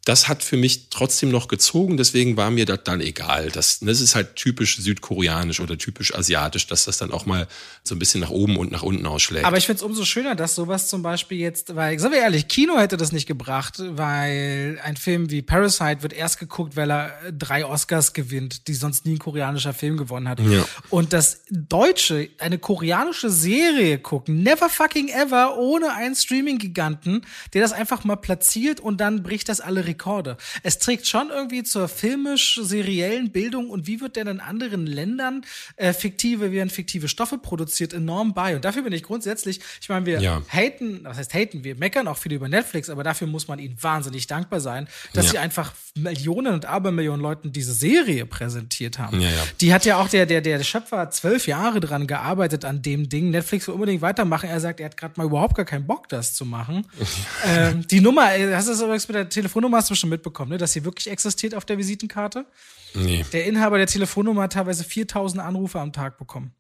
das 0.07 0.30
hat 0.30 0.41
für 0.41 0.55
mich 0.55 0.89
trotzdem 0.89 1.30
noch 1.30 1.49
gezogen, 1.49 1.97
deswegen 1.97 2.38
war 2.38 2.49
mir 2.49 2.65
das 2.65 2.80
dann 2.86 3.01
egal. 3.01 3.49
Das, 3.51 3.80
das 3.82 3.99
ist 3.99 4.15
halt 4.15 4.38
typisch 4.38 4.78
südkoreanisch 4.78 5.59
oder 5.59 5.78
typisch 5.78 6.15
asiatisch, 6.15 6.65
dass 6.65 6.86
das 6.86 6.97
dann 6.97 7.11
auch 7.11 7.26
mal 7.26 7.45
so 7.84 7.93
ein 7.93 7.99
bisschen 7.99 8.22
nach 8.22 8.30
oben 8.30 8.55
und 8.55 8.72
nach 8.72 8.84
unten 8.84 9.05
ausschlägt. 9.05 9.45
Aber 9.45 9.57
ich 9.57 9.65
finde 9.65 9.80
es 9.80 9.84
umso 9.84 10.05
schöner, 10.05 10.36
dass 10.36 10.55
sowas 10.55 10.88
zum 10.88 11.01
Beispiel 11.01 11.39
jetzt, 11.39 11.76
weil, 11.76 11.99
sagen 11.99 12.13
wir 12.13 12.22
ehrlich, 12.22 12.47
Kino 12.47 12.80
hätte 12.80 12.95
das 12.95 13.11
nicht 13.11 13.28
gebracht, 13.28 13.80
weil 13.80 14.80
ein 14.82 14.95
Film 14.95 15.30
wie 15.30 15.41
Parasite 15.41 16.03
wird 16.03 16.13
erst 16.13 16.39
geguckt, 16.39 16.78
weil 16.78 16.89
er 16.89 17.13
drei 17.38 17.65
Oscars 17.65 18.13
gewinnt, 18.13 18.70
die 18.70 18.76
sonst 18.76 19.05
nie 19.05 19.15
ein 19.15 19.20
koreanischer 19.20 19.74
Film 19.74 19.97
gewonnen 19.97 20.30
hat. 20.30 20.39
Ja. 20.39 20.63
Und 20.89 21.11
das 21.11 21.41
Deutsche, 21.49 22.30
eine 22.38 22.59
koreanische 22.59 23.30
Serie 23.30 23.97
gucken, 23.97 24.41
never 24.41 24.70
fucking 24.70 25.09
ever, 25.09 25.57
ohne 25.57 25.91
einen 25.91 26.15
Streaming-Giganten, 26.15 27.07
der 27.53 27.62
das 27.62 27.74
einfach 27.74 28.03
mal 28.03 28.16
platziert 28.16 28.80
und 28.80 29.01
dann 29.01 29.24
bricht 29.24 29.49
das 29.49 29.62
alle 29.62 29.86
Rekorde 29.86 29.97
Rekorde. 29.97 30.38
Es 30.64 30.80
trägt 30.80 31.08
schon 31.08 31.30
irgendwie 31.30 31.64
zur 31.64 31.88
filmisch-seriellen 31.88 33.32
Bildung 33.32 33.70
und 33.70 33.88
wie 33.88 33.99
wird 33.99 34.16
denn 34.16 34.28
in 34.28 34.39
anderen 34.39 34.86
Ländern 34.86 35.43
äh, 35.76 35.93
fiktive, 35.93 36.51
werden 36.51 36.70
fiktive 36.70 37.08
Stoffe 37.08 37.38
produziert, 37.38 37.93
enorm 37.93 38.34
bei. 38.34 38.55
Und 38.55 38.64
dafür 38.64 38.84
bin 38.84 38.93
ich 38.93 39.03
grundsätzlich, 39.03 39.60
ich 39.82 39.89
meine, 39.89 40.05
wir 40.05 40.22
ja. 40.22 40.41
haten, 40.49 41.01
was 41.03 41.18
heißt 41.18 41.34
haten, 41.34 41.64
wir 41.64 41.76
meckern 41.76 42.08
auch 42.08 42.18
viel 42.18 42.34
über 42.34 42.47
Netflix, 42.47 42.89
aber 42.89 43.03
dafür 43.03 43.28
muss 43.28 43.47
man 43.47 43.60
ihnen 43.60 43.78
wahnsinnig 43.82 44.28
dankbar 44.28 44.60
sein, 44.60 44.88
dass 45.14 45.26
ja. 45.26 45.32
sie 45.32 45.38
einfach 45.39 45.74
Millionen 45.95 46.53
und 46.53 46.66
Abermillionen 46.66 47.22
Leuten 47.22 47.51
diese 47.51 47.74
Serie 47.74 48.26
präsentiert 48.26 48.99
haben. 48.99 49.20
Ja, 49.20 49.30
Die 49.62 49.74
hat 49.74 49.86
ja 49.86 49.97
auch 49.97 50.10
der, 50.10 50.26
der, 50.26 50.41
der 50.41 50.64
Schöpfer 50.64 51.10
zwölf 51.10 51.47
Jahre 51.47 51.80
dran 51.80 52.08
gearbeitet 52.08 52.66
an 52.66 52.82
dem 52.82 53.10
Ding. 53.10 53.32
Netflix 53.32 53.68
will 53.68 53.74
unbedingt 53.74 54.01
weitermachen. 54.01 54.49
Er 54.49 54.60
sagt, 54.60 54.80
er 54.80 54.88
hat 54.88 54.97
gerade 54.97 55.16
mal 55.18 55.26
überhaupt 55.26 55.55
gar 55.55 55.66
keinen 55.66 55.88
Bock, 55.88 56.08
das 56.10 56.36
zu 56.36 56.45
machen. 56.45 56.86
ähm, 57.45 57.85
die 57.87 58.01
Nummer, 58.01 58.35
äh, 58.35 58.53
hast 58.53 58.67
du 58.67 58.71
das 58.71 58.81
übrigens 58.81 59.07
mit 59.07 59.15
der 59.15 59.29
Telefonnummer 59.29 59.77
hast 59.77 59.89
du 59.89 59.95
schon 59.95 60.09
mitbekommen, 60.09 60.51
ne, 60.51 60.57
dass 60.57 60.73
sie 60.73 60.83
wirklich 60.85 61.09
existiert 61.09 61.55
auf 61.55 61.65
der 61.65 61.77
Visitenkarte? 61.77 62.45
Nee. 62.93 63.25
Der 63.33 63.45
Inhaber 63.45 63.77
der 63.77 63.87
Telefonnummer 63.87 64.43
hat 64.43 64.53
teilweise 64.53 64.83
4000 64.83 65.41
Anrufe 65.41 65.79
am 65.79 65.93
Tag 65.93 66.17
bekommen. 66.17 66.53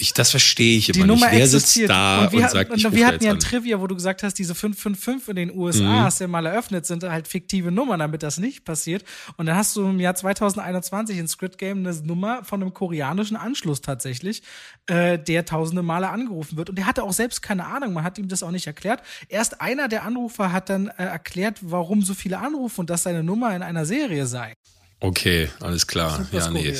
Ich, 0.00 0.14
das 0.14 0.30
verstehe 0.30 0.78
ich 0.78 0.86
die 0.86 0.98
immer 0.98 1.08
Nummer 1.08 1.26
nicht. 1.26 1.36
Wer 1.36 1.44
existiert. 1.44 1.88
sitzt 1.88 1.90
da 1.90 2.24
und, 2.24 2.32
wir, 2.32 2.40
und 2.40 2.50
sagt, 2.50 2.70
und 2.70 2.78
ich 2.78 2.92
Wir 2.92 3.06
hatten 3.06 3.22
ja 3.22 3.32
ein 3.32 3.38
Trivia, 3.38 3.80
wo 3.80 3.86
du 3.86 3.94
gesagt 3.94 4.22
hast, 4.22 4.34
diese 4.34 4.54
555 4.54 5.28
in 5.28 5.36
den 5.36 5.56
USA 5.56 5.82
mhm. 5.82 6.00
hast 6.00 6.20
du 6.20 6.24
ja 6.24 6.28
mal 6.28 6.46
eröffnet, 6.46 6.86
sind 6.86 7.04
halt 7.04 7.28
fiktive 7.28 7.70
Nummern, 7.70 8.00
damit 8.00 8.22
das 8.22 8.38
nicht 8.38 8.64
passiert. 8.64 9.04
Und 9.36 9.46
dann 9.46 9.56
hast 9.56 9.76
du 9.76 9.86
im 9.86 10.00
Jahr 10.00 10.14
2021 10.14 11.18
in 11.18 11.28
Squid 11.28 11.58
Game 11.58 11.78
eine 11.78 11.94
Nummer 12.02 12.44
von 12.44 12.62
einem 12.62 12.72
koreanischen 12.72 13.36
Anschluss 13.36 13.82
tatsächlich, 13.82 14.42
äh, 14.86 15.18
der 15.18 15.44
tausende 15.44 15.82
Male 15.82 16.08
angerufen 16.08 16.56
wird. 16.56 16.70
Und 16.70 16.76
der 16.76 16.86
hatte 16.86 17.02
auch 17.02 17.12
selbst 17.12 17.42
keine 17.42 17.66
Ahnung, 17.66 17.92
man 17.92 18.04
hat 18.04 18.18
ihm 18.18 18.28
das 18.28 18.42
auch 18.42 18.52
nicht 18.52 18.66
erklärt. 18.66 19.02
Erst 19.28 19.60
einer 19.60 19.88
der 19.88 20.04
Anrufer 20.04 20.50
hat 20.52 20.70
dann 20.70 20.88
äh, 20.88 21.04
erklärt, 21.04 21.58
warum 21.60 22.02
so 22.02 22.14
viele 22.14 22.38
anrufen 22.38 22.80
und 22.80 22.90
dass 22.90 23.02
seine 23.02 23.22
Nummer 23.22 23.54
in 23.54 23.62
einer 23.62 23.84
Serie 23.84 24.26
sei. 24.26 24.54
Okay, 25.00 25.50
alles 25.60 25.86
klar. 25.86 26.26
Ja, 26.32 26.50
nee. 26.50 26.74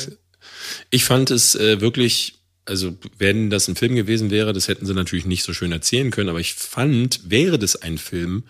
Ich 0.89 1.05
fand 1.05 1.31
es 1.31 1.55
äh, 1.55 1.81
wirklich 1.81 2.40
also 2.71 2.97
wenn 3.19 3.51
das 3.51 3.69
ein 3.69 3.77
Film 3.77 3.97
gewesen 3.97 4.31
wäre, 4.31 4.53
das 4.53 4.69
hätten 4.69 4.87
sie 4.87 4.95
natürlich 4.95 5.27
nicht 5.27 5.43
so 5.43 5.53
schön 5.53 5.73
erzählen 5.73 6.11
können, 6.11 6.31
aber 6.31 6.41
ich 6.41 6.55
fand, 6.55 7.29
wäre 7.29 7.59
das 7.59 7.77
ein 7.77 7.99
Film, 7.99 8.45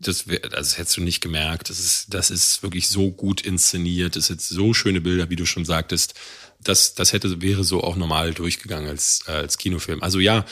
das, 0.00 0.28
wär, 0.28 0.40
das 0.40 0.78
hättest 0.78 0.96
du 0.96 1.02
nicht 1.02 1.20
gemerkt. 1.20 1.70
Das 1.70 1.78
ist, 1.78 2.12
das 2.12 2.30
ist 2.30 2.62
wirklich 2.62 2.88
so 2.88 3.10
gut 3.10 3.42
inszeniert, 3.42 4.16
das 4.16 4.26
sind 4.26 4.40
so 4.40 4.74
schöne 4.74 5.00
Bilder, 5.00 5.30
wie 5.30 5.36
du 5.36 5.46
schon 5.46 5.64
sagtest. 5.64 6.14
Das, 6.62 6.94
das 6.94 7.12
hätte, 7.12 7.42
wäre 7.42 7.64
so 7.64 7.84
auch 7.84 7.96
normal 7.96 8.32
durchgegangen 8.32 8.88
als, 8.88 9.20
äh, 9.26 9.32
als 9.32 9.58
Kinofilm. 9.58 10.02
Also 10.02 10.18
ja, 10.18 10.44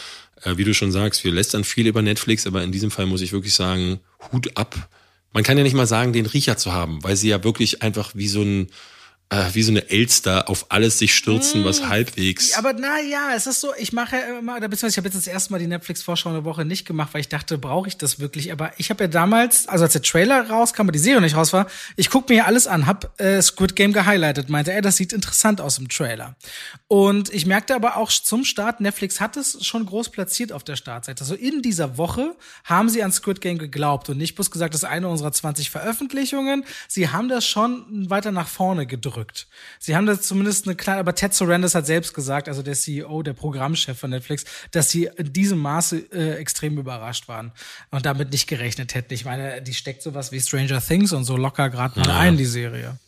äh, 0.43 0.57
wie 0.57 0.65
du 0.65 0.75
schon 0.75 0.93
sagst, 0.93 1.25
wir 1.25 1.33
lästern 1.33 1.65
viel 1.65 1.87
über 1.87 2.03
Netflix, 2.03 2.47
aber 2.47 2.63
in 2.63 2.73
diesem 2.73 2.91
Fall 2.91 3.07
muss 3.07 3.23
ich 3.23 3.33
wirklich 3.33 3.55
sagen, 3.55 4.01
Hut 4.33 4.57
ab. 4.57 4.91
Man 5.33 5.43
kann 5.43 5.57
ja 5.57 5.65
nicht 5.65 5.75
mal 5.75 5.87
sagen, 5.87 6.13
den 6.13 6.27
Riecher 6.27 6.57
zu 6.57 6.73
haben, 6.73 7.03
weil 7.03 7.17
sie 7.17 7.29
ja 7.29 7.43
wirklich 7.43 7.83
einfach 7.83 8.13
wie 8.15 8.29
so 8.29 8.43
ein, 8.43 8.69
wie 9.53 9.63
so 9.63 9.73
eine 9.73 9.91
Elster 9.91 10.49
auf 10.49 10.67
alles 10.69 10.99
sich 10.99 11.15
stürzen, 11.15 11.65
was 11.65 11.81
hm. 11.81 11.89
halbwegs. 11.89 12.57
Aber 12.57 12.73
na 12.73 13.01
ja, 13.01 13.31
es 13.35 13.47
ist 13.47 13.61
so, 13.61 13.73
ich 13.77 13.93
mache 13.93 14.17
ja 14.17 14.39
immer, 14.39 14.61
beziehungsweise 14.61 14.89
ich 14.89 14.97
habe 14.99 15.09
jetzt 15.09 15.17
das 15.17 15.27
erste 15.27 15.53
Mal 15.53 15.59
die 15.59 15.67
Netflix-Vorschau 15.67 16.31
eine 16.31 16.45
Woche 16.45 16.65
nicht 16.65 16.87
gemacht, 16.87 17.15
weil 17.15 17.23
ich 17.23 17.29
dachte, 17.29 17.59
brauche 17.59 17.89
ich 17.89 17.97
das 17.97 18.21
wirklich? 18.21 18.53
Aber 18.53 18.73
ich 18.77 18.91
habe 18.91 19.05
ja 19.05 19.09
damals, 19.09 19.67
also 19.67 19.85
als 19.85 19.93
der 19.93 20.03
Trailer 20.03 20.51
rauskam, 20.51 20.83
aber 20.83 20.93
die 20.93 20.99
Serie 20.99 21.21
nicht 21.21 21.37
raus 21.37 21.53
war, 21.53 21.67
ich 21.97 22.11
gucke 22.11 22.33
mir 22.33 22.41
ja 22.41 22.45
alles 22.45 22.67
an, 22.67 22.87
hab 22.87 23.19
äh, 23.21 23.41
Squid 23.41 23.75
Game 23.75 23.93
gehighlightet, 23.93 24.51
meinte, 24.51 24.73
ey, 24.73 24.83
das 24.83 24.97
sieht 24.97 25.13
interessant 25.13 25.61
aus 25.61 25.79
im 25.79 25.89
Trailer. 25.89 26.37
Und 26.87 27.33
ich 27.33 27.47
merkte 27.47 27.75
aber 27.75 27.97
auch 27.97 28.11
zum 28.11 28.45
Start, 28.45 28.81
Netflix 28.81 29.21
hat 29.21 29.37
es 29.37 29.65
schon 29.67 29.87
groß 29.87 30.11
platziert 30.11 30.53
auf 30.53 30.63
der 30.63 30.77
Startseite. 30.77 31.23
Also 31.23 31.35
in 31.35 31.63
dieser 31.63 31.99
Woche 31.99 32.37
haben 32.65 32.89
sie 32.89 33.03
an 33.03 33.11
Squid 33.11 33.41
Game 33.41 33.59
geglaubt 33.59 34.09
und 34.11 34.19
nicht 34.19 34.35
bloß 34.35 34.51
gesagt, 34.51 34.75
das 34.75 34.83
ist 34.83 34.89
eine 34.89 35.09
unserer 35.09 35.33
20 35.33 35.71
Veröffentlichungen. 35.71 36.65
Sie 36.89 37.09
haben 37.09 37.29
das 37.29 37.47
schon 37.47 38.09
weiter 38.11 38.31
nach 38.31 38.49
vorne 38.49 38.87
gedrückt 38.87 39.14
gedrückt. 39.15 39.47
Sie 39.79 39.97
haben 39.97 40.07
das 40.07 40.23
zumindest 40.23 40.67
eine 40.67 40.77
kleine, 40.77 41.01
aber 41.01 41.15
Ted 41.15 41.35
Sarandos 41.35 41.75
hat 41.75 41.87
selbst 41.87 42.15
gesagt, 42.15 42.49
also 42.49 42.63
der 42.63 42.75
CEO, 42.75 43.23
der 43.23 43.33
Programmchef 43.33 43.99
von 43.99 44.11
Netflix, 44.11 44.45
dass 44.71 44.91
sie 44.91 45.09
in 45.17 45.33
diesem 45.33 45.59
Maße 45.59 45.99
äh, 46.13 46.35
extrem 46.37 46.79
überrascht 46.79 47.29
waren 47.29 47.53
und 47.91 48.05
damit 48.05 48.33
nicht 48.33 48.47
gerechnet 48.47 48.95
hätten. 48.95 49.15
Ich 49.15 49.25
meine, 49.25 49.63
die 49.63 49.75
steckt 49.75 50.03
sowas 50.03 50.33
wie 50.33 50.41
Stranger 50.41 50.81
Things 50.81 51.13
und 51.13 51.25
so 51.25 51.37
locker 51.37 51.71
gerade 51.71 51.99
mal 51.99 52.09
ja. 52.09 52.19
ein, 52.19 52.37
die 52.37 52.45
Serie. 52.45 52.99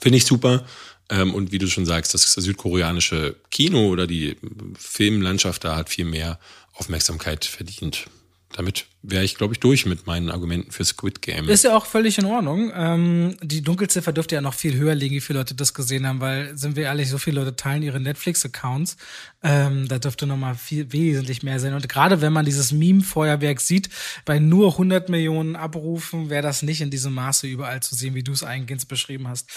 Finde 0.00 0.18
ich 0.18 0.24
super. 0.24 0.64
Ähm, 1.08 1.34
und 1.34 1.52
wie 1.52 1.58
du 1.58 1.66
schon 1.66 1.86
sagst, 1.86 2.14
das 2.14 2.32
südkoreanische 2.32 3.36
Kino 3.50 3.88
oder 3.88 4.06
die 4.06 4.36
Filmlandschaft 4.78 5.64
da 5.64 5.76
hat 5.76 5.88
viel 5.88 6.04
mehr 6.04 6.38
Aufmerksamkeit 6.74 7.44
verdient 7.44 8.06
damit 8.52 8.86
wäre 9.02 9.22
ich, 9.22 9.36
glaube 9.36 9.54
ich, 9.54 9.60
durch 9.60 9.86
mit 9.86 10.06
meinen 10.06 10.30
Argumenten 10.30 10.72
für 10.72 10.84
Squid 10.84 11.22
Game. 11.22 11.48
Ist 11.48 11.64
ja 11.64 11.76
auch 11.76 11.86
völlig 11.86 12.18
in 12.18 12.24
Ordnung. 12.24 12.72
Ähm, 12.74 13.36
die 13.42 13.62
Dunkelziffer 13.62 14.12
dürfte 14.12 14.34
ja 14.34 14.40
noch 14.40 14.54
viel 14.54 14.74
höher 14.74 14.94
liegen, 14.94 15.14
wie 15.14 15.20
viele 15.20 15.38
Leute 15.38 15.54
das 15.54 15.72
gesehen 15.72 16.06
haben, 16.06 16.20
weil, 16.20 16.56
sind 16.58 16.74
wir 16.74 16.84
ehrlich, 16.84 17.08
so 17.08 17.18
viele 17.18 17.40
Leute 17.40 17.54
teilen 17.54 17.82
ihre 17.82 18.00
Netflix-Accounts. 18.00 18.96
Ähm, 19.42 19.86
da 19.88 19.98
dürfte 19.98 20.26
noch 20.26 20.36
mal 20.36 20.54
viel, 20.56 20.92
wesentlich 20.92 21.42
mehr 21.44 21.60
sein. 21.60 21.74
Und 21.74 21.88
gerade 21.88 22.20
wenn 22.20 22.32
man 22.32 22.44
dieses 22.44 22.72
Meme-Feuerwerk 22.72 23.60
sieht, 23.60 23.88
bei 24.24 24.40
nur 24.40 24.72
100 24.72 25.08
Millionen 25.08 25.54
Abrufen, 25.54 26.28
wäre 26.28 26.42
das 26.42 26.62
nicht 26.62 26.80
in 26.80 26.90
diesem 26.90 27.14
Maße 27.14 27.46
überall 27.46 27.80
zu 27.80 27.94
sehen, 27.94 28.14
wie 28.14 28.24
du 28.24 28.32
es 28.32 28.42
eingehend 28.42 28.86
beschrieben 28.88 29.28
hast. 29.28 29.48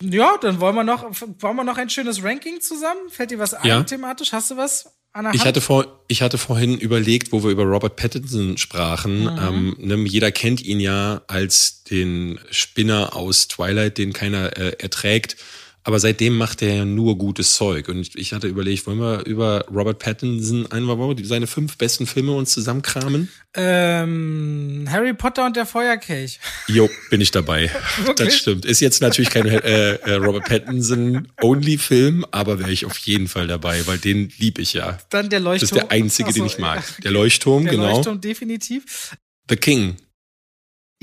Ja, 0.00 0.36
dann 0.40 0.60
wollen 0.60 0.74
wir 0.74 0.84
noch, 0.84 1.04
wollen 1.38 1.56
wir 1.56 1.64
noch 1.64 1.78
ein 1.78 1.90
schönes 1.90 2.22
Ranking 2.22 2.60
zusammen? 2.60 3.08
Fällt 3.08 3.30
dir 3.30 3.38
was 3.38 3.56
ja. 3.62 3.78
ein 3.78 3.86
thematisch? 3.86 4.32
Hast 4.32 4.50
du 4.50 4.56
was? 4.56 4.90
Ich 5.34 5.44
hatte, 5.44 5.60
vor, 5.60 6.00
ich 6.08 6.22
hatte 6.22 6.38
vorhin 6.38 6.78
überlegt, 6.78 7.32
wo 7.32 7.42
wir 7.44 7.50
über 7.50 7.64
Robert 7.64 7.96
Pattinson 7.96 8.56
sprachen. 8.56 9.24
Mhm. 9.24 9.38
Ähm, 9.38 9.76
ne, 9.78 9.96
jeder 10.08 10.32
kennt 10.32 10.62
ihn 10.62 10.80
ja 10.80 11.20
als 11.26 11.84
den 11.84 12.40
Spinner 12.50 13.14
aus 13.14 13.48
Twilight, 13.48 13.98
den 13.98 14.14
keiner 14.14 14.56
äh, 14.56 14.76
erträgt. 14.78 15.36
Aber 15.84 15.98
seitdem 15.98 16.36
macht 16.36 16.62
er 16.62 16.74
ja 16.74 16.84
nur 16.84 17.18
gutes 17.18 17.54
Zeug. 17.54 17.88
Und 17.88 18.14
ich 18.14 18.32
hatte 18.32 18.46
überlegt, 18.46 18.86
wollen 18.86 19.00
wir 19.00 19.26
über 19.26 19.66
Robert 19.68 19.98
Pattinson 19.98 20.70
einmal 20.70 20.96
wollen 20.98 21.18
wir 21.18 21.26
seine 21.26 21.48
fünf 21.48 21.76
besten 21.76 22.06
Filme 22.06 22.32
uns 22.32 22.52
zusammenkramen? 22.52 23.28
Ähm, 23.54 24.86
Harry 24.88 25.12
Potter 25.12 25.44
und 25.44 25.56
der 25.56 25.66
Feuerkelch. 25.66 26.38
Jo, 26.68 26.88
bin 27.10 27.20
ich 27.20 27.32
dabei. 27.32 27.70
das 28.16 28.34
stimmt. 28.36 28.64
Ist 28.64 28.80
jetzt 28.80 29.02
natürlich 29.02 29.30
kein 29.30 29.46
äh, 29.46 29.94
äh, 29.94 30.14
Robert 30.14 30.44
Pattinson-Only-Film, 30.44 32.26
aber 32.30 32.60
wäre 32.60 32.70
ich 32.70 32.86
auf 32.86 32.96
jeden 32.98 33.26
Fall 33.26 33.48
dabei, 33.48 33.84
weil 33.86 33.98
den 33.98 34.32
lieb 34.38 34.58
ich 34.58 34.74
ja. 34.74 34.98
Dann 35.10 35.30
der 35.30 35.40
Leuchtturm. 35.40 35.68
Das 35.68 35.82
ist 35.82 35.90
der 35.90 35.90
einzige, 35.90 36.32
so, 36.32 36.38
den 36.38 36.46
ich 36.46 36.58
mag. 36.58 36.84
Der 37.02 37.10
Leuchtturm, 37.10 37.64
der 37.64 37.72
genau. 37.72 37.86
Der 37.86 37.94
Leuchtturm 37.94 38.20
definitiv. 38.20 39.16
The 39.48 39.56
King. 39.56 39.96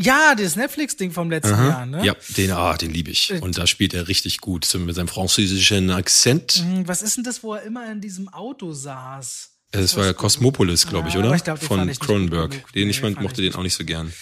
Ja, 0.02 0.34
das 0.34 0.56
Netflix-Ding 0.56 1.12
vom 1.12 1.30
letzten 1.30 1.54
Aha. 1.54 1.68
Jahr, 1.68 1.86
ne? 1.86 2.06
Ja, 2.06 2.16
den, 2.38 2.52
ah, 2.52 2.78
den 2.78 2.92
liebe 2.92 3.12
ich. 3.12 3.34
Und 3.42 3.58
da 3.58 3.68
spielt 3.68 3.94
er 3.94 4.08
richtig 4.08 4.40
gut, 4.40 4.74
mit 4.76 4.96
seinem 4.96 5.10
französischen 5.10 5.92
Akzent. 5.92 6.64
Mhm, 6.66 6.88
was 6.88 7.02
ist 7.02 7.18
denn 7.18 7.26
das, 7.26 7.44
wo 7.44 7.54
er 7.54 7.64
immer 7.64 7.92
in 7.92 8.00
diesem 8.00 8.30
Auto 8.30 8.72
saß? 8.72 9.52
Das, 9.72 9.82
das 9.82 9.98
war 9.98 10.06
ja 10.06 10.14
Cosmopolis, 10.14 10.88
glaube 10.88 11.10
ich, 11.10 11.18
oder? 11.18 11.34
Ich 11.36 11.44
glaub, 11.44 11.62
Von 11.62 11.92
Cronenberg. 12.00 12.52
Den 12.74 12.86
nee, 12.86 12.92
ich 12.92 13.02
fand, 13.02 13.22
mochte 13.22 13.42
den 13.42 13.54
auch 13.56 13.62
nicht 13.62 13.76
so 13.76 13.84
gern. 13.84 14.14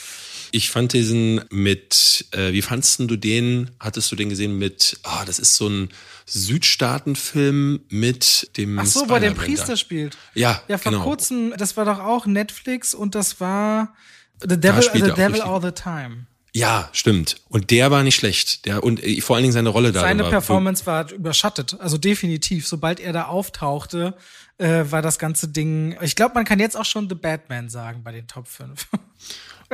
Ich 0.52 0.72
fand 0.72 0.94
diesen 0.94 1.42
mit, 1.52 2.26
äh, 2.32 2.54
wie 2.54 2.62
fandst 2.62 3.00
du 3.00 3.16
den, 3.16 3.70
hattest 3.80 4.12
du 4.12 4.16
den 4.16 4.30
gesehen 4.30 4.58
mit, 4.58 4.98
ah, 5.04 5.26
das 5.26 5.40
ist 5.40 5.56
so 5.56 5.68
ein 5.68 5.90
Südstaatenfilm 6.26 7.82
mit 7.90 8.50
dem 8.58 8.80
Ach 8.80 8.86
so, 8.86 9.10
wo 9.10 9.20
der 9.20 9.32
Priester 9.32 9.78
spielt. 9.78 10.18
Ja, 10.34 10.62
Ja, 10.68 10.78
vor 10.78 10.92
genau. 10.92 11.04
kurzem, 11.04 11.54
das 11.58 11.78
war 11.78 11.86
doch 11.86 12.00
auch 12.00 12.26
Netflix 12.26 12.94
und 12.94 13.14
das 13.14 13.40
war 13.40 13.94
The 14.42 14.60
Devil, 14.60 14.84
the 14.94 15.12
devil 15.14 15.42
all 15.42 15.62
the 15.62 15.72
time. 15.72 16.28
Ja, 16.54 16.90
stimmt. 16.92 17.36
Und 17.50 17.70
der 17.70 17.92
war 17.92 18.04
nicht 18.04 18.16
schlecht. 18.16 18.66
Der 18.66 18.84
und 18.84 19.04
äh, 19.04 19.22
vor 19.22 19.36
allen 19.36 19.44
Dingen 19.44 19.54
seine 19.54 19.70
Rolle 19.70 19.92
da. 19.92 20.02
Seine 20.02 20.24
war, 20.24 20.30
Performance 20.32 20.86
war 20.86 21.12
überschattet. 21.12 21.80
Also 21.80 21.98
definitiv. 21.98 22.68
Sobald 22.68 23.00
er 23.00 23.14
da 23.14 23.26
auftauchte, 23.26 24.16
äh, 24.58 24.86
war 24.90 25.02
das 25.02 25.20
ganze 25.20 25.50
Ding. 25.50 25.96
Ich 26.02 26.16
glaube, 26.16 26.34
man 26.34 26.46
kann 26.46 26.60
jetzt 26.60 26.76
auch 26.76 26.86
schon 26.86 27.10
The 27.10 27.16
Batman 27.16 27.70
sagen 27.70 28.02
bei 28.04 28.12
den 28.12 28.28
Top 28.28 28.48
5. 28.48 28.88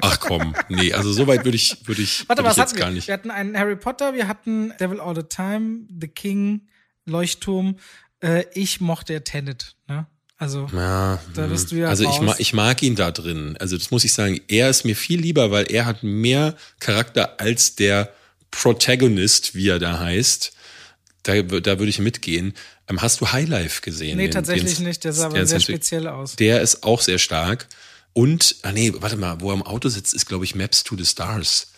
Ach 0.01 0.19
komm, 0.19 0.55
nee, 0.69 0.91
also 0.91 1.13
so 1.13 1.27
weit 1.27 1.45
würde 1.45 1.55
ich, 1.55 1.87
würde 1.87 2.01
ich, 2.01 2.27
Warte, 2.27 2.41
würd 2.41 2.49
was 2.49 2.57
ich 2.57 2.61
jetzt 2.63 2.69
hatten 2.71 2.79
gar 2.79 2.89
wir? 2.89 2.95
nicht. 2.95 3.07
Wir 3.07 3.13
hatten 3.13 3.29
einen 3.29 3.57
Harry 3.57 3.75
Potter, 3.75 4.13
wir 4.15 4.27
hatten 4.27 4.73
Devil 4.79 4.99
All 4.99 5.15
the 5.15 5.23
Time, 5.23 5.87
The 6.01 6.07
King, 6.07 6.67
Leuchtturm. 7.05 7.77
Äh, 8.19 8.45
ich 8.55 8.81
mochte 8.81 9.23
Tenet, 9.23 9.75
ne? 9.87 10.07
Also, 10.37 10.67
ja, 10.73 11.21
da 11.35 11.47
bist 11.47 11.71
du 11.71 11.75
ja 11.75 11.87
Also 11.87 12.05
raus. 12.05 12.15
ich 12.15 12.21
mag, 12.21 12.39
ich 12.39 12.53
mag 12.53 12.83
ihn 12.83 12.95
da 12.95 13.11
drin. 13.11 13.55
Also 13.59 13.77
das 13.77 13.91
muss 13.91 14.03
ich 14.03 14.13
sagen. 14.13 14.41
Er 14.47 14.69
ist 14.69 14.83
mir 14.83 14.95
viel 14.95 15.19
lieber, 15.21 15.51
weil 15.51 15.71
er 15.71 15.85
hat 15.85 16.03
mehr 16.03 16.55
Charakter 16.79 17.39
als 17.39 17.75
der 17.75 18.11
Protagonist, 18.51 19.55
wie 19.55 19.69
er 19.69 19.79
da 19.79 19.99
heißt. 19.99 20.51
Da, 21.23 21.41
da 21.41 21.79
würde 21.79 21.89
ich 21.89 21.99
mitgehen. 21.99 22.53
Ähm, 22.89 23.01
hast 23.01 23.21
du 23.21 23.31
Highlife 23.31 23.81
gesehen? 23.81 24.17
Nee, 24.17 24.29
tatsächlich 24.29 24.75
den, 24.75 24.85
nicht. 24.87 25.03
Der 25.03 25.13
sah 25.13 25.27
aber 25.27 25.45
sehr 25.45 25.59
speziell 25.59 26.07
aus. 26.07 26.35
Der 26.35 26.61
ist 26.61 26.83
auch 26.83 27.01
sehr 27.01 27.19
stark. 27.19 27.67
Und, 28.11 28.57
ah 28.61 28.71
nee, 28.71 28.91
warte 28.95 29.17
mal, 29.17 29.39
wo 29.39 29.49
er 29.49 29.55
im 29.55 29.63
Auto 29.63 29.89
sitzt, 29.89 30.13
ist, 30.13 30.25
glaube 30.27 30.45
ich, 30.45 30.55
Maps 30.55 30.83
to 30.83 30.95
the 30.97 31.05
Stars. 31.05 31.72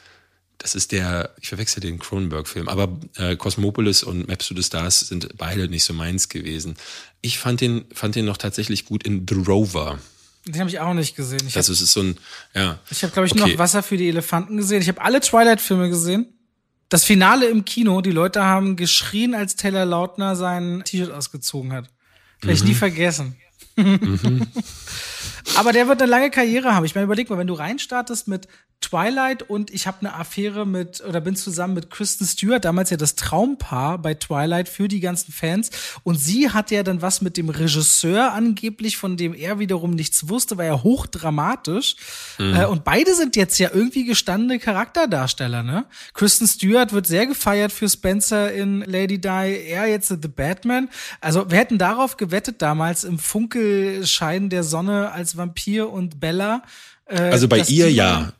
Das 0.58 0.76
ist 0.76 0.91
der, 0.91 1.32
ich 1.41 1.49
verwechsel 1.49 1.82
den 1.82 1.99
Cronenberg-Film, 1.99 2.70
aber 2.70 2.97
äh, 3.18 3.36
Cosmopolis 3.36 4.03
und 4.03 4.28
Maps 4.28 4.47
to 4.47 4.56
the 4.56 4.64
Stars 4.64 5.01
sind 5.01 5.38
beide 5.38 5.68
nicht 5.68 5.84
so 5.84 5.93
meins 5.93 6.30
gewesen. 6.30 6.76
Ich 7.22 7.39
fand 7.39 7.62
den, 7.62 7.86
fand 7.93 8.16
den 8.16 8.26
noch 8.26 8.38
tatsächlich 8.38 8.86
gut 8.86 9.03
in 9.03 9.26
The 9.28 9.36
Rover. 9.36 9.99
Den 10.47 10.60
habe 10.60 10.70
ich 10.70 10.80
auch 10.80 10.93
nicht 10.93 11.16
gesehen. 11.16 11.41
Ich 11.47 11.53
das 11.53 11.68
hab, 11.68 11.74
ist 11.74 11.91
so 11.91 12.01
ein, 12.01 12.18
ja. 12.53 12.80
Ich 12.89 13.03
habe, 13.03 13.12
glaube 13.12 13.28
ich, 13.28 13.34
okay. 13.34 13.51
noch 13.51 13.58
Wasser 13.58 13.84
für 13.84 13.97
die 13.97 14.08
Elefanten 14.08 14.58
gesehen. 14.58 14.82
Ich 14.82 14.88
habe 14.88 15.01
alle 15.01 15.20
Twilight-Filme 15.20 15.89
gesehen. 15.89 16.28
Das 16.89 17.03
Finale 17.03 17.47
im 17.47 17.66
Kino, 17.66 18.01
die 18.01 18.12
Leute 18.12 18.43
haben 18.43 18.76
geschrien, 18.76 19.34
als 19.34 19.56
Taylor 19.56 19.86
Lautner 19.86 20.36
sein 20.36 20.84
T-Shirt 20.86 21.12
ausgezogen 21.12 21.74
hat. 21.74 21.89
Werde 22.41 22.53
ich 22.53 22.64
nie 22.64 22.72
mhm. 22.72 22.76
vergessen. 22.76 23.36
Mhm. 23.76 24.47
Aber 25.55 25.71
der 25.71 25.88
wird 25.88 26.01
eine 26.01 26.09
lange 26.09 26.32
Karriere 26.32 26.73
haben. 26.73 26.86
Ich 26.86 26.95
meine, 26.95 27.05
überleg 27.05 27.30
mal, 27.30 27.38
wenn 27.38 27.47
du 27.47 27.53
reinstartest 27.53 28.28
mit 28.28 28.47
Twilight 28.82 29.41
und 29.41 29.71
ich 29.71 29.88
habe 29.88 29.97
eine 30.01 30.13
Affäre 30.13 30.65
mit 30.65 31.03
oder 31.07 31.19
bin 31.19 31.36
zusammen 31.36 31.73
mit 31.73 31.89
Kristen 31.89 32.26
Stewart, 32.26 32.63
damals 32.63 32.91
ja 32.91 32.97
das 32.97 33.15
Traumpaar 33.15 33.97
bei 33.97 34.13
Twilight 34.13 34.69
für 34.69 34.88
die 34.88 34.99
ganzen 34.99 35.32
Fans 35.32 35.71
und 36.03 36.19
sie 36.19 36.51
hat 36.51 36.69
ja 36.71 36.84
dann 36.84 37.01
was 37.01 37.21
mit 37.21 37.38
dem 37.38 37.49
Regisseur 37.49 38.34
angeblich, 38.34 38.97
von 38.97 39.17
dem 39.17 39.34
er 39.34 39.57
wiederum 39.59 39.91
nichts 39.91 40.30
wusste, 40.30 40.57
war 40.57 40.65
ja 40.65 40.84
hochdramatisch 40.84 41.95
mhm. 42.38 42.55
äh, 42.55 42.65
und 42.65 42.84
beide 42.84 43.15
sind 43.15 43.36
jetzt 43.36 43.57
ja 43.57 43.71
irgendwie 43.73 44.05
gestandene 44.05 44.59
Charakterdarsteller, 44.59 45.63
ne? 45.63 45.86
Kristen 46.13 46.47
Stewart 46.47 46.93
wird 46.93 47.07
sehr 47.07 47.26
gefeiert 47.26 47.71
für 47.71 47.89
Spencer 47.89 48.53
in 48.53 48.82
Lady 48.82 49.19
Di, 49.19 49.63
er 49.67 49.88
jetzt 49.88 50.09
The 50.09 50.28
Batman. 50.28 50.89
Also 51.21 51.49
wir 51.49 51.57
hätten 51.57 51.78
darauf 51.78 52.17
gewettet 52.17 52.61
damals 52.61 53.03
im 53.03 53.17
Funkelschein 53.66 54.49
der 54.49 54.63
Sonne 54.63 55.11
als 55.11 55.38
Vampir 55.38 55.89
und 55.89 56.20
Bella. 56.20 56.63
Äh, 57.05 57.20
also 57.20 57.47
bei 57.47 57.59
ihr 57.59 57.91
ja. 57.91 58.34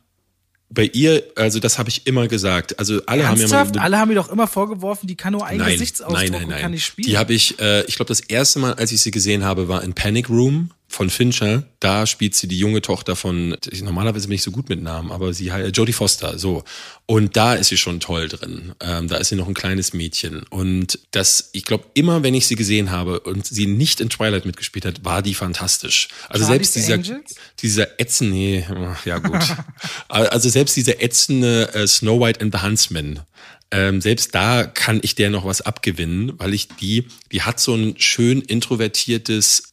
Bei 0.68 0.84
ihr, 0.84 1.22
also 1.36 1.60
das 1.60 1.78
habe 1.78 1.90
ich 1.90 2.08
immer 2.08 2.26
gesagt. 2.26 2.78
Also 2.80 3.00
alle 3.06 3.22
Ernsthaft? 3.22 3.54
haben 3.54 3.70
mal, 3.76 3.82
alle 3.82 3.98
haben 3.98 4.08
mir 4.08 4.16
doch 4.16 4.28
immer 4.28 4.48
vorgeworfen, 4.48 5.06
die 5.06 5.14
kann 5.14 5.32
nur 5.32 5.46
einen 5.46 5.60
nein, 5.60 5.72
Gesichtsausdruck 5.72 6.18
nein, 6.18 6.32
nein, 6.32 6.48
nein. 6.48 6.60
kann 6.60 6.72
nicht 6.72 6.84
spielen. 6.84 7.08
Die 7.08 7.18
habe 7.18 7.34
ich, 7.34 7.60
äh, 7.60 7.84
ich 7.84 7.94
glaube, 7.94 8.08
das 8.08 8.18
erste 8.18 8.58
Mal, 8.58 8.74
als 8.74 8.90
ich 8.90 9.00
sie 9.00 9.12
gesehen 9.12 9.44
habe, 9.44 9.68
war 9.68 9.84
in 9.84 9.94
Panic 9.94 10.28
Room 10.28 10.70
von 10.88 11.10
Fincher. 11.10 11.64
Da 11.80 12.06
spielt 12.06 12.34
sie 12.34 12.48
die 12.48 12.58
junge 12.58 12.80
Tochter 12.80 13.16
von, 13.16 13.56
normalerweise 13.82 14.28
bin 14.28 14.36
ich 14.36 14.42
so 14.42 14.50
gut 14.50 14.68
mit 14.68 14.82
Namen, 14.82 15.10
aber 15.10 15.32
sie 15.32 15.52
heißt 15.52 15.76
Jodie 15.76 15.92
Foster, 15.92 16.38
so. 16.38 16.64
Und 17.06 17.36
da 17.36 17.54
ist 17.54 17.68
sie 17.68 17.76
schon 17.76 18.00
toll 18.00 18.28
drin. 18.28 18.72
Ähm, 18.80 19.08
da 19.08 19.16
ist 19.16 19.28
sie 19.28 19.36
noch 19.36 19.46
ein 19.46 19.54
kleines 19.54 19.92
Mädchen. 19.92 20.42
Und 20.44 20.98
das, 21.10 21.50
ich 21.52 21.64
glaube, 21.64 21.84
immer 21.94 22.22
wenn 22.22 22.34
ich 22.34 22.46
sie 22.46 22.56
gesehen 22.56 22.90
habe 22.90 23.20
und 23.20 23.46
sie 23.46 23.66
nicht 23.66 24.00
in 24.00 24.10
Twilight 24.10 24.46
mitgespielt 24.46 24.84
hat, 24.84 25.04
war 25.04 25.22
die 25.22 25.34
fantastisch. 25.34 26.08
Also 26.28 26.44
Charlie's 26.44 26.72
selbst 26.72 26.76
dieser, 26.76 26.94
Angels? 26.94 27.34
dieser 27.60 28.00
ätzende, 28.00 28.34
nee, 28.34 28.66
ja 29.04 29.18
gut. 29.18 29.56
also 30.08 30.48
selbst 30.48 30.76
dieser 30.76 31.02
ätzende 31.02 31.72
äh, 31.74 31.86
Snow 31.86 32.20
White 32.20 32.40
and 32.40 32.54
the 32.54 32.62
Huntsman 32.62 33.20
ähm, 33.72 34.00
selbst 34.00 34.32
da 34.34 34.64
kann 34.64 35.00
ich 35.02 35.16
der 35.16 35.28
noch 35.28 35.44
was 35.44 35.60
abgewinnen, 35.60 36.32
weil 36.38 36.54
ich 36.54 36.68
die, 36.68 37.06
die 37.32 37.42
hat 37.42 37.58
so 37.58 37.74
ein 37.74 37.94
schön 37.98 38.40
introvertiertes, 38.40 39.70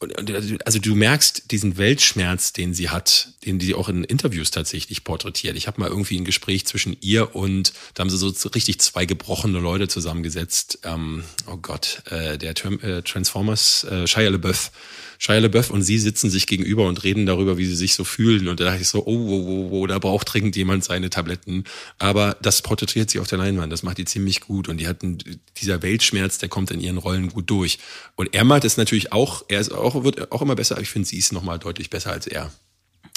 also 0.64 0.80
du 0.80 0.96
merkst 0.96 1.52
diesen 1.52 1.76
Weltschmerz, 1.78 2.52
den 2.52 2.74
sie 2.74 2.90
hat, 2.90 3.28
den 3.44 3.60
die 3.60 3.74
auch 3.74 3.88
in 3.88 4.02
Interviews 4.02 4.50
tatsächlich 4.50 5.04
porträtiert. 5.04 5.56
Ich 5.56 5.68
habe 5.68 5.80
mal 5.80 5.88
irgendwie 5.88 6.18
ein 6.18 6.24
Gespräch 6.24 6.66
zwischen 6.66 6.96
ihr 7.02 7.36
und 7.36 7.72
da 7.94 8.00
haben 8.00 8.10
sie 8.10 8.18
so 8.18 8.32
richtig 8.48 8.80
zwei 8.80 9.06
gebrochene 9.06 9.60
Leute 9.60 9.86
zusammengesetzt. 9.86 10.80
Ähm, 10.82 11.22
oh 11.46 11.56
Gott, 11.56 12.02
äh, 12.10 12.36
der 12.36 12.50
äh, 12.50 13.02
Transformers, 13.02 13.84
äh, 13.84 14.08
Shia 14.08 14.28
LaBeouf 14.28 14.72
Shia 15.24 15.38
LaBeouf 15.38 15.70
und 15.70 15.80
sie 15.80 15.98
sitzen 15.98 16.28
sich 16.28 16.46
gegenüber 16.46 16.86
und 16.86 17.02
reden 17.02 17.24
darüber, 17.24 17.56
wie 17.56 17.64
sie 17.64 17.76
sich 17.76 17.94
so 17.94 18.04
fühlen. 18.04 18.46
Und 18.46 18.60
da 18.60 18.64
dachte 18.64 18.82
ich 18.82 18.88
so, 18.88 19.06
oh, 19.06 19.10
oh, 19.10 19.46
oh, 19.46 19.68
oh 19.72 19.86
da 19.86 19.98
braucht 19.98 20.30
dringend 20.30 20.54
jemand 20.54 20.84
seine 20.84 21.08
Tabletten. 21.08 21.64
Aber 21.98 22.36
das 22.42 22.60
porträtiert 22.60 23.08
sie 23.08 23.20
auf 23.20 23.26
der 23.26 23.38
Leinwand. 23.38 23.72
Das 23.72 23.82
macht 23.82 23.96
die 23.96 24.04
ziemlich 24.04 24.42
gut. 24.42 24.68
Und 24.68 24.76
die 24.78 24.86
hatten, 24.86 25.16
dieser 25.56 25.80
Weltschmerz, 25.80 26.36
der 26.36 26.50
kommt 26.50 26.70
in 26.72 26.80
ihren 26.80 26.98
Rollen 26.98 27.30
gut 27.30 27.48
durch. 27.48 27.78
Und 28.16 28.34
er 28.34 28.44
macht 28.44 28.66
es 28.66 28.76
natürlich 28.76 29.12
auch, 29.12 29.46
er 29.48 29.60
ist 29.60 29.72
auch, 29.72 30.04
wird 30.04 30.30
auch 30.30 30.42
immer 30.42 30.56
besser, 30.56 30.74
aber 30.74 30.82
ich 30.82 30.90
finde, 30.90 31.08
sie 31.08 31.16
ist 31.16 31.32
nochmal 31.32 31.58
deutlich 31.58 31.88
besser 31.88 32.12
als 32.12 32.26
er. 32.26 32.52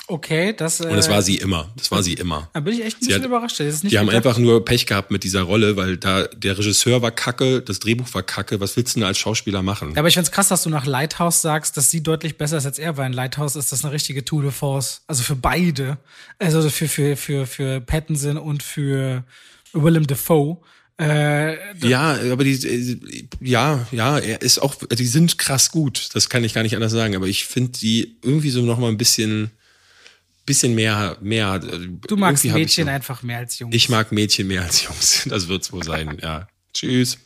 Okay, 0.10 0.54
das. 0.56 0.80
Äh, 0.80 0.88
und 0.88 0.96
das 0.96 1.10
war 1.10 1.22
sie 1.22 1.36
immer. 1.36 1.70
Das 1.76 1.92
war 1.92 2.02
sie 2.02 2.14
immer. 2.14 2.50
Da 2.54 2.62
bin 2.62 2.74
ich 2.74 2.86
echt 2.86 2.98
ein 2.98 3.00
bisschen 3.00 3.22
hat, 3.22 3.26
überrascht. 3.26 3.60
Das 3.60 3.68
ist 3.68 3.84
nicht 3.84 3.92
die 3.92 4.00
haben 4.00 4.10
einfach 4.10 4.38
nur 4.38 4.64
Pech 4.64 4.86
gehabt 4.86 5.12
mit 5.12 5.26
dieser 5.26 5.42
Rolle, 5.42 5.76
weil 5.76 5.98
da 5.98 6.24
der 6.28 6.58
Regisseur 6.58 7.02
war 7.02 7.12
kacke, 7.12 7.62
das 7.62 7.80
Drehbuch 7.80 8.14
war 8.14 8.24
kacke. 8.24 8.62
Was 8.62 8.78
willst 8.78 8.96
du 8.96 9.02
denn 9.02 9.08
als 9.08 9.18
Schauspieler 9.18 9.62
machen? 9.62 9.92
Ja, 9.92 10.00
aber 10.00 10.08
ich 10.08 10.14
find's 10.14 10.32
krass, 10.32 10.48
dass 10.48 10.64
du 10.64 10.70
nach 10.70 10.86
Lighthouse 10.86 11.42
sagst, 11.42 11.76
dass 11.76 11.92
sie 11.92 12.02
deutlich 12.02 12.38
besser 12.38 12.58
ist 12.58 12.66
als 12.66 12.80
er, 12.80 12.96
weil 12.96 13.08
in 13.08 13.14
Lighthouse 13.14 13.58
ist 13.58 13.74
das 13.74 13.84
eine 13.84 13.94
richtige 13.94 14.24
Tour 14.24 14.44
de 14.44 14.52
Force. 14.52 15.02
Also 15.08 15.24
für 15.24 15.36
beide. 15.36 15.98
Also 16.40 16.70
für, 16.70 16.88
für, 16.88 17.18
für, 17.18 17.46
für 17.46 17.82
Pattinson 17.82 18.38
und 18.38 18.64
für 18.64 19.26
Willem 19.74 20.08
Dafoe. 20.08 20.58
Äh, 21.00 21.58
ja, 21.88 22.18
aber 22.32 22.44
die, 22.44 22.54
äh, 22.54 23.28
ja, 23.40 23.86
ja, 23.92 24.18
er 24.18 24.42
ist 24.42 24.60
auch, 24.60 24.76
die 24.76 25.06
sind 25.06 25.38
krass 25.38 25.70
gut. 25.70 26.10
Das 26.14 26.30
kann 26.30 26.44
ich 26.44 26.54
gar 26.54 26.64
nicht 26.64 26.76
anders 26.76 26.92
sagen. 26.92 27.16
Aber 27.16 27.28
ich 27.28 27.46
finde 27.46 27.78
die 27.78 28.18
irgendwie 28.24 28.50
so 28.50 28.62
noch 28.62 28.80
mal 28.80 28.88
ein 28.88 28.98
bisschen, 28.98 29.52
bisschen 30.48 30.74
mehr, 30.74 31.18
mehr. 31.22 31.62
Äh, 31.64 31.90
du 32.08 32.18
magst 32.18 32.44
Mädchen 32.46 32.90
einfach 32.90 33.22
mehr 33.22 33.38
als 33.38 33.60
Jungs. 33.60 33.76
Ich 33.76 33.90
mag 33.90 34.12
Mädchen 34.12 34.48
mehr 34.48 34.64
als 34.64 34.84
Jungs. 34.84 35.28
Das 35.38 35.48
wird's 35.48 35.72
wohl 35.72 35.84
sein, 35.84 36.18
ja. 36.22 36.48
Tschüss. 36.74 37.20